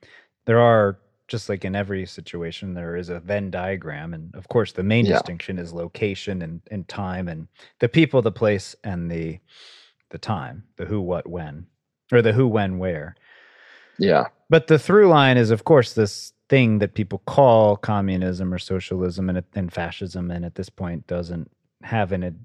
There 0.47 0.61
are 0.61 0.99
just 1.29 1.49
like 1.51 1.65
in 1.67 1.77
every 1.77 2.07
situation 2.07 2.75
there 2.75 2.97
is 2.97 3.11
a 3.11 3.21
Venn 3.21 3.51
diagram 3.51 4.15
and 4.15 4.35
of 4.35 4.49
course 4.49 4.73
the 4.73 4.83
main 4.83 5.05
Yeah. 5.05 5.13
distinction 5.13 5.59
is 5.59 5.73
location 5.75 6.43
and, 6.43 6.63
and 6.71 6.89
time 6.89 7.29
and 7.29 7.49
the 7.81 7.89
people, 7.91 8.23
the 8.23 8.33
place 8.33 8.75
and 8.85 9.11
the 9.11 9.39
the 10.11 10.19
time, 10.19 10.65
the 10.77 10.87
who 10.87 11.03
what 11.03 11.29
when 11.29 11.67
or 12.13 12.23
the 12.23 12.33
who 12.33 12.49
when 12.49 12.79
where. 12.79 13.17
yeah 13.99 14.29
But 14.49 14.69
the 14.69 14.79
through 14.79 15.09
line 15.09 15.37
is, 15.37 15.51
of 15.51 15.65
course, 15.65 15.93
this 15.95 16.33
thing 16.49 16.79
that 16.79 16.95
people 16.95 17.19
call 17.27 17.77
communism 17.77 18.53
or 18.55 18.59
socialism 18.59 19.29
and, 19.29 19.43
and 19.55 19.73
fascism, 19.73 20.31
and 20.31 20.45
at 20.45 20.55
this 20.55 20.69
point 20.69 21.07
doesn't 21.07 21.51
have 21.83 22.13
an. 22.13 22.23
ad- 22.25 22.45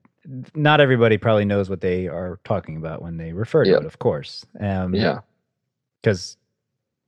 Not 0.56 0.80
everybody 0.82 1.18
probably 1.18 1.46
knows 1.46 1.70
what 1.70 1.82
they 1.82 2.08
are 2.08 2.40
talking 2.44 2.78
about 2.78 3.02
when 3.02 3.18
they 3.18 3.34
refer 3.34 3.64
to 3.66 3.72
it, 3.78 3.86
of 3.86 4.00
course. 4.00 4.46
Um, 4.60 4.94
yeah 4.96 5.20
Because 6.02 6.38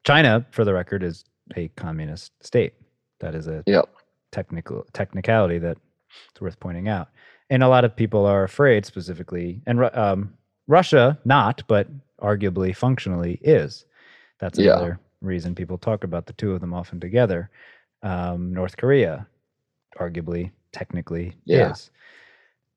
China, 0.03 0.45
for 0.51 0.63
the 0.65 0.73
record, 0.73 1.03
is 1.03 1.23
a 1.55 1.67
communist 1.69 2.31
state. 2.41 2.73
That 3.19 3.35
is 3.35 3.47
a 3.47 3.63
Yep. 3.65 3.89
technical 4.31 4.85
technicality 4.93 5.59
that 5.59 5.77
it's 6.31 6.41
worth 6.41 6.59
pointing 6.59 6.87
out. 6.89 7.09
And 7.49 7.63
a 7.63 7.67
lot 7.67 7.85
of 7.85 7.95
people 7.95 8.25
are 8.25 8.43
afraid, 8.43 8.85
specifically, 8.85 9.61
and 9.65 9.83
um, 9.95 10.33
Russia 10.67 11.17
not, 11.25 11.63
but 11.67 11.87
arguably 12.21 12.75
functionally 12.75 13.39
is. 13.43 13.85
That's 14.39 14.57
Yeah. 14.59 14.95
Reason 15.23 15.55
people 15.55 15.77
talk 15.77 16.03
about 16.03 16.25
the 16.25 16.33
two 16.33 16.53
of 16.53 16.61
them 16.61 16.73
often 16.73 16.99
together. 16.99 17.49
Um, 18.03 18.53
North 18.53 18.77
Korea, 18.77 19.27
arguably, 19.99 20.51
technically 20.71 21.35
Yeah. 21.45 21.71
is. 21.71 21.89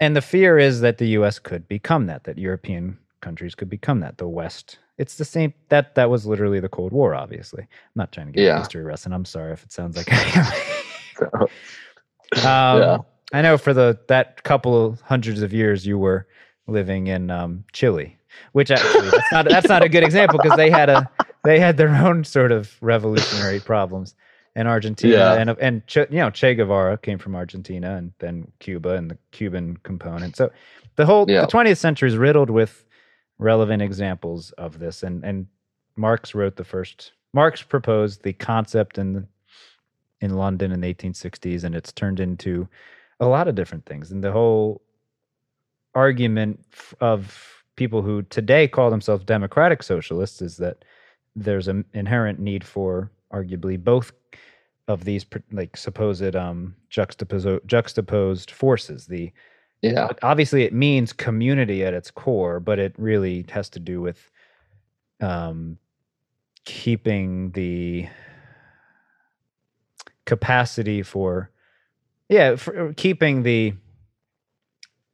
And 0.01 0.15
the 0.15 0.23
fear 0.23 0.59
is 0.59 0.81
that 0.81 0.99
the 0.99 1.09
U.S. 1.09 1.39
could 1.39 1.67
become 1.69 2.07
that, 2.07 2.25
that 2.25 2.39
European 2.39 2.99
countries 3.21 3.55
could 3.55 3.71
become 3.71 4.01
that. 4.01 4.19
The 4.19 4.29
West, 4.29 4.79
it's 4.99 5.17
the 5.17 5.25
same. 5.25 5.53
That 5.71 5.95
that 5.95 6.11
was 6.11 6.27
literally 6.27 6.61
the 6.61 6.69
Cold 6.69 6.93
War. 6.93 7.15
Obviously, 7.15 7.63
I'm 7.63 7.69
not 7.97 8.13
trying 8.13 8.27
to 8.27 8.33
get 8.33 8.43
Yeah. 8.45 8.59
history 8.59 8.85
lesson. 8.85 9.13
I'm 9.13 9.25
sorry 9.25 9.53
if 9.53 9.63
it 9.65 9.73
sounds 9.73 9.97
like 9.97 10.09
I 10.13 11.49
am. 12.37 12.45
Um, 12.45 12.81
Yeah. 12.81 12.99
I 13.33 13.43
know 13.43 13.59
for 13.59 13.75
the 13.75 13.99
that 14.09 14.45
couple 14.45 14.85
of 14.87 15.01
hundreds 15.01 15.43
of 15.43 15.53
years 15.53 15.87
you 15.87 15.99
were 15.99 16.29
living 16.69 17.09
in 17.09 17.31
um, 17.31 17.65
Chile, 17.73 18.17
which 18.53 18.71
actually 18.71 19.11
that's 19.11 19.33
not 19.33 19.49
that's 19.49 19.69
not 19.69 19.83
a 19.83 19.89
good 19.89 20.05
example 20.05 20.39
because 20.39 20.57
they 20.57 20.71
had 20.71 20.89
a 20.89 21.09
they 21.47 21.59
had 21.61 21.77
their 21.77 21.89
own 22.07 22.25
sort 22.25 22.53
of 22.53 22.77
revolutionary 22.81 23.61
problems 23.61 24.15
in 24.55 24.67
Argentina 24.67 25.13
Yeah. 25.17 25.35
and 25.35 25.51
and 25.61 25.87
che, 25.87 26.07
you 26.11 26.17
know 26.19 26.31
Che 26.31 26.55
Guevara 26.55 26.99
came 26.99 27.19
from 27.19 27.35
Argentina 27.37 27.97
and 27.97 28.13
then 28.19 28.51
Cuba 28.59 28.91
and 28.91 29.11
the 29.11 29.19
Cuban 29.31 29.77
component. 29.83 30.37
So 30.37 30.51
the 30.97 31.07
whole 31.07 31.27
Yeah. 31.29 31.43
the 31.43 31.53
20th 31.53 31.79
century 31.79 32.09
is 32.09 32.17
riddled 32.17 32.51
with 32.51 32.85
relevant 33.39 33.83
examples 33.83 34.53
of 34.53 34.79
this 34.79 35.03
and 35.03 35.25
and 35.25 35.47
Marx 35.97 36.35
wrote 36.35 36.57
the 36.57 36.65
first 36.65 37.13
Marx 37.33 37.63
proposed 37.63 38.23
the 38.23 38.33
concept 38.33 38.99
in 38.99 39.27
in 40.23 40.31
London 40.37 40.73
in 40.73 40.81
the 40.81 40.95
1860s, 40.95 41.63
and 41.65 41.75
it's 41.75 41.93
turned 41.93 42.21
into 42.21 42.67
a 43.21 43.27
lot 43.27 43.49
of 43.49 43.55
different 43.55 43.85
things. 43.85 44.11
And 44.11 44.25
the 44.25 44.33
whole 44.33 44.81
argument 45.95 46.65
of 47.01 47.63
people 47.77 48.03
who 48.03 48.23
today 48.23 48.67
call 48.69 48.91
themselves 48.91 49.25
democratic 49.25 49.83
socialists 49.83 50.41
is 50.41 50.57
that 50.57 50.85
there's 51.37 51.69
an 51.69 51.85
inherent 51.93 52.41
need 52.41 52.65
for 52.65 53.13
arguably 53.33 53.79
both 53.79 54.13
of 54.89 55.05
these 55.05 55.27
like 55.53 55.77
supposed 55.77 56.35
um, 56.35 56.75
juxtaposed 56.89 57.61
juxtaposed 57.67 58.51
forces. 58.51 59.07
The 59.07 59.31
yeah 59.83 60.09
obviously 60.23 60.65
it 60.65 60.73
means 60.73 61.13
community 61.13 61.85
at 61.85 61.95
its 61.95 62.11
core, 62.11 62.59
but 62.59 62.79
it 62.79 62.95
really 62.97 63.45
has 63.51 63.69
to 63.71 63.79
do 63.79 64.01
with 64.01 64.31
um, 65.21 65.79
keeping 66.65 67.51
the 67.53 68.09
capacity 70.25 71.03
for 71.03 71.51
yeah 72.29 72.57
for 72.57 72.93
keeping 72.95 73.45
the 73.45 73.73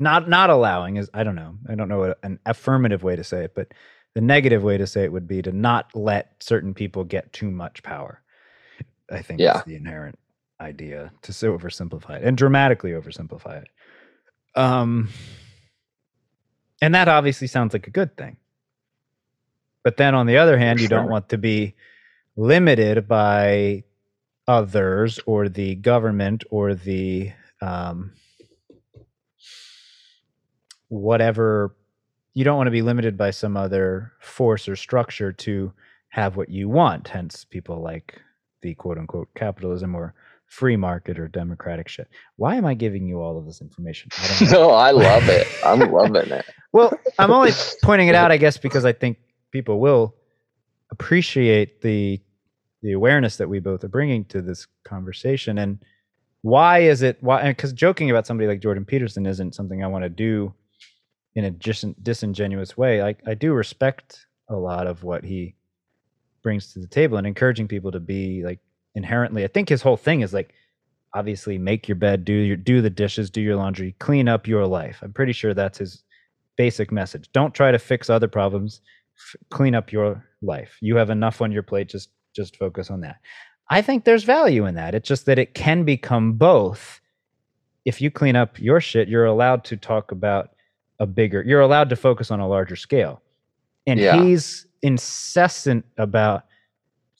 not 0.00 0.26
not 0.28 0.48
allowing 0.48 0.96
is 0.96 1.10
i 1.12 1.22
don't 1.22 1.34
know 1.34 1.54
i 1.68 1.74
don't 1.74 1.88
know 1.88 2.14
an 2.22 2.38
affirmative 2.46 3.02
way 3.02 3.14
to 3.14 3.22
say 3.22 3.44
it 3.44 3.54
but 3.54 3.68
the 4.14 4.20
negative 4.20 4.62
way 4.62 4.76
to 4.76 4.86
say 4.86 5.04
it 5.04 5.12
would 5.12 5.26
be 5.28 5.40
to 5.42 5.52
not 5.52 5.94
let 5.94 6.34
certain 6.40 6.74
people 6.74 7.04
get 7.04 7.32
too 7.32 7.50
much 7.50 7.82
power 7.82 8.20
i 9.10 9.20
think 9.22 9.40
Yeah. 9.40 9.58
is 9.58 9.64
the 9.64 9.74
inherent 9.76 10.18
idea 10.60 11.10
to 11.22 11.32
so 11.32 11.56
oversimplify 11.58 12.16
it 12.18 12.22
and 12.22 12.36
dramatically 12.36 12.92
oversimplify 12.92 13.62
it. 13.62 13.68
Um 14.54 15.08
and 16.80 16.94
that 16.94 17.08
obviously 17.08 17.46
sounds 17.48 17.72
like 17.72 17.86
a 17.88 17.90
good 17.90 18.16
thing. 18.16 18.36
But 19.82 19.96
then 19.96 20.14
on 20.14 20.26
the 20.26 20.36
other 20.36 20.56
hand 20.56 20.80
you 20.80 20.86
don't 20.88 21.08
want 21.08 21.28
to 21.30 21.38
be 21.38 21.74
limited 22.36 23.08
by 23.08 23.82
others 24.46 25.18
or 25.26 25.48
the 25.48 25.74
government 25.76 26.44
or 26.50 26.74
the 26.74 27.32
um, 27.60 28.12
whatever 30.88 31.74
you 32.34 32.44
don't 32.44 32.56
want 32.56 32.66
to 32.66 32.72
be 32.72 32.82
limited 32.82 33.16
by 33.16 33.30
some 33.30 33.56
other 33.56 34.12
force 34.20 34.68
or 34.68 34.76
structure 34.76 35.32
to 35.32 35.72
have 36.08 36.36
what 36.36 36.48
you 36.48 36.68
want 36.68 37.08
hence 37.08 37.44
people 37.44 37.82
like 37.82 38.20
the 38.62 38.74
quote 38.74 38.98
unquote 38.98 39.28
capitalism 39.34 39.94
or 39.94 40.14
free 40.46 40.76
market 40.76 41.18
or 41.18 41.28
democratic 41.28 41.88
shit. 41.88 42.08
Why 42.36 42.56
am 42.56 42.66
i 42.66 42.74
giving 42.74 43.06
you 43.06 43.20
all 43.20 43.38
of 43.38 43.46
this 43.46 43.60
information? 43.60 44.10
I 44.12 44.48
no 44.52 44.70
i 44.70 44.90
love 44.90 45.28
it. 45.28 45.46
I'm 45.64 45.80
loving 45.92 46.30
it. 46.30 46.44
Well, 46.72 46.92
I'm 47.18 47.30
only 47.30 47.52
pointing 47.82 48.08
it 48.08 48.14
out, 48.14 48.30
I 48.30 48.36
guess, 48.44 48.58
because 48.58 48.84
I 48.84 48.92
think 48.92 49.18
people 49.50 49.80
will 49.80 50.14
appreciate 50.90 51.80
the 51.80 52.20
the 52.82 52.92
awareness 52.92 53.36
that 53.36 53.48
we 53.48 53.60
both 53.60 53.84
are 53.84 53.88
bringing 53.88 54.24
to 54.26 54.42
this 54.42 54.66
conversation. 54.84 55.56
And 55.58 55.78
why 56.42 56.80
is 56.80 57.02
it 57.02 57.16
why 57.20 57.46
because 57.48 57.72
joking 57.72 58.10
about 58.10 58.26
somebody 58.26 58.48
like 58.48 58.60
jordan 58.60 58.84
peterson 58.84 59.26
isn't 59.26 59.54
something 59.54 59.82
i 59.82 59.86
want 59.86 60.02
to 60.02 60.08
do 60.08 60.52
in 61.34 61.44
a 61.44 61.50
dis- 61.50 61.84
disingenuous 62.02 62.76
way 62.76 63.02
I, 63.02 63.14
I 63.26 63.34
do 63.34 63.52
respect 63.52 64.26
a 64.48 64.56
lot 64.56 64.86
of 64.86 65.02
what 65.02 65.24
he 65.24 65.54
brings 66.42 66.72
to 66.72 66.80
the 66.80 66.86
table 66.86 67.16
and 67.16 67.26
encouraging 67.26 67.68
people 67.68 67.92
to 67.92 68.00
be 68.00 68.42
like 68.44 68.58
inherently 68.94 69.44
i 69.44 69.48
think 69.48 69.68
his 69.68 69.82
whole 69.82 69.96
thing 69.96 70.20
is 70.20 70.34
like 70.34 70.54
obviously 71.14 71.58
make 71.58 71.88
your 71.88 71.96
bed 71.96 72.24
do 72.24 72.32
your 72.32 72.56
do 72.56 72.80
the 72.80 72.90
dishes 72.90 73.30
do 73.30 73.40
your 73.40 73.56
laundry 73.56 73.94
clean 73.98 74.28
up 74.28 74.46
your 74.46 74.66
life. 74.66 75.00
I'm 75.02 75.12
pretty 75.12 75.32
sure 75.32 75.54
that's 75.54 75.78
his 75.78 76.04
basic 76.56 76.92
message. 76.92 77.28
Don't 77.32 77.54
try 77.54 77.70
to 77.70 77.78
fix 77.78 78.08
other 78.08 78.28
problems. 78.28 78.80
F- 79.16 79.36
clean 79.50 79.74
up 79.74 79.92
your 79.92 80.24
life. 80.40 80.76
You 80.80 80.96
have 80.96 81.10
enough 81.10 81.42
on 81.42 81.52
your 81.52 81.62
plate. 81.62 81.88
Just 81.88 82.10
just 82.34 82.56
focus 82.56 82.90
on 82.90 83.00
that. 83.02 83.16
I 83.68 83.82
think 83.82 84.04
there's 84.04 84.24
value 84.24 84.66
in 84.66 84.74
that. 84.76 84.94
It's 84.94 85.08
just 85.08 85.26
that 85.26 85.38
it 85.38 85.54
can 85.54 85.84
become 85.84 86.34
both. 86.34 87.00
If 87.84 88.00
you 88.00 88.10
clean 88.10 88.36
up 88.36 88.58
your 88.58 88.80
shit, 88.80 89.08
you're 89.08 89.26
allowed 89.26 89.64
to 89.64 89.76
talk 89.76 90.12
about 90.12 90.50
a 91.02 91.06
bigger, 91.06 91.42
you're 91.42 91.60
allowed 91.60 91.88
to 91.90 91.96
focus 91.96 92.30
on 92.30 92.38
a 92.40 92.48
larger 92.48 92.76
scale. 92.76 93.20
And 93.86 93.98
Yeah. 93.98 94.22
he's 94.22 94.66
incessant 94.82 95.84
about 95.98 96.44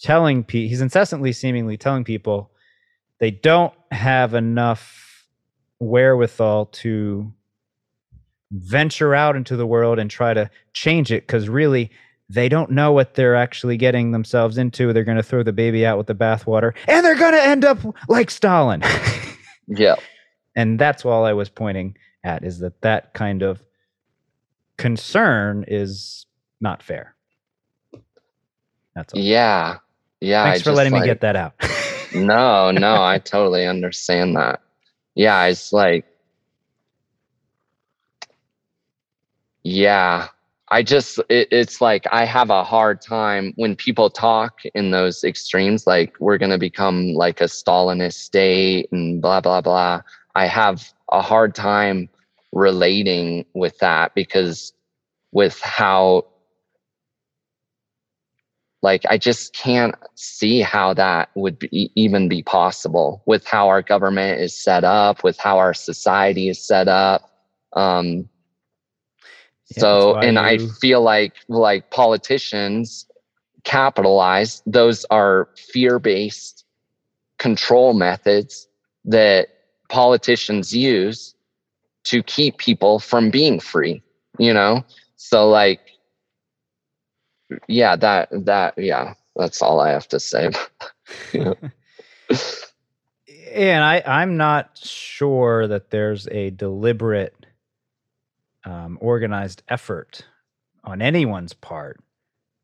telling 0.01 0.45
people, 0.45 0.69
he's 0.69 0.81
incessantly 0.81 1.33
seemingly 1.33 1.77
telling 1.77 2.05
people 2.05 2.51
they 3.19 3.31
don't 3.31 3.73
have 3.91 4.35
enough 4.35 5.27
wherewithal 5.81 6.67
to 6.67 7.33
venture 8.53 9.15
out 9.15 9.35
into 9.37 9.57
the 9.57 9.67
world 9.67 9.99
and 9.99 10.11
try 10.11 10.35
to 10.35 10.51
change 10.75 11.11
it 11.11 11.27
because 11.27 11.49
really 11.49 11.91
they 12.29 12.49
don't 12.49 12.71
know 12.71 12.93
what 12.93 13.15
they're 13.15 13.35
actually 13.37 13.77
getting 13.77 14.13
themselves 14.13 14.59
into. 14.59 14.93
They're 14.93 15.05
going 15.05 15.17
to 15.17 15.23
throw 15.23 15.43
the 15.43 15.53
baby 15.53 15.85
out 15.87 15.99
with 15.99 16.07
the 16.07 16.15
bathwater 16.15 16.73
and 16.89 17.05
they're 17.05 17.15
going 17.17 17.33
to 17.35 17.43
end 17.43 17.65
up 17.65 17.79
like 18.09 18.31
Stalin. 18.31 18.83
Yeah. 19.69 19.95
and 20.57 20.79
that's 20.79 21.05
all 21.05 21.25
I 21.25 21.33
was 21.33 21.49
pointing 21.49 21.97
at 22.25 22.45
is 22.45 22.59
that 22.59 22.83
that 22.83 23.15
kind 23.15 23.43
of 23.43 23.63
concern 24.83 25.65
is 25.69 26.27
not 26.61 26.83
fair. 26.83 27.15
That's 28.95 29.15
all. 29.15 29.21
Yeah. 29.21 29.79
Yeah. 30.21 30.45
Thanks 30.45 30.61
I 30.61 30.63
for 30.65 30.73
letting 30.73 30.93
me 30.93 31.05
get 31.05 31.21
that 31.21 31.37
out. 31.37 31.55
no, 32.15 32.73
no, 32.73 33.03
I 33.03 33.19
totally 33.19 33.67
understand 33.67 34.37
that. 34.37 34.61
Yeah, 35.15 35.45
it's 35.45 35.73
like, 35.73 36.07
yeah, 39.63 40.29
I 40.69 40.83
just, 40.83 41.19
it, 41.29 41.49
it's 41.53 41.81
like 41.81 42.07
I 42.11 42.25
have 42.25 42.51
a 42.51 42.65
hard 42.65 43.01
time 43.01 43.53
when 43.57 43.77
people 43.77 44.11
talk 44.11 44.63
in 44.75 44.91
those 44.91 45.23
extremes, 45.23 45.87
like 45.87 46.17
we're 46.19 46.39
going 46.39 46.51
to 46.51 46.59
become 46.59 47.13
like 47.13 47.41
a 47.41 47.45
Stalinist 47.45 48.15
state 48.15 48.89
and 48.91 49.23
blah, 49.23 49.41
blah, 49.41 49.61
blah. 49.61 50.01
I 50.35 50.47
have 50.47 50.93
a 51.11 51.21
hard 51.23 51.55
time 51.55 52.09
relating 52.53 53.45
with 53.55 53.79
that 53.79 54.15
because 54.15 54.73
with 55.33 55.59
how 55.61 56.27
like 58.83 59.03
i 59.09 59.17
just 59.17 59.55
can't 59.55 59.95
see 60.15 60.61
how 60.61 60.93
that 60.93 61.31
would 61.35 61.59
be, 61.59 61.91
even 61.95 62.29
be 62.29 62.43
possible 62.43 63.23
with 63.27 63.47
how 63.47 63.69
our 63.69 63.81
government 63.83 64.41
is 64.41 64.55
set 64.55 64.85
up 64.85 65.25
with 65.25 65.39
how 65.39 65.59
our 65.59 65.73
society 65.73 66.49
is 66.49 66.63
set 66.63 66.89
up 66.89 67.31
um 67.73 68.29
Yeah, 69.75 69.81
so 69.81 70.17
and 70.19 70.39
i 70.39 70.59
feel 70.59 71.01
like 71.01 71.35
like 71.49 71.91
politicians 71.91 73.07
capitalize 73.65 74.63
those 74.67 75.07
are 75.07 75.49
fear-based 75.57 76.65
control 77.39 77.95
methods 77.95 78.69
that 79.05 79.49
politicians 79.89 80.75
use 80.75 81.35
to 82.05 82.23
keep 82.23 82.59
people 82.59 82.99
from 82.99 83.31
being 83.31 83.61
free 83.61 84.03
you 84.39 84.53
know? 84.53 84.85
So 85.17 85.49
like 85.49 85.81
yeah 87.69 87.97
that 87.97 88.31
that 88.47 88.73
yeah 88.79 89.13
that's 89.37 89.61
all 89.61 89.79
i 89.81 89.91
have 89.91 90.09
to 90.09 90.21
say. 90.21 90.51
And 93.55 93.85
I, 93.85 94.03
I'm 94.07 94.39
not 94.39 94.79
sure 94.79 95.67
that 95.67 95.91
there's 95.91 96.27
a 96.29 96.49
deliberate, 96.49 97.37
um, 98.65 98.97
organized 98.99 99.63
effort 99.69 100.25
on 100.85 101.03
anyone's 101.03 101.53
part 101.53 102.01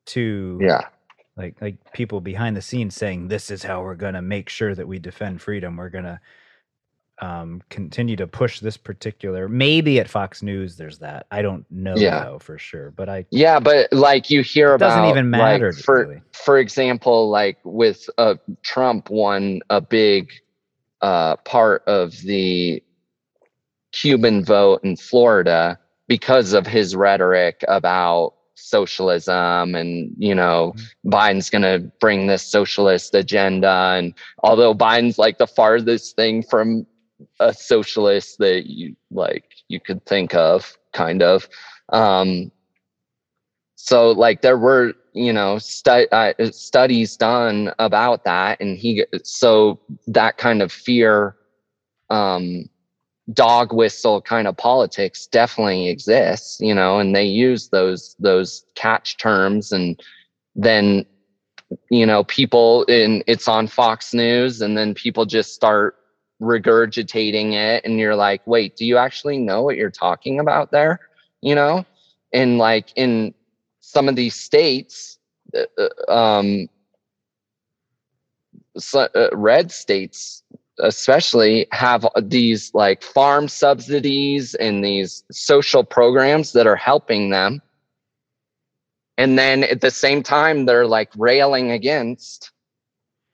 to 0.07 0.59
yeah. 0.63 0.89
like 1.37 1.61
like 1.61 1.93
people 1.93 2.23
behind 2.23 2.57
the 2.57 2.63
scenes 2.63 2.95
saying 2.95 3.29
this 3.29 3.51
is 3.51 3.65
how 3.65 3.83
we're 3.83 3.97
going 3.97 4.15
to 4.15 4.23
make 4.23 4.49
sure 4.49 4.75
that 4.75 4.89
we 4.89 4.99
defend 4.99 5.43
freedom. 5.43 5.77
We're 5.77 5.91
going 5.91 6.05
to 6.05 6.21
um, 7.21 7.63
continue 7.69 8.17
to 8.17 8.27
push 8.27 8.61
this 8.61 8.77
particular 8.77 9.49
maybe 9.49 9.99
at 9.99 10.09
fox 10.09 10.43
news 10.43 10.77
there's 10.77 10.99
that 10.99 11.27
i 11.31 11.43
don't 11.43 11.65
know 11.71 11.95
Yeah. 11.97 12.25
though 12.25 12.39
for 12.39 12.59
sure 12.59 12.93
but 12.93 13.09
i 13.09 13.27
yeah 13.31 13.59
but 13.59 13.93
like 13.93 14.31
you 14.31 14.43
hear 14.43 14.73
it 14.73 14.77
about 14.77 14.89
doesn't 14.91 15.05
even 15.11 15.31
like, 15.31 15.61
matter 15.61 15.73
for 15.73 16.07
really. 16.07 16.23
for 16.33 16.59
example 16.59 17.29
like 17.29 17.59
with 17.65 18.09
uh 18.19 18.37
trump 18.63 19.11
won 19.11 19.61
a 19.71 19.81
big 19.81 20.31
uh 21.01 21.37
part 21.37 21.83
of 21.87 22.13
the 22.23 22.83
cuban 23.93 24.45
vote 24.45 24.81
in 24.85 24.97
florida 24.97 25.79
because 26.07 26.53
of 26.53 26.67
his 26.67 26.95
rhetoric 26.95 27.65
about 27.69 28.35
socialism 28.55 29.75
and 29.75 30.13
you 30.19 30.35
know 30.35 30.75
biden's 31.07 31.49
going 31.49 31.63
to 31.63 31.79
bring 32.01 32.27
this 32.27 32.43
socialist 32.43 33.15
agenda 33.15 33.95
and 33.97 34.15
although 34.43 34.75
biden's 34.75 35.17
like 35.19 35.39
the 35.39 35.47
farthest 35.47 36.17
thing 36.17 36.43
from 36.43 36.85
a 37.41 37.53
socialist 37.53 38.39
that 38.39 38.67
you 38.67 38.97
like 39.11 39.45
you 39.69 39.81
could 39.81 40.05
think 40.07 40.35
of 40.35 40.77
kind 40.93 41.23
of. 41.23 41.49
Um 41.91 42.51
so 43.77 44.11
like 44.11 44.43
there 44.43 44.59
were 44.59 44.93
you 45.15 45.33
know 45.33 45.59
stu- 45.59 46.09
uh, 46.13 46.33
studies 46.51 47.17
done 47.17 47.73
about 47.79 48.25
that 48.25 48.61
and 48.61 48.77
he 48.77 49.05
so 49.23 49.79
that 50.07 50.37
kind 50.37 50.63
of 50.63 50.73
fear 50.73 51.37
um 52.11 52.69
dog 53.33 53.73
whistle 53.73 54.21
kind 54.21 54.49
of 54.49 54.57
politics 54.57 55.27
definitely 55.27 55.89
exists 55.89 56.59
you 56.61 56.75
know 56.75 56.99
and 56.99 57.15
they 57.15 57.25
use 57.25 57.69
those 57.69 58.17
those 58.19 58.65
catch 58.75 59.17
terms 59.17 59.71
and 59.71 60.01
then 60.57 61.07
you 61.91 62.05
know 62.05 62.25
people 62.25 62.85
in 62.85 63.23
it's 63.27 63.47
on 63.47 63.67
fox 63.67 64.13
news 64.13 64.61
and 64.61 64.77
then 64.77 64.93
people 64.95 65.25
just 65.25 65.55
start 65.55 65.97
regurgitating 66.41 67.53
it 67.55 67.85
and 67.85 67.99
you're 67.99 68.15
like 68.15 68.47
wait 68.47 68.77
do 68.77 68.87
you 68.87 68.97
actually 68.97 69.39
know 69.39 69.63
what 69.63 69.77
you're 69.77 69.91
talking 69.91 70.41
about 70.41 70.71
there? 70.71 71.01
You 71.41 71.55
know? 71.55 71.85
And 72.33 72.59
like 72.59 72.93
in 72.97 73.35
some 73.81 74.09
of 74.09 74.17
these 74.17 74.35
states 74.35 75.19
uh, 75.57 75.83
uh, 76.09 76.13
um 76.13 76.69
so, 78.77 79.09
uh, 79.15 79.29
red 79.33 79.73
states 79.73 80.43
especially 80.81 81.67
have 81.73 82.07
these 82.23 82.73
like 82.75 83.03
farm 83.03 83.49
subsidies 83.49 84.55
and 84.55 84.85
these 84.85 85.25
social 85.31 85.83
programs 85.85 86.53
that 86.53 86.67
are 86.67 86.77
helping 86.77 87.31
them. 87.31 87.61
And 89.17 89.39
then 89.39 89.65
at 89.65 89.81
the 89.81 89.91
same 89.91 90.23
time 90.23 90.67
they're 90.67 90.87
like 90.87 91.11
railing 91.17 91.73
against 91.73 92.53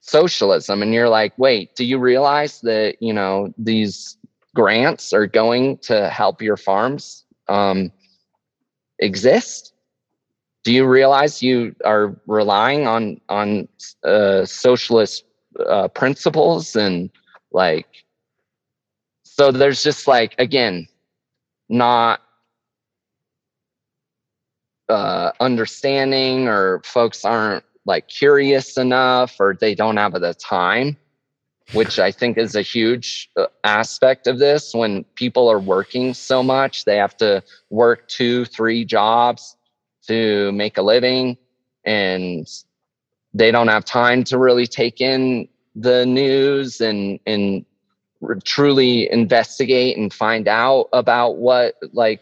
socialism 0.06 0.82
and 0.82 0.93
you're 0.93 1.09
like 1.09 1.32
wait 1.39 1.74
do 1.76 1.85
you 1.85 1.98
realize 1.98 2.60
that 2.60 2.94
you 3.01 3.12
know 3.12 3.52
these 3.56 4.18
grants 4.55 5.12
are 5.12 5.26
going 5.26 5.76
to 5.78 6.09
help 6.09 6.40
your 6.40 6.56
farms 6.56 7.24
um, 7.48 7.93
exist? 8.98 9.72
Do 10.62 10.72
you 10.72 10.86
realize 10.86 11.43
you 11.43 11.74
are 11.85 12.16
relying 12.26 12.86
on 12.86 13.20
on 13.28 13.68
uh, 14.05 14.47
socialist 14.47 15.24
uh, 15.68 15.89
principles 15.89 16.74
and 16.74 17.10
like 17.52 18.05
so 19.24 19.52
there's 19.52 19.82
just 19.82 20.09
like 20.09 20.35
again 20.39 20.89
not 21.68 22.20
uh 24.89 25.31
understanding 25.40 26.48
or 26.48 26.81
folks 26.85 27.24
aren't 27.24 27.64
like 27.85 28.09
curious 28.09 28.77
enough 28.77 29.36
or 29.40 29.55
they 29.55 29.74
don't 29.74 29.97
have 29.97 30.12
the 30.12 30.35
time 30.35 30.97
which 31.73 31.98
i 31.98 32.11
think 32.11 32.36
is 32.36 32.55
a 32.55 32.62
huge 32.62 33.31
uh, 33.36 33.47
aspect 33.65 34.27
of 34.27 34.39
this. 34.39 34.74
When 34.74 35.05
people 35.15 35.51
are 35.51 35.59
working 35.59 36.12
so 36.15 36.43
much 36.43 36.85
they 36.85 36.97
have 36.97 37.16
to 37.19 37.43
work 37.70 38.09
two 38.09 38.44
three 38.44 38.85
jobs 38.85 39.56
to 40.06 40.52
make 40.52 40.77
a 40.77 40.82
living 40.82 41.39
and 41.85 42.47
they 43.32 43.51
don't 43.51 43.69
have 43.69 43.85
time 43.85 44.24
to 44.24 44.39
really 44.39 44.66
take 44.66 45.01
in 45.01 45.48
the 45.74 46.05
news 46.06 46.81
and 46.81 47.19
and 47.27 47.65
truly 48.44 49.11
investigate 49.11 49.97
and 49.97 50.12
find 50.12 50.48
out 50.48 50.89
about 50.93 51.36
what 51.36 51.77
like 51.93 52.20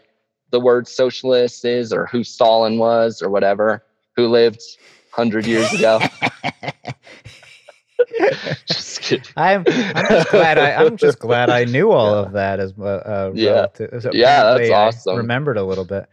the 0.51 0.59
word 0.59 0.87
socialist 0.87 1.65
is 1.65 1.91
or 1.91 2.05
who 2.05 2.23
Stalin 2.23 2.77
was 2.77 3.21
or 3.21 3.29
whatever, 3.29 3.83
who 4.15 4.27
lived 4.27 4.61
hundred 5.13 5.45
years 5.45 5.71
ago. 5.73 5.99
just 8.67 9.01
kidding. 9.01 9.25
I'm 9.37 9.63
I'm 9.67 10.05
just 10.09 10.29
glad 10.31 10.57
I 10.57 10.83
I'm 10.83 10.97
just 10.97 11.19
glad 11.19 11.49
I 11.49 11.65
knew 11.65 11.91
all 11.91 12.13
of 12.13 12.31
that 12.33 12.59
as 12.59 12.73
uh, 12.77 13.31
Yeah. 13.33 13.51
relative- 13.51 14.01
so 14.03 14.11
Yeah, 14.13 14.43
that's 14.43 14.55
apparently 14.55 14.73
I 14.73 14.87
awesome. 14.87 15.17
Remembered 15.17 15.57
a 15.57 15.63
little 15.63 15.85
bit. 15.85 16.07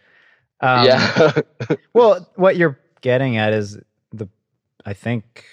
Um, 0.61 0.87
yeah. 0.87 1.33
Well, 1.95 2.29
what 2.37 2.57
you're 2.57 2.79
getting 3.01 3.37
at 3.37 3.53
is 3.53 3.79
the. 4.13 4.29
I 4.85 4.93
think 4.93 5.45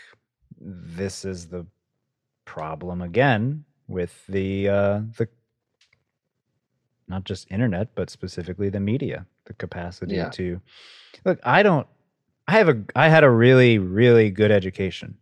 this 0.60 1.26
is 1.26 1.48
the 1.48 1.66
problem 2.46 3.02
again 3.02 3.64
with 3.88 4.26
the 4.28 4.70
uh, 4.70 5.02
the 5.18 5.28
not 7.08 7.24
just 7.24 7.50
internet, 7.50 7.96
but 7.96 8.10
specifically 8.10 8.70
the 8.70 8.80
media, 8.82 9.26
the 9.46 9.54
capacity 9.54 10.16
Yeah. 10.16 10.30
to 10.32 10.60
look. 11.26 11.40
I 11.44 11.64
don't. 11.64 11.88
I 12.48 12.54
have 12.54 12.70
a. 12.70 12.84
I 12.96 13.10
had 13.10 13.24
a 13.24 13.30
really 13.30 13.78
really 13.78 14.30
good 14.32 14.52
education. 14.52 15.18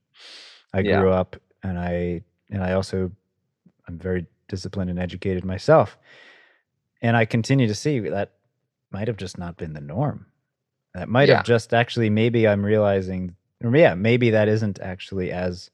I 0.73 0.81
Yeah. 0.81 0.99
grew 0.99 1.11
up, 1.11 1.35
and 1.64 1.80
I 1.80 2.22
and 2.49 2.64
I 2.64 2.73
also 2.73 3.11
I'm 3.88 3.97
very 3.97 4.26
disciplined 4.47 4.89
and 4.89 4.99
educated 4.99 5.43
myself, 5.43 5.97
and 7.02 7.18
I 7.18 7.26
continue 7.26 7.68
to 7.68 7.76
see 7.76 7.99
that 7.99 8.34
might 8.91 9.07
have 9.07 9.18
just 9.18 9.38
not 9.38 9.57
been 9.57 9.73
the 9.73 9.81
norm. 9.81 10.27
That 10.93 11.10
might 11.10 11.30
Yeah. 11.30 11.38
have 11.38 11.45
just 11.45 11.73
actually 11.73 12.10
maybe 12.10 12.47
I'm 12.47 12.64
realizing, 12.65 13.35
or 13.64 13.76
yeah, 13.76 13.95
maybe 13.95 14.30
that 14.31 14.47
isn't 14.47 14.80
actually 14.80 15.31
as 15.31 15.72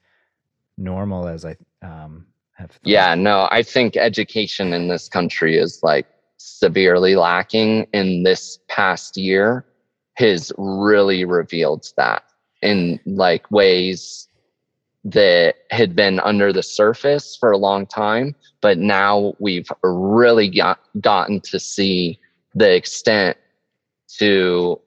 normal 0.78 1.28
as 1.28 1.46
I 1.46 1.58
um, 1.82 2.28
have. 2.54 2.72
thought. 2.72 2.80
Yeah, 2.84 3.16
no, 3.16 3.48
I 3.52 3.62
think 3.62 3.98
education 3.98 4.74
in 4.74 4.88
this 4.88 5.10
country 5.10 5.58
is 5.58 5.80
like 5.84 6.08
severely 6.38 7.16
lacking 7.16 7.88
in 7.94 8.24
this 8.24 8.58
past 8.68 9.18
year 9.18 9.66
has 10.16 10.52
really 10.58 11.26
revealed 11.26 11.88
that 11.98 12.24
in 12.62 13.00
like 13.06 13.50
ways 13.52 14.28
that 15.04 15.56
had 15.72 15.96
been 15.96 16.20
under 16.20 16.54
the 16.54 16.62
surface 16.62 17.36
for 17.36 17.52
a 17.52 17.58
long 17.58 17.88
time, 17.88 18.36
but 18.62 18.78
now 18.78 19.34
we've 19.40 19.68
really 19.84 20.48
got, 20.48 20.80
gotten 21.00 21.40
to 21.42 21.60
see 21.60 22.20
the 22.54 22.76
extent 22.76 23.38
to 24.20 24.80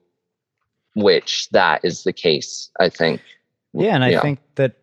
which 0.95 1.49
that 1.49 1.83
is 1.83 2.03
the 2.03 2.13
case, 2.13 2.69
I 2.79 2.89
think. 2.89 3.21
Yeah, 3.73 3.95
and 3.95 4.03
I 4.03 4.11
Yeah. 4.11 4.21
think 4.21 4.39
that 4.55 4.75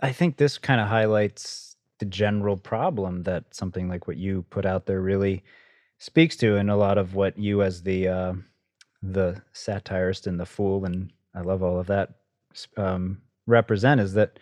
I 0.00 0.12
think 0.12 0.36
this 0.36 0.58
kind 0.58 0.80
of 0.80 0.88
highlights 0.88 1.76
the 1.98 2.04
general 2.04 2.56
problem 2.56 3.22
that 3.24 3.54
something 3.54 3.88
like 3.88 4.06
what 4.06 4.16
you 4.16 4.42
put 4.50 4.64
out 4.64 4.86
there 4.86 5.00
really 5.00 5.44
speaks 5.98 6.36
to, 6.36 6.56
and 6.56 6.70
a 6.70 6.76
lot 6.76 6.98
of 6.98 7.14
what 7.14 7.38
you 7.38 7.62
as 7.62 7.82
the 7.82 8.08
uh, 8.08 8.32
the 9.02 9.40
satirist 9.52 10.26
and 10.26 10.38
the 10.38 10.46
fool, 10.46 10.84
and 10.84 11.12
I 11.34 11.40
love 11.40 11.62
all 11.62 11.78
of 11.78 11.86
that 11.88 12.10
um, 12.76 13.20
represent 13.46 14.00
is 14.00 14.14
that 14.14 14.38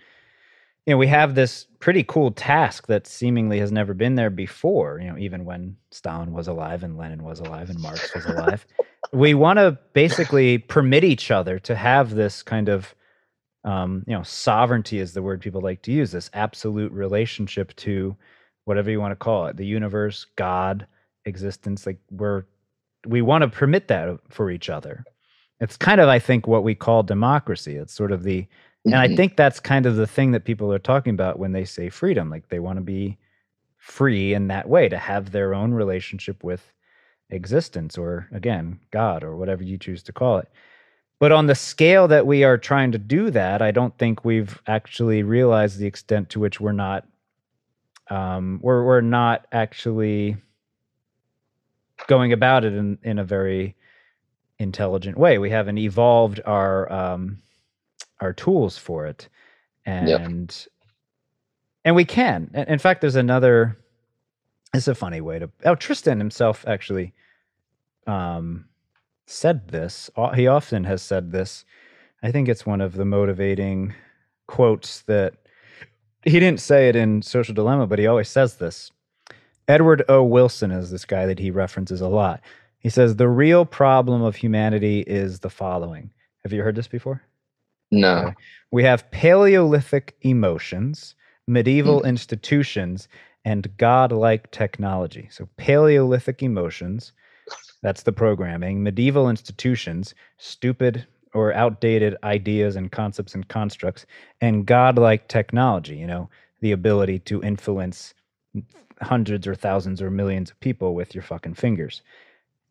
you 0.87 0.95
know 0.95 0.99
we 0.99 1.07
have 1.07 1.35
this 1.35 1.67
pretty 1.79 2.03
cool 2.05 2.31
task 2.31 2.87
that 2.89 3.07
seemingly 3.07 3.59
has 3.59 3.73
never 3.73 3.95
been 3.95 4.17
there 4.17 4.31
before. 4.31 5.01
You 5.01 5.11
know, 5.11 5.19
even 5.19 5.45
when 5.45 5.77
Stalin 5.91 6.33
was 6.33 6.49
alive 6.49 6.83
and 6.83 6.99
Lenin 6.99 7.23
was 7.23 7.41
alive 7.41 7.71
and 7.71 7.81
Marx 7.81 8.15
was 8.15 8.27
alive, 8.27 8.67
we 9.13 9.35
want 9.35 9.59
to 9.59 9.79
basically 9.93 10.59
permit 10.59 11.05
each 11.05 11.31
other 11.31 11.59
to 11.61 11.75
have 11.75 12.15
this 12.15 12.43
kind 12.43 12.69
of 12.69 12.95
um, 13.65 14.05
you 14.07 14.17
know 14.17 14.23
sovereignty 14.23 14.99
is 14.99 15.13
the 15.13 15.23
word 15.23 15.41
people 15.41 15.61
like 15.61 15.83
to 15.83 15.93
use 15.93 16.13
this 16.13 16.31
absolute 16.33 16.93
relationship 16.93 17.75
to 17.77 18.17
whatever 18.65 18.91
you 18.91 19.01
want 19.01 19.13
to 19.13 19.17
call 19.17 19.47
it 19.47 19.57
the 19.57 19.67
universe 19.67 20.27
god 20.37 20.87
existence 21.27 21.87
like 21.87 21.99
we're 22.11 22.45
we 23.07 23.23
want 23.23 23.43
to 23.43 23.49
permit 23.49 23.89
that 23.89 24.19
for 24.29 24.51
each 24.51 24.69
other. 24.71 25.05
It's 25.61 25.77
kind 25.77 26.01
of 26.01 26.09
i 26.09 26.19
think 26.19 26.47
what 26.47 26.65
we 26.65 26.75
call 26.75 27.03
democracy. 27.03 27.77
It's 27.77 27.93
sort 27.95 28.13
of 28.13 28.23
the 28.23 28.47
and 28.87 28.95
i 28.97 29.09
Mhm. 29.09 29.17
think 29.17 29.37
that's 29.37 29.61
kind 29.61 29.85
of 29.87 29.97
the 29.97 30.07
thing 30.07 30.31
that 30.33 30.45
people 30.45 30.73
are 30.73 30.79
talking 30.79 31.13
about 31.15 31.39
when 31.39 31.53
they 31.53 31.65
say 31.65 31.89
freedom. 31.91 32.31
Like 32.31 32.49
they 32.49 32.61
want 32.61 32.79
to 32.79 32.83
be 32.85 33.19
free 33.77 34.35
in 34.35 34.49
that 34.49 34.69
way 34.69 34.89
to 34.89 34.99
have 34.99 35.31
their 35.33 35.55
own 35.55 35.73
relationship 35.73 36.43
with 36.45 36.73
existence 37.31 37.97
or 37.97 38.29
again 38.33 38.79
god 38.91 39.23
or 39.23 39.37
whatever 39.37 39.63
you 39.63 39.79
choose 39.79 40.03
to 40.05 40.13
call 40.13 40.39
it. 40.39 40.49
But 41.21 41.33
on 41.33 41.47
the 41.47 41.55
scale 41.55 42.09
that 42.09 42.27
we 42.27 42.45
are 42.45 42.57
trying 42.59 42.93
to 42.93 42.99
do 42.99 43.31
that 43.31 43.61
i 43.63 43.71
don't 43.71 43.97
think 43.99 44.25
we've 44.25 44.61
actually 44.67 45.23
realized 45.23 45.79
the 45.79 45.87
extent 45.87 46.31
to 46.31 46.41
which 46.41 46.61
we're 46.61 46.73
not 46.73 47.07
um 48.09 48.59
we're 48.63 48.85
we're 48.85 49.01
not 49.03 49.47
actually 49.53 50.37
going 52.11 52.33
about 52.33 52.65
it 52.65 52.75
in 52.75 52.99
in 53.05 53.21
a 53.21 53.25
very 53.25 53.77
intelligent 54.59 55.17
way. 55.17 55.39
We 55.39 55.49
haven't 55.49 55.79
evolved 55.79 56.41
our 56.45 56.93
um 56.93 57.39
our 58.21 58.33
tools 58.33 58.77
for 58.77 59.07
it. 59.07 59.29
And 59.87 60.67
and 61.85 61.95
we 61.95 62.05
can. 62.05 62.51
In 62.53 62.65
in 62.65 62.79
fact 62.81 63.01
there's 63.01 63.15
another 63.15 63.79
it's 64.75 64.89
a 64.89 64.95
funny 64.95 65.21
way 65.21 65.39
to 65.39 65.49
oh 65.65 65.77
tristan 65.77 66.19
himself 66.19 66.65
actually 66.67 67.15
um 68.09 68.67
said 69.27 69.69
this. 69.69 70.11
He 70.35 70.49
often 70.49 70.83
has 70.85 71.03
said 71.03 71.31
this. 71.31 71.65
I 72.25 72.33
think 72.33 72.49
it's 72.49 72.67
one 72.67 72.81
of 72.81 72.95
the 72.95 73.05
motivating 73.05 73.95
quotes 74.49 75.03
that 75.03 75.35
he 76.25 76.41
didn't 76.41 76.61
say 76.61 76.89
it 76.89 76.97
in 76.97 77.23
social 77.23 77.55
dilemma 77.55 77.87
but 77.87 78.01
he 78.01 78.07
always 78.09 78.29
says 78.29 78.57
this 78.57 78.91
edward 79.71 80.03
o. 80.09 80.23
Wilson 80.23 80.71
is 80.71 80.91
this 80.91 81.05
guy 81.05 81.27
that 81.27 81.39
he 81.39 81.51
references 81.51 82.01
a 82.01 82.09
lot. 82.09 82.41
He 82.79 82.89
says 82.89 83.17
the 83.17 83.29
real 83.29 83.65
problem 83.65 84.23
of 84.23 84.37
humanity 84.37 85.01
is 85.01 85.41
the 85.41 85.51
following. 85.51 86.11
Have 86.45 86.53
you 86.53 86.63
heard 86.63 86.77
this 86.77 86.89
before? 86.89 87.23
No. 87.91 88.17
Okay. 88.17 88.35
we 88.71 88.85
have 88.85 89.11
paleolithic 89.11 90.17
emotions 90.23 91.15
medieval 91.49 92.01
hmm. 92.01 92.07
institutions 92.07 93.09
and 93.45 93.77
godlike 93.79 94.51
technology. 94.53 95.27
So 95.31 95.49
paleolithic 95.57 96.43
emotions 96.43 97.13
that's 97.83 98.03
the 98.03 98.13
programming 98.13 98.83
medieval 98.83 99.29
institutions 99.29 100.15
stupid 100.39 101.07
or 101.33 101.53
outdated 101.55 102.17
ideas 102.25 102.77
and 102.77 102.93
concepts 102.93 103.35
and 103.35 103.49
constructs 103.49 104.07
and 104.41 104.67
godlike 104.67 105.29
technology 105.29 105.97
you 105.97 106.07
know 106.07 106.29
the 106.61 106.73
ability 106.73 107.19
to 107.19 107.43
influence 107.43 108.15
hundreds 109.01 109.47
or 109.47 109.55
thousands 109.55 110.03
or 110.03 110.11
millions 110.11 110.51
of 110.51 110.61
people 110.61 110.95
with 110.95 111.15
your 111.15 111.23
fucking 111.23 111.55
fingers 111.55 112.03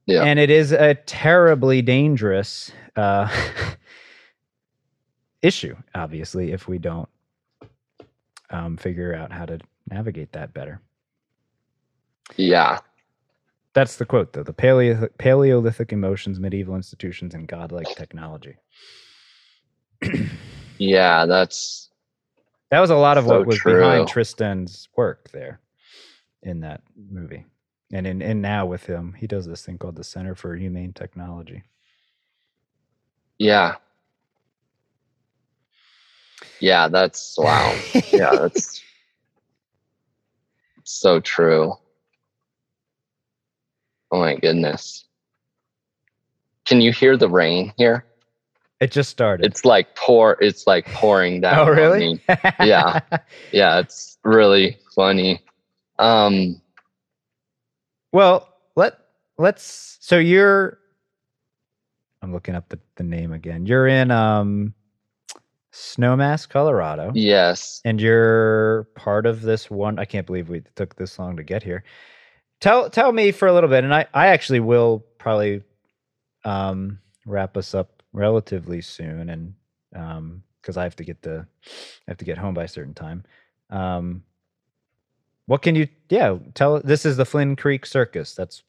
Yeah. 0.06 0.24
and 0.24 0.38
it 0.40 0.50
is 0.50 0.72
a 0.72 0.94
terribly 0.96 1.82
dangerous 1.82 2.72
uh, 2.96 3.28
issue 5.42 5.76
obviously 5.96 6.52
if 6.52 6.68
we 6.68 6.78
don't 6.78 7.10
um, 8.50 8.78
figure 8.78 9.14
out 9.16 9.32
how 9.32 9.46
to 9.46 9.60
navigate 9.90 10.32
that 10.34 10.54
better 10.54 10.82
Yeah. 12.38 12.80
that's 13.74 13.96
the 13.96 14.06
quote 14.06 14.34
though 14.34 14.44
the 14.44 14.54
paleo- 14.54 15.10
paleolithic 15.18 15.92
emotions 15.94 16.40
medieval 16.40 16.76
institutions 16.76 17.34
and 17.34 17.48
godlike 17.48 17.88
technology 17.96 18.56
Yeah. 20.82 21.26
That's 21.26 21.90
that 22.72 22.80
was 22.80 22.90
a 22.90 22.96
lot 22.96 23.18
of 23.18 23.26
So 23.26 23.40
what 23.40 23.48
was 23.48 23.58
true. 23.58 23.80
behind 23.82 24.08
tristan's 24.08 24.88
work 24.96 25.30
there 25.32 25.60
in 26.44 26.62
that 26.62 26.82
movie 26.96 27.46
and 27.92 28.08
in 28.08 28.22
and 28.22 28.42
now 28.42 28.66
with 28.66 28.86
him 28.86 29.14
he 29.18 29.28
does 29.28 29.46
this 29.46 29.66
thing 29.66 29.78
called 29.78 29.96
the 29.96 30.04
center 30.04 30.36
for 30.36 30.56
humane 30.56 30.94
technology 30.94 31.64
yeah. 33.40 33.76
Yeah, 36.60 36.90
that's 36.90 37.38
wow. 37.38 37.74
yeah, 38.12 38.32
that's 38.36 38.82
so 40.84 41.20
true. 41.22 41.74
Oh 44.12 44.20
my 44.20 44.36
goodness. 44.36 45.06
Can 46.66 46.82
you 46.82 46.92
hear 46.92 47.18
the 47.18 47.30
rain 47.30 47.74
here? 47.78 48.06
it 48.82 48.92
just 48.92 49.10
started 49.10 49.46
It's 49.46 49.66
like 49.66 49.94
pour 49.96 50.38
it's 50.42 50.66
like 50.68 50.86
pouring 50.88 51.38
oh, 51.52 51.66
down. 51.66 51.68
oh 51.68 51.72
really. 51.72 52.22
Yeah. 52.60 53.00
Yeah, 53.52 53.80
it's 53.80 54.18
really 54.24 54.78
funny. 54.96 55.42
Um 56.00 56.62
Well, 58.12 58.50
let 58.76 58.96
let's 59.38 59.98
so 60.02 60.18
you're 60.18 60.80
I'm 62.22 62.34
looking 62.34 62.56
up 62.56 62.70
the, 62.70 62.80
the 62.96 63.04
name 63.04 63.32
again. 63.34 63.66
You're 63.66 63.88
in 63.88 64.12
um 64.12 64.74
Snowmass, 65.74 66.50
Colorado. 66.50 67.12
yes. 67.14 67.82
And 67.86 68.02
you're 68.02 68.86
part 68.96 69.26
of 69.26 69.42
this 69.42 69.70
one 69.72 70.00
I 70.00 70.06
can't 70.06 70.26
believe 70.28 70.50
we 70.50 70.64
took 70.76 70.96
this 70.96 71.20
long 71.20 71.38
to 71.38 71.44
get 71.44 71.64
here. 71.64 71.84
Tell 72.62 72.90
tell 72.90 73.12
me 73.14 73.32
for 73.32 73.48
a 73.48 73.54
little 73.54 73.70
bit, 73.70 73.84
and 73.84 73.94
I, 73.94 74.08
I 74.14 74.28
actually 74.28 74.60
will 74.62 75.06
probably 75.20 75.64
um 76.46 77.00
wrap 77.26 77.58
us 77.58 77.74
up 77.76 78.04
relatively 78.14 78.82
soon 78.82 79.30
and 79.30 79.54
um 79.96 80.44
because 80.62 80.78
I 80.78 80.84
have 80.84 80.96
to 80.98 81.04
get 81.06 81.22
the 81.22 81.46
I 81.70 82.12
have 82.12 82.18
to 82.18 82.26
get 82.26 82.38
home 82.38 82.54
by 82.54 82.64
a 82.66 82.68
certain 82.68 82.94
time. 82.96 83.24
Um 83.70 84.24
what 85.50 85.64
can 85.64 85.74
you 85.74 85.88
yeah, 86.10 86.38
tell 86.54 86.80
this 86.80 87.08
is 87.08 87.18
the 87.18 87.26
Flynn 87.26 87.56
Creek 87.56 87.86
Circus. 87.88 88.36
That's 88.36 88.62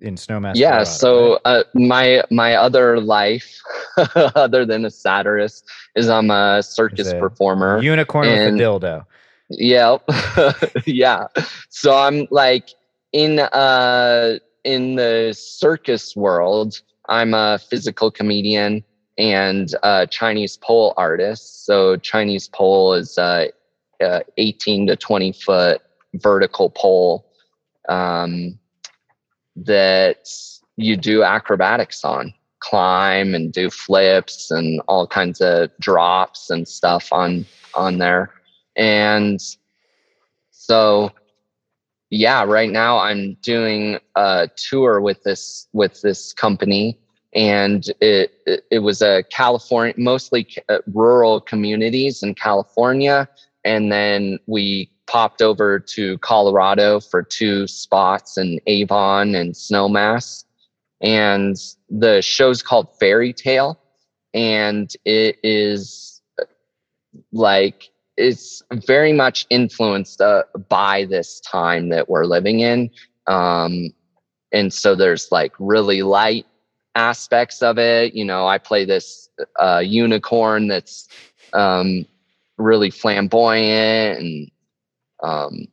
in 0.00 0.16
Snowmass? 0.16 0.56
yeah 0.56 0.82
Colorado, 0.82 0.84
so 0.84 1.32
right? 1.32 1.40
uh, 1.44 1.64
my 1.74 2.24
my 2.30 2.54
other 2.56 3.00
life 3.00 3.60
other 4.16 4.66
than 4.66 4.84
a 4.84 4.90
satirist 4.90 5.64
is 5.94 6.08
i'm 6.08 6.30
a 6.30 6.62
circus 6.62 7.12
a 7.12 7.20
performer 7.20 7.80
unicorn 7.82 8.26
and- 8.26 8.56
with 8.56 8.60
a 8.60 8.64
dildo. 8.64 9.06
yeah 9.50 9.98
yeah 10.86 11.26
so 11.68 11.94
i'm 11.94 12.26
like 12.30 12.70
in 13.12 13.40
uh 13.40 14.38
in 14.64 14.96
the 14.96 15.34
circus 15.38 16.16
world 16.16 16.80
i'm 17.10 17.34
a 17.34 17.58
physical 17.58 18.10
comedian 18.10 18.82
and 19.18 19.74
a 19.82 20.06
chinese 20.06 20.56
pole 20.56 20.94
artist 20.96 21.66
so 21.66 21.96
chinese 21.98 22.48
pole 22.48 22.94
is 22.94 23.18
uh, 23.18 23.46
uh 24.02 24.20
18 24.38 24.86
to 24.86 24.96
20 24.96 25.32
foot 25.32 25.82
vertical 26.14 26.70
pole 26.70 27.26
um 27.88 28.58
that 29.56 30.28
you 30.76 30.96
do 30.96 31.22
acrobatics 31.22 32.04
on. 32.04 32.32
Climb 32.60 33.34
and 33.34 33.52
do 33.52 33.70
flips 33.70 34.50
and 34.50 34.82
all 34.86 35.06
kinds 35.06 35.40
of 35.40 35.70
drops 35.80 36.50
and 36.50 36.68
stuff 36.68 37.12
on 37.12 37.46
on 37.74 37.98
there. 37.98 38.32
And 38.76 39.40
so 40.50 41.10
yeah 42.10 42.42
right 42.42 42.70
now 42.70 42.98
i'm 42.98 43.34
doing 43.40 43.96
a 44.16 44.48
tour 44.56 45.00
with 45.00 45.22
this 45.22 45.68
with 45.72 46.02
this 46.02 46.32
company. 46.32 46.98
And 47.32 47.86
it 48.00 48.32
it, 48.46 48.64
it 48.70 48.78
was 48.80 49.00
a 49.00 49.22
california 49.30 49.94
mostly 49.96 50.46
uh, 50.68 50.78
rural 50.92 51.40
communities 51.40 52.22
in 52.22 52.34
california. 52.34 53.28
And 53.64 53.90
then 53.90 54.38
we 54.46 54.90
popped 55.10 55.42
over 55.42 55.80
to 55.80 56.16
colorado 56.18 57.00
for 57.00 57.22
two 57.22 57.66
spots 57.66 58.38
in 58.38 58.60
avon 58.66 59.34
and 59.34 59.54
snowmass 59.54 60.44
and 61.00 61.56
the 61.88 62.20
show's 62.20 62.62
called 62.62 62.86
fairy 63.00 63.32
tale 63.32 63.80
and 64.34 64.92
it 65.04 65.36
is 65.42 66.20
like 67.32 67.90
it's 68.16 68.62
very 68.86 69.12
much 69.12 69.46
influenced 69.50 70.20
uh, 70.20 70.42
by 70.68 71.06
this 71.06 71.40
time 71.40 71.88
that 71.88 72.08
we're 72.08 72.26
living 72.26 72.60
in. 72.60 72.90
Um 73.26 73.90
and 74.52 74.72
so 74.72 74.94
there's 74.94 75.30
like 75.30 75.52
really 75.58 76.02
light 76.02 76.46
aspects 76.94 77.62
of 77.62 77.78
it. 77.78 78.14
You 78.14 78.24
know 78.24 78.46
i 78.46 78.58
play 78.58 78.84
this 78.84 79.28
uh 79.58 79.82
unicorn 79.84 80.68
that's 80.68 81.08
um 81.52 82.06
really 82.58 82.90
flamboyant 82.90 84.20
and 84.20 84.50
um 85.22 85.66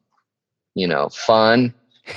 you 0.75 0.87
know 0.87 1.09
fun 1.09 1.73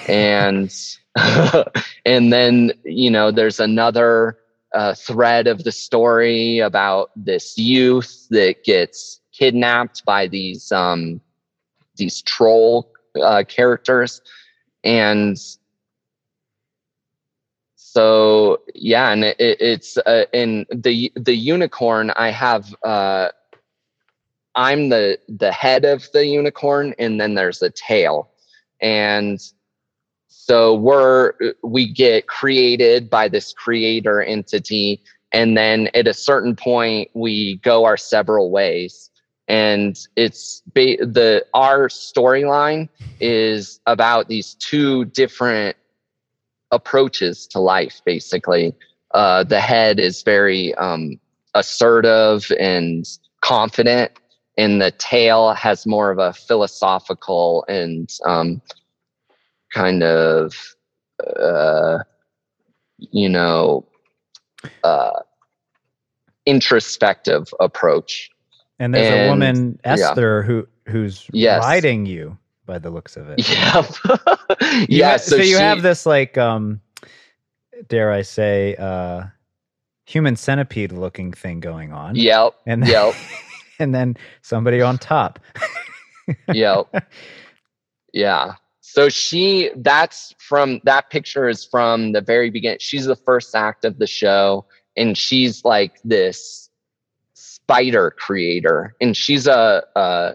and 0.08 0.72
and 2.04 2.32
then 2.32 2.72
you 2.84 3.10
know 3.10 3.30
there's 3.30 3.60
another 3.60 4.38
uh, 4.74 4.94
thread 4.94 5.46
of 5.46 5.64
the 5.64 5.72
story 5.72 6.58
about 6.58 7.10
this 7.16 7.58
youth 7.58 8.26
that 8.30 8.62
gets 8.64 9.20
kidnapped 9.32 10.04
by 10.04 10.26
these 10.26 10.70
um 10.72 11.20
these 11.96 12.22
troll 12.22 12.90
uh, 13.22 13.42
characters. 13.48 14.20
And 14.84 15.36
so 17.76 18.60
yeah 18.74 19.10
and 19.10 19.24
it, 19.24 19.36
it's 19.38 19.96
uh, 19.98 20.24
in 20.32 20.64
the 20.70 21.12
the 21.16 21.34
unicorn 21.34 22.10
i 22.16 22.30
have 22.30 22.74
uh 22.84 23.28
i'm 24.54 24.88
the 24.88 25.18
the 25.28 25.52
head 25.52 25.84
of 25.84 26.10
the 26.12 26.26
unicorn 26.26 26.94
and 26.98 27.20
then 27.20 27.34
there's 27.34 27.62
a 27.62 27.70
tail. 27.70 28.30
And 28.80 29.40
so 30.28 30.74
we're 30.74 31.34
we 31.62 31.92
get 31.92 32.26
created 32.26 33.10
by 33.10 33.28
this 33.28 33.52
creator 33.52 34.22
entity 34.22 35.02
and 35.32 35.56
then 35.56 35.88
at 35.94 36.08
a 36.08 36.14
certain 36.14 36.56
point 36.56 37.10
we 37.14 37.56
go 37.58 37.84
our 37.84 37.96
several 37.96 38.50
ways. 38.50 39.10
And 39.46 39.98
it's 40.16 40.62
ba- 40.74 41.04
the 41.04 41.44
our 41.54 41.88
storyline 41.88 42.88
is 43.20 43.80
about 43.86 44.28
these 44.28 44.54
two 44.54 45.04
different 45.06 45.76
approaches 46.70 47.46
to 47.48 47.60
life 47.60 48.00
basically. 48.04 48.74
Uh, 49.12 49.42
the 49.42 49.60
head 49.60 49.98
is 49.98 50.22
very 50.22 50.72
um, 50.76 51.18
assertive 51.54 52.50
and 52.60 53.04
confident 53.40 54.12
and 54.60 54.80
the 54.80 54.90
tail 54.92 55.54
has 55.54 55.86
more 55.86 56.10
of 56.10 56.18
a 56.18 56.32
philosophical 56.32 57.64
and 57.68 58.12
um, 58.26 58.60
kind 59.72 60.02
of 60.02 60.52
uh, 61.40 61.98
you 62.98 63.28
know 63.28 63.86
uh, 64.84 65.20
introspective 66.46 67.52
approach 67.60 68.30
And 68.78 68.94
there's 68.94 69.08
a 69.08 69.14
and- 69.14 69.30
woman, 69.30 69.78
yeah. 69.84 69.92
Esther, 69.92 70.42
who 70.42 70.66
who's 70.86 71.26
Yes. 71.32 71.62
riding 71.62 72.06
you 72.06 72.36
by 72.66 72.78
the 72.78 72.90
looks 72.90 73.16
of 73.16 73.28
it. 73.30 73.38
yeah 73.48 73.82
yeah 74.88 75.10
ha- 75.12 75.16
so, 75.18 75.36
you 75.36 75.56
she- 75.56 75.62
have 75.62 75.82
this 75.82 76.06
like 76.06 76.36
um 76.38 76.80
dare 77.88 78.10
I 78.12 78.22
say 78.22 78.76
uh 78.76 79.24
human 80.06 80.36
centipede 80.36 80.92
looking 80.92 81.32
thing 81.32 81.60
going 81.60 81.92
on. 81.92 82.16
yep 82.16 82.54
And 82.66 82.86
yep 82.86 83.14
and 83.80 83.94
then 83.94 84.16
somebody 84.42 84.80
on 84.80 84.98
top. 84.98 85.40
yep 86.52 86.86
yeah 88.12 88.54
so 88.80 89.08
she 89.08 89.70
that's 89.76 90.32
from 90.38 90.80
that 90.84 91.10
picture 91.10 91.48
is 91.48 91.64
from 91.64 92.12
the 92.12 92.20
very 92.20 92.50
beginning 92.50 92.78
she's 92.80 93.06
the 93.06 93.16
first 93.16 93.54
act 93.56 93.84
of 93.84 93.98
the 93.98 94.06
show 94.06 94.64
and 94.96 95.18
she's 95.18 95.64
like 95.64 95.98
this 96.04 96.70
spider 97.34 98.12
creator 98.12 98.94
and 99.00 99.16
she's 99.16 99.46
a, 99.48 99.82
a 99.96 100.34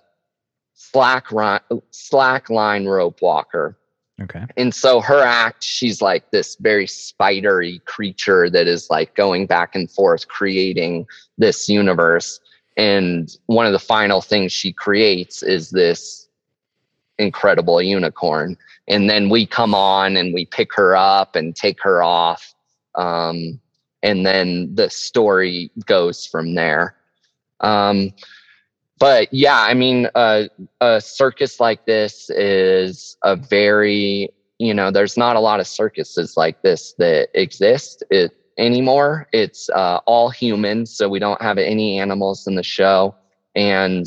slack 0.74 1.32
ri- 1.32 1.80
slack 1.92 2.50
line 2.50 2.86
rope 2.86 3.22
walker 3.22 3.78
Okay. 4.22 4.46
and 4.56 4.74
so 4.74 5.02
her 5.02 5.22
act 5.22 5.62
she's 5.62 6.02
like 6.02 6.32
this 6.32 6.56
very 6.62 6.88
spidery 6.88 7.80
creature 7.86 8.50
that 8.50 8.66
is 8.66 8.90
like 8.90 9.14
going 9.16 9.46
back 9.46 9.76
and 9.76 9.92
forth 9.92 10.30
creating 10.30 11.06
this 11.38 11.68
universe 11.68 12.40
and 12.78 13.36
one 13.46 13.66
of 13.66 13.72
the 13.72 13.80
final 13.80 14.22
things 14.22 14.52
she 14.52 14.72
creates 14.72 15.44
is 15.44 15.70
this 15.70 16.28
incredible 17.18 17.82
unicorn. 17.82 18.58
And 18.88 19.10
then 19.10 19.30
we 19.30 19.46
come 19.46 19.74
on 19.74 20.18
and 20.18 20.34
we 20.34 20.46
pick 20.46 20.74
her 20.76 20.96
up 20.96 21.36
and 21.36 21.56
take 21.56 21.82
her 21.82 22.04
off. 22.04 22.54
Um, 22.96 23.60
and 24.04 24.26
then 24.26 24.76
the 24.76 24.90
story 24.90 25.72
goes 25.86 26.26
from 26.26 26.56
there. 26.56 26.96
Um, 27.62 28.14
but 28.98 29.28
yeah 29.34 29.60
i 29.62 29.74
mean 29.74 30.08
uh, 30.16 30.44
a 30.80 31.02
circus 31.02 31.60
like 31.60 31.86
this 31.86 32.30
is 32.30 33.18
a 33.24 33.36
very 33.36 34.30
you 34.60 34.74
know 34.74 34.92
there's 34.92 35.18
not 35.18 35.36
a 35.36 35.40
lot 35.40 35.60
of 35.60 35.68
circuses 35.68 36.38
like 36.38 36.62
this 36.62 36.94
that 36.98 37.30
exist. 37.34 38.04
It 38.10 38.32
anymore 38.58 39.28
it's 39.34 39.70
uh, 39.70 40.00
all 40.06 40.30
human, 40.30 40.86
so 40.86 41.10
we 41.10 41.20
don't 41.20 41.42
have 41.42 41.58
any 41.58 42.00
animals 42.00 42.48
in 42.48 42.56
the 42.56 42.64
show 42.64 43.16
and 43.56 44.06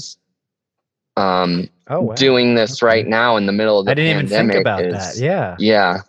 um 1.17 1.69
Oh 1.91 2.03
wow. 2.03 2.15
doing 2.15 2.55
this 2.55 2.83
Okay. 2.83 2.87
right 2.87 3.07
now 3.07 3.37
in 3.37 3.47
the 3.47 3.53
middle 3.53 3.79
of 3.79 3.87
the 3.87 3.93
I 3.93 3.95
didn't 3.95 4.11
even 4.11 4.27
pandemic 4.27 4.53
think 4.55 4.61
about 4.63 4.85
is, 4.85 4.93
that. 4.95 5.17
Yeah. 5.17 5.57
yeah 5.59 6.01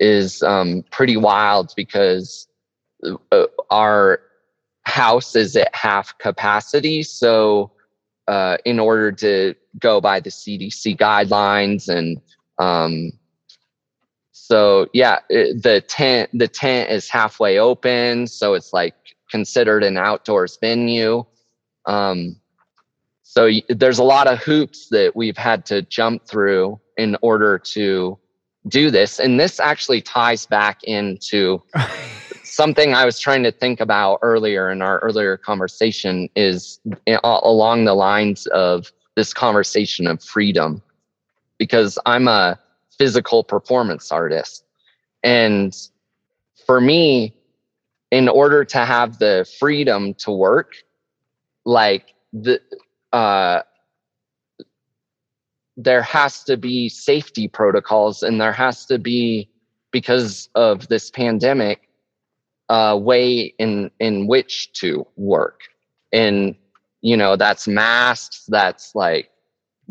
is 0.00 0.42
um 0.42 0.84
pretty 0.90 1.16
wild 1.16 1.72
because 1.76 2.48
uh, 3.30 3.46
our 3.70 4.20
house 4.84 5.36
is 5.36 5.56
at 5.56 5.72
half 5.74 6.16
capacity 6.18 7.02
so 7.04 7.70
uh 8.26 8.56
in 8.64 8.80
order 8.80 9.12
to 9.12 9.54
go 9.78 10.00
by 10.00 10.18
the 10.20 10.30
cdc 10.30 10.96
guidelines 10.96 11.88
and 11.88 12.20
um 12.58 13.12
so 14.44 14.88
yeah 14.92 15.20
it, 15.28 15.62
the 15.62 15.80
tent 15.82 16.28
the 16.36 16.48
tent 16.48 16.90
is 16.90 17.08
halfway 17.08 17.58
open 17.58 18.26
so 18.26 18.54
it's 18.54 18.72
like 18.72 18.94
considered 19.30 19.84
an 19.84 19.96
outdoors 19.96 20.58
venue. 20.60 21.24
Um 21.86 22.36
so 23.22 23.44
y- 23.46 23.62
there's 23.68 24.00
a 24.00 24.04
lot 24.04 24.26
of 24.26 24.38
hoops 24.40 24.88
that 24.88 25.14
we've 25.14 25.36
had 25.38 25.64
to 25.66 25.82
jump 25.82 26.26
through 26.26 26.80
in 26.96 27.16
order 27.22 27.56
to 27.56 28.18
do 28.66 28.90
this 28.90 29.20
and 29.20 29.38
this 29.38 29.60
actually 29.60 30.00
ties 30.00 30.44
back 30.46 30.82
into 30.84 31.62
something 32.42 32.94
i 32.94 33.04
was 33.04 33.18
trying 33.20 33.44
to 33.44 33.52
think 33.52 33.80
about 33.80 34.18
earlier 34.22 34.70
in 34.72 34.82
our 34.82 34.98
earlier 35.00 35.36
conversation 35.36 36.28
is 36.34 36.80
i- 37.08 37.18
a- 37.22 37.40
along 37.44 37.84
the 37.84 37.94
lines 37.94 38.46
of 38.48 38.90
this 39.14 39.32
conversation 39.34 40.06
of 40.08 40.20
freedom. 40.22 40.82
Because 41.58 41.96
i'm 42.06 42.26
a 42.26 42.58
physical 43.02 43.42
performance 43.42 44.12
artist. 44.12 44.64
And 45.24 45.76
for 46.66 46.80
me 46.80 47.34
in 48.12 48.28
order 48.28 48.64
to 48.64 48.78
have 48.84 49.18
the 49.18 49.44
freedom 49.58 50.14
to 50.14 50.30
work 50.30 50.76
like 51.64 52.14
the 52.32 52.60
uh 53.12 53.62
there 55.76 56.02
has 56.02 56.44
to 56.44 56.56
be 56.56 56.88
safety 56.88 57.48
protocols 57.48 58.22
and 58.22 58.40
there 58.40 58.52
has 58.52 58.86
to 58.86 59.00
be 59.00 59.48
because 59.90 60.48
of 60.54 60.86
this 60.86 61.10
pandemic 61.10 61.88
uh, 62.68 62.96
way 62.96 63.52
in 63.58 63.90
in 63.98 64.28
which 64.28 64.72
to 64.74 65.04
work. 65.16 65.62
And 66.12 66.54
you 67.00 67.16
know 67.16 67.34
that's 67.34 67.66
masks 67.66 68.44
that's 68.48 68.94
like 68.94 69.30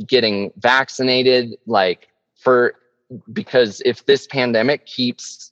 getting 0.07 0.53
vaccinated 0.57 1.57
like 1.65 2.07
for 2.35 2.75
because 3.33 3.81
if 3.85 4.05
this 4.05 4.27
pandemic 4.27 4.85
keeps 4.85 5.51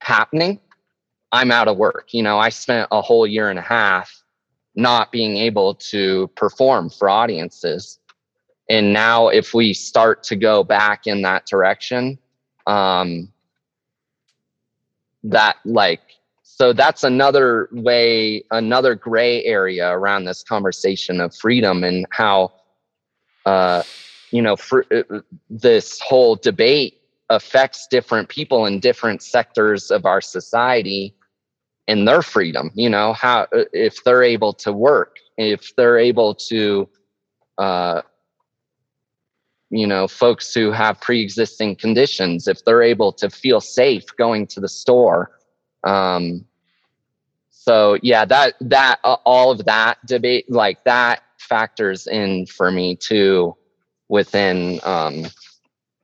happening 0.00 0.60
i'm 1.32 1.50
out 1.50 1.68
of 1.68 1.76
work. 1.76 2.08
You 2.12 2.22
know 2.22 2.38
i 2.38 2.48
spent 2.48 2.88
a 2.90 3.02
whole 3.02 3.26
year 3.26 3.50
and 3.50 3.58
a 3.58 3.62
half 3.62 4.22
not 4.74 5.10
being 5.10 5.36
able 5.36 5.74
to 5.74 6.28
perform 6.36 6.88
for 6.88 7.08
audiences. 7.10 7.98
And 8.70 8.92
now 8.92 9.26
if 9.26 9.52
we 9.52 9.74
start 9.74 10.22
to 10.24 10.36
go 10.36 10.62
back 10.62 11.06
in 11.06 11.22
that 11.22 11.46
direction 11.46 12.18
um 12.66 13.32
that 15.24 15.56
like 15.64 16.02
so 16.42 16.72
that's 16.72 17.02
another 17.02 17.68
way 17.72 18.44
another 18.50 18.94
gray 18.94 19.44
area 19.44 19.90
around 19.90 20.24
this 20.24 20.42
conversation 20.42 21.20
of 21.20 21.34
freedom 21.34 21.82
and 21.82 22.06
how 22.10 22.52
uh 23.46 23.82
you 24.30 24.42
know 24.42 24.56
for 24.56 24.84
uh, 24.94 25.20
this 25.50 26.00
whole 26.00 26.36
debate 26.36 27.00
affects 27.30 27.86
different 27.88 28.28
people 28.28 28.66
in 28.66 28.80
different 28.80 29.22
sectors 29.22 29.90
of 29.90 30.06
our 30.06 30.20
society 30.20 31.14
and 31.86 32.06
their 32.06 32.22
freedom 32.22 32.70
you 32.74 32.88
know 32.88 33.12
how 33.12 33.46
uh, 33.54 33.64
if 33.72 34.02
they're 34.04 34.22
able 34.22 34.52
to 34.52 34.72
work 34.72 35.16
if 35.36 35.74
they're 35.76 35.98
able 35.98 36.34
to 36.34 36.88
uh 37.58 38.02
you 39.70 39.86
know 39.86 40.08
folks 40.08 40.54
who 40.54 40.70
have 40.70 41.00
pre-existing 41.00 41.76
conditions 41.76 42.48
if 42.48 42.64
they're 42.64 42.82
able 42.82 43.12
to 43.12 43.28
feel 43.28 43.60
safe 43.60 44.04
going 44.16 44.46
to 44.46 44.60
the 44.60 44.68
store 44.68 45.32
um 45.84 46.44
so 47.50 47.98
yeah 48.02 48.24
that 48.24 48.54
that 48.60 48.98
uh, 49.04 49.16
all 49.24 49.50
of 49.50 49.64
that 49.64 49.98
debate 50.06 50.50
like 50.50 50.82
that 50.84 51.22
factors 51.38 52.06
in 52.06 52.46
for 52.46 52.70
me 52.70 52.96
too 52.96 53.54
within 54.08 54.80
um 54.84 55.26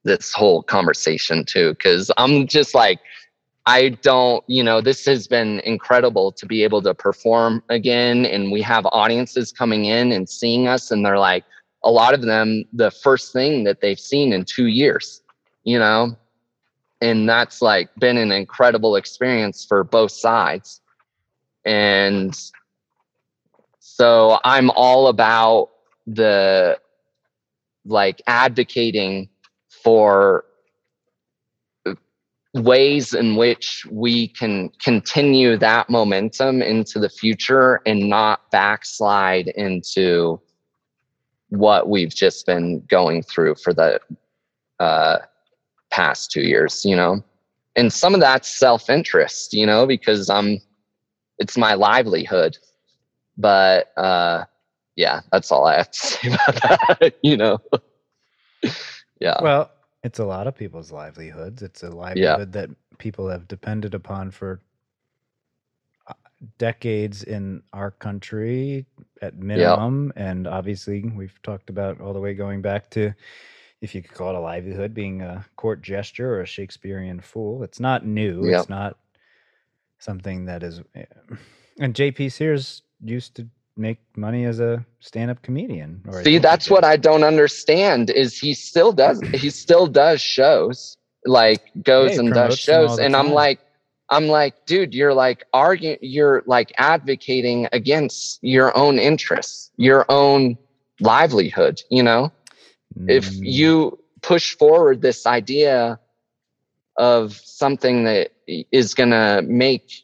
this 0.04 0.32
whole 0.32 0.62
conversation 0.62 1.44
too 1.44 1.70
because 1.70 2.10
i'm 2.18 2.46
just 2.46 2.74
like 2.74 3.00
i 3.66 3.88
don't 3.88 4.44
you 4.46 4.62
know 4.62 4.80
this 4.80 5.06
has 5.06 5.26
been 5.26 5.60
incredible 5.60 6.30
to 6.30 6.46
be 6.46 6.62
able 6.62 6.82
to 6.82 6.94
perform 6.94 7.62
again 7.70 8.26
and 8.26 8.52
we 8.52 8.60
have 8.60 8.86
audiences 8.92 9.50
coming 9.52 9.86
in 9.86 10.12
and 10.12 10.28
seeing 10.28 10.68
us 10.68 10.90
and 10.90 11.04
they're 11.04 11.18
like 11.18 11.44
a 11.82 11.90
lot 11.90 12.14
of 12.14 12.22
them 12.22 12.64
the 12.72 12.90
first 12.90 13.32
thing 13.32 13.64
that 13.64 13.80
they've 13.80 14.00
seen 14.00 14.32
in 14.32 14.44
two 14.44 14.66
years 14.66 15.22
you 15.64 15.78
know? 15.78 16.16
And 17.00 17.28
that's 17.28 17.60
like 17.60 17.94
been 17.96 18.16
an 18.16 18.30
incredible 18.30 18.96
experience 18.96 19.64
for 19.64 19.82
both 19.82 20.12
sides. 20.12 20.80
And 21.64 22.38
so 23.80 24.38
i'm 24.44 24.70
all 24.70 25.08
about 25.08 25.70
the 26.06 26.78
like 27.84 28.22
advocating 28.26 29.28
for 29.82 30.44
ways 32.54 33.12
in 33.12 33.34
which 33.34 33.84
we 33.90 34.28
can 34.28 34.70
continue 34.82 35.56
that 35.56 35.90
momentum 35.90 36.62
into 36.62 37.00
the 37.00 37.08
future 37.08 37.80
and 37.84 38.08
not 38.08 38.50
backslide 38.52 39.48
into 39.48 40.40
what 41.48 41.88
we've 41.88 42.14
just 42.14 42.46
been 42.46 42.80
going 42.88 43.22
through 43.22 43.56
for 43.56 43.74
the 43.74 44.00
uh, 44.78 45.18
past 45.90 46.30
two 46.30 46.42
years, 46.42 46.84
you 46.84 46.94
know? 46.94 47.22
And 47.76 47.92
some 47.92 48.14
of 48.14 48.20
that's 48.20 48.48
self 48.48 48.88
interest, 48.88 49.52
you 49.52 49.66
know, 49.66 49.84
because 49.84 50.30
I'm, 50.30 50.60
it's 51.38 51.58
my 51.58 51.74
livelihood. 51.74 52.56
But 53.36 53.92
uh, 53.96 54.44
yeah, 54.96 55.22
that's 55.32 55.52
all 55.52 55.66
I 55.66 55.76
have 55.76 55.90
to 55.90 55.98
say 56.06 56.28
about 56.28 56.62
that, 56.62 57.14
you 57.22 57.36
know? 57.36 57.58
yeah. 59.20 59.40
Well, 59.40 59.70
it's 60.04 60.18
a 60.20 60.24
lot 60.24 60.46
of 60.46 60.56
people's 60.56 60.92
livelihoods. 60.92 61.62
It's 61.62 61.82
a 61.82 61.90
livelihood 61.90 62.52
that 62.52 62.70
people 62.98 63.28
have 63.28 63.48
depended 63.48 63.94
upon 63.94 64.30
for 64.30 64.60
uh, 66.08 66.14
decades 66.58 67.22
in 67.24 67.62
our 67.72 67.90
country 67.92 68.86
at 69.22 69.36
minimum. 69.38 70.12
And 70.16 70.46
obviously, 70.46 71.04
we've 71.04 71.40
talked 71.42 71.70
about 71.70 72.00
all 72.00 72.12
the 72.12 72.20
way 72.20 72.34
going 72.34 72.62
back 72.62 72.90
to, 72.90 73.14
if 73.80 73.94
you 73.94 74.02
could 74.02 74.14
call 74.14 74.30
it 74.30 74.36
a 74.36 74.40
livelihood, 74.40 74.94
being 74.94 75.22
a 75.22 75.44
court 75.56 75.82
jester 75.82 76.34
or 76.36 76.42
a 76.42 76.46
Shakespearean 76.46 77.20
fool. 77.20 77.62
It's 77.64 77.80
not 77.80 78.06
new. 78.06 78.48
Yep. 78.48 78.60
It's 78.60 78.68
not 78.68 78.98
something 79.98 80.46
that 80.46 80.62
is. 80.62 80.80
eh, 80.94 81.06
And 81.80 81.94
JP 81.94 82.32
Sears 82.32 82.82
used 83.04 83.36
to 83.36 83.48
make 83.76 83.98
money 84.16 84.44
as 84.44 84.60
a 84.60 84.84
stand-up 85.00 85.42
comedian. 85.42 86.02
Or 86.08 86.22
See, 86.22 86.38
that's 86.38 86.70
what. 86.70 86.84
I 86.84 86.96
don't 86.96 87.24
understand 87.24 88.10
is 88.10 88.38
he 88.38 88.54
still 88.54 88.92
does 88.92 89.22
he 89.32 89.50
still 89.50 89.86
does 89.86 90.20
shows, 90.20 90.96
like 91.24 91.62
goes 91.82 92.18
and 92.18 92.32
does 92.34 92.54
promotes 92.54 92.68
them 92.68 92.84
all 92.84 92.96
shows. 92.96 92.98
And 92.98 93.16
I'm 93.16 93.30
like, 93.30 93.60
I'm 94.10 94.26
like, 94.28 94.66
dude, 94.66 94.94
you're 94.94 95.14
like 95.14 95.44
arguing 95.52 95.98
you're 96.00 96.42
like 96.46 96.72
advocating 96.78 97.68
against 97.72 98.38
your 98.42 98.76
own 98.76 98.98
interests, 98.98 99.70
your 99.76 100.04
own 100.08 100.56
livelihood, 101.00 101.82
you 101.90 102.02
know? 102.02 102.32
If 103.08 103.38
Mm, 103.38 103.42
you 103.42 103.98
push 104.22 104.56
forward 104.56 105.02
this 105.02 105.26
idea 105.26 106.00
of 106.96 107.34
something 107.34 108.04
that 108.04 108.32
is 108.46 108.94
gonna 108.94 109.42
make 109.42 110.03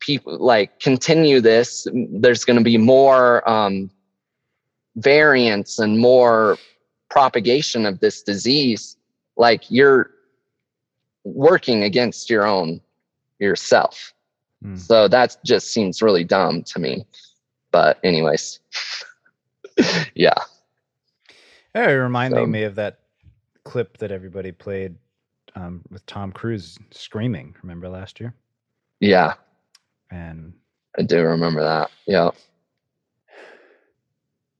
people 0.00 0.38
like 0.38 0.78
continue 0.80 1.40
this 1.40 1.86
there's 2.10 2.44
going 2.44 2.58
to 2.58 2.64
be 2.64 2.78
more 2.78 3.48
um, 3.48 3.90
variants 4.96 5.78
and 5.78 5.98
more 5.98 6.58
propagation 7.08 7.86
of 7.86 8.00
this 8.00 8.22
disease 8.22 8.96
like 9.36 9.70
you're 9.70 10.10
working 11.24 11.82
against 11.82 12.30
your 12.30 12.46
own 12.46 12.80
yourself 13.38 14.12
mm. 14.64 14.78
so 14.78 15.08
that 15.08 15.36
just 15.44 15.72
seems 15.72 16.02
really 16.02 16.24
dumb 16.24 16.62
to 16.62 16.78
me 16.78 17.04
but 17.70 17.98
anyways 18.04 18.60
yeah 20.14 20.34
it 21.74 21.80
reminded 21.80 22.38
So- 22.38 22.46
me 22.46 22.62
of 22.62 22.74
that 22.76 23.00
clip 23.64 23.98
that 23.98 24.10
everybody 24.10 24.52
played 24.52 24.94
um, 25.56 25.82
with 25.90 26.04
Tom 26.06 26.30
Cruise 26.32 26.78
screaming. 26.92 27.54
Remember 27.62 27.88
last 27.88 28.20
year? 28.20 28.34
yeah 29.00 29.34
And 30.10 30.54
i 30.98 31.02
do 31.02 31.22
remember 31.22 31.62
that 31.62 31.90
yeah 32.06 32.30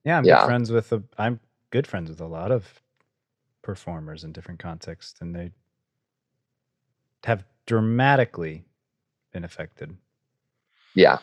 yeah, 0.04 0.18
I'm 0.18 0.24
Yeah. 0.24 0.36
good 0.36 0.46
friends 0.46 0.70
with 0.70 0.92
a. 0.92 1.02
I'm 1.18 1.40
good 1.70 1.86
friends 1.86 2.08
with 2.10 2.20
a 2.20 2.26
lot 2.26 2.52
of 2.52 2.80
performers 3.62 4.22
in 4.24 4.32
different 4.32 4.60
contexts, 4.60 5.20
and 5.20 5.34
they 5.34 5.50
have 7.24 7.44
dramatically 7.66 8.64
been 9.32 9.44
affected. 9.44 9.96
yeah 10.94 11.18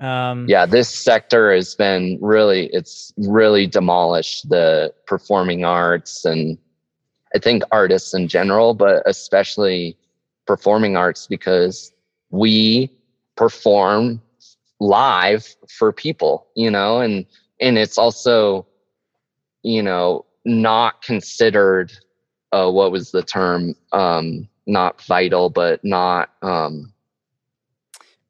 Um, 0.00 0.46
yeah 0.48 0.66
this 0.66 0.88
sector 0.88 1.52
has 1.54 1.74
been 1.74 2.18
really 2.20 2.66
it's 2.72 3.12
really 3.16 3.66
demolished 3.66 4.48
the 4.48 4.92
performing 5.06 5.64
arts 5.64 6.24
and 6.24 6.58
i 7.34 7.38
think 7.38 7.62
artists 7.72 8.12
in 8.14 8.28
general 8.28 8.74
but 8.74 9.02
especially 9.06 9.96
performing 10.46 10.96
arts 10.96 11.26
because 11.26 11.92
we 12.36 12.90
perform 13.36 14.20
live 14.80 15.54
for 15.68 15.92
people 15.92 16.46
you 16.54 16.70
know 16.70 17.00
and 17.00 17.26
and 17.60 17.78
it's 17.78 17.96
also 17.96 18.66
you 19.62 19.82
know 19.82 20.24
not 20.44 21.02
considered 21.02 21.92
uh 22.52 22.70
what 22.70 22.92
was 22.92 23.10
the 23.10 23.22
term 23.22 23.74
um 23.92 24.48
not 24.66 25.00
vital 25.02 25.48
but 25.48 25.82
not 25.84 26.30
um 26.42 26.92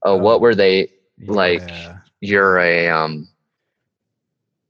oh 0.04 0.16
what 0.16 0.40
were 0.40 0.54
they 0.54 0.88
like, 1.26 1.60
yeah. 1.68 1.98
you're 2.20 2.58
a 2.58 2.88
um 2.88 3.28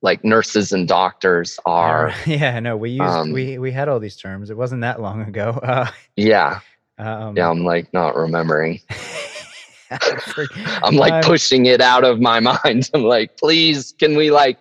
like 0.03 0.25
nurses 0.25 0.73
and 0.73 0.87
doctors 0.87 1.59
are 1.67 2.13
re- 2.27 2.37
yeah, 2.37 2.61
no, 2.61 2.77
we 2.77 2.91
used 2.91 3.03
um, 3.03 3.33
we 3.33 3.59
we 3.59 3.73
had 3.73 3.89
all 3.89 3.99
these 3.99 4.17
terms. 4.17 4.51
It 4.51 4.57
wasn't 4.57 4.83
that 4.83 5.01
long 5.01 5.23
ago. 5.23 5.59
Uh, 5.63 5.91
yeah 6.17 6.61
um, 6.99 7.37
yeah 7.37 7.51
i'm 7.51 7.65
like 7.65 7.93
not 7.93 8.17
remembering 8.17 8.81
i'm 10.83 10.97
like 10.97 11.25
pushing 11.25 11.67
it 11.67 11.81
out 11.81 12.05
of 12.05 12.21
my 12.21 12.41
mind. 12.65 12.91
I'm 12.95 13.03
like 13.03 13.37
please 13.37 13.95
can 13.99 14.17
we 14.17 14.31
like 14.31 14.59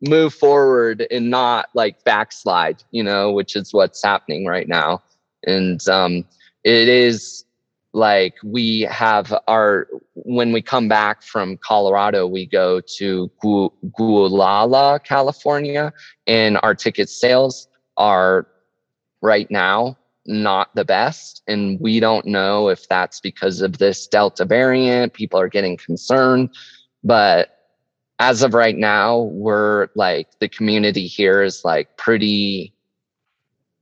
move 0.00 0.34
forward 0.34 1.06
and 1.10 1.30
not 1.30 1.66
like 1.74 2.04
backslide? 2.04 2.82
You 2.90 3.02
know 3.02 3.32
which 3.32 3.56
is 3.56 3.72
what's 3.72 4.02
happening 4.02 4.46
right 4.46 4.68
now. 4.68 5.02
And 5.46 5.86
um 5.88 6.24
it 6.64 6.88
is 6.88 7.44
like 7.94 8.34
we 8.42 8.80
have 8.82 9.32
our 9.46 9.86
when 10.14 10.52
we 10.52 10.60
come 10.60 10.88
back 10.88 11.22
from 11.22 11.56
colorado 11.58 12.26
we 12.26 12.44
go 12.44 12.80
to 12.80 13.30
Gu- 13.40 13.72
gualala 13.96 15.02
california 15.04 15.92
and 16.26 16.58
our 16.64 16.74
ticket 16.74 17.08
sales 17.08 17.68
are 17.96 18.48
right 19.22 19.48
now 19.48 19.96
not 20.26 20.74
the 20.74 20.84
best. 20.84 21.42
And 21.46 21.78
we 21.80 22.00
don't 22.00 22.26
know 22.26 22.68
if 22.68 22.88
that's 22.88 23.20
because 23.20 23.60
of 23.60 23.78
this 23.78 24.06
Delta 24.06 24.44
variant. 24.44 25.12
People 25.12 25.38
are 25.40 25.48
getting 25.48 25.76
concerned. 25.76 26.50
But 27.02 27.50
as 28.18 28.42
of 28.42 28.54
right 28.54 28.76
now, 28.76 29.18
we're 29.32 29.88
like 29.94 30.28
the 30.38 30.48
community 30.48 31.06
here 31.06 31.42
is 31.42 31.64
like 31.64 31.96
pretty, 31.96 32.72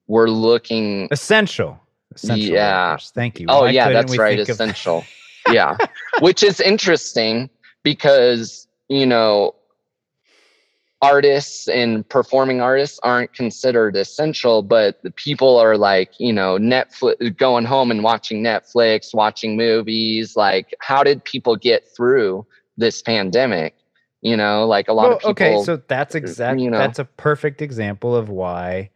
we're 0.06 0.28
looking 0.28 1.08
essential. 1.10 1.78
Essential 2.14 2.52
Yeah. 2.54 2.90
workers. 2.92 3.12
Thank 3.14 3.40
you. 3.40 3.46
Oh 3.48 3.62
Why 3.62 3.70
yeah, 3.70 3.90
that's 3.90 4.16
right. 4.18 4.36
think 4.36 4.48
of- 4.48 4.54
Essential. 4.54 5.04
yeah. 5.50 5.76
Which 6.20 6.42
is 6.42 6.60
interesting 6.60 7.48
because, 7.82 8.66
you 8.88 9.06
know, 9.06 9.54
artists 11.02 11.66
and 11.68 12.08
performing 12.08 12.60
artists 12.60 13.00
aren't 13.02 13.34
considered 13.34 13.96
essential, 13.96 14.62
but 14.62 15.02
the 15.02 15.10
people 15.10 15.58
are 15.58 15.76
like, 15.76 16.12
you 16.18 16.32
know, 16.32 16.56
Netflix 16.58 17.36
going 17.36 17.64
home 17.64 17.90
and 17.90 18.04
watching 18.04 18.42
Netflix, 18.42 19.12
watching 19.12 19.56
movies. 19.56 20.36
Like, 20.36 20.74
how 20.80 21.02
did 21.02 21.24
people 21.24 21.56
get 21.56 21.88
through 21.94 22.46
this 22.76 23.02
pandemic? 23.02 23.74
You 24.20 24.36
know, 24.36 24.64
like 24.68 24.86
a 24.86 24.92
lot 24.92 25.08
Well, 25.08 25.16
of 25.16 25.18
people 25.18 25.32
okay, 25.32 25.64
so 25.64 25.82
that's 25.88 26.14
exactly 26.14 26.62
you 26.62 26.70
know. 26.70 26.78
That's 26.78 27.00
a 27.00 27.04
perfect 27.04 27.60
example 27.60 28.14
of 28.14 28.28
why. 28.28 28.90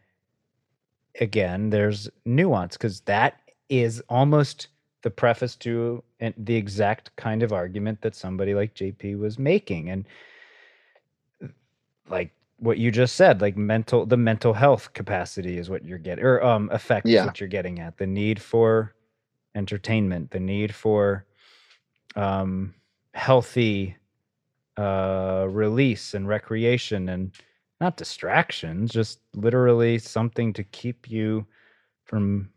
Again, 1.19 1.71
there's 1.71 2.09
nuance 2.25 2.77
because 2.77 3.01
that 3.01 3.41
is 3.67 4.01
almost 4.07 4.67
the 5.03 5.09
preface 5.09 5.57
to 5.57 6.01
the 6.37 6.55
exact 6.55 7.13
kind 7.17 7.43
of 7.43 7.51
argument 7.51 8.01
that 8.01 8.15
somebody 8.15 8.53
like 8.53 8.73
JP 8.75 9.19
was 9.19 9.37
making, 9.37 9.89
and 9.89 10.05
like 12.09 12.31
what 12.59 12.77
you 12.77 12.91
just 12.91 13.15
said, 13.15 13.41
like 13.41 13.55
mental, 13.55 14.05
the 14.05 14.17
mental 14.17 14.53
health 14.53 14.93
capacity 14.93 15.57
is 15.57 15.69
what 15.69 15.85
you're 15.85 15.97
getting, 15.97 16.25
or 16.25 16.41
um, 16.43 16.69
effect 16.71 17.07
is 17.07 17.25
what 17.25 17.39
you're 17.39 17.49
getting 17.49 17.79
at. 17.79 17.97
The 17.97 18.07
need 18.07 18.41
for 18.41 18.95
entertainment, 19.55 20.31
the 20.31 20.39
need 20.39 20.73
for 20.73 21.25
um, 22.15 22.73
healthy 23.13 23.95
uh, 24.77 25.45
release 25.49 26.13
and 26.13 26.27
recreation 26.27 27.09
and 27.09 27.31
not 27.79 27.97
distractions, 27.97 28.91
just 28.91 29.19
literally 29.35 29.99
something 29.99 30.51
to 30.53 30.63
keep 30.63 31.09
you 31.09 31.45
from, 32.05 32.49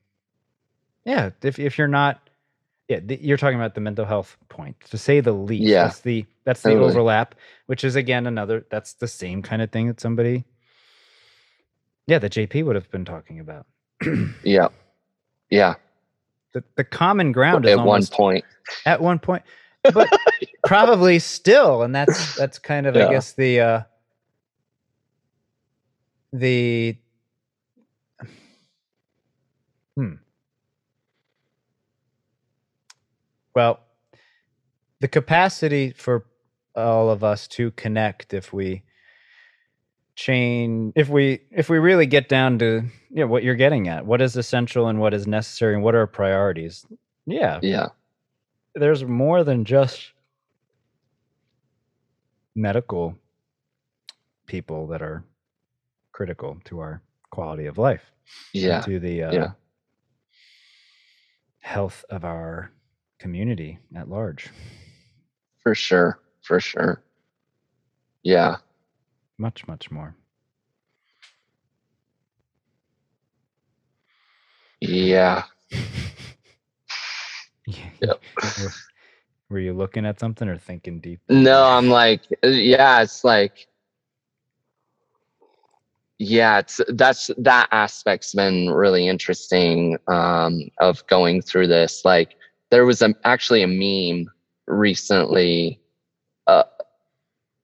yeah, 1.04 1.30
if, 1.42 1.58
if 1.58 1.76
you're 1.76 1.88
not, 1.88 2.29
yeah, 2.90 2.98
th- 2.98 3.20
you're 3.20 3.36
talking 3.36 3.56
about 3.58 3.76
the 3.76 3.80
mental 3.80 4.04
health 4.04 4.36
point 4.48 4.74
to 4.90 4.98
say 4.98 5.20
the 5.20 5.30
least. 5.32 5.68
Yeah, 5.68 5.84
That's 5.84 6.00
the, 6.00 6.26
that's 6.44 6.62
the 6.62 6.70
totally. 6.70 6.90
overlap, 6.90 7.36
which 7.66 7.84
is 7.84 7.94
again, 7.94 8.26
another, 8.26 8.66
that's 8.68 8.94
the 8.94 9.06
same 9.06 9.42
kind 9.42 9.62
of 9.62 9.70
thing 9.70 9.86
that 9.86 10.00
somebody, 10.00 10.44
yeah, 12.08 12.18
that 12.18 12.32
JP 12.32 12.64
would 12.64 12.74
have 12.74 12.90
been 12.90 13.04
talking 13.04 13.38
about. 13.38 13.66
yeah. 14.44 14.68
Yeah. 15.50 15.76
The, 16.52 16.64
the 16.74 16.82
common 16.82 17.30
ground 17.30 17.64
is 17.64 17.76
At 17.78 17.84
one 17.84 18.06
point. 18.06 18.44
at 18.86 19.00
one 19.00 19.18
point 19.20 19.42
but 19.94 20.08
probably 20.64 21.18
still 21.20 21.82
and 21.82 21.94
that's 21.94 22.34
that's 22.34 22.58
kind 22.58 22.86
of 22.86 22.96
i 22.96 23.10
guess 23.10 23.32
the 23.32 23.60
uh 23.60 23.80
the 26.32 26.96
hmm 29.96 30.14
well 33.54 33.80
the 35.00 35.08
capacity 35.08 35.92
for 35.92 36.26
all 36.76 37.10
of 37.10 37.24
us 37.24 37.48
to 37.48 37.70
connect 37.72 38.32
if 38.34 38.52
we 38.52 38.82
change 40.14 40.92
if 40.96 41.08
we 41.08 41.40
if 41.50 41.68
we 41.70 41.78
really 41.78 42.06
get 42.06 42.28
down 42.28 42.58
to 42.58 42.82
you 43.10 43.16
know, 43.16 43.26
what 43.26 43.42
you're 43.42 43.54
getting 43.54 43.88
at 43.88 44.04
what 44.04 44.20
is 44.20 44.36
essential 44.36 44.88
and 44.88 45.00
what 45.00 45.14
is 45.14 45.26
necessary 45.26 45.74
and 45.74 45.82
what 45.82 45.94
are 45.94 46.06
priorities 46.06 46.84
yeah 47.26 47.58
Yeah. 47.62 47.88
there's 48.74 49.04
more 49.04 49.42
than 49.44 49.64
just 49.64 50.12
medical 52.54 53.16
people 54.46 54.86
that 54.88 55.00
are 55.02 55.24
critical 56.12 56.58
to 56.64 56.80
our 56.80 57.02
quality 57.30 57.66
of 57.66 57.78
life 57.78 58.02
Yeah. 58.52 58.80
to 58.82 58.98
the 58.98 59.22
uh, 59.24 59.32
yeah. 59.32 59.50
health 61.60 62.04
of 62.10 62.24
our 62.24 62.72
community 63.20 63.78
at 63.94 64.08
large 64.08 64.48
For 65.62 65.74
sure. 65.74 66.18
For 66.42 66.58
sure. 66.58 67.02
Yeah. 68.22 68.56
much 69.38 69.68
much 69.68 69.90
more 69.90 70.16
Yeah. 74.80 75.44
Yeah. 77.66 77.90
Yep. 78.02 78.22
were, 78.62 78.70
were 79.48 79.58
you 79.60 79.72
looking 79.72 80.04
at 80.04 80.18
something 80.18 80.48
or 80.48 80.56
thinking 80.58 80.98
deep 80.98 81.20
No, 81.28 81.64
I'm 81.64 81.88
like, 81.88 82.22
yeah, 82.42 83.02
it's 83.02 83.22
like, 83.22 83.68
yeah, 86.18 86.58
it's 86.58 86.80
that's 86.88 87.30
that 87.38 87.68
aspect's 87.70 88.34
been 88.34 88.70
really 88.70 89.06
interesting 89.06 89.98
um, 90.08 90.68
of 90.80 91.06
going 91.06 91.42
through 91.42 91.68
this. 91.68 92.04
Like, 92.04 92.34
there 92.70 92.86
was 92.86 93.02
a, 93.02 93.14
actually 93.24 93.62
a 93.62 93.66
meme 93.66 94.30
recently, 94.66 95.80
uh, 96.46 96.64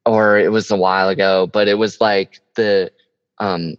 or 0.05 0.39
it 0.39 0.53
was 0.53 0.71
a 0.71 0.77
while 0.77 1.09
ago, 1.09 1.49
but 1.53 1.69
it 1.69 1.79
was 1.79 2.01
like 2.01 2.41
the 2.55 2.91
um, 3.39 3.77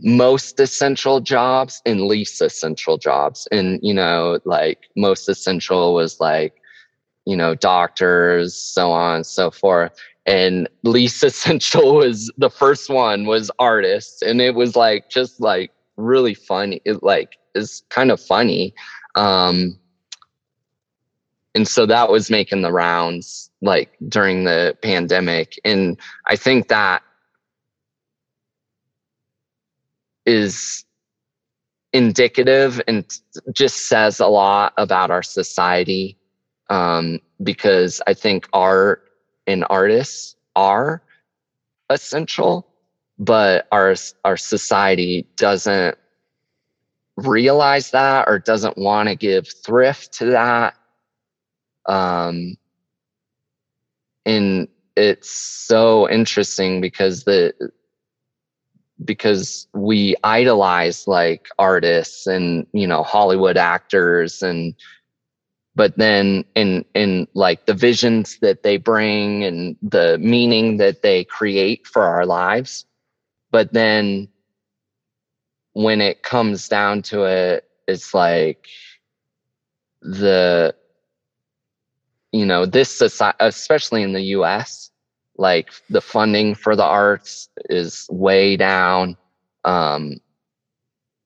most 0.00 0.60
essential 0.60 1.20
jobs 1.20 1.80
and 1.86 2.02
least 2.02 2.40
essential 2.42 2.98
jobs, 2.98 3.48
and 3.50 3.80
you 3.82 3.94
know, 3.94 4.38
like 4.44 4.88
most 4.96 5.28
essential 5.28 5.94
was 5.94 6.20
like 6.20 6.54
you 7.26 7.36
know, 7.36 7.54
doctors, 7.54 8.54
so 8.54 8.90
on 8.92 9.16
and 9.16 9.26
so 9.26 9.50
forth. 9.50 9.92
And 10.24 10.68
least 10.84 11.22
essential 11.24 11.96
was 11.96 12.32
the 12.38 12.50
first 12.50 12.88
one 12.88 13.26
was 13.26 13.50
artists. 13.58 14.22
And 14.22 14.40
it 14.40 14.54
was 14.54 14.74
like 14.76 15.10
just 15.10 15.40
like 15.40 15.72
really 15.96 16.34
funny. 16.34 16.80
It 16.84 17.02
like 17.02 17.36
is 17.54 17.82
kind 17.90 18.10
of 18.10 18.20
funny. 18.20 18.74
Um 19.16 19.78
and 21.56 21.66
so 21.66 21.86
that 21.86 22.10
was 22.10 22.30
making 22.30 22.60
the 22.60 22.70
rounds 22.70 23.50
like 23.62 23.96
during 24.10 24.44
the 24.44 24.76
pandemic. 24.82 25.58
And 25.64 25.98
I 26.26 26.36
think 26.36 26.68
that 26.68 27.02
is 30.26 30.84
indicative 31.94 32.82
and 32.86 33.06
just 33.54 33.88
says 33.88 34.20
a 34.20 34.26
lot 34.26 34.74
about 34.76 35.10
our 35.10 35.22
society 35.22 36.18
um, 36.68 37.20
because 37.42 38.02
I 38.06 38.12
think 38.12 38.46
art 38.52 39.08
and 39.46 39.64
artists 39.70 40.36
are 40.56 41.02
essential, 41.88 42.68
but 43.18 43.66
our 43.72 43.94
our 44.26 44.36
society 44.36 45.26
doesn't 45.36 45.96
realize 47.16 47.92
that 47.92 48.28
or 48.28 48.38
doesn't 48.38 48.76
want 48.76 49.08
to 49.08 49.16
give 49.16 49.48
thrift 49.64 50.12
to 50.18 50.26
that. 50.26 50.76
Um, 51.88 52.56
and 54.24 54.68
it's 54.96 55.30
so 55.30 56.08
interesting 56.10 56.80
because 56.80 57.24
the 57.24 57.54
because 59.04 59.68
we 59.74 60.16
idolize 60.24 61.06
like 61.06 61.48
artists 61.58 62.26
and 62.26 62.66
you 62.72 62.86
know 62.86 63.02
Hollywood 63.02 63.56
actors 63.56 64.42
and 64.42 64.74
but 65.74 65.96
then 65.98 66.44
in 66.54 66.84
in 66.94 67.28
like 67.34 67.66
the 67.66 67.74
visions 67.74 68.38
that 68.40 68.62
they 68.62 68.78
bring 68.78 69.44
and 69.44 69.76
the 69.82 70.18
meaning 70.18 70.78
that 70.78 71.02
they 71.02 71.24
create 71.24 71.86
for 71.86 72.02
our 72.02 72.24
lives. 72.24 72.86
But 73.50 73.72
then 73.72 74.28
when 75.74 76.00
it 76.00 76.22
comes 76.22 76.68
down 76.68 77.02
to 77.02 77.24
it 77.24 77.68
it's 77.86 78.14
like 78.14 78.66
the 80.00 80.74
you 82.32 82.46
know 82.46 82.66
this 82.66 82.90
society 82.90 83.36
especially 83.40 84.02
in 84.02 84.12
the 84.12 84.22
US 84.36 84.90
like 85.38 85.70
the 85.90 86.00
funding 86.00 86.54
for 86.54 86.76
the 86.76 86.84
arts 86.84 87.48
is 87.68 88.06
way 88.10 88.56
down. 88.56 89.16
Um 89.64 90.16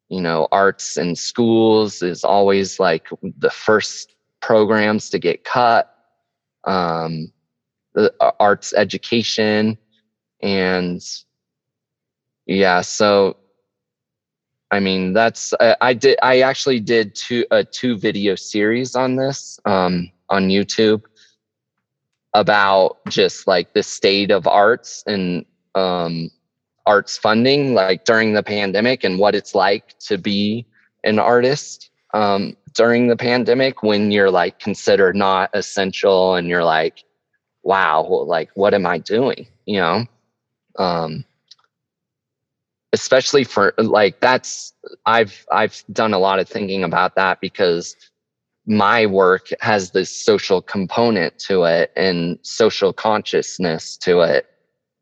you 0.09 0.21
know 0.21 0.49
arts 0.51 0.97
in 0.97 1.15
schools 1.15 2.03
is 2.03 2.25
always 2.25 2.81
like 2.81 3.09
the 3.39 3.51
first 3.51 4.15
programs 4.41 5.11
to 5.11 5.19
get 5.19 5.45
cut. 5.45 5.95
Um 6.65 7.33
the 7.95 8.13
uh, 8.21 8.33
arts 8.39 8.73
education 8.73 9.77
and 10.43 11.03
yeah 12.47 12.81
so 12.81 13.37
i 14.71 14.81
mean 14.81 15.13
that's 15.13 15.53
I, 15.61 15.77
I 15.81 15.95
did 15.95 16.19
i 16.23 16.41
actually 16.41 16.81
did 16.81 17.15
two 17.15 17.45
a 17.51 17.65
two 17.65 17.99
video 17.99 18.35
series 18.35 18.95
on 18.95 19.17
this. 19.17 19.59
Um 19.65 20.11
on 20.31 20.49
youtube 20.49 21.03
about 22.35 22.99
just 23.09 23.47
like 23.47 23.73
the 23.75 23.83
state 23.83 24.31
of 24.31 24.47
arts 24.47 25.03
and 25.07 25.45
um 25.75 26.31
arts 26.87 27.19
funding 27.19 27.75
like 27.75 28.05
during 28.05 28.33
the 28.33 28.43
pandemic 28.43 29.05
and 29.05 29.19
what 29.19 29.35
it's 29.35 29.55
like 29.55 29.99
to 29.99 30.17
be 30.17 30.67
an 31.05 31.19
artist 31.19 31.91
um, 32.15 32.57
during 32.75 33.09
the 33.09 33.17
pandemic 33.17 33.83
when 33.83 34.11
you're 34.11 34.31
like 34.31 34.59
considered 34.59 35.17
not 35.17 35.51
essential 35.55 36.35
and 36.35 36.49
you're 36.49 36.65
like, 36.65 37.05
wow, 37.63 38.03
like 38.27 38.51
what 38.55 38.75
am 38.75 38.87
I 38.87 38.99
doing? 38.99 39.47
You 39.67 39.81
know, 39.81 40.07
um, 40.79 41.25
especially 42.93 43.45
for 43.45 43.75
like 43.79 44.21
that's 44.21 44.73
I've 45.07 45.47
I've 45.53 45.83
done 45.93 46.15
a 46.15 46.19
lot 46.19 46.39
of 46.39 46.49
thinking 46.49 46.85
about 46.85 47.15
that 47.17 47.41
because 47.41 47.97
my 48.67 49.07
work 49.07 49.49
has 49.61 49.91
this 49.91 50.15
social 50.15 50.63
component 50.63 51.39
to 51.41 51.65
it 51.65 51.93
and 51.97 52.39
social 52.43 52.93
consciousness 52.93 53.97
to 53.99 54.21
it. 54.21 54.47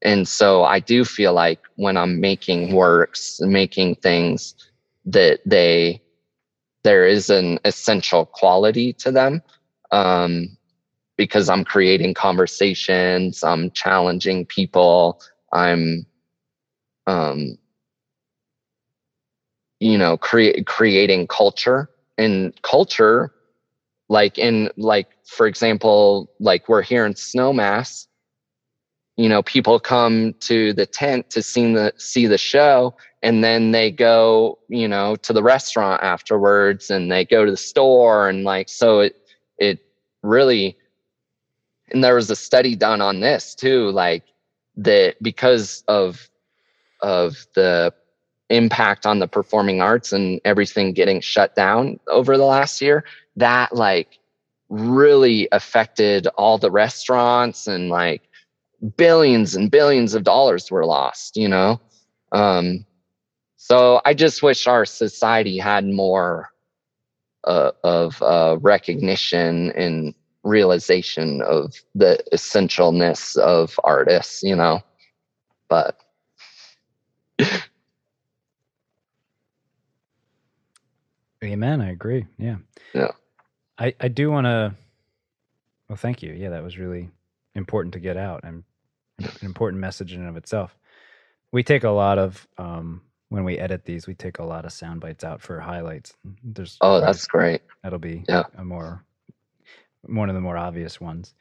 And 0.02 0.28
so 0.28 0.64
I 0.64 0.78
do 0.80 1.04
feel 1.04 1.32
like 1.32 1.60
when 1.76 1.96
I'm 1.96 2.20
making 2.20 2.72
works, 2.72 3.40
making 3.40 3.96
things 3.96 4.54
that 5.06 5.40
they 5.44 6.00
there 6.84 7.06
is 7.06 7.28
an 7.28 7.58
essential 7.64 8.24
quality 8.24 8.92
to 8.94 9.10
them 9.10 9.42
um, 9.90 10.56
because 11.16 11.48
I'm 11.48 11.64
creating 11.64 12.14
conversations, 12.14 13.42
I'm 13.42 13.70
challenging 13.72 14.46
people, 14.46 15.20
I'm, 15.52 16.06
um, 17.06 17.58
you 19.80 19.98
know, 19.98 20.16
create 20.16 20.66
creating 20.66 21.26
culture 21.26 21.90
and 22.16 22.54
culture, 22.62 23.32
like 24.08 24.38
in 24.38 24.70
like 24.76 25.08
for 25.24 25.46
example, 25.46 26.30
like 26.40 26.68
we're 26.68 26.82
here 26.82 27.04
in 27.04 27.14
Snowmass. 27.14 28.06
You 29.16 29.28
know, 29.28 29.42
people 29.42 29.80
come 29.80 30.34
to 30.40 30.72
the 30.72 30.86
tent 30.86 31.30
to 31.30 31.42
see 31.42 31.72
the 31.74 31.92
see 31.96 32.26
the 32.26 32.38
show, 32.38 32.94
and 33.22 33.42
then 33.42 33.72
they 33.72 33.90
go 33.90 34.58
you 34.68 34.88
know 34.88 35.16
to 35.16 35.32
the 35.32 35.42
restaurant 35.42 36.02
afterwards 36.02 36.90
and 36.90 37.10
they 37.10 37.24
go 37.24 37.44
to 37.44 37.50
the 37.50 37.56
store 37.56 38.28
and 38.28 38.44
like 38.44 38.68
so 38.68 39.00
it 39.00 39.16
it 39.58 39.80
really 40.22 40.76
and 41.90 42.04
there 42.04 42.14
was 42.14 42.30
a 42.30 42.36
study 42.36 42.76
done 42.76 43.00
on 43.00 43.20
this 43.20 43.54
too 43.54 43.90
like 43.90 44.24
that 44.76 45.16
because 45.22 45.82
of 45.88 46.30
of 47.00 47.46
the 47.54 47.92
impact 48.50 49.06
on 49.06 49.18
the 49.18 49.28
performing 49.28 49.80
arts 49.80 50.12
and 50.12 50.40
everything 50.44 50.92
getting 50.92 51.20
shut 51.20 51.54
down 51.54 51.98
over 52.08 52.36
the 52.36 52.44
last 52.44 52.80
year 52.80 53.04
that 53.36 53.74
like 53.74 54.18
really 54.68 55.48
affected 55.52 56.26
all 56.36 56.58
the 56.58 56.70
restaurants 56.70 57.66
and 57.66 57.88
like 57.88 58.22
billions 58.96 59.54
and 59.54 59.70
billions 59.70 60.14
of 60.14 60.24
dollars 60.24 60.70
were 60.70 60.84
lost 60.84 61.36
you 61.36 61.48
know 61.48 61.80
um 62.32 62.84
so 63.60 64.00
I 64.04 64.14
just 64.14 64.42
wish 64.42 64.68
our 64.68 64.86
society 64.86 65.58
had 65.58 65.84
more 65.84 66.48
uh, 67.44 67.72
of 67.82 68.22
uh, 68.22 68.56
recognition 68.60 69.72
and 69.72 70.14
realization 70.44 71.42
of 71.42 71.74
the 71.94 72.22
essentialness 72.32 73.36
of 73.36 73.78
artists, 73.82 74.44
you 74.44 74.54
know. 74.54 74.80
But 75.68 76.00
Amen. 81.44 81.80
I 81.80 81.90
agree. 81.90 82.26
Yeah. 82.38 82.56
Yeah. 82.92 83.12
I, 83.78 83.94
I 84.00 84.08
do 84.08 84.30
want 84.30 84.46
to. 84.46 84.74
Well, 85.88 85.96
thank 85.96 86.22
you. 86.22 86.32
Yeah, 86.32 86.50
that 86.50 86.62
was 86.62 86.78
really 86.78 87.10
important 87.54 87.94
to 87.94 88.00
get 88.00 88.16
out 88.16 88.40
and 88.44 88.64
an 89.18 89.30
important 89.42 89.80
message 89.80 90.12
in 90.12 90.20
and 90.20 90.28
of 90.28 90.36
itself. 90.36 90.76
We 91.50 91.62
take 91.62 91.84
a 91.84 91.90
lot 91.90 92.18
of 92.18 92.46
um, 92.58 93.02
when 93.30 93.44
we 93.44 93.58
edit 93.58 93.84
these, 93.84 94.06
we 94.06 94.14
take 94.14 94.38
a 94.38 94.44
lot 94.44 94.64
of 94.64 94.72
sound 94.72 95.00
bites 95.00 95.24
out 95.24 95.40
for 95.40 95.60
highlights. 95.60 96.14
There's 96.42 96.76
oh, 96.80 97.00
that's 97.00 97.26
great. 97.26 97.62
That'll 97.82 97.98
be 97.98 98.24
yeah. 98.28 98.44
a 98.56 98.64
more 98.64 99.04
one 100.02 100.28
of 100.28 100.34
the 100.34 100.40
more 100.40 100.56
obvious 100.56 101.00
ones. 101.00 101.34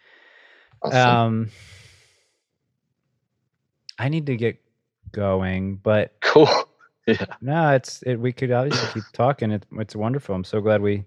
Awesome. 0.82 1.10
Um, 1.10 1.49
I 3.99 4.10
need 4.10 4.28
to 4.28 4.36
get 4.36 4.57
going, 5.11 5.78
but 5.78 6.15
cool. 6.22 6.49
Yeah. 7.07 7.25
No, 7.41 7.73
it's 7.73 8.03
it. 8.03 8.17
We 8.17 8.34
could 8.34 8.51
obviously 8.51 8.89
keep 8.93 9.11
talking. 9.13 9.51
It, 9.51 9.65
it's 9.73 9.95
wonderful. 9.95 10.35
I'm 10.35 10.43
so 10.43 10.61
glad 10.61 10.81
we. 10.81 11.05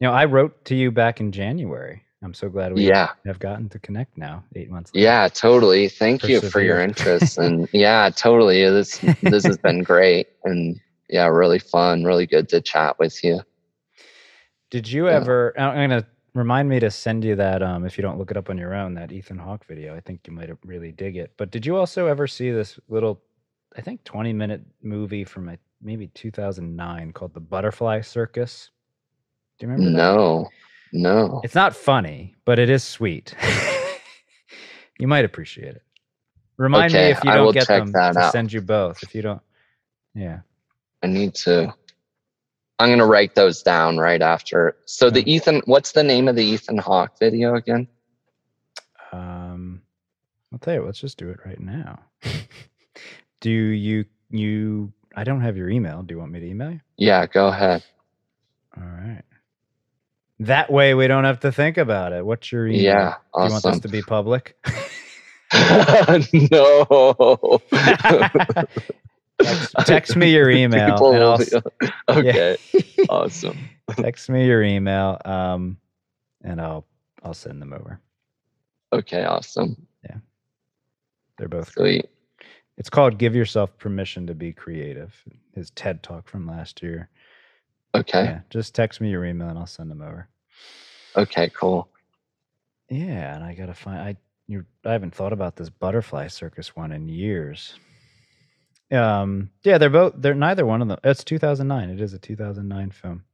You 0.00 0.08
know, 0.08 0.12
I 0.12 0.24
wrote 0.24 0.64
to 0.66 0.74
you 0.74 0.90
back 0.90 1.20
in 1.20 1.32
January. 1.32 2.02
I'm 2.22 2.34
so 2.34 2.48
glad 2.48 2.74
we 2.74 2.88
yeah. 2.88 3.10
have 3.26 3.38
gotten 3.38 3.68
to 3.70 3.78
connect 3.78 4.16
now, 4.16 4.42
eight 4.54 4.70
months. 4.70 4.92
Later. 4.94 5.04
Yeah, 5.04 5.28
totally. 5.28 5.88
Thank 5.88 6.24
you 6.24 6.40
for 6.40 6.60
your 6.60 6.80
interest, 6.80 7.38
and 7.38 7.68
yeah, 7.72 8.10
totally. 8.14 8.62
This 8.64 8.98
this 9.22 9.44
has 9.44 9.58
been 9.58 9.82
great, 9.84 10.28
and 10.44 10.80
yeah, 11.08 11.26
really 11.26 11.58
fun, 11.58 12.04
really 12.04 12.26
good 12.26 12.48
to 12.50 12.60
chat 12.60 12.98
with 12.98 13.22
you. 13.22 13.42
Did 14.70 14.90
you 14.90 15.06
yeah. 15.06 15.14
ever? 15.14 15.54
I'm 15.58 15.88
gonna 15.88 16.06
remind 16.34 16.68
me 16.68 16.78
to 16.80 16.90
send 16.90 17.24
you 17.24 17.34
that. 17.36 17.62
Um, 17.62 17.84
if 17.84 17.98
you 17.98 18.02
don't 18.02 18.18
look 18.18 18.30
it 18.30 18.36
up 18.36 18.50
on 18.50 18.58
your 18.58 18.74
own, 18.74 18.94
that 18.94 19.12
Ethan 19.12 19.38
Hawke 19.38 19.64
video. 19.66 19.96
I 19.96 20.00
think 20.00 20.20
you 20.26 20.32
might 20.32 20.50
really 20.64 20.92
dig 20.92 21.16
it. 21.16 21.32
But 21.36 21.50
did 21.50 21.66
you 21.66 21.76
also 21.76 22.06
ever 22.06 22.26
see 22.26 22.50
this 22.50 22.78
little, 22.88 23.22
I 23.76 23.82
think, 23.82 24.04
20 24.04 24.32
minute 24.32 24.62
movie 24.82 25.24
from 25.24 25.56
maybe 25.82 26.08
2009 26.08 27.12
called 27.12 27.34
The 27.34 27.40
Butterfly 27.40 28.00
Circus? 28.00 28.70
Do 29.58 29.66
you 29.66 29.72
remember? 29.72 29.96
No. 29.96 30.42
That? 30.92 30.98
No. 30.98 31.40
It's 31.44 31.54
not 31.54 31.76
funny, 31.76 32.34
but 32.44 32.58
it 32.58 32.70
is 32.70 32.82
sweet. 32.82 33.34
you 34.98 35.06
might 35.06 35.24
appreciate 35.24 35.76
it. 35.76 35.82
Remind 36.56 36.92
okay, 36.92 37.06
me 37.06 37.10
if 37.10 37.24
you 37.24 37.32
don't 37.32 37.52
get 37.52 37.68
them 37.68 37.92
to 37.92 37.98
out. 38.18 38.32
send 38.32 38.52
you 38.52 38.62
both. 38.62 39.02
If 39.02 39.14
you 39.14 39.20
don't, 39.20 39.42
yeah. 40.14 40.40
I 41.02 41.06
need 41.06 41.34
to. 41.34 41.74
I'm 42.78 42.88
gonna 42.88 43.06
write 43.06 43.34
those 43.34 43.62
down 43.62 43.98
right 43.98 44.22
after. 44.22 44.76
So 44.86 45.08
okay. 45.08 45.20
the 45.22 45.32
Ethan, 45.32 45.62
what's 45.66 45.92
the 45.92 46.02
name 46.02 46.28
of 46.28 46.36
the 46.36 46.44
Ethan 46.44 46.78
Hawke 46.78 47.18
video 47.18 47.56
again? 47.56 47.88
Um, 49.12 49.82
I'll 50.50 50.58
tell 50.58 50.74
you. 50.74 50.82
Let's 50.82 50.98
just 50.98 51.18
do 51.18 51.28
it 51.28 51.40
right 51.44 51.60
now. 51.60 52.00
do 53.46 53.52
you 53.52 54.04
you? 54.30 54.92
I 55.14 55.22
don't 55.22 55.40
have 55.40 55.56
your 55.56 55.70
email. 55.70 56.02
Do 56.02 56.14
you 56.14 56.18
want 56.18 56.32
me 56.32 56.40
to 56.40 56.46
email 56.46 56.72
you? 56.72 56.80
Yeah, 56.96 57.26
go 57.26 57.46
ahead. 57.46 57.84
All 58.76 58.82
right. 58.82 59.22
That 60.40 60.68
way 60.68 60.94
we 60.94 61.06
don't 61.06 61.22
have 61.22 61.38
to 61.40 61.52
think 61.52 61.78
about 61.78 62.12
it. 62.12 62.26
What's 62.26 62.50
your 62.50 62.66
email? 62.66 62.82
Yeah, 62.82 63.14
awesome. 63.32 63.46
Do 63.46 63.46
you 63.46 63.52
want 63.52 63.64
this 63.64 63.80
to 63.82 63.88
be 63.88 64.02
public? 64.02 64.56
no. 66.50 67.60
text, 69.38 69.74
text, 69.86 70.16
me 70.16 70.32
your 70.32 70.50
email. 70.62 70.94
People 70.94 71.12
and 71.12 71.22
I'll, 71.22 72.18
okay. 72.18 72.56
Yeah. 72.72 73.04
awesome. 73.08 73.56
text 73.92 74.28
me 74.28 74.44
your 74.44 74.64
email, 74.64 75.20
um, 75.24 75.76
and 76.42 76.60
I'll 76.60 76.84
I'll 77.22 77.32
send 77.32 77.62
them 77.62 77.72
over. 77.72 78.00
Okay. 78.92 79.24
Awesome. 79.24 79.86
Yeah. 80.02 80.16
They're 81.38 81.46
both 81.46 81.70
sweet. 81.70 82.02
Great. 82.02 82.15
It's 82.78 82.90
called 82.90 83.18
"Give 83.18 83.34
Yourself 83.34 83.76
Permission 83.78 84.26
to 84.26 84.34
Be 84.34 84.52
Creative." 84.52 85.14
His 85.54 85.70
TED 85.70 86.02
talk 86.02 86.28
from 86.28 86.46
last 86.46 86.82
year. 86.82 87.08
Okay. 87.94 88.24
Yeah, 88.24 88.40
just 88.50 88.74
text 88.74 89.00
me 89.00 89.10
your 89.10 89.24
email 89.24 89.48
and 89.48 89.58
I'll 89.58 89.66
send 89.66 89.90
them 89.90 90.02
over. 90.02 90.28
Okay, 91.16 91.50
cool. 91.54 91.88
Yeah, 92.90 93.34
and 93.34 93.42
I 93.42 93.54
gotta 93.54 93.74
find 93.74 93.98
I 93.98 94.16
you 94.46 94.64
I 94.84 94.92
haven't 94.92 95.14
thought 95.14 95.32
about 95.32 95.56
this 95.56 95.70
butterfly 95.70 96.26
circus 96.28 96.76
one 96.76 96.92
in 96.92 97.08
years. 97.08 97.74
Um 98.92 99.50
yeah, 99.64 99.78
they're 99.78 99.90
both 99.90 100.12
they're 100.18 100.34
neither 100.34 100.66
one 100.66 100.82
of 100.82 100.88
them. 100.88 100.98
It's 101.02 101.24
2009. 101.24 101.90
It 101.90 102.00
is 102.00 102.12
a 102.12 102.18
2009 102.18 102.90
film. 102.90 103.24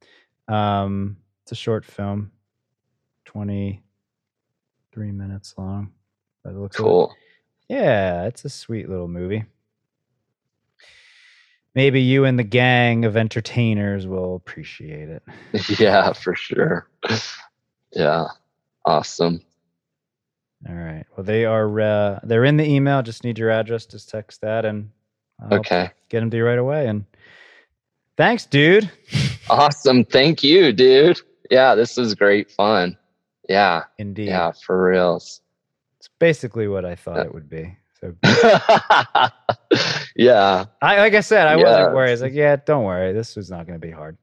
Um 0.49 1.17
it's 1.43 1.53
a 1.53 1.57
short 1.57 1.85
film. 1.85 2.31
23 3.25 3.83
minutes 5.13 5.55
long. 5.59 5.93
That 6.45 6.57
looks 6.57 6.77
cool. 6.77 7.09
Like. 7.09 7.17
Yeah, 7.73 8.27
it's 8.27 8.45
a 8.45 8.49
sweet 8.49 8.89
little 8.89 9.09
movie 9.09 9.45
maybe 11.75 12.01
you 12.01 12.25
and 12.25 12.39
the 12.39 12.45
gang 12.45 13.05
of 13.05 13.17
entertainers 13.17 14.07
will 14.07 14.35
appreciate 14.37 15.09
it. 15.09 15.23
Yeah, 15.79 16.13
for 16.15 16.35
sure. 16.35 16.89
yeah, 17.93 18.27
awesome. 18.87 19.43
All 20.67 20.75
right. 20.75 21.05
Well, 21.15 21.25
they 21.25 21.45
are 21.45 21.81
uh, 21.81 22.21
they're 22.23 22.47
in 22.47 22.57
the 22.57 22.65
email. 22.65 23.03
Just 23.03 23.23
need 23.23 23.39
your 23.39 23.51
address. 23.51 23.85
Just 23.85 24.09
text 24.09 24.41
that, 24.41 24.65
and 24.65 24.91
I'll 25.43 25.59
okay, 25.59 25.91
get 26.09 26.21
them 26.21 26.31
to 26.31 26.37
you 26.39 26.45
right 26.45 26.59
away. 26.59 26.87
And 26.87 27.05
thanks, 28.17 28.47
dude. 28.47 28.91
awesome. 29.51 30.05
Thank 30.07 30.43
you, 30.43 30.73
dude. 30.73 31.21
Yeah, 31.51 31.75
this 31.75 31.99
is 31.99 32.15
great 32.15 32.51
fun. 32.51 32.97
Yeah, 33.49 33.85
indeed. 33.99 34.29
Yeah, 34.29 34.53
for 34.53 34.83
reals. 34.83 35.42
Basically 36.23 36.69
what 36.69 36.85
I 36.85 36.95
thought 36.95 37.27
it 37.27 37.35
would 37.35 37.51
be. 37.51 37.77
So 38.01 38.15
yeah. 40.15 40.67
I 40.81 40.99
like 40.99 41.15
I 41.15 41.21
said, 41.21 41.49
I 41.49 41.57
yeah. 41.57 41.65
wasn't 41.65 41.95
worried. 41.97 42.11
I 42.11 42.13
was 42.13 42.23
like, 42.23 42.33
yeah, 42.33 42.55
don't 42.65 42.85
worry. 42.85 43.13
This 43.13 43.35
was 43.35 43.51
not 43.51 43.67
gonna 43.67 43.81
be 43.81 43.91
hard. 43.91 44.17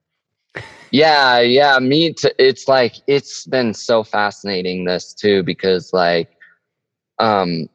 yeah, 0.92 1.42
yeah. 1.42 1.78
Me 1.80 2.14
too. 2.14 2.30
It's 2.40 2.70
like 2.70 2.96
it's 3.08 3.46
been 3.46 3.74
so 3.74 4.06
fascinating 4.06 4.86
this 4.86 5.14
too, 5.14 5.44
because 5.44 5.92
like 5.92 6.38
um 7.20 7.68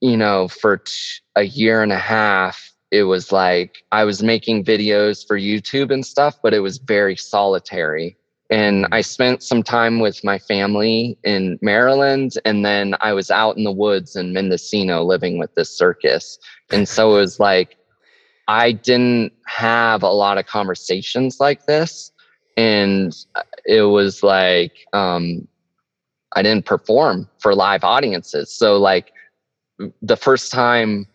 you 0.00 0.16
know, 0.16 0.48
for 0.48 0.78
t- 0.78 0.92
a 1.36 1.44
year 1.44 1.84
and 1.84 1.92
a 1.92 1.98
half, 1.98 2.72
it 2.90 3.04
was 3.04 3.30
like 3.30 3.84
I 3.92 4.02
was 4.02 4.20
making 4.20 4.64
videos 4.64 5.24
for 5.24 5.38
YouTube 5.38 5.92
and 5.92 6.04
stuff, 6.04 6.40
but 6.42 6.54
it 6.54 6.58
was 6.58 6.78
very 6.78 7.14
solitary. 7.14 8.16
And 8.50 8.86
I 8.90 9.00
spent 9.00 9.44
some 9.44 9.62
time 9.62 10.00
with 10.00 10.24
my 10.24 10.38
family 10.38 11.16
in 11.22 11.58
Maryland, 11.62 12.32
and 12.44 12.64
then 12.64 12.96
I 13.00 13.12
was 13.12 13.30
out 13.30 13.56
in 13.56 13.64
the 13.64 13.72
woods 13.72 14.16
in 14.16 14.32
Mendocino 14.32 15.04
living 15.04 15.38
with 15.38 15.54
this 15.54 15.70
circus. 15.70 16.38
And 16.70 16.88
so 16.88 17.14
it 17.14 17.20
was 17.20 17.38
like 17.38 17.76
I 18.48 18.72
didn't 18.72 19.32
have 19.46 20.02
a 20.02 20.08
lot 20.08 20.36
of 20.36 20.46
conversations 20.46 21.38
like 21.38 21.66
this. 21.66 22.10
And 22.56 23.16
it 23.64 23.82
was 23.82 24.24
like 24.24 24.72
um, 24.92 25.46
I 26.32 26.42
didn't 26.42 26.66
perform 26.66 27.28
for 27.38 27.54
live 27.54 27.84
audiences. 27.84 28.52
So, 28.52 28.76
like, 28.76 29.12
the 30.02 30.16
first 30.16 30.50
time 30.50 31.06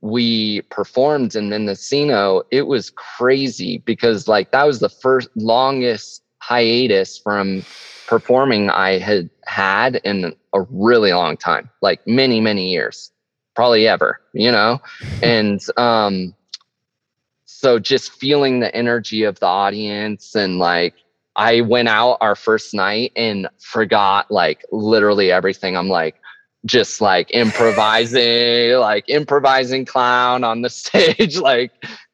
we 0.00 0.60
performed 0.62 1.34
in 1.34 1.48
Mendocino, 1.48 2.42
it 2.50 2.66
was 2.66 2.90
crazy 2.90 3.78
because 3.78 4.28
like 4.28 4.52
that 4.52 4.66
was 4.66 4.78
the 4.78 4.88
first 4.88 5.28
longest 5.34 6.22
hiatus 6.46 7.18
from 7.18 7.64
performing 8.06 8.70
I 8.70 8.98
had 8.98 9.28
had 9.46 9.96
in 10.04 10.34
a 10.54 10.60
really 10.70 11.12
long 11.12 11.36
time, 11.36 11.68
like 11.82 12.06
many, 12.06 12.40
many 12.40 12.70
years, 12.70 13.10
probably 13.56 13.88
ever, 13.88 14.20
you 14.32 14.52
know? 14.52 14.80
and 15.22 15.60
um 15.76 16.34
so 17.46 17.78
just 17.78 18.12
feeling 18.12 18.60
the 18.60 18.74
energy 18.74 19.24
of 19.24 19.40
the 19.40 19.46
audience 19.46 20.36
and 20.36 20.58
like 20.58 20.94
I 21.34 21.62
went 21.62 21.88
out 21.88 22.18
our 22.20 22.36
first 22.36 22.74
night 22.74 23.12
and 23.16 23.48
forgot 23.58 24.30
like 24.30 24.64
literally 24.72 25.32
everything. 25.32 25.76
I'm 25.76 25.88
like, 25.88 26.16
just 26.64 27.00
like 27.00 27.28
improvising, 27.34 28.72
like 28.78 29.08
improvising 29.08 29.84
clown 29.84 30.44
on 30.44 30.62
the 30.62 30.70
stage, 30.82 31.38
like, 31.38 31.72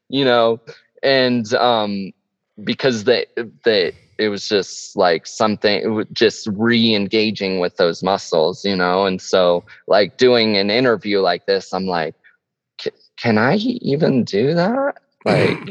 you 0.08 0.24
know, 0.24 0.58
and 1.02 1.52
um 1.54 2.12
because 2.64 3.04
the 3.04 3.26
the 3.64 3.92
it 4.18 4.28
was 4.28 4.48
just 4.48 4.96
like 4.96 5.26
something 5.26 6.04
just 6.12 6.48
re-engaging 6.52 7.60
with 7.60 7.76
those 7.76 8.02
muscles, 8.02 8.64
you 8.64 8.76
know, 8.76 9.06
and 9.06 9.20
so 9.20 9.64
like 9.86 10.16
doing 10.16 10.56
an 10.56 10.70
interview 10.70 11.20
like 11.20 11.46
this, 11.46 11.72
I'm 11.72 11.86
like, 11.86 12.14
can 13.16 13.38
I 13.38 13.56
even 13.56 14.24
do 14.24 14.54
that? 14.54 14.96
Like 15.24 15.58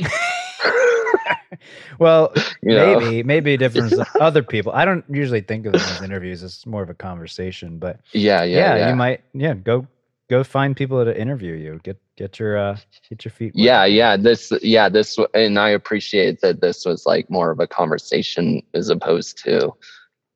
well, 1.99 2.33
you 2.61 2.75
know? 2.75 2.99
maybe 2.99 3.23
maybe 3.23 3.57
different 3.57 3.93
other 4.19 4.43
people. 4.43 4.71
I 4.73 4.85
don't 4.85 5.05
usually 5.09 5.41
think 5.41 5.65
of 5.65 5.73
them 5.73 5.81
as 5.81 6.01
interviews. 6.01 6.43
It's 6.43 6.65
more 6.65 6.83
of 6.83 6.89
a 6.89 6.93
conversation, 6.93 7.77
but 7.77 7.99
yeah, 8.13 8.43
yeah, 8.43 8.57
yeah, 8.57 8.75
yeah. 8.75 8.89
you 8.89 8.95
might 8.95 9.21
yeah 9.33 9.53
go 9.53 9.87
go 10.29 10.43
find 10.43 10.75
people 10.75 11.03
to 11.03 11.19
interview 11.19 11.53
you. 11.53 11.79
Get 11.83 11.99
get 12.21 12.39
your 12.39 12.57
uh 12.57 12.77
get 13.09 13.25
your 13.25 13.31
feet. 13.31 13.53
Wet. 13.55 13.63
Yeah, 13.63 13.85
yeah. 13.85 14.17
This 14.17 14.51
yeah 14.61 14.89
this 14.89 15.17
and 15.33 15.57
I 15.57 15.69
appreciate 15.69 16.41
that 16.41 16.61
this 16.61 16.85
was 16.85 17.05
like 17.05 17.29
more 17.29 17.51
of 17.51 17.59
a 17.59 17.67
conversation 17.67 18.61
as 18.73 18.89
opposed 18.89 19.39
to 19.43 19.73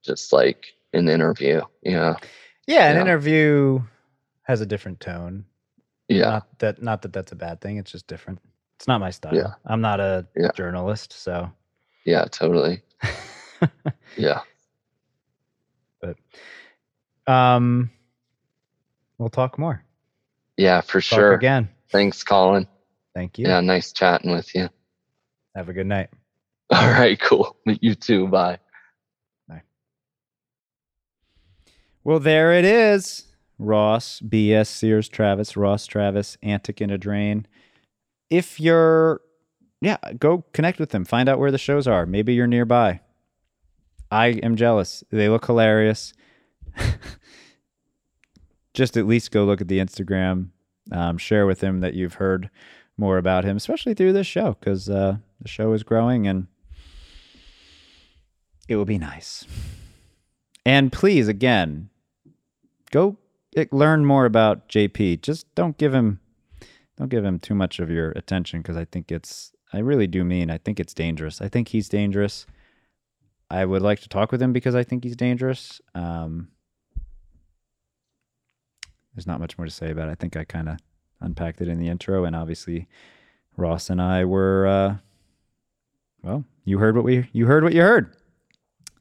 just 0.03 0.33
like 0.33 0.73
an 0.93 1.07
interview. 1.07 1.61
Yeah. 1.83 2.15
Yeah, 2.67 2.89
an 2.89 2.95
yeah. 2.95 3.01
interview 3.01 3.81
has 4.43 4.61
a 4.61 4.65
different 4.65 4.99
tone. 4.99 5.45
Yeah. 6.07 6.31
Not 6.31 6.59
that 6.59 6.81
not 6.81 7.01
that 7.03 7.13
that's 7.13 7.31
a 7.31 7.35
bad 7.35 7.61
thing. 7.61 7.77
It's 7.77 7.91
just 7.91 8.07
different. 8.07 8.39
It's 8.77 8.87
not 8.87 8.99
my 8.99 9.11
style. 9.11 9.35
Yeah. 9.35 9.53
I'm 9.65 9.81
not 9.81 9.99
a 9.99 10.27
yeah. 10.35 10.51
journalist, 10.55 11.13
so. 11.13 11.51
Yeah, 12.05 12.25
totally. 12.25 12.81
yeah. 14.17 14.41
But 16.01 16.17
um 17.31 17.91
we'll 19.19 19.29
talk 19.29 19.59
more. 19.59 19.83
Yeah, 20.57 20.81
for 20.81 21.01
talk 21.01 21.17
sure. 21.17 21.33
Again. 21.33 21.69
Thanks, 21.91 22.23
Colin. 22.23 22.67
Thank 23.13 23.37
you. 23.37 23.47
Yeah, 23.47 23.61
nice 23.61 23.93
chatting 23.93 24.31
with 24.31 24.53
you. 24.55 24.69
Have 25.55 25.69
a 25.69 25.73
good 25.73 25.87
night. 25.87 26.09
All 26.71 26.89
right, 26.89 27.19
cool. 27.19 27.55
You 27.65 27.95
too. 27.95 28.27
Bye. 28.27 28.59
Bye. 29.47 29.61
Well, 32.03 32.19
there 32.19 32.53
it 32.53 32.65
is. 32.65 33.25
Ross, 33.57 34.19
BS, 34.19 34.67
Sears, 34.67 35.07
Travis, 35.07 35.55
Ross, 35.55 35.85
Travis, 35.85 36.37
Antic 36.43 36.81
in 36.81 36.89
a 36.89 36.97
Drain 36.97 37.47
if 38.29 38.59
you're, 38.59 39.21
yeah, 39.81 39.97
go 40.17 40.43
connect 40.53 40.79
with 40.79 40.89
them. 40.89 41.05
Find 41.05 41.29
out 41.29 41.39
where 41.39 41.51
the 41.51 41.57
shows 41.57 41.87
are. 41.87 42.05
Maybe 42.05 42.33
you're 42.33 42.47
nearby. 42.47 43.01
I 44.11 44.27
am 44.27 44.55
jealous. 44.55 45.03
They 45.11 45.29
look 45.29 45.45
hilarious. 45.45 46.13
Just 48.73 48.97
at 48.97 49.07
least 49.07 49.31
go 49.31 49.45
look 49.45 49.61
at 49.61 49.67
the 49.67 49.79
Instagram. 49.79 50.49
Um, 50.91 51.17
share 51.17 51.47
with 51.47 51.61
him 51.61 51.79
that 51.79 51.95
you've 51.95 52.15
heard 52.15 52.49
more 52.97 53.17
about 53.17 53.43
him, 53.43 53.57
especially 53.57 53.93
through 53.93 54.13
this 54.13 54.27
show, 54.27 54.55
because 54.59 54.89
uh, 54.89 55.17
the 55.41 55.47
show 55.47 55.73
is 55.73 55.83
growing 55.83 56.27
and 56.27 56.47
it 58.67 58.75
will 58.75 58.85
be 58.85 58.97
nice. 58.97 59.45
And 60.65 60.91
please, 60.91 61.27
again, 61.27 61.89
go 62.91 63.17
eh, 63.55 63.65
learn 63.71 64.05
more 64.05 64.25
about 64.25 64.69
JP. 64.69 65.21
Just 65.21 65.53
don't 65.55 65.77
give 65.77 65.93
him 65.93 66.19
don't 66.97 67.09
give 67.09 67.25
him 67.25 67.39
too 67.39 67.55
much 67.55 67.79
of 67.79 67.89
your 67.89 68.11
attention 68.11 68.61
because 68.61 68.77
I 68.77 68.85
think 68.85 69.11
it's 69.11 69.51
I 69.73 69.79
really 69.79 70.07
do 70.07 70.23
mean 70.23 70.49
I 70.49 70.57
think 70.57 70.79
it's 70.79 70.93
dangerous. 70.93 71.41
I 71.41 71.49
think 71.49 71.69
he's 71.69 71.89
dangerous. 71.89 72.45
I 73.49 73.65
would 73.65 73.81
like 73.81 73.99
to 74.01 74.09
talk 74.09 74.31
with 74.31 74.41
him 74.41 74.53
because 74.53 74.73
I 74.73 74.83
think 74.83 75.03
he's 75.03 75.15
dangerous. 75.15 75.79
Um, 75.93 76.47
there's 79.15 79.27
not 79.27 79.39
much 79.39 79.57
more 79.57 79.65
to 79.65 79.71
say 79.71 79.91
about 79.91 80.09
it. 80.09 80.11
I 80.11 80.15
think 80.15 80.35
I 80.35 80.43
kind 80.43 80.69
of 80.69 80.77
unpacked 81.21 81.61
it 81.61 81.67
in 81.67 81.79
the 81.79 81.87
intro, 81.87 82.25
and 82.25 82.35
obviously 82.35 82.87
Ross 83.57 83.89
and 83.89 84.01
I 84.01 84.25
were 84.25 84.67
uh, 84.67 84.95
well. 86.21 86.43
You 86.65 86.79
heard 86.79 86.95
what 86.95 87.05
we 87.05 87.29
you 87.31 87.45
heard 87.45 87.63
what 87.63 87.73
you 87.73 87.81
heard. 87.81 88.15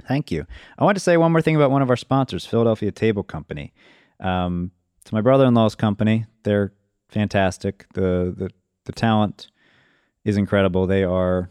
Thank 0.06 0.30
you. 0.30 0.46
I 0.78 0.84
want 0.84 0.96
to 0.96 1.00
say 1.00 1.16
one 1.16 1.32
more 1.32 1.40
thing 1.40 1.56
about 1.56 1.70
one 1.70 1.82
of 1.82 1.90
our 1.90 1.96
sponsors, 1.96 2.44
Philadelphia 2.44 2.92
Table 2.92 3.22
Company. 3.22 3.72
Um, 4.20 4.70
it's 5.00 5.12
my 5.12 5.22
brother-in-law's 5.22 5.74
company. 5.74 6.26
They're 6.42 6.72
fantastic. 7.08 7.86
The 7.94 8.34
the 8.36 8.50
the 8.84 8.92
talent 8.92 9.48
is 10.24 10.36
incredible. 10.36 10.86
They 10.86 11.04
are 11.04 11.50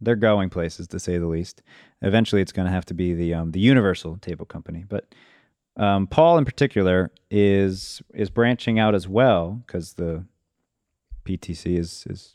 they're 0.00 0.16
going 0.16 0.50
places 0.50 0.88
to 0.88 0.98
say 0.98 1.16
the 1.16 1.28
least. 1.28 1.62
Eventually, 2.02 2.42
it's 2.42 2.52
going 2.52 2.66
to 2.66 2.72
have 2.72 2.84
to 2.86 2.94
be 2.94 3.14
the 3.14 3.34
um, 3.34 3.52
the 3.52 3.60
Universal 3.60 4.18
Table 4.18 4.44
Company, 4.44 4.84
but 4.86 5.14
um, 5.76 6.06
Paul 6.06 6.38
in 6.38 6.44
particular 6.44 7.10
is 7.30 8.02
is 8.14 8.30
branching 8.30 8.78
out 8.78 8.94
as 8.94 9.08
well 9.08 9.62
because 9.66 9.94
the 9.94 10.24
PTC 11.24 11.78
is 11.78 12.04
is 12.08 12.34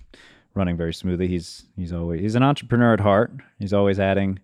running 0.53 0.77
very 0.77 0.93
smoothly. 0.93 1.27
He's 1.27 1.67
he's 1.75 1.93
always 1.93 2.22
he's 2.22 2.35
an 2.35 2.43
entrepreneur 2.43 2.93
at 2.93 2.99
heart. 2.99 3.32
He's 3.59 3.74
always 3.74 3.99
adding 3.99 4.40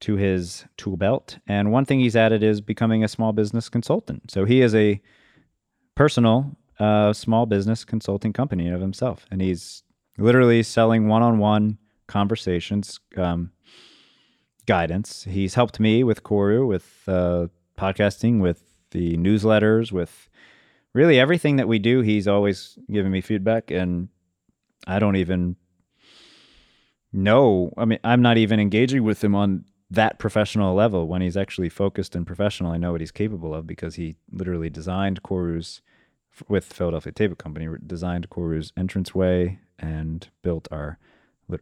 to 0.00 0.16
his 0.16 0.64
tool 0.76 0.96
belt, 0.96 1.38
and 1.46 1.72
one 1.72 1.84
thing 1.84 2.00
he's 2.00 2.16
added 2.16 2.42
is 2.42 2.60
becoming 2.60 3.04
a 3.04 3.08
small 3.08 3.32
business 3.32 3.68
consultant. 3.68 4.30
So 4.30 4.44
he 4.44 4.60
is 4.60 4.74
a 4.74 5.00
personal 5.94 6.56
a 6.78 7.14
small 7.14 7.46
business 7.46 7.84
consulting 7.84 8.32
company 8.32 8.68
of 8.68 8.80
himself, 8.80 9.26
and 9.30 9.40
he's 9.40 9.82
literally 10.18 10.62
selling 10.62 11.08
one-on-one 11.08 11.78
conversations, 12.06 13.00
um, 13.16 13.50
guidance. 14.66 15.24
He's 15.24 15.54
helped 15.54 15.80
me 15.80 16.04
with 16.04 16.22
Koru, 16.22 16.66
with 16.66 17.02
uh, 17.06 17.46
podcasting, 17.76 18.40
with 18.40 18.62
the 18.90 19.16
newsletters, 19.16 19.92
with 19.92 20.28
really 20.92 21.20
everything 21.20 21.56
that 21.56 21.68
we 21.68 21.78
do. 21.78 22.00
He's 22.00 22.26
always 22.26 22.78
giving 22.90 23.12
me 23.12 23.20
feedback, 23.20 23.70
and 23.70 24.08
I 24.86 24.98
don't 24.98 25.16
even 25.16 25.56
know. 27.12 27.72
I 27.76 27.84
mean, 27.84 27.98
I'm 28.04 28.22
not 28.22 28.38
even 28.38 28.60
engaging 28.60 29.04
with 29.04 29.22
him 29.22 29.34
on 29.34 29.64
that 29.90 30.18
professional 30.18 30.74
level 30.74 31.06
when 31.06 31.22
he's 31.22 31.36
actually 31.36 31.68
focused 31.68 32.16
and 32.16 32.26
professional. 32.26 32.72
I 32.72 32.76
know 32.76 32.92
what 32.92 33.00
he's 33.00 33.12
capable 33.12 33.54
of 33.54 33.66
because 33.66 33.94
he 33.94 34.16
literally 34.32 34.70
designed 34.70 35.22
Koru's 35.22 35.82
with 36.48 36.72
Philadelphia 36.72 37.12
Table 37.12 37.36
Company, 37.36 37.68
designed 37.86 38.28
Koru's 38.28 38.72
entranceway 38.76 39.58
and 39.78 40.28
built 40.42 40.68
our 40.70 40.98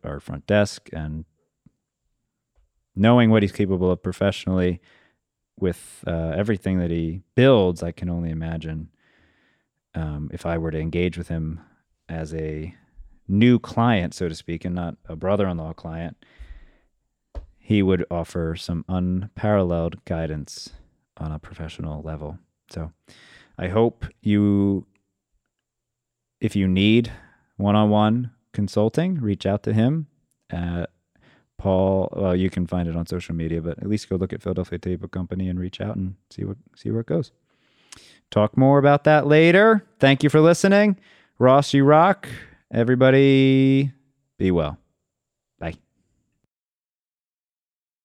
our 0.02 0.20
front 0.20 0.46
desk. 0.46 0.88
And 0.92 1.26
knowing 2.96 3.30
what 3.30 3.42
he's 3.42 3.52
capable 3.52 3.90
of 3.90 4.02
professionally 4.02 4.80
with 5.58 6.04
uh, 6.06 6.32
everything 6.36 6.78
that 6.78 6.90
he 6.90 7.22
builds, 7.34 7.82
I 7.82 7.92
can 7.92 8.08
only 8.08 8.30
imagine 8.30 8.90
um, 9.94 10.30
if 10.32 10.44
I 10.44 10.58
were 10.58 10.70
to 10.70 10.78
engage 10.78 11.16
with 11.16 11.28
him 11.28 11.60
as 12.08 12.34
a 12.34 12.74
new 13.28 13.58
client, 13.58 14.14
so 14.14 14.28
to 14.28 14.34
speak, 14.34 14.64
and 14.64 14.74
not 14.74 14.96
a 15.08 15.16
brother-in-law 15.16 15.74
client, 15.74 16.16
he 17.58 17.82
would 17.82 18.04
offer 18.10 18.56
some 18.56 18.84
unparalleled 18.88 20.04
guidance 20.04 20.70
on 21.16 21.32
a 21.32 21.38
professional 21.38 22.02
level. 22.02 22.38
So 22.68 22.92
I 23.56 23.68
hope 23.68 24.04
you, 24.20 24.86
if 26.40 26.56
you 26.56 26.68
need 26.68 27.12
one 27.56 27.76
on 27.76 27.88
one 27.88 28.32
consulting, 28.52 29.20
reach 29.20 29.46
out 29.46 29.62
to 29.62 29.72
him 29.72 30.08
at 30.50 30.90
Paul. 31.58 32.08
Well, 32.16 32.36
you 32.36 32.50
can 32.50 32.66
find 32.66 32.88
it 32.88 32.96
on 32.96 33.06
social 33.06 33.34
media, 33.34 33.62
but 33.62 33.78
at 33.78 33.88
least 33.88 34.08
go 34.08 34.16
look 34.16 34.32
at 34.32 34.42
Philadelphia 34.42 34.78
Table 34.78 35.08
Company 35.08 35.48
and 35.48 35.58
reach 35.58 35.80
out 35.80 35.96
and 35.96 36.14
see 36.30 36.44
what 36.44 36.56
see 36.76 36.90
where 36.90 37.00
it 37.00 37.06
goes. 37.06 37.32
Talk 38.30 38.56
more 38.56 38.78
about 38.78 39.04
that 39.04 39.26
later. 39.26 39.84
Thank 39.98 40.22
you 40.22 40.30
for 40.30 40.40
listening. 40.40 40.98
Ross, 41.38 41.72
you 41.72 41.84
rock. 41.84 42.28
Everybody, 42.70 43.92
be 44.38 44.50
well. 44.50 44.78